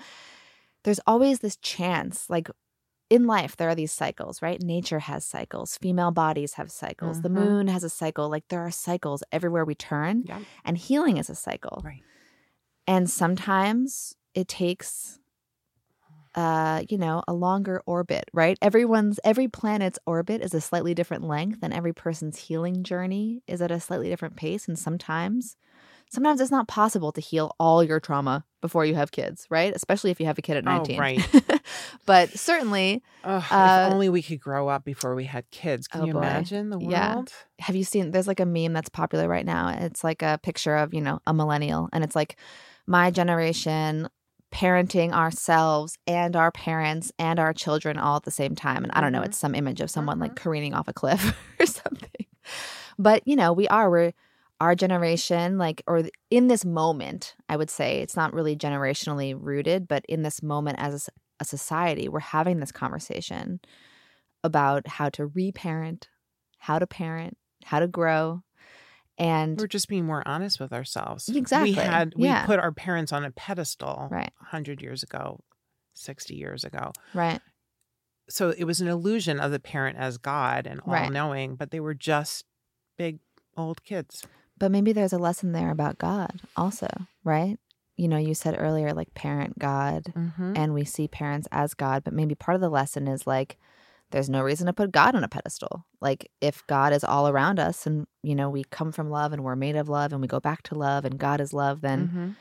there's 0.83 1.01
always 1.05 1.39
this 1.41 1.57
chance, 1.57 2.29
like 2.29 2.49
in 3.09 3.25
life, 3.25 3.57
there 3.57 3.69
are 3.69 3.75
these 3.75 3.91
cycles, 3.91 4.41
right? 4.41 4.61
Nature 4.61 4.99
has 4.99 5.25
cycles, 5.25 5.77
female 5.77 6.11
bodies 6.11 6.53
have 6.53 6.71
cycles, 6.71 7.21
the 7.21 7.29
Mhm. 7.29 7.33
moon 7.33 7.67
has 7.67 7.83
a 7.83 7.89
cycle. 7.89 8.29
Like 8.29 8.47
there 8.49 8.61
are 8.65 8.71
cycles 8.71 9.23
everywhere 9.31 9.65
we 9.65 9.75
turn, 9.75 10.23
Yeah. 10.27 10.39
and 10.63 10.77
healing 10.77 11.17
is 11.17 11.29
a 11.29 11.35
cycle. 11.35 11.81
Right. 11.83 12.03
And 12.87 13.09
sometimes 13.09 14.15
it 14.33 14.47
takes 14.47 15.19
uh, 16.35 16.83
you 16.87 16.97
know, 16.97 17.23
a 17.27 17.33
longer 17.33 17.81
orbit, 17.85 18.25
right? 18.33 18.57
Everyone's 18.61 19.19
every 19.23 19.47
planet's 19.47 19.97
orbit 20.05 20.41
is 20.41 20.53
a 20.53 20.61
slightly 20.61 20.93
different 20.93 21.23
length 21.23 21.59
and 21.63 21.73
every 21.73 21.91
person's 21.93 22.37
healing 22.37 22.83
journey 22.83 23.41
is 23.47 23.61
at 23.61 23.71
a 23.71 23.79
slightly 23.79 24.09
different 24.09 24.35
pace 24.35 24.67
and 24.67 24.77
sometimes 24.77 25.57
sometimes 26.09 26.41
it's 26.41 26.51
not 26.51 26.67
possible 26.67 27.11
to 27.13 27.21
heal 27.21 27.55
all 27.59 27.83
your 27.83 27.99
trauma 27.99 28.45
before 28.61 28.85
you 28.85 28.95
have 28.95 29.11
kids, 29.11 29.45
right? 29.49 29.73
Especially 29.75 30.11
if 30.11 30.19
you 30.19 30.25
have 30.25 30.37
a 30.37 30.41
kid 30.41 30.57
at 30.57 30.65
19. 30.65 30.99
Oh, 30.99 31.01
19. 31.03 31.23
right. 31.31 31.61
but 32.05 32.37
certainly, 32.37 33.01
Ugh, 33.23 33.43
Uh, 33.51 33.85
if 33.87 33.93
only 33.93 34.09
we 34.09 34.21
could 34.21 34.39
grow 34.39 34.67
up 34.67 34.83
before 34.85 35.15
we 35.15 35.25
had 35.25 35.49
kids. 35.51 35.87
Can 35.87 36.01
Oh, 36.01 36.05
you 36.05 36.13
boy. 36.13 36.19
imagine 36.19 36.69
the 36.69 36.79
Yeah. 36.79 37.15
world? 37.15 37.33
have 37.59 37.75
you 37.75 37.83
seen 37.83 38.11
there's 38.11 38.27
like 38.27 38.39
a 38.39 38.45
meme 38.45 38.73
that's 38.73 38.89
popular 38.89 39.27
right 39.27 39.45
now. 39.45 39.69
It's 39.69 40.03
like 40.03 40.21
a 40.21 40.39
picture 40.41 40.75
of, 40.77 40.93
you 40.93 41.01
know, 41.01 41.19
a 41.27 41.33
millennial 41.33 41.89
and 41.91 42.03
it's 42.03 42.15
like 42.15 42.37
my 42.87 43.11
generation 43.11 44.07
parenting 44.51 45.11
ourselves 45.11 45.97
and 46.07 46.35
our 46.35 46.51
parents 46.51 47.11
and 47.19 47.37
our 47.39 47.53
children 47.53 47.97
all 47.97 48.15
at 48.15 48.23
the 48.23 48.31
same 48.31 48.55
time. 48.55 48.83
And 48.83 48.91
I 48.93 49.01
don't 49.01 49.11
know, 49.11 49.21
Mhm. 49.21 49.25
it's 49.25 49.37
some 49.37 49.53
image 49.55 49.79
of 49.81 49.91
someone 49.91 50.17
like 50.19 50.35
careening 50.35 50.73
off 50.73 50.87
a 50.87 50.93
cliff 50.93 51.35
or 51.59 51.65
something. 51.65 52.25
But, 52.97 53.27
you 53.27 53.35
know, 53.35 53.53
we 53.53 53.67
are, 53.67 53.89
we're 53.89 54.13
our 54.61 54.75
generation, 54.75 55.57
like, 55.57 55.81
or 55.87 56.03
in 56.29 56.47
this 56.47 56.65
moment, 56.65 57.35
I 57.47 57.55
would 57.57 57.69
say 57.69 58.01
it's 58.01 58.15
not 58.15 58.33
really 58.33 58.55
generationally 58.55 59.35
rooted, 59.39 59.87
but 59.87 60.05
in 60.07 60.21
this 60.21 60.43
moment 60.43 60.77
as 60.79 61.09
a 61.39 61.45
society, 61.45 62.09
we're 62.09 62.19
having 62.19 62.59
this 62.59 62.71
conversation 62.71 63.61
about 64.43 64.87
how 64.87 65.09
to 65.09 65.27
reparent, 65.27 66.09
how 66.57 66.79
to 66.79 66.87
parent, 66.87 67.37
how 67.63 67.79
to 67.79 67.87
grow. 67.87 68.41
And 69.17 69.57
We're 69.59 69.67
just 69.67 69.87
being 69.89 70.05
more 70.05 70.25
honest 70.25 70.59
with 70.59 70.71
ourselves. 70.73 71.29
Exactly. 71.29 71.71
We 71.71 71.75
had 71.75 72.13
we 72.15 72.25
Yeah. 72.27 72.45
put 72.45 72.59
our 72.59 72.71
parents 72.71 73.11
on 73.11 73.25
a 73.25 73.31
pedestal 73.31 74.07
Right. 74.11 74.31
100 74.39 74.81
years 74.81 75.03
ago, 75.03 75.41
60 75.93 76.35
years 76.35 76.63
ago. 76.63 76.91
right, 77.13 77.41
So 78.29 78.49
it 78.51 78.63
was 78.65 78.79
an 78.79 78.87
illusion 78.87 79.39
of 79.39 79.51
the 79.51 79.59
parent 79.59 79.97
as 79.97 80.17
God 80.17 80.67
and 80.67 80.79
all 80.81 81.09
knowing, 81.09 81.55
but 81.55 81.71
they 81.71 81.79
were 81.79 81.93
just 81.95 82.45
big 82.97 83.19
old 83.57 83.83
kids. 83.83 84.25
But 84.59 84.71
maybe 84.71 84.93
there's 84.93 85.13
a 85.13 85.17
lesson 85.17 85.51
there 85.53 85.71
about 85.71 85.97
God 85.97 86.41
also, 86.55 86.87
right? 87.23 87.57
You 87.97 88.07
know, 88.07 88.17
you 88.17 88.33
said 88.33 88.55
earlier, 88.57 88.93
like 88.93 89.13
parent 89.13 89.57
God, 89.59 90.13
Mm-hmm. 90.15 90.53
and 90.55 90.73
we 90.73 90.85
see 90.85 91.07
parents 91.07 91.47
as 91.51 91.73
God, 91.73 92.03
but 92.03 92.13
maybe 92.13 92.35
part 92.35 92.55
of 92.55 92.61
the 92.61 92.69
lesson 92.69 93.07
is 93.07 93.25
like, 93.27 93.57
there's 94.11 94.29
no 94.29 94.41
reason 94.41 94.65
to 94.67 94.73
put 94.73 94.91
God 94.91 95.15
on 95.15 95.23
a 95.23 95.27
pedestal. 95.27 95.85
Like, 96.01 96.31
if 96.41 96.65
God 96.67 96.93
is 96.93 97.03
all 97.03 97.27
around 97.27 97.59
us 97.59 97.85
and, 97.85 98.07
you 98.23 98.33
know, 98.35 98.49
we 98.49 98.63
come 98.63 98.91
from 98.91 99.09
love 99.09 99.33
and 99.33 99.43
we're 99.43 99.55
made 99.55 99.75
of 99.75 99.87
love 99.89 100.11
and 100.13 100.21
we 100.21 100.27
go 100.27 100.39
back 100.39 100.63
to 100.63 100.75
love 100.75 101.05
and 101.05 101.19
God 101.19 101.39
is 101.41 101.53
love, 101.53 101.81
then, 101.81 102.07
Mhm. 102.07 102.35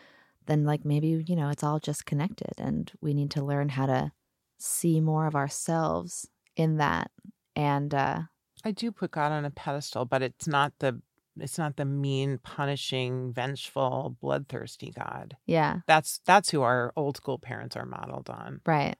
then 0.46 0.64
like 0.64 0.84
maybe, 0.84 1.08
you 1.26 1.36
know, 1.36 1.50
it's 1.50 1.62
all 1.62 1.78
just 1.78 2.06
connected 2.06 2.52
and 2.56 2.90
we 3.02 3.12
need 3.12 3.30
to 3.32 3.44
learn 3.44 3.68
how 3.70 3.84
to 3.86 4.12
see 4.58 5.00
more 5.00 5.26
of 5.26 5.34
ourselves 5.36 6.26
in 6.56 6.78
that 6.78 7.10
and 7.54 7.92
uh, 7.94 8.22
I 8.64 8.70
do 8.72 8.90
put 8.90 9.10
God 9.12 9.30
on 9.30 9.44
a 9.44 9.50
pedestal, 9.50 10.04
but 10.04 10.22
it's 10.22 10.48
not 10.48 10.72
the 10.78 11.00
it's 11.40 11.58
not 11.58 11.76
the 11.76 11.84
mean, 11.84 12.38
punishing, 12.38 13.32
vengeful, 13.32 14.16
bloodthirsty 14.20 14.90
God. 14.90 15.36
Yeah. 15.46 15.80
That's 15.86 16.20
that's 16.24 16.50
who 16.50 16.62
our 16.62 16.92
old 16.96 17.16
school 17.16 17.38
parents 17.38 17.76
are 17.76 17.86
modeled 17.86 18.30
on. 18.30 18.60
Right. 18.66 18.96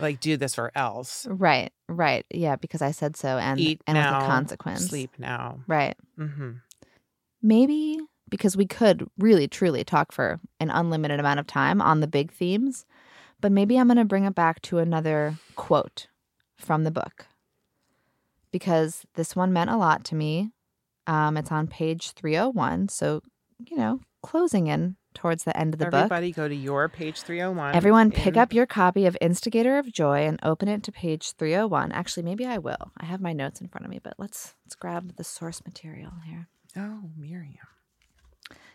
Like 0.00 0.20
do 0.20 0.36
this 0.36 0.58
or 0.58 0.72
else. 0.74 1.26
Right. 1.28 1.72
Right. 1.88 2.24
Yeah, 2.30 2.56
because 2.56 2.82
I 2.82 2.90
said 2.90 3.16
so 3.16 3.38
and 3.38 3.60
Eat 3.60 3.82
and 3.86 3.96
now, 3.96 4.16
with 4.16 4.24
a 4.24 4.28
consequence. 4.28 4.86
Sleep 4.86 5.10
now. 5.18 5.60
Right. 5.66 5.96
Mm-hmm. 6.18 6.52
Maybe 7.42 7.98
because 8.30 8.56
we 8.56 8.66
could 8.66 9.06
really 9.18 9.46
truly 9.46 9.84
talk 9.84 10.10
for 10.10 10.40
an 10.58 10.70
unlimited 10.70 11.20
amount 11.20 11.40
of 11.40 11.46
time 11.46 11.80
on 11.82 12.00
the 12.00 12.06
big 12.06 12.32
themes, 12.32 12.86
but 13.40 13.52
maybe 13.52 13.78
I'm 13.78 13.86
going 13.86 13.98
to 13.98 14.04
bring 14.04 14.24
it 14.24 14.34
back 14.34 14.62
to 14.62 14.78
another 14.78 15.36
quote 15.54 16.08
from 16.56 16.84
the 16.84 16.90
book 16.90 17.26
because 18.50 19.04
this 19.14 19.36
one 19.36 19.52
meant 19.52 19.70
a 19.70 19.76
lot 19.76 20.04
to 20.04 20.14
me. 20.14 20.52
Um, 21.06 21.36
it's 21.36 21.52
on 21.52 21.66
page 21.66 22.12
301. 22.12 22.88
So, 22.88 23.22
you 23.66 23.76
know, 23.76 24.00
closing 24.22 24.66
in 24.68 24.96
towards 25.14 25.44
the 25.44 25.56
end 25.56 25.74
of 25.74 25.78
the 25.78 25.86
book. 25.86 25.94
Everybody 25.94 26.32
go 26.32 26.48
to 26.48 26.54
your 26.54 26.88
page 26.88 27.20
301. 27.22 27.74
Everyone 27.74 28.10
pick 28.10 28.34
in- 28.34 28.38
up 28.38 28.52
your 28.52 28.66
copy 28.66 29.06
of 29.06 29.16
Instigator 29.20 29.78
of 29.78 29.92
Joy 29.92 30.26
and 30.26 30.38
open 30.42 30.68
it 30.68 30.82
to 30.84 30.92
page 30.92 31.32
301. 31.32 31.92
Actually, 31.92 32.24
maybe 32.24 32.46
I 32.46 32.58
will. 32.58 32.90
I 32.98 33.04
have 33.04 33.20
my 33.20 33.32
notes 33.32 33.60
in 33.60 33.68
front 33.68 33.84
of 33.84 33.90
me, 33.90 34.00
but 34.02 34.14
let's 34.18 34.54
let's 34.64 34.74
grab 34.74 35.16
the 35.16 35.24
source 35.24 35.62
material 35.64 36.12
here. 36.26 36.48
Oh, 36.76 37.10
Miriam. 37.16 37.68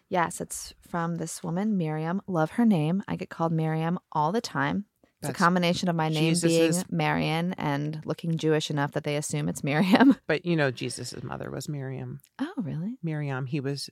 Yes, 0.07 0.41
it's 0.41 0.73
from 0.81 1.15
this 1.15 1.43
woman, 1.43 1.77
Miriam. 1.77 2.21
Love 2.25 2.51
her 2.51 2.65
name. 2.65 3.03
I 3.07 3.15
get 3.15 3.29
called 3.29 3.51
Miriam 3.51 3.99
all 4.11 4.31
the 4.31 4.41
time. 4.41 4.85
It's 5.21 5.29
a 5.29 5.33
combination 5.33 5.89
of 5.89 5.95
my 5.95 6.07
name 6.09 6.35
being 6.41 6.73
Marian 6.89 7.53
and 7.53 8.01
looking 8.05 8.37
Jewish 8.37 8.69
enough 8.69 8.93
that 8.93 9.03
they 9.03 9.15
assume 9.17 9.49
it's 9.49 9.63
Miriam. 9.63 10.15
But 10.27 10.45
you 10.45 10.55
know 10.55 10.71
Jesus' 10.71 11.21
mother 11.23 11.49
was 11.51 11.67
Miriam. 11.67 12.21
Oh, 12.39 12.53
really? 12.57 12.97
Miriam, 13.03 13.45
he 13.45 13.59
was 13.59 13.89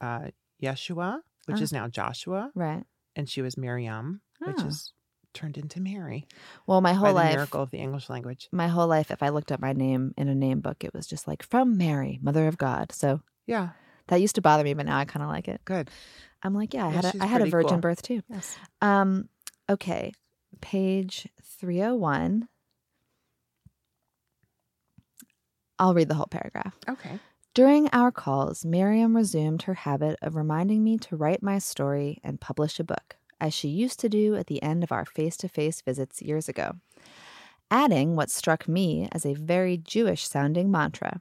uh 0.00 0.28
Yeshua, 0.62 1.20
which 1.46 1.60
Oh. 1.60 1.62
is 1.62 1.72
now 1.72 1.88
Joshua, 1.88 2.50
Right. 2.54 2.84
and 3.16 3.28
she 3.28 3.40
was 3.42 3.56
Miriam, 3.56 4.20
which 4.40 4.56
Oh. 4.62 4.68
is 4.68 4.92
turned 5.34 5.56
into 5.56 5.80
Mary 5.80 6.26
Well, 6.66 6.82
my 6.82 6.92
whole 6.92 7.08
the 7.08 7.14
life, 7.14 7.34
miracle 7.36 7.62
of 7.62 7.70
the 7.70 7.78
English 7.78 8.10
language. 8.10 8.48
my 8.52 8.68
whole 8.68 8.86
life, 8.86 9.10
if 9.10 9.22
I 9.22 9.30
looked 9.30 9.50
up 9.50 9.60
my 9.60 9.72
name 9.72 10.12
in 10.18 10.28
a 10.28 10.34
name 10.34 10.60
book, 10.60 10.84
it 10.84 10.92
was 10.92 11.06
just 11.06 11.26
like 11.26 11.42
from 11.42 11.78
Mary, 11.78 12.18
Mother 12.22 12.46
of 12.48 12.58
God. 12.58 12.92
So 12.92 13.22
Yeah, 13.46 13.70
that 14.08 14.20
used 14.20 14.34
to 14.34 14.42
bother 14.42 14.64
me, 14.64 14.74
but 14.74 14.84
now 14.84 14.98
I 14.98 15.06
kind 15.06 15.22
of 15.22 15.30
like 15.30 15.48
it. 15.48 15.62
good. 15.64 15.90
I'm 16.42 16.54
like, 16.54 16.74
yeah, 16.74 16.86
I 16.86 16.90
Yeah, 16.90 16.94
had 16.96 17.04
a, 17.06 17.22
I 17.22 17.26
had 17.26 17.40
a 17.42 17.46
virgin 17.46 17.70
cool. 17.76 17.80
birth 17.80 18.02
too. 18.02 18.20
Yes. 18.28 18.58
Um, 18.82 19.28
okay, 19.70 20.12
page 20.60 21.28
301. 21.42 22.48
I'll 25.78 25.94
read 25.94 26.08
the 26.08 26.14
whole 26.14 26.26
paragraph. 26.26 26.76
Okay. 26.88 27.18
During 27.54 27.88
our 27.92 28.10
calls, 28.10 28.64
Miriam 28.64 29.16
resumed 29.16 29.62
her 29.64 29.74
habit 29.74 30.18
of 30.22 30.36
reminding 30.36 30.82
me 30.84 30.96
to 30.98 31.16
write 31.16 31.42
my 31.42 31.58
story 31.58 32.18
and 32.24 32.40
publish 32.40 32.80
a 32.80 32.84
book, 32.84 33.16
as 33.40 33.52
she 33.52 33.68
used 33.68 34.00
to 34.00 34.08
do 34.08 34.34
at 34.36 34.46
the 34.46 34.62
end 34.62 34.82
of 34.82 34.92
our 34.92 35.04
face 35.04 35.36
to 35.38 35.48
face 35.48 35.82
visits 35.82 36.22
years 36.22 36.48
ago, 36.48 36.76
adding 37.70 38.16
what 38.16 38.30
struck 38.30 38.68
me 38.68 39.08
as 39.12 39.26
a 39.26 39.34
very 39.34 39.76
Jewish 39.76 40.26
sounding 40.28 40.70
mantra 40.70 41.20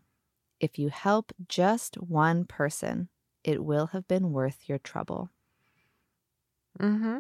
If 0.60 0.80
you 0.80 0.90
help 0.90 1.34
just 1.48 1.96
one 1.98 2.46
person, 2.46 3.10
it 3.44 3.64
will 3.66 3.88
have 3.88 4.08
been 4.08 4.32
worth 4.32 4.70
your 4.70 4.80
trouble. 4.80 5.30
Mm-hmm. 6.80 7.20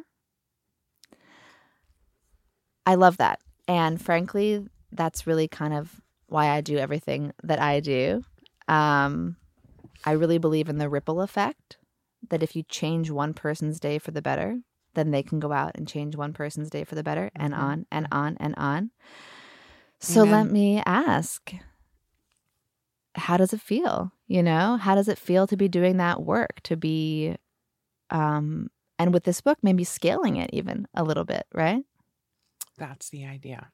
I 2.85 2.95
love 2.95 3.17
that. 3.17 3.39
And 3.67 4.01
frankly, 4.01 4.65
that's 4.91 5.27
really 5.27 5.47
kind 5.47 5.73
of 5.73 6.01
why 6.27 6.49
I 6.49 6.61
do 6.61 6.77
everything 6.77 7.33
that 7.43 7.59
I 7.59 7.79
do. 7.79 8.23
Um, 8.67 9.37
I 10.05 10.11
really 10.11 10.37
believe 10.37 10.69
in 10.69 10.77
the 10.77 10.89
ripple 10.89 11.21
effect 11.21 11.77
that 12.29 12.43
if 12.43 12.55
you 12.55 12.63
change 12.63 13.11
one 13.11 13.33
person's 13.33 13.79
day 13.79 13.99
for 13.99 14.11
the 14.11 14.21
better, 14.21 14.59
then 14.93 15.11
they 15.11 15.23
can 15.23 15.39
go 15.39 15.51
out 15.51 15.71
and 15.75 15.87
change 15.87 16.15
one 16.15 16.33
person's 16.33 16.69
day 16.69 16.83
for 16.83 16.95
the 16.95 17.03
better 17.03 17.31
and 17.35 17.53
Mhm. 17.53 17.59
on 17.59 17.85
and 17.91 18.07
on 18.11 18.37
and 18.39 18.55
on. 18.57 18.91
So 19.99 20.23
let 20.23 20.49
me 20.51 20.81
ask 20.85 21.53
how 23.15 23.37
does 23.37 23.53
it 23.53 23.61
feel? 23.61 24.11
You 24.27 24.41
know, 24.43 24.77
how 24.77 24.95
does 24.95 25.07
it 25.07 25.17
feel 25.17 25.45
to 25.47 25.57
be 25.57 25.67
doing 25.67 25.97
that 25.97 26.21
work, 26.23 26.61
to 26.63 26.77
be, 26.77 27.35
um, 28.09 28.69
and 28.99 29.13
with 29.13 29.23
this 29.23 29.41
book, 29.41 29.57
maybe 29.61 29.83
scaling 29.83 30.37
it 30.37 30.49
even 30.53 30.87
a 30.93 31.03
little 31.03 31.25
bit, 31.25 31.45
right? 31.53 31.83
That's 32.81 33.11
the 33.11 33.25
idea. 33.27 33.69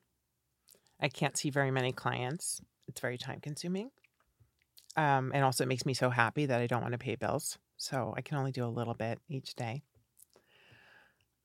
I 1.00 1.08
can't 1.08 1.38
see 1.38 1.50
very 1.50 1.72
many 1.72 1.94
clients. 1.94 2.62
It's 2.90 3.00
very 3.00 3.18
time 3.18 3.40
consuming. 3.40 3.90
Um, 4.98 5.32
and 5.34 5.46
also, 5.46 5.64
it 5.64 5.68
makes 5.68 5.86
me 5.86 5.94
so 5.94 6.10
happy 6.10 6.46
that 6.46 6.60
I 6.60 6.68
don't 6.68 6.82
want 6.82 6.92
to 6.92 6.98
pay 6.98 7.16
bills. 7.16 7.58
So 7.78 8.14
I 8.18 8.22
can 8.22 8.38
only 8.38 8.52
do 8.52 8.66
a 8.66 8.68
little 8.68 8.96
bit 8.96 9.20
each 9.30 9.56
day. 9.56 9.82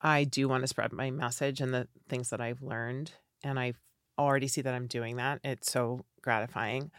I 0.01 0.25
do 0.25 0.49
want 0.49 0.63
to 0.63 0.67
spread 0.67 0.91
my 0.91 1.09
message 1.09 1.61
and 1.61 1.73
the 1.73 1.87
things 2.09 2.31
that 2.31 2.41
I've 2.41 2.61
learned. 2.61 3.13
And 3.45 3.57
I 3.57 3.75
already 4.19 4.49
see 4.49 4.59
that 4.59 4.73
I'm 4.73 4.87
doing 4.87 5.15
that. 5.15 5.39
It's 5.45 5.71
so 5.71 6.03
gratifying. 6.21 6.91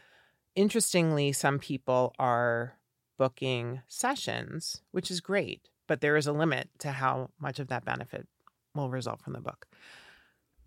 Interestingly, 0.56 1.32
some 1.32 1.58
people 1.58 2.14
are 2.18 2.78
booking 3.18 3.82
sessions, 3.86 4.80
which 4.92 5.10
is 5.10 5.20
great, 5.20 5.68
but 5.86 6.00
there 6.00 6.16
is 6.16 6.26
a 6.26 6.32
limit 6.32 6.70
to 6.78 6.92
how 6.92 7.28
much 7.38 7.58
of 7.58 7.68
that 7.68 7.84
benefit 7.84 8.26
will 8.74 8.88
result 8.88 9.20
from 9.20 9.34
the 9.34 9.40
book. 9.40 9.66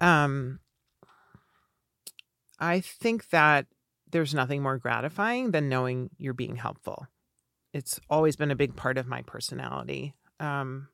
Um, 0.01 0.59
I 2.59 2.79
think 2.79 3.29
that 3.29 3.67
there's 4.11 4.33
nothing 4.33 4.61
more 4.61 4.77
gratifying 4.77 5.51
than 5.51 5.69
knowing 5.69 6.09
you're 6.17 6.33
being 6.33 6.55
helpful. 6.55 7.07
It's 7.73 7.99
always 8.09 8.35
been 8.35 8.51
a 8.51 8.55
big 8.55 8.75
part 8.75 8.97
of 8.97 9.05
my 9.07 9.21
personality 9.21 10.13
um, 10.39 10.87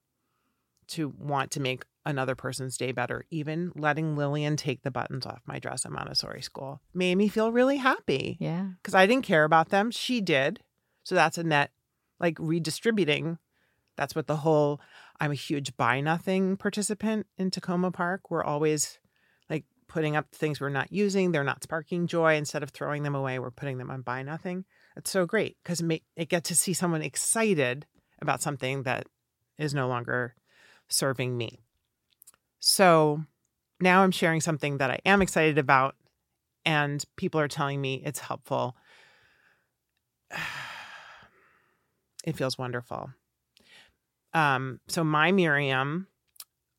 to 0.89 1.13
want 1.17 1.51
to 1.51 1.59
make 1.61 1.85
another 2.05 2.35
person's 2.35 2.75
day 2.75 2.91
better. 2.91 3.25
Even 3.29 3.71
letting 3.75 4.17
Lillian 4.17 4.57
take 4.57 4.81
the 4.81 4.91
buttons 4.91 5.25
off 5.25 5.41
my 5.45 5.59
dress 5.59 5.85
at 5.85 5.91
Montessori 5.91 6.41
school 6.41 6.81
made 6.93 7.15
me 7.15 7.27
feel 7.29 7.51
really 7.51 7.77
happy 7.77 8.35
Yeah. 8.41 8.69
because 8.81 8.93
I 8.95 9.05
didn't 9.05 9.23
care 9.25 9.45
about 9.45 9.69
them. 9.69 9.91
She 9.91 10.19
did. 10.19 10.59
So 11.03 11.15
that's 11.15 11.37
a 11.37 11.43
net, 11.43 11.71
like 12.19 12.37
redistributing. 12.39 13.37
That's 13.95 14.15
what 14.15 14.27
the 14.27 14.37
whole 14.37 14.81
I'm 15.19 15.31
a 15.31 15.35
huge 15.35 15.77
buy 15.77 16.01
nothing 16.01 16.57
participant 16.57 17.27
in 17.37 17.51
Takoma 17.51 17.93
Park. 17.93 18.29
We're 18.29 18.43
always 18.43 18.99
like 19.49 19.65
putting 19.87 20.15
up 20.15 20.33
things 20.33 20.59
we're 20.59 20.69
not 20.69 20.91
using. 20.91 21.31
They're 21.31 21.43
not 21.43 21.63
sparking 21.63 22.07
joy. 22.07 22.35
Instead 22.35 22.63
of 22.63 22.71
throwing 22.71 23.03
them 23.03 23.15
away, 23.15 23.39
we're 23.39 23.51
putting 23.51 23.77
them 23.77 23.91
on 23.91 24.01
buy 24.01 24.23
nothing. 24.23 24.65
It's 24.97 25.11
so 25.11 25.25
great 25.25 25.57
because 25.63 25.81
it 26.15 26.29
get 26.29 26.43
to 26.45 26.55
see 26.55 26.73
someone 26.73 27.01
excited 27.01 27.85
about 28.21 28.41
something 28.41 28.83
that 28.83 29.07
is 29.57 29.73
no 29.73 29.87
longer 29.87 30.35
serving 30.87 31.37
me. 31.37 31.59
So 32.59 33.23
now 33.79 34.03
I'm 34.03 34.11
sharing 34.11 34.41
something 34.41 34.77
that 34.77 34.91
I 34.91 34.99
am 35.05 35.21
excited 35.21 35.57
about, 35.57 35.95
and 36.65 37.03
people 37.17 37.39
are 37.39 37.47
telling 37.47 37.81
me 37.81 38.01
it's 38.05 38.19
helpful. 38.19 38.75
It 42.25 42.37
feels 42.37 42.57
wonderful. 42.57 43.09
Um, 44.33 44.79
so 44.87 45.03
my 45.03 45.31
Miriam 45.31 46.07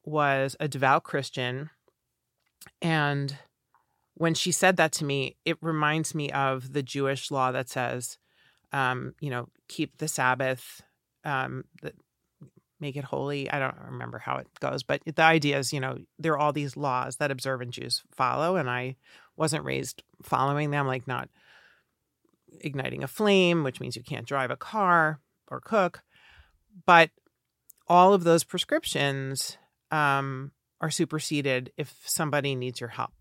was 0.05 0.57
a 0.61 0.69
devout 0.69 1.05
Christian, 1.05 1.71
and 2.83 3.37
when 4.15 4.35
she 4.35 4.53
said 4.53 4.77
that 4.77 4.93
to 4.93 5.05
me, 5.05 5.37
it 5.45 5.57
reminds 5.61 6.15
me 6.15 6.31
of 6.31 6.73
the 6.73 6.83
Jewish 6.83 7.31
law 7.31 7.53
that 7.53 7.69
says, 7.69 8.19
um, 8.73 9.15
you 9.21 9.31
know, 9.31 9.49
keep 9.69 9.99
the 9.99 10.09
Sabbath, 10.09 10.83
um, 11.25 11.65
the, 11.83 11.93
make 12.81 12.97
it 12.97 13.05
holy. 13.05 13.51
I 13.51 13.59
don't 13.59 13.77
remember 13.91 14.19
how 14.19 14.37
it 14.37 14.47
goes, 14.61 14.83
but 14.83 15.01
the 15.05 15.23
idea 15.23 15.59
is, 15.59 15.73
you 15.73 15.81
know, 15.81 15.99
there 16.19 16.33
are 16.33 16.39
all 16.39 16.53
these 16.53 16.77
laws 16.77 17.17
that 17.17 17.31
observant 17.31 17.73
Jews 17.73 18.03
follow, 18.13 18.57
and 18.57 18.71
I 18.71 18.97
wasn't 19.37 19.65
raised 19.65 20.03
following 20.23 20.71
them, 20.71 20.87
like 20.87 21.09
not 21.09 21.29
igniting 22.61 23.03
a 23.03 23.09
flame, 23.09 23.65
which 23.65 23.81
means 23.81 23.97
you 23.97 24.03
can't 24.03 24.27
drive 24.27 24.51
a 24.51 24.57
car 24.57 25.21
or 25.49 25.61
cook. 25.61 26.03
But 26.87 27.11
all 27.87 28.13
of 28.13 28.25
those 28.25 28.45
prescriptions 28.45 29.59
um, 29.91 30.53
are 30.81 30.91
superseded 30.91 31.73
if 31.77 31.95
somebody 32.05 32.55
needs 32.55 32.81
your 32.81 32.89
help. 32.91 33.13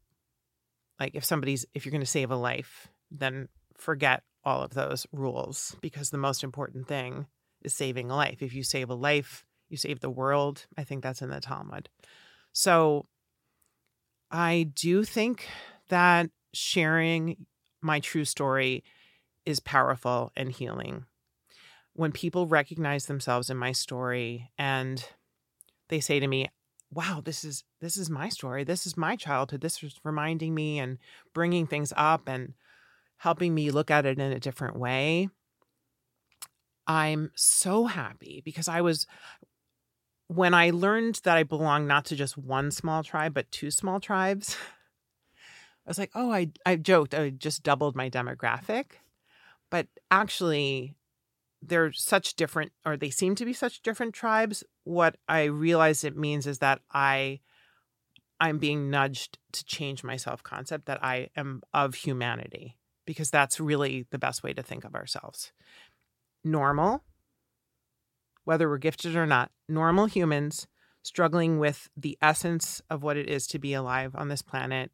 Like 1.00 1.16
if 1.16 1.26
somebody's, 1.26 1.66
if 1.74 1.86
you're 1.86 1.92
going 1.92 2.02
to 2.02 2.08
save 2.08 2.32
a 2.32 2.36
life, 2.36 2.88
then 3.12 3.50
forget 3.78 4.24
all 4.44 4.62
of 4.62 4.74
those 4.74 5.08
rules 5.12 5.76
because 5.82 6.10
the 6.10 6.18
most 6.18 6.44
important 6.44 6.88
thing 6.88 7.28
is 7.62 7.74
saving 7.74 8.12
a 8.12 8.16
life. 8.16 8.42
If 8.42 8.54
you 8.54 8.64
save 8.64 8.90
a 8.90 8.96
life, 8.96 9.46
you 9.70 9.78
save 9.78 10.00
the 10.00 10.10
world. 10.10 10.66
I 10.78 10.84
think 10.84 11.04
that's 11.04 11.22
in 11.22 11.30
the 11.30 11.40
Talmud. 11.40 11.90
So 12.52 13.06
I 14.30 14.70
do 14.76 15.04
think 15.04 15.48
that 15.90 16.30
sharing 16.54 17.46
my 17.82 18.00
true 18.00 18.26
story 18.26 18.84
is 19.46 19.60
powerful 19.60 20.32
and 20.36 20.52
healing. 20.52 21.06
When 21.94 22.12
people 22.12 22.48
recognize 22.48 23.06
themselves 23.06 23.50
in 23.50 23.58
my 23.58 23.72
story 23.72 24.52
and 24.58 25.04
they 25.90 26.00
say 26.00 26.20
to 26.20 26.28
me, 26.28 26.50
"Wow, 26.92 27.22
this 27.24 27.44
is 27.44 27.64
this 27.82 27.98
is 27.98 28.10
my 28.10 28.30
story. 28.30 28.64
This 28.64 28.88
is 28.88 28.98
my 28.98 29.16
childhood. 29.16 29.62
This 29.62 29.84
is 29.84 30.00
reminding 30.04 30.56
me 30.56 30.80
and 30.80 30.98
bringing 31.34 31.68
things 31.68 31.94
up 31.96 32.28
and 32.28 32.54
helping 33.18 33.54
me 33.54 33.72
look 33.72 33.92
at 33.92 34.06
it 34.06 34.20
in 34.20 34.32
a 34.32 34.40
different 34.40 34.76
way. 34.78 35.30
I'm 36.88 37.32
so 37.36 37.86
happy 37.86 38.42
because 38.44 38.68
I 38.68 38.82
was 38.82 39.08
when 40.28 40.54
I 40.54 40.72
learned 40.72 41.22
that 41.24 41.38
I 41.38 41.44
belong 41.44 41.88
not 41.88 42.06
to 42.06 42.16
just 42.16 42.38
one 42.38 42.72
small 42.72 43.04
tribe, 43.04 43.34
but 43.34 43.52
two 43.52 43.72
small 43.72 44.00
tribes, 44.00 44.58
I 45.86 45.90
was 45.90 46.00
like, 46.00 46.12
oh, 46.16 46.32
I, 46.32 46.50
I 46.66 46.76
joked, 46.76 47.14
I 47.14 47.30
just 47.30 47.64
doubled 47.64 47.96
my 47.96 48.10
demographic. 48.10 48.86
But 49.70 49.88
actually, 50.10 50.96
they're 51.68 51.92
such 51.92 52.36
different, 52.36 52.72
or 52.86 52.98
they 52.98 53.10
seem 53.10 53.36
to 53.36 53.46
be 53.46 53.54
such 53.54 53.82
different 53.82 54.14
tribes. 54.14 54.64
What 54.84 55.18
I 55.28 55.44
realize 55.46 56.04
it 56.04 56.18
means 56.18 56.48
is 56.48 56.60
that 56.60 56.82
I, 56.92 57.40
I'm 58.40 58.58
being 58.58 58.90
nudged 58.90 59.38
to 59.54 59.64
change 59.66 60.04
my 60.04 60.18
self 60.18 60.44
concept 60.44 60.86
that 60.86 61.04
I 61.04 61.30
am 61.36 61.62
of 61.74 61.96
humanity, 61.96 62.78
because 63.06 63.30
that's 63.30 63.60
really 63.60 64.06
the 64.12 64.20
best 64.20 64.44
way 64.44 64.54
to 64.54 64.64
think 64.64 64.84
of 64.84 64.96
ourselves. 64.96 65.52
Normal, 66.44 67.04
whether 68.44 68.68
we're 68.68 68.78
gifted 68.78 69.16
or 69.16 69.26
not, 69.26 69.52
normal 69.70 70.06
humans 70.06 70.68
struggling 71.02 71.60
with 71.60 71.90
the 71.98 72.18
essence 72.22 72.82
of 72.90 73.04
what 73.04 73.18
it 73.18 73.30
is 73.30 73.46
to 73.48 73.60
be 73.60 73.74
alive 73.74 74.16
on 74.16 74.30
this 74.30 74.42
planet 74.42 74.92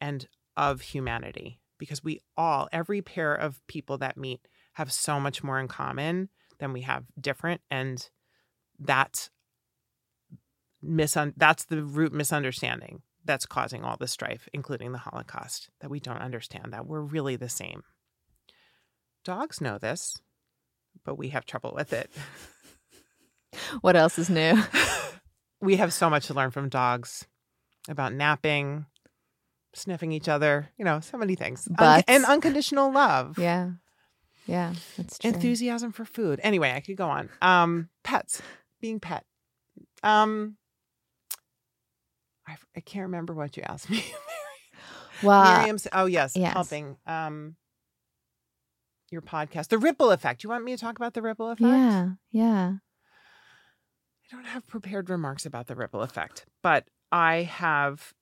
and 0.00 0.28
of 0.56 0.80
humanity. 0.80 1.60
Because 1.78 2.02
we 2.02 2.20
all, 2.36 2.68
every 2.72 3.02
pair 3.02 3.34
of 3.34 3.64
people 3.66 3.98
that 3.98 4.16
meet, 4.16 4.40
have 4.76 4.92
so 4.92 5.18
much 5.18 5.42
more 5.42 5.58
in 5.58 5.68
common 5.68 6.28
than 6.58 6.72
we 6.72 6.82
have 6.82 7.04
different. 7.20 7.60
And 7.70 8.06
that's 8.78 9.30
misun- 10.84 11.34
that's 11.36 11.64
the 11.64 11.82
root 11.82 12.12
misunderstanding 12.12 13.02
that's 13.24 13.46
causing 13.46 13.82
all 13.82 13.96
the 13.98 14.06
strife, 14.06 14.48
including 14.52 14.92
the 14.92 14.98
Holocaust, 14.98 15.70
that 15.80 15.90
we 15.90 15.98
don't 15.98 16.18
understand 16.18 16.72
that 16.72 16.86
we're 16.86 17.00
really 17.00 17.36
the 17.36 17.48
same. 17.48 17.82
Dogs 19.24 19.60
know 19.60 19.78
this, 19.78 20.20
but 21.04 21.16
we 21.18 21.30
have 21.30 21.44
trouble 21.44 21.72
with 21.74 21.92
it. 21.92 22.10
What 23.80 23.96
else 23.96 24.18
is 24.18 24.28
new? 24.28 24.62
we 25.62 25.76
have 25.76 25.90
so 25.92 26.10
much 26.10 26.26
to 26.26 26.34
learn 26.34 26.50
from 26.50 26.68
dogs 26.68 27.26
about 27.88 28.12
napping, 28.12 28.84
sniffing 29.74 30.12
each 30.12 30.28
other, 30.28 30.68
you 30.76 30.84
know, 30.84 31.00
so 31.00 31.16
many 31.16 31.36
things. 31.36 31.66
Un- 31.78 32.04
and 32.06 32.24
unconditional 32.26 32.92
love. 32.92 33.38
yeah. 33.38 33.70
Yeah, 34.46 34.74
that's 34.96 35.18
true. 35.18 35.30
Enthusiasm 35.30 35.92
for 35.92 36.04
food. 36.04 36.40
Anyway, 36.42 36.72
I 36.72 36.80
could 36.80 36.96
go 36.96 37.08
on. 37.08 37.28
Um, 37.42 37.88
pets, 38.04 38.40
being 38.80 39.00
pet. 39.00 39.24
Um, 40.02 40.56
I, 42.46 42.56
I 42.76 42.80
can't 42.80 43.04
remember 43.04 43.34
what 43.34 43.56
you 43.56 43.62
asked 43.64 43.90
me. 43.90 44.04
well, 45.22 45.58
Miriam's. 45.58 45.86
Oh 45.92 46.06
yes, 46.06 46.32
yes. 46.36 46.52
helping. 46.52 46.96
Um, 47.06 47.56
your 49.10 49.22
podcast, 49.22 49.68
the 49.68 49.78
ripple 49.78 50.10
effect. 50.10 50.42
You 50.42 50.50
want 50.50 50.64
me 50.64 50.72
to 50.72 50.78
talk 50.78 50.96
about 50.96 51.14
the 51.14 51.22
ripple 51.22 51.50
effect? 51.50 51.68
yeah, 51.68 52.08
yeah. 52.30 52.72
I 54.32 54.34
don't 54.34 54.46
have 54.46 54.66
prepared 54.66 55.08
remarks 55.08 55.46
about 55.46 55.68
the 55.68 55.76
ripple 55.76 56.02
effect, 56.02 56.46
but 56.62 56.88
I 57.12 57.42
have 57.42 58.12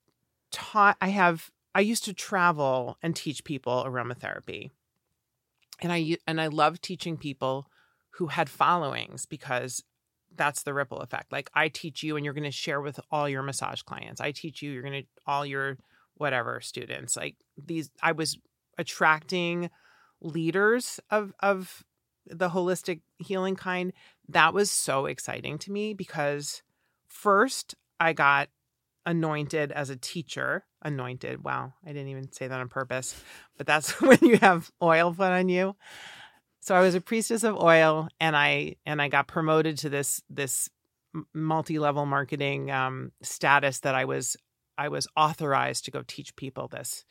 taught, 0.53 0.99
I 1.01 1.09
have, 1.09 1.51
I 1.75 1.81
used 1.81 2.05
to 2.05 2.13
travel 2.13 2.99
and 3.03 3.17
teach 3.17 3.43
people 3.45 3.83
aromatherapy. 3.87 4.71
And 5.81 5.93
I 5.93 6.17
and 6.27 6.41
I 6.41 6.47
love 6.47 6.81
teaching 6.81 7.17
people 7.17 7.67
who 8.11 8.29
had 8.29 8.49
followings 8.49 9.27
because 9.27 9.83
that's 10.37 10.63
the 10.63 10.75
ripple 10.75 10.99
effect. 10.99 11.33
Like 11.33 11.51
I 11.55 11.69
teach 11.69 12.03
you 12.03 12.17
and 12.17 12.25
you're 12.25 12.35
going 12.35 12.45
to 12.45 12.51
share 12.51 12.81
with 12.81 13.01
all 13.11 13.29
your 13.29 13.43
massage 13.43 13.83
clients. 13.83 14.21
I 14.21 14.33
teach 14.33 14.63
you, 14.63 14.71
you're 14.71 14.83
going 14.83 15.03
to, 15.03 15.09
all 15.27 15.47
your 15.47 15.79
whatever 16.15 16.61
students. 16.61 17.17
Like 17.17 17.37
these, 17.57 17.91
I 18.03 18.13
was 18.13 18.39
attracting 18.79 19.71
leaders 20.21 21.01
of, 21.11 21.33
of 21.41 21.85
the 22.27 22.51
holistic 22.51 23.01
healing 23.19 23.57
kind 23.57 23.93
that 24.29 24.55
was 24.55 24.71
so 24.71 25.07
exciting 25.07 25.59
to 25.59 25.71
me 25.71 25.95
because 25.95 26.63
first 27.07 27.75
I 28.01 28.13
got 28.13 28.49
anointed 29.07 29.73
as 29.73 29.91
a 29.91 29.97
teacher. 29.97 30.65
Anointed. 30.83 31.45
Wow. 31.45 31.73
I 31.85 31.89
didn't 31.89 32.09
even 32.09 32.33
say 32.33 32.47
that 32.47 32.61
on 32.61 32.69
purpose, 32.69 33.21
but 33.57 33.67
that's 33.67 34.01
when 34.01 34.19
you 34.23 34.37
have 34.39 34.71
oil 34.83 35.13
put 35.15 35.33
on 35.33 35.49
you. 35.49 35.77
So 36.61 36.75
I 36.75 36.81
was 36.81 36.95
a 36.95 37.01
priestess 37.01 37.45
of 37.45 37.61
oil 37.61 38.09
and 38.21 38.35
I 38.35 38.77
and 38.87 39.01
I 39.03 39.09
got 39.09 39.29
promoted 39.29 39.79
to 39.79 39.91
this 39.91 40.23
this 40.31 40.71
multi-level 41.33 42.07
marketing 42.07 42.71
um, 42.71 43.13
status 43.23 43.81
that 43.81 43.95
I 43.95 44.07
was 44.07 44.37
I 44.79 44.89
was 44.89 45.07
authorized 45.17 45.85
to 45.85 45.91
go 45.91 46.03
teach 46.07 46.35
people 46.37 46.69
this 46.69 47.05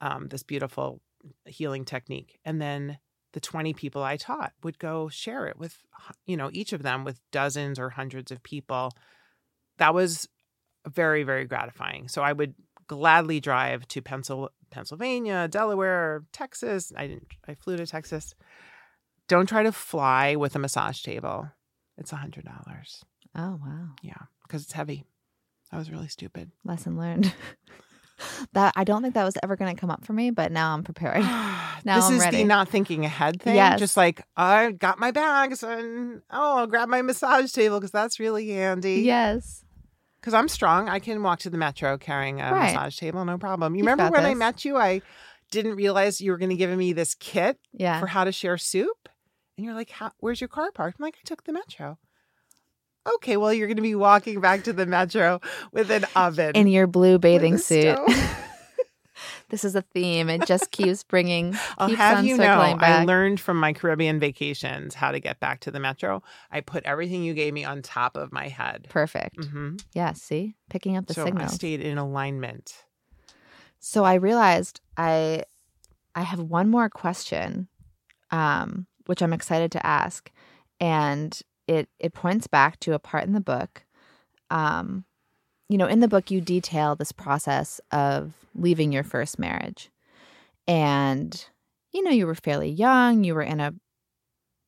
um, 0.00 0.28
this 0.28 0.42
beautiful 0.42 1.00
healing 1.46 1.84
technique. 1.84 2.38
And 2.44 2.60
then 2.60 2.98
the 3.32 3.40
20 3.40 3.72
people 3.74 4.02
I 4.02 4.16
taught 4.16 4.52
would 4.62 4.78
go 4.78 5.08
share 5.08 5.46
it 5.46 5.58
with, 5.58 5.78
you 6.26 6.36
know, 6.36 6.50
each 6.52 6.72
of 6.72 6.82
them 6.82 7.04
with 7.04 7.20
dozens 7.30 7.78
or 7.78 7.90
hundreds 7.90 8.30
of 8.30 8.42
people. 8.42 8.92
That 9.78 9.94
was 9.94 10.28
very, 10.88 11.22
very 11.22 11.44
gratifying. 11.46 12.08
So 12.08 12.22
I 12.22 12.32
would 12.32 12.54
gladly 12.86 13.40
drive 13.40 13.86
to 13.88 14.02
Pencil, 14.02 14.50
Pennsylvania, 14.70 15.48
Delaware, 15.48 16.24
Texas. 16.32 16.92
I 16.96 17.06
didn't, 17.06 17.28
I 17.46 17.54
flew 17.54 17.76
to 17.76 17.86
Texas. 17.86 18.34
Don't 19.28 19.48
try 19.48 19.62
to 19.62 19.72
fly 19.72 20.36
with 20.36 20.54
a 20.56 20.58
massage 20.58 21.02
table. 21.02 21.48
It's 21.96 22.12
a 22.12 22.16
$100. 22.16 22.44
Oh 23.34 23.58
wow, 23.62 23.88
Yeah, 24.02 24.14
because 24.46 24.62
it's 24.62 24.72
heavy. 24.72 25.04
I 25.70 25.78
was 25.78 25.90
really 25.90 26.08
stupid. 26.08 26.50
lesson 26.64 26.98
learned. 26.98 27.32
that 28.52 28.74
I 28.76 28.84
don't 28.84 29.02
think 29.02 29.14
that 29.14 29.24
was 29.24 29.36
ever 29.42 29.56
going 29.56 29.74
to 29.74 29.80
come 29.80 29.90
up 29.90 30.04
for 30.04 30.12
me, 30.12 30.30
but 30.30 30.52
now 30.52 30.74
I'm 30.74 30.82
preparing. 30.84 31.24
Now 31.84 31.96
this 31.96 32.04
I'm 32.10 32.14
is 32.14 32.20
ready. 32.20 32.36
the 32.36 32.44
not 32.44 32.68
thinking 32.68 33.04
ahead 33.04 33.42
thing. 33.42 33.56
Yes. 33.56 33.80
Just 33.80 33.96
like 33.96 34.22
I 34.36 34.70
got 34.70 35.00
my 35.00 35.10
bags 35.10 35.64
and 35.64 36.22
oh, 36.30 36.58
I'll 36.58 36.66
grab 36.68 36.88
my 36.88 37.02
massage 37.02 37.50
table 37.50 37.80
because 37.80 37.90
that's 37.90 38.20
really 38.20 38.48
handy. 38.50 39.00
yes. 39.00 39.61
Because 40.22 40.34
I'm 40.34 40.46
strong. 40.46 40.88
I 40.88 41.00
can 41.00 41.20
walk 41.22 41.40
to 41.40 41.50
the 41.50 41.58
metro 41.58 41.98
carrying 41.98 42.40
a 42.40 42.52
Right. 42.52 42.72
massage 42.72 42.96
table, 42.96 43.24
no 43.24 43.38
problem. 43.38 43.74
You 43.74 43.78
You've 43.80 43.86
remember 43.90 44.10
when 44.12 44.24
I 44.24 44.34
met 44.34 44.64
you? 44.64 44.76
I 44.76 45.02
didn't 45.50 45.74
realize 45.74 46.20
you 46.20 46.30
were 46.30 46.38
going 46.38 46.50
to 46.50 46.56
give 46.56 46.70
me 46.78 46.92
this 46.92 47.16
kit 47.16 47.58
Yeah. 47.72 47.98
for 47.98 48.06
how 48.06 48.22
to 48.22 48.30
share 48.30 48.56
soup. 48.56 49.08
And 49.58 49.66
you're 49.66 49.74
like, 49.74 49.90
how, 49.90 50.12
where's 50.20 50.40
your 50.40 50.46
car 50.48 50.70
parked? 50.70 50.98
I'm 51.00 51.04
like, 51.04 51.16
I 51.16 51.26
took 51.26 51.42
the 51.42 51.52
metro. 51.52 51.98
Okay, 53.16 53.36
well, 53.36 53.52
you're 53.52 53.66
going 53.66 53.76
to 53.76 53.82
be 53.82 53.96
walking 53.96 54.40
back 54.40 54.62
to 54.62 54.72
the 54.72 54.86
metro 54.86 55.40
with 55.72 55.90
an 55.90 56.06
oven. 56.16 56.52
In 56.54 56.68
your 56.68 56.86
blue 56.86 57.18
bathing 57.18 57.58
suit. 57.58 57.98
this 59.52 59.64
is 59.64 59.76
a 59.76 59.82
theme. 59.82 60.30
It 60.30 60.46
just 60.46 60.70
keeps 60.70 61.04
bringing. 61.04 61.54
I'll 61.78 61.94
have 61.94 62.24
you 62.24 62.38
know, 62.38 62.44
circling 62.44 62.78
I 62.80 63.04
learned 63.04 63.38
from 63.38 63.58
my 63.60 63.74
Caribbean 63.74 64.18
vacations 64.18 64.94
how 64.94 65.12
to 65.12 65.20
get 65.20 65.40
back 65.40 65.60
to 65.60 65.70
the 65.70 65.78
metro. 65.78 66.22
I 66.50 66.62
put 66.62 66.84
everything 66.84 67.22
you 67.22 67.34
gave 67.34 67.52
me 67.52 67.62
on 67.62 67.82
top 67.82 68.16
of 68.16 68.32
my 68.32 68.48
head. 68.48 68.86
Perfect. 68.88 69.44
hmm 69.44 69.76
Yeah. 69.92 70.14
See, 70.14 70.56
picking 70.70 70.96
up 70.96 71.06
the 71.06 71.12
signal. 71.14 71.46
So 71.48 71.52
I 71.52 71.54
stayed 71.54 71.82
in 71.82 71.98
alignment. 71.98 72.84
So 73.78 74.04
I 74.04 74.14
realized 74.14 74.80
I 74.96 75.44
I 76.14 76.22
have 76.22 76.40
one 76.40 76.70
more 76.70 76.88
question, 76.88 77.68
um, 78.30 78.86
which 79.04 79.20
I'm 79.22 79.34
excited 79.34 79.70
to 79.72 79.86
ask, 79.86 80.30
and 80.80 81.38
it 81.68 81.90
it 81.98 82.14
points 82.14 82.46
back 82.46 82.80
to 82.80 82.94
a 82.94 82.98
part 82.98 83.24
in 83.24 83.34
the 83.34 83.40
book. 83.40 83.84
Um, 84.50 85.04
you 85.72 85.78
know, 85.78 85.86
in 85.86 86.00
the 86.00 86.08
book, 86.08 86.30
you 86.30 86.42
detail 86.42 86.94
this 86.94 87.12
process 87.12 87.80
of 87.90 88.34
leaving 88.54 88.92
your 88.92 89.02
first 89.02 89.38
marriage, 89.38 89.90
and 90.68 91.46
you 91.92 92.02
know, 92.02 92.10
you 92.10 92.26
were 92.26 92.34
fairly 92.34 92.68
young. 92.68 93.24
You 93.24 93.34
were 93.34 93.42
in 93.42 93.58
a, 93.58 93.72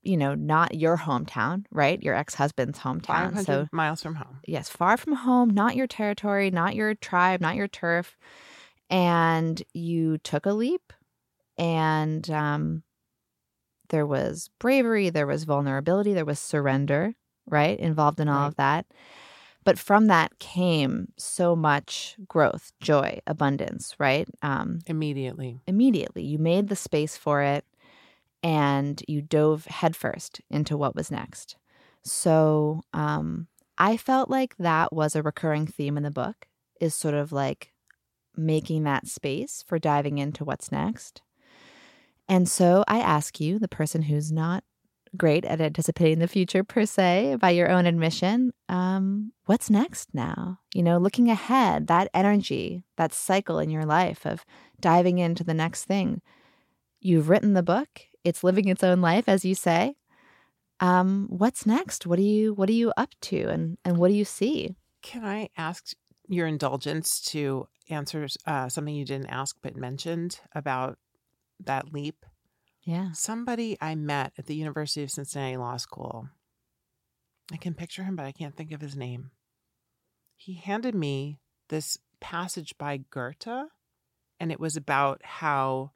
you 0.02 0.16
know, 0.16 0.35
not 0.35 0.74
your 0.74 0.97
hometown, 0.97 1.66
right? 1.70 2.02
Your 2.02 2.14
ex 2.14 2.35
husband's 2.35 2.78
hometown. 2.78 3.44
So 3.44 3.68
miles 3.70 4.02
from 4.02 4.14
home. 4.14 4.39
yes, 4.47 4.70
far 4.70 4.97
from 4.97 5.12
home, 5.12 5.51
not 5.51 5.76
your 5.76 5.86
territory, 5.86 6.51
not 6.51 6.74
your 6.74 6.94
tribe, 6.94 7.43
not 7.43 7.55
your 7.56 7.68
turf. 7.68 8.16
And 8.89 9.62
you 9.74 10.16
took 10.18 10.47
a 10.47 10.55
leap, 10.55 10.93
and 11.59 12.31
um, 12.31 12.82
there 13.90 14.06
was 14.06 14.48
bravery, 14.59 15.10
there 15.10 15.26
was 15.26 15.44
vulnerability, 15.44 16.14
there 16.14 16.24
was 16.24 16.39
surrender, 16.39 17.14
right? 17.47 17.78
Involved 17.78 18.20
in 18.20 18.28
all 18.28 18.40
Right. 18.40 18.47
of 18.48 18.56
that. 18.56 18.86
But 19.65 19.78
from 19.78 20.09
that 20.09 20.39
came 20.39 21.09
so 21.16 21.57
much 21.57 22.16
growth, 22.28 22.73
joy, 22.81 23.20
abundance, 23.27 23.95
right? 23.99 24.28
Um, 24.43 24.81
Immediately. 24.86 25.61
immediately. 25.66 26.23
You 26.23 26.39
made 26.39 26.69
the 26.69 26.77
space 26.77 27.16
for 27.16 27.43
it 27.43 27.65
and 28.43 29.03
you 29.09 29.23
dove 29.23 29.65
headfirst 29.65 30.43
into 30.51 30.77
what 30.77 30.95
was 30.95 31.11
next. 31.11 31.57
So 32.03 32.82
um, 32.93 33.47
I 33.78 33.97
felt 33.97 34.28
like 34.28 34.55
that 34.59 34.93
was 34.93 35.16
a 35.16 35.23
recurring 35.23 35.66
theme 35.66 35.97
in 35.97 36.03
the 36.03 36.11
book, 36.11 36.47
is 36.78 36.95
sort 36.95 37.15
of 37.15 37.32
like 37.32 37.73
making 38.36 38.82
that 38.85 39.07
space 39.07 39.65
for 39.66 39.78
diving 39.78 40.19
into 40.19 40.45
what's 40.45 40.70
next. 40.70 41.23
And 42.28 42.49
so 42.49 42.85
I 42.86 42.99
ask 43.01 43.41
you, 43.41 43.59
the 43.59 43.69
person 43.69 44.03
who's 44.03 44.31
not 44.31 44.65
great 45.16 45.45
at 45.45 45.61
anticipating 45.61 46.19
the 46.19 46.28
future 46.28 46.65
per 46.65 46.85
se, 46.86 47.36
by 47.41 47.51
your 47.51 47.70
own 47.70 47.86
admission, 47.86 48.53
um, 48.69 49.32
what's 49.47 49.70
next 49.70 50.15
now? 50.15 50.59
You 50.74 50.82
know, 50.82 50.99
looking 50.99 51.31
ahead, 51.31 51.86
that 51.86 52.09
energy, 52.15 52.85
that 52.97 53.12
cycle 53.12 53.59
in 53.59 53.70
your 53.70 53.85
life 53.85 54.27
of 54.27 54.45
diving 54.81 55.19
into 55.19 55.45
the 55.45 55.55
next 55.55 55.85
thing. 55.85 56.20
you've 57.05 57.28
written 57.28 57.53
the 57.53 57.62
book. 57.62 58.01
It's 58.24 58.43
living 58.43 58.69
its 58.69 58.82
own 58.82 59.01
life, 59.01 59.28
as 59.28 59.45
you 59.45 59.55
say. 59.55 59.95
Um, 60.81 61.27
what's 61.28 61.66
next? 61.66 62.07
What 62.07 62.19
are 62.19 62.23
you 62.23 62.55
What 62.55 62.69
are 62.69 62.73
you 62.73 62.93
up 62.97 63.11
to, 63.23 63.49
and 63.49 63.78
and 63.85 63.99
what 63.99 64.09
do 64.09 64.15
you 64.15 64.24
see? 64.24 64.74
Can 65.03 65.24
I 65.24 65.51
ask 65.57 65.93
your 66.28 66.47
indulgence 66.47 67.20
to 67.27 67.69
answer 67.91 68.27
uh, 68.47 68.69
something 68.69 68.95
you 68.95 69.05
didn't 69.05 69.28
ask 69.28 69.57
but 69.62 69.77
mentioned 69.77 70.41
about 70.53 70.99
that 71.61 71.93
leap? 71.93 72.24
Yeah. 72.85 73.12
Somebody 73.12 73.77
I 73.81 73.94
met 73.94 74.32
at 74.39 74.47
the 74.47 74.55
University 74.55 75.02
of 75.02 75.11
Cincinnati 75.11 75.56
Law 75.56 75.77
School. 75.78 76.28
I 77.52 77.56
can 77.56 77.74
picture 77.74 78.02
him, 78.02 78.16
but 78.16 78.27
I 78.27 78.32
can't 78.32 78.56
think 78.56 78.73
of 78.73 78.81
his 78.81 78.97
name. 78.97 79.31
He 80.36 80.55
handed 80.55 80.94
me 80.94 81.39
this 81.69 81.98
passage 82.20 82.77
by 82.78 82.98
Goethe, 83.11 83.69
and 84.40 84.52
it 84.52 84.61
was 84.61 84.77
about 84.77 85.20
how 85.24 85.93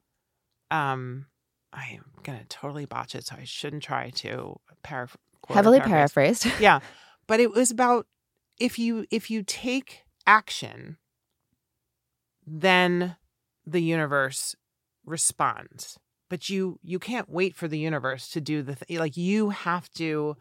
um 0.71 1.27
I 1.71 1.89
am 1.93 2.05
gonna 2.23 2.45
totally 2.49 2.85
botch 2.85 3.15
it, 3.15 3.25
so 3.25 3.35
I 3.37 3.43
shouldn't 3.43 3.83
try 3.83 4.09
to 4.11 4.59
paraphrase. 4.83 5.19
Heavily 5.47 5.79
paraphrased. 5.79 6.47
yeah, 6.59 6.79
but 7.27 7.39
it 7.39 7.51
was 7.51 7.71
about 7.71 8.07
if 8.59 8.77
you 8.77 9.05
if 9.11 9.29
you 9.31 9.43
take 9.43 10.03
action, 10.27 10.97
then 12.45 13.15
the 13.65 13.81
universe 13.81 14.55
responds. 15.05 15.97
But 16.29 16.49
you 16.49 16.79
you 16.83 16.99
can't 16.99 17.29
wait 17.29 17.55
for 17.55 17.67
the 17.67 17.79
universe 17.79 18.29
to 18.29 18.41
do 18.41 18.61
the 18.61 18.75
thing. 18.75 18.99
Like 18.99 19.17
you 19.17 19.49
have 19.49 19.89
to 19.93 20.37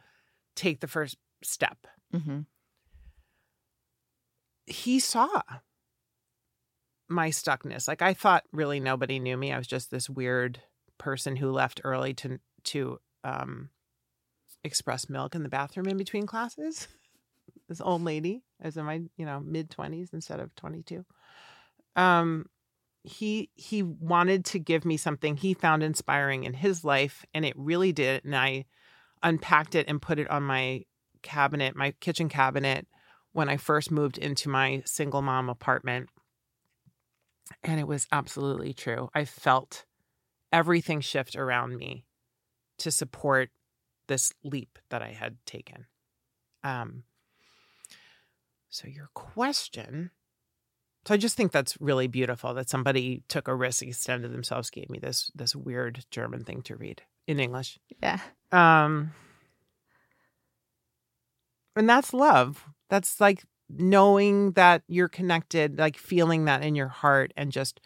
take 0.54 0.80
the 0.80 0.86
first 0.86 1.16
step. 1.42 1.86
Mm-hmm. 2.14 2.40
He 4.66 5.00
saw 5.00 5.40
my 7.08 7.30
stuckness. 7.30 7.88
Like 7.88 8.02
I 8.02 8.12
thought 8.12 8.44
really 8.52 8.80
nobody 8.80 9.18
knew 9.18 9.36
me. 9.36 9.52
I 9.52 9.58
was 9.58 9.66
just 9.66 9.90
this 9.90 10.10
weird 10.10 10.60
person 10.98 11.36
who 11.36 11.50
left 11.50 11.80
early 11.84 12.12
to 12.14 12.38
to 12.64 12.98
um 13.24 13.70
express 14.64 15.08
milk 15.08 15.34
in 15.34 15.42
the 15.42 15.48
bathroom 15.48 15.88
in 15.88 15.96
between 15.96 16.26
classes. 16.26 16.88
this 17.68 17.80
old 17.80 18.02
lady. 18.02 18.42
I 18.62 18.66
was 18.66 18.76
in 18.76 18.84
my, 18.84 19.02
you 19.16 19.24
know, 19.24 19.40
mid 19.40 19.70
twenties 19.70 20.10
instead 20.12 20.40
of 20.40 20.54
twenty 20.54 20.82
two. 20.82 21.04
Um 21.96 22.46
he 23.08 23.50
he 23.54 23.82
wanted 23.82 24.44
to 24.44 24.58
give 24.58 24.84
me 24.84 24.96
something 24.96 25.36
he 25.36 25.54
found 25.54 25.82
inspiring 25.82 26.44
in 26.44 26.54
his 26.54 26.84
life 26.84 27.24
and 27.34 27.44
it 27.44 27.54
really 27.56 27.92
did 27.92 28.24
and 28.24 28.36
I 28.36 28.66
unpacked 29.22 29.74
it 29.74 29.88
and 29.88 30.00
put 30.00 30.18
it 30.18 30.30
on 30.30 30.42
my 30.42 30.84
cabinet, 31.22 31.74
my 31.74 31.92
kitchen 32.00 32.28
cabinet 32.28 32.86
when 33.32 33.48
I 33.48 33.56
first 33.56 33.90
moved 33.90 34.18
into 34.18 34.48
my 34.48 34.82
single 34.84 35.22
mom 35.22 35.48
apartment 35.48 36.08
and 37.62 37.80
it 37.80 37.88
was 37.88 38.06
absolutely 38.12 38.72
true. 38.72 39.08
I 39.14 39.24
felt 39.24 39.84
everything 40.52 41.00
shift 41.00 41.34
around 41.34 41.76
me 41.76 42.04
to 42.78 42.90
support 42.90 43.50
this 44.06 44.32
leap 44.44 44.78
that 44.90 45.02
I 45.02 45.12
had 45.12 45.36
taken. 45.46 45.86
Um, 46.62 47.04
so, 48.68 48.86
your 48.86 49.08
question. 49.14 50.10
So 51.08 51.14
I 51.14 51.16
just 51.16 51.38
think 51.38 51.52
that's 51.52 51.74
really 51.80 52.06
beautiful 52.06 52.52
that 52.52 52.68
somebody 52.68 53.22
took 53.28 53.48
a 53.48 53.54
risk, 53.54 53.82
extended 53.82 54.30
themselves, 54.30 54.68
gave 54.68 54.90
me 54.90 54.98
this 54.98 55.32
this 55.34 55.56
weird 55.56 56.04
German 56.10 56.44
thing 56.44 56.60
to 56.64 56.76
read 56.76 57.00
in 57.26 57.40
English. 57.40 57.78
Yeah. 58.02 58.20
Um, 58.52 59.14
and 61.74 61.88
that's 61.88 62.12
love. 62.12 62.62
That's 62.90 63.22
like 63.22 63.42
knowing 63.70 64.52
that 64.52 64.82
you're 64.86 65.08
connected, 65.08 65.78
like 65.78 65.96
feeling 65.96 66.44
that 66.44 66.62
in 66.62 66.74
your 66.74 66.88
heart 66.88 67.32
and 67.38 67.52
just 67.52 67.80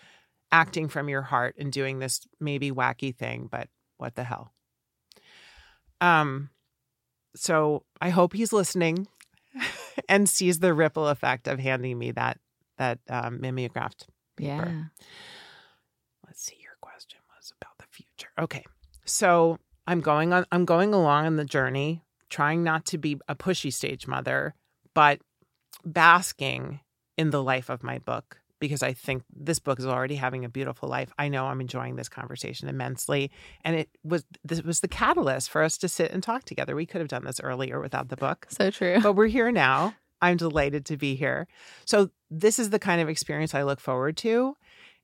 acting 0.51 0.89
from 0.89 1.09
your 1.09 1.23
heart 1.23 1.55
and 1.57 1.71
doing 1.71 2.01
this 2.01 2.27
maybe 2.41 2.73
wacky 2.73 3.15
thing, 3.15 3.49
but 3.49 3.69
what 3.99 4.17
the 4.17 4.25
hell. 4.25 4.53
Um 6.01 6.51
so 7.37 7.85
I 8.01 8.11
hope 8.11 8.33
he's 8.33 8.53
listening 8.53 9.07
and 10.09 10.29
sees 10.29 10.59
the 10.59 10.75
ripple 10.75 11.07
effect 11.07 11.47
of 11.47 11.61
handing 11.61 12.01
me 12.01 12.11
that 12.11 12.41
that 12.83 12.99
um, 13.09 13.41
mimeographed 13.41 14.07
paper. 14.37 14.51
Yeah. 14.53 14.83
Let's 16.27 16.43
see. 16.43 16.57
Your 16.63 16.77
question 16.81 17.21
was 17.37 17.53
about 17.61 17.79
the 17.79 17.85
future. 17.91 18.31
Okay, 18.39 18.65
so 19.05 19.59
I'm 19.87 20.01
going 20.01 20.33
on. 20.33 20.45
I'm 20.53 20.65
going 20.65 20.93
along 20.95 21.27
on 21.27 21.37
the 21.37 21.45
journey, 21.45 22.03
trying 22.31 22.63
not 22.65 22.85
to 22.87 22.99
be 22.99 23.19
a 23.29 23.35
pushy 23.35 23.73
stage 23.73 24.07
mother, 24.07 24.55
but 24.95 25.21
basking 25.85 26.81
in 27.19 27.31
the 27.31 27.43
life 27.43 27.69
of 27.69 27.83
my 27.83 27.99
book 27.99 28.39
because 28.59 28.83
I 28.83 28.93
think 28.93 29.25
this 29.35 29.59
book 29.59 29.81
is 29.81 29.87
already 29.87 30.15
having 30.15 30.45
a 30.45 30.49
beautiful 30.49 30.89
life. 30.89 31.13
I 31.19 31.29
know 31.29 31.47
I'm 31.47 31.61
enjoying 31.61 31.97
this 31.97 32.09
conversation 32.09 32.69
immensely, 32.69 33.33
and 33.65 33.75
it 33.75 33.89
was 34.05 34.25
this 34.45 34.63
was 34.63 34.79
the 34.81 34.87
catalyst 34.89 35.51
for 35.51 35.65
us 35.65 35.77
to 35.79 35.89
sit 35.89 36.13
and 36.13 36.23
talk 36.23 36.45
together. 36.45 36.77
We 36.77 36.87
could 36.87 37.01
have 37.01 37.09
done 37.09 37.25
this 37.25 37.41
earlier 37.41 37.81
without 37.81 38.09
the 38.09 38.17
book, 38.17 38.47
So 38.51 38.71
true. 38.71 39.01
but 39.03 39.15
we're 39.15 39.27
here 39.27 39.51
now. 39.51 39.95
I'm 40.23 40.39
delighted 40.39 40.87
to 40.87 40.97
be 40.97 41.15
here. 41.17 41.47
So 41.85 42.11
this 42.31 42.59
is 42.59 42.71
the 42.71 42.79
kind 42.79 43.03
of 43.03 43.09
experience 43.11 43.55
I 43.55 43.65
look 43.65 43.81
forward 43.81 44.17
to, 44.19 44.57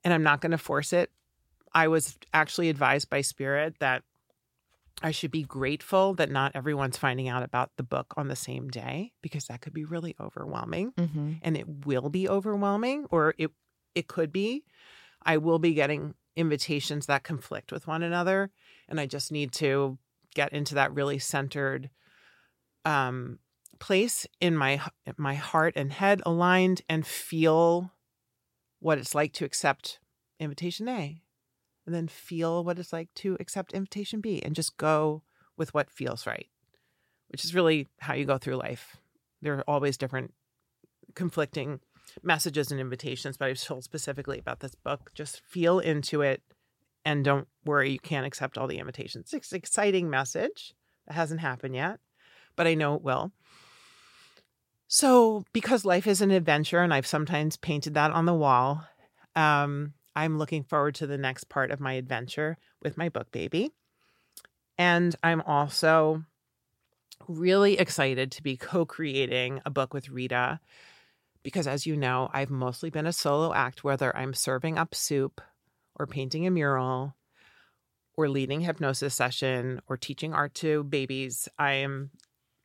and 0.04 0.14
I'm 0.14 0.22
not 0.22 0.40
going 0.40 0.52
to 0.52 0.58
force 0.58 0.94
it. 0.94 1.10
I 1.74 1.88
was 1.88 2.16
actually 2.32 2.70
advised 2.70 3.10
by 3.10 3.20
Spirit 3.20 3.76
that 3.80 4.04
I 5.02 5.10
should 5.10 5.30
be 5.30 5.42
grateful 5.42 6.14
that 6.14 6.30
not 6.30 6.52
everyone's 6.54 6.96
finding 6.96 7.28
out 7.28 7.42
about 7.42 7.70
the 7.76 7.82
book 7.82 8.14
on 8.16 8.28
the 8.28 8.36
same 8.36 8.68
day 8.68 9.12
because 9.22 9.44
that 9.46 9.60
could 9.60 9.74
be 9.74 9.84
really 9.84 10.16
overwhelming 10.20 10.92
hmm 10.96 11.34
and 11.42 11.56
it 11.56 11.86
will 11.86 12.08
be 12.08 12.28
overwhelming 12.28 13.06
or 13.10 13.34
it 13.38 13.50
it 13.94 14.08
could 14.08 14.32
be 14.32 14.64
i 15.22 15.36
will 15.36 15.58
be 15.60 15.72
getting 15.72 16.14
invitations 16.34 17.06
that 17.06 17.22
conflict 17.22 17.70
with 17.70 17.86
one 17.86 18.02
another 18.02 18.50
and 18.88 18.98
i 18.98 19.06
just 19.06 19.30
need 19.30 19.52
to 19.52 19.98
get 20.34 20.52
into 20.52 20.74
that 20.74 20.92
really 20.92 21.18
centered 21.18 21.90
um 22.84 23.38
place 23.78 24.26
in 24.40 24.56
my 24.56 24.80
my 25.16 25.34
heart 25.34 25.74
and 25.76 25.92
head 25.92 26.22
aligned 26.26 26.82
and 26.88 27.06
feel 27.06 27.92
what 28.80 28.98
it's 28.98 29.14
like 29.14 29.32
to 29.32 29.44
accept 29.44 30.00
invitation 30.40 30.88
A 30.88 31.22
and 31.86 31.94
then 31.94 32.08
feel 32.08 32.64
what 32.64 32.78
it's 32.78 32.92
like 32.92 33.12
to 33.14 33.36
accept 33.40 33.72
invitation 33.72 34.20
B 34.20 34.40
and 34.44 34.54
just 34.54 34.76
go 34.76 35.22
with 35.56 35.74
what 35.74 35.90
feels 35.90 36.26
right 36.26 36.48
which 37.28 37.44
is 37.44 37.54
really 37.54 37.86
how 38.00 38.14
you 38.14 38.24
go 38.24 38.38
through 38.38 38.56
life 38.56 38.96
there 39.42 39.54
are 39.54 39.64
always 39.68 39.96
different 39.96 40.32
conflicting 41.14 41.80
messages 42.22 42.70
and 42.70 42.80
invitations, 42.80 43.36
but 43.36 43.46
I 43.46 43.50
was 43.50 43.64
told 43.64 43.84
specifically 43.84 44.38
about 44.38 44.60
this 44.60 44.74
book. 44.74 45.10
Just 45.14 45.40
feel 45.40 45.78
into 45.78 46.22
it 46.22 46.42
and 47.04 47.24
don't 47.24 47.48
worry, 47.64 47.90
you 47.90 47.98
can't 47.98 48.26
accept 48.26 48.58
all 48.58 48.66
the 48.66 48.78
invitations. 48.78 49.32
It's 49.32 49.52
an 49.52 49.58
exciting 49.58 50.10
message 50.10 50.74
that 51.06 51.14
hasn't 51.14 51.40
happened 51.40 51.74
yet, 51.74 52.00
but 52.56 52.66
I 52.66 52.74
know 52.74 52.94
it 52.94 53.02
will. 53.02 53.32
So, 54.90 55.44
because 55.52 55.84
life 55.84 56.06
is 56.06 56.22
an 56.22 56.30
adventure, 56.30 56.80
and 56.80 56.94
I've 56.94 57.06
sometimes 57.06 57.58
painted 57.58 57.94
that 57.94 58.10
on 58.10 58.24
the 58.24 58.34
wall, 58.34 58.82
um, 59.36 59.92
I'm 60.16 60.38
looking 60.38 60.64
forward 60.64 60.94
to 60.96 61.06
the 61.06 61.18
next 61.18 61.50
part 61.50 61.70
of 61.70 61.78
my 61.78 61.92
adventure 61.92 62.56
with 62.82 62.96
my 62.96 63.10
book 63.10 63.30
baby. 63.30 63.70
And 64.78 65.14
I'm 65.22 65.42
also 65.42 66.24
really 67.28 67.78
excited 67.78 68.32
to 68.32 68.42
be 68.42 68.56
co 68.56 68.86
creating 68.86 69.60
a 69.66 69.70
book 69.70 69.92
with 69.92 70.08
Rita 70.08 70.58
because, 71.42 71.66
as 71.66 71.86
you 71.86 71.94
know, 71.94 72.30
I've 72.32 72.50
mostly 72.50 72.88
been 72.88 73.06
a 73.06 73.12
solo 73.12 73.52
act, 73.52 73.84
whether 73.84 74.16
I'm 74.16 74.32
serving 74.32 74.78
up 74.78 74.94
soup 74.94 75.42
or 75.96 76.06
painting 76.06 76.46
a 76.46 76.50
mural 76.50 77.14
or 78.16 78.28
leading 78.30 78.62
hypnosis 78.62 79.14
session 79.14 79.82
or 79.86 79.98
teaching 79.98 80.32
art 80.32 80.54
to 80.54 80.82
babies. 80.84 81.46
I 81.58 81.74
am 81.74 82.10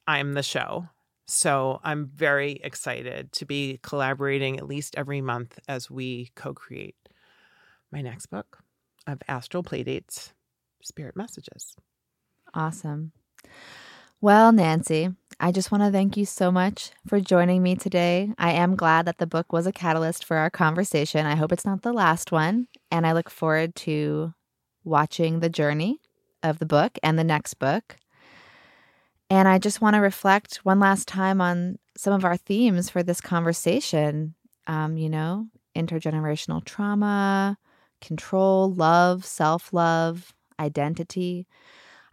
I'm 0.08 0.34
the 0.34 0.44
show. 0.44 0.88
So 1.34 1.80
I'm 1.84 2.12
very 2.14 2.54
excited 2.64 3.32
to 3.34 3.46
be 3.46 3.80
collaborating 3.82 4.58
at 4.58 4.68
least 4.68 4.94
every 4.96 5.20
month 5.20 5.58
as 5.68 5.90
we 5.90 6.32
co-create 6.36 6.96
my 7.92 8.02
next 8.02 8.28
book 8.28 8.60
of 9.08 9.20
astral 9.28 9.64
playdates, 9.64 10.32
spirit 10.84 11.16
messages. 11.16 11.76
Awesome. 12.54 13.14
Well, 14.22 14.52
Nancy, 14.52 15.10
I 15.40 15.52
just 15.52 15.72
want 15.72 15.84
to 15.84 15.92
thank 15.92 16.16
you 16.16 16.26
so 16.26 16.52
much 16.52 16.92
for 17.08 17.20
joining 17.20 17.64
me 17.64 17.76
today. 17.76 18.32
I 18.38 18.52
am 18.52 18.76
glad 18.76 19.08
that 19.08 19.18
the 19.18 19.28
book 19.28 19.52
was 19.52 19.66
a 19.66 19.72
catalyst 19.74 20.24
for 20.24 20.38
our 20.38 20.52
conversation. 20.52 21.26
I 21.26 21.36
hope 21.36 21.52
it's 21.52 21.66
not 21.66 21.82
the 21.82 21.94
last 21.94 22.32
one. 22.32 22.68
And 22.92 23.08
I 23.08 23.14
look 23.14 23.32
forward 23.32 23.76
to 23.78 24.36
watching 24.84 25.40
the 25.40 25.50
journey 25.50 26.00
of 26.44 26.60
the 26.60 26.68
book 26.68 27.00
and 27.02 27.18
the 27.18 27.24
next 27.24 27.56
book. 27.56 27.98
And 29.34 29.48
I 29.48 29.58
just 29.58 29.82
want 29.82 29.96
to 29.96 30.00
reflect 30.00 30.58
one 30.58 30.80
last 30.80 31.08
time 31.08 31.42
on 31.42 31.80
some 31.98 32.14
of 32.14 32.24
our 32.24 32.38
themes 32.38 32.92
for 32.92 33.02
this 33.02 33.20
conversation. 33.20 34.36
Um, 34.68 34.96
you 34.96 35.10
know, 35.10 35.48
intergenerational 35.76 36.64
trauma, 36.64 37.58
control, 38.00 38.72
love, 38.72 39.26
self 39.26 39.74
love, 39.74 40.36
identity. 40.60 41.48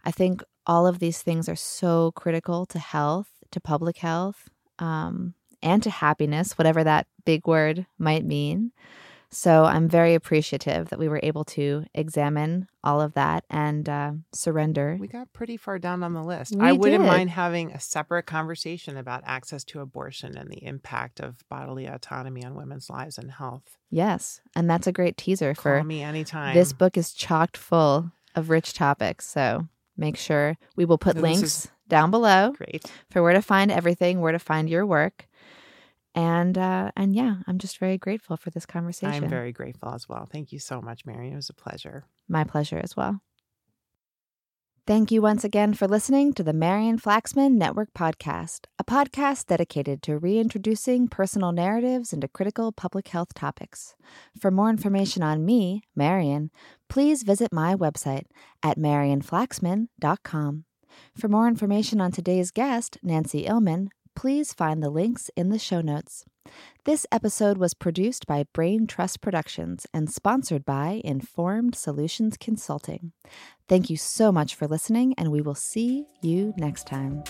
I 0.03 0.09
think 0.09 0.41
all 0.65 0.87
of 0.87 0.97
these 0.97 1.21
things 1.21 1.47
are 1.47 1.55
so 1.55 2.11
critical 2.13 2.65
to 2.65 2.79
health, 2.79 3.29
to 3.51 3.61
public 3.61 3.97
health, 3.99 4.49
um, 4.79 5.35
and 5.61 5.83
to 5.83 5.91
happiness, 5.91 6.57
whatever 6.57 6.83
that 6.83 7.05
big 7.23 7.45
word 7.45 7.85
might 7.99 8.25
mean. 8.25 8.71
So 9.33 9.63
I'm 9.63 9.87
very 9.87 10.13
appreciative 10.13 10.89
that 10.89 10.99
we 10.99 11.07
were 11.07 11.19
able 11.23 11.45
to 11.45 11.85
examine 11.93 12.67
all 12.83 12.99
of 12.99 13.13
that 13.13 13.45
and 13.49 13.87
uh, 13.87 14.11
surrender. 14.33 14.97
We 14.99 15.07
got 15.07 15.31
pretty 15.31 15.55
far 15.55 15.79
down 15.79 16.03
on 16.03 16.13
the 16.13 16.23
list. 16.23 16.53
We 16.55 16.61
I 16.67 16.73
wouldn't 16.73 17.03
did. 17.03 17.07
mind 17.07 17.29
having 17.29 17.71
a 17.71 17.79
separate 17.79 18.25
conversation 18.25 18.97
about 18.97 19.23
access 19.25 19.63
to 19.65 19.79
abortion 19.79 20.37
and 20.37 20.49
the 20.49 20.61
impact 20.65 21.21
of 21.21 21.37
bodily 21.49 21.85
autonomy 21.85 22.43
on 22.43 22.55
women's 22.55 22.89
lives 22.89 23.17
and 23.17 23.31
health. 23.31 23.77
Yes. 23.89 24.41
And 24.53 24.69
that's 24.69 24.87
a 24.87 24.91
great 24.91 25.15
teaser 25.15 25.53
Call 25.53 25.61
for 25.79 25.83
me 25.85 26.01
anytime. 26.03 26.53
this 26.53 26.73
book 26.73 26.97
is 26.97 27.13
chocked 27.13 27.55
full 27.55 28.11
of 28.35 28.49
rich 28.49 28.73
topics. 28.73 29.27
So 29.29 29.67
make 29.95 30.17
sure 30.17 30.57
we 30.75 30.83
will 30.83 30.97
put 30.97 31.15
No, 31.15 31.21
links 31.21 31.69
down 31.87 32.11
below 32.11 32.51
Great. 32.57 32.89
for 33.09 33.21
where 33.23 33.33
to 33.33 33.41
find 33.41 33.71
everything, 33.71 34.19
where 34.19 34.31
to 34.31 34.39
find 34.39 34.69
your 34.69 34.85
work. 34.85 35.27
And 36.13 36.57
uh, 36.57 36.91
and 36.97 37.15
yeah, 37.15 37.35
I'm 37.47 37.57
just 37.57 37.77
very 37.77 37.97
grateful 37.97 38.35
for 38.35 38.49
this 38.49 38.65
conversation. 38.65 39.23
I'm 39.23 39.29
very 39.29 39.53
grateful 39.53 39.93
as 39.93 40.09
well. 40.09 40.27
Thank 40.29 40.51
you 40.51 40.59
so 40.59 40.81
much, 40.81 41.05
Mary. 41.05 41.31
It 41.31 41.35
was 41.35 41.49
a 41.49 41.53
pleasure. 41.53 42.05
My 42.27 42.43
pleasure 42.43 42.79
as 42.83 42.97
well. 42.97 43.21
Thank 44.87 45.11
you 45.11 45.21
once 45.21 45.43
again 45.43 45.75
for 45.75 45.87
listening 45.87 46.33
to 46.33 46.43
the 46.43 46.53
Marian 46.53 46.97
Flaxman 46.97 47.51
Network 47.51 47.93
Podcast, 47.93 48.65
a 48.79 48.83
podcast 48.83 49.45
dedicated 49.45 50.01
to 50.01 50.17
reintroducing 50.17 51.07
personal 51.07 51.51
narratives 51.51 52.11
into 52.11 52.27
critical 52.27 52.71
public 52.71 53.07
health 53.09 53.35
topics. 53.35 53.95
For 54.39 54.49
more 54.49 54.71
information 54.71 55.21
on 55.21 55.45
me, 55.45 55.83
Marian, 55.95 56.49
please 56.89 57.21
visit 57.21 57.53
my 57.53 57.75
website 57.75 58.25
at 58.63 58.77
marianflaxman.com. 58.77 60.65
For 61.15 61.27
more 61.27 61.47
information 61.47 62.01
on 62.01 62.11
today's 62.11 62.49
guest, 62.49 62.97
Nancy 63.03 63.45
Illman, 63.45 63.89
please 64.15 64.53
find 64.53 64.81
the 64.81 64.89
links 64.89 65.29
in 65.35 65.49
the 65.49 65.59
show 65.59 65.81
notes. 65.81 66.25
This 66.85 67.05
episode 67.11 67.57
was 67.57 67.73
produced 67.73 68.25
by 68.25 68.45
Brain 68.53 68.87
Trust 68.87 69.21
Productions 69.21 69.85
and 69.93 70.09
sponsored 70.09 70.65
by 70.65 71.01
Informed 71.03 71.75
Solutions 71.75 72.37
Consulting. 72.37 73.11
Thank 73.67 73.89
you 73.89 73.97
so 73.97 74.31
much 74.31 74.55
for 74.55 74.67
listening, 74.67 75.13
and 75.17 75.31
we 75.31 75.41
will 75.41 75.55
see 75.55 76.05
you 76.21 76.53
next 76.57 76.87
time. 76.87 77.23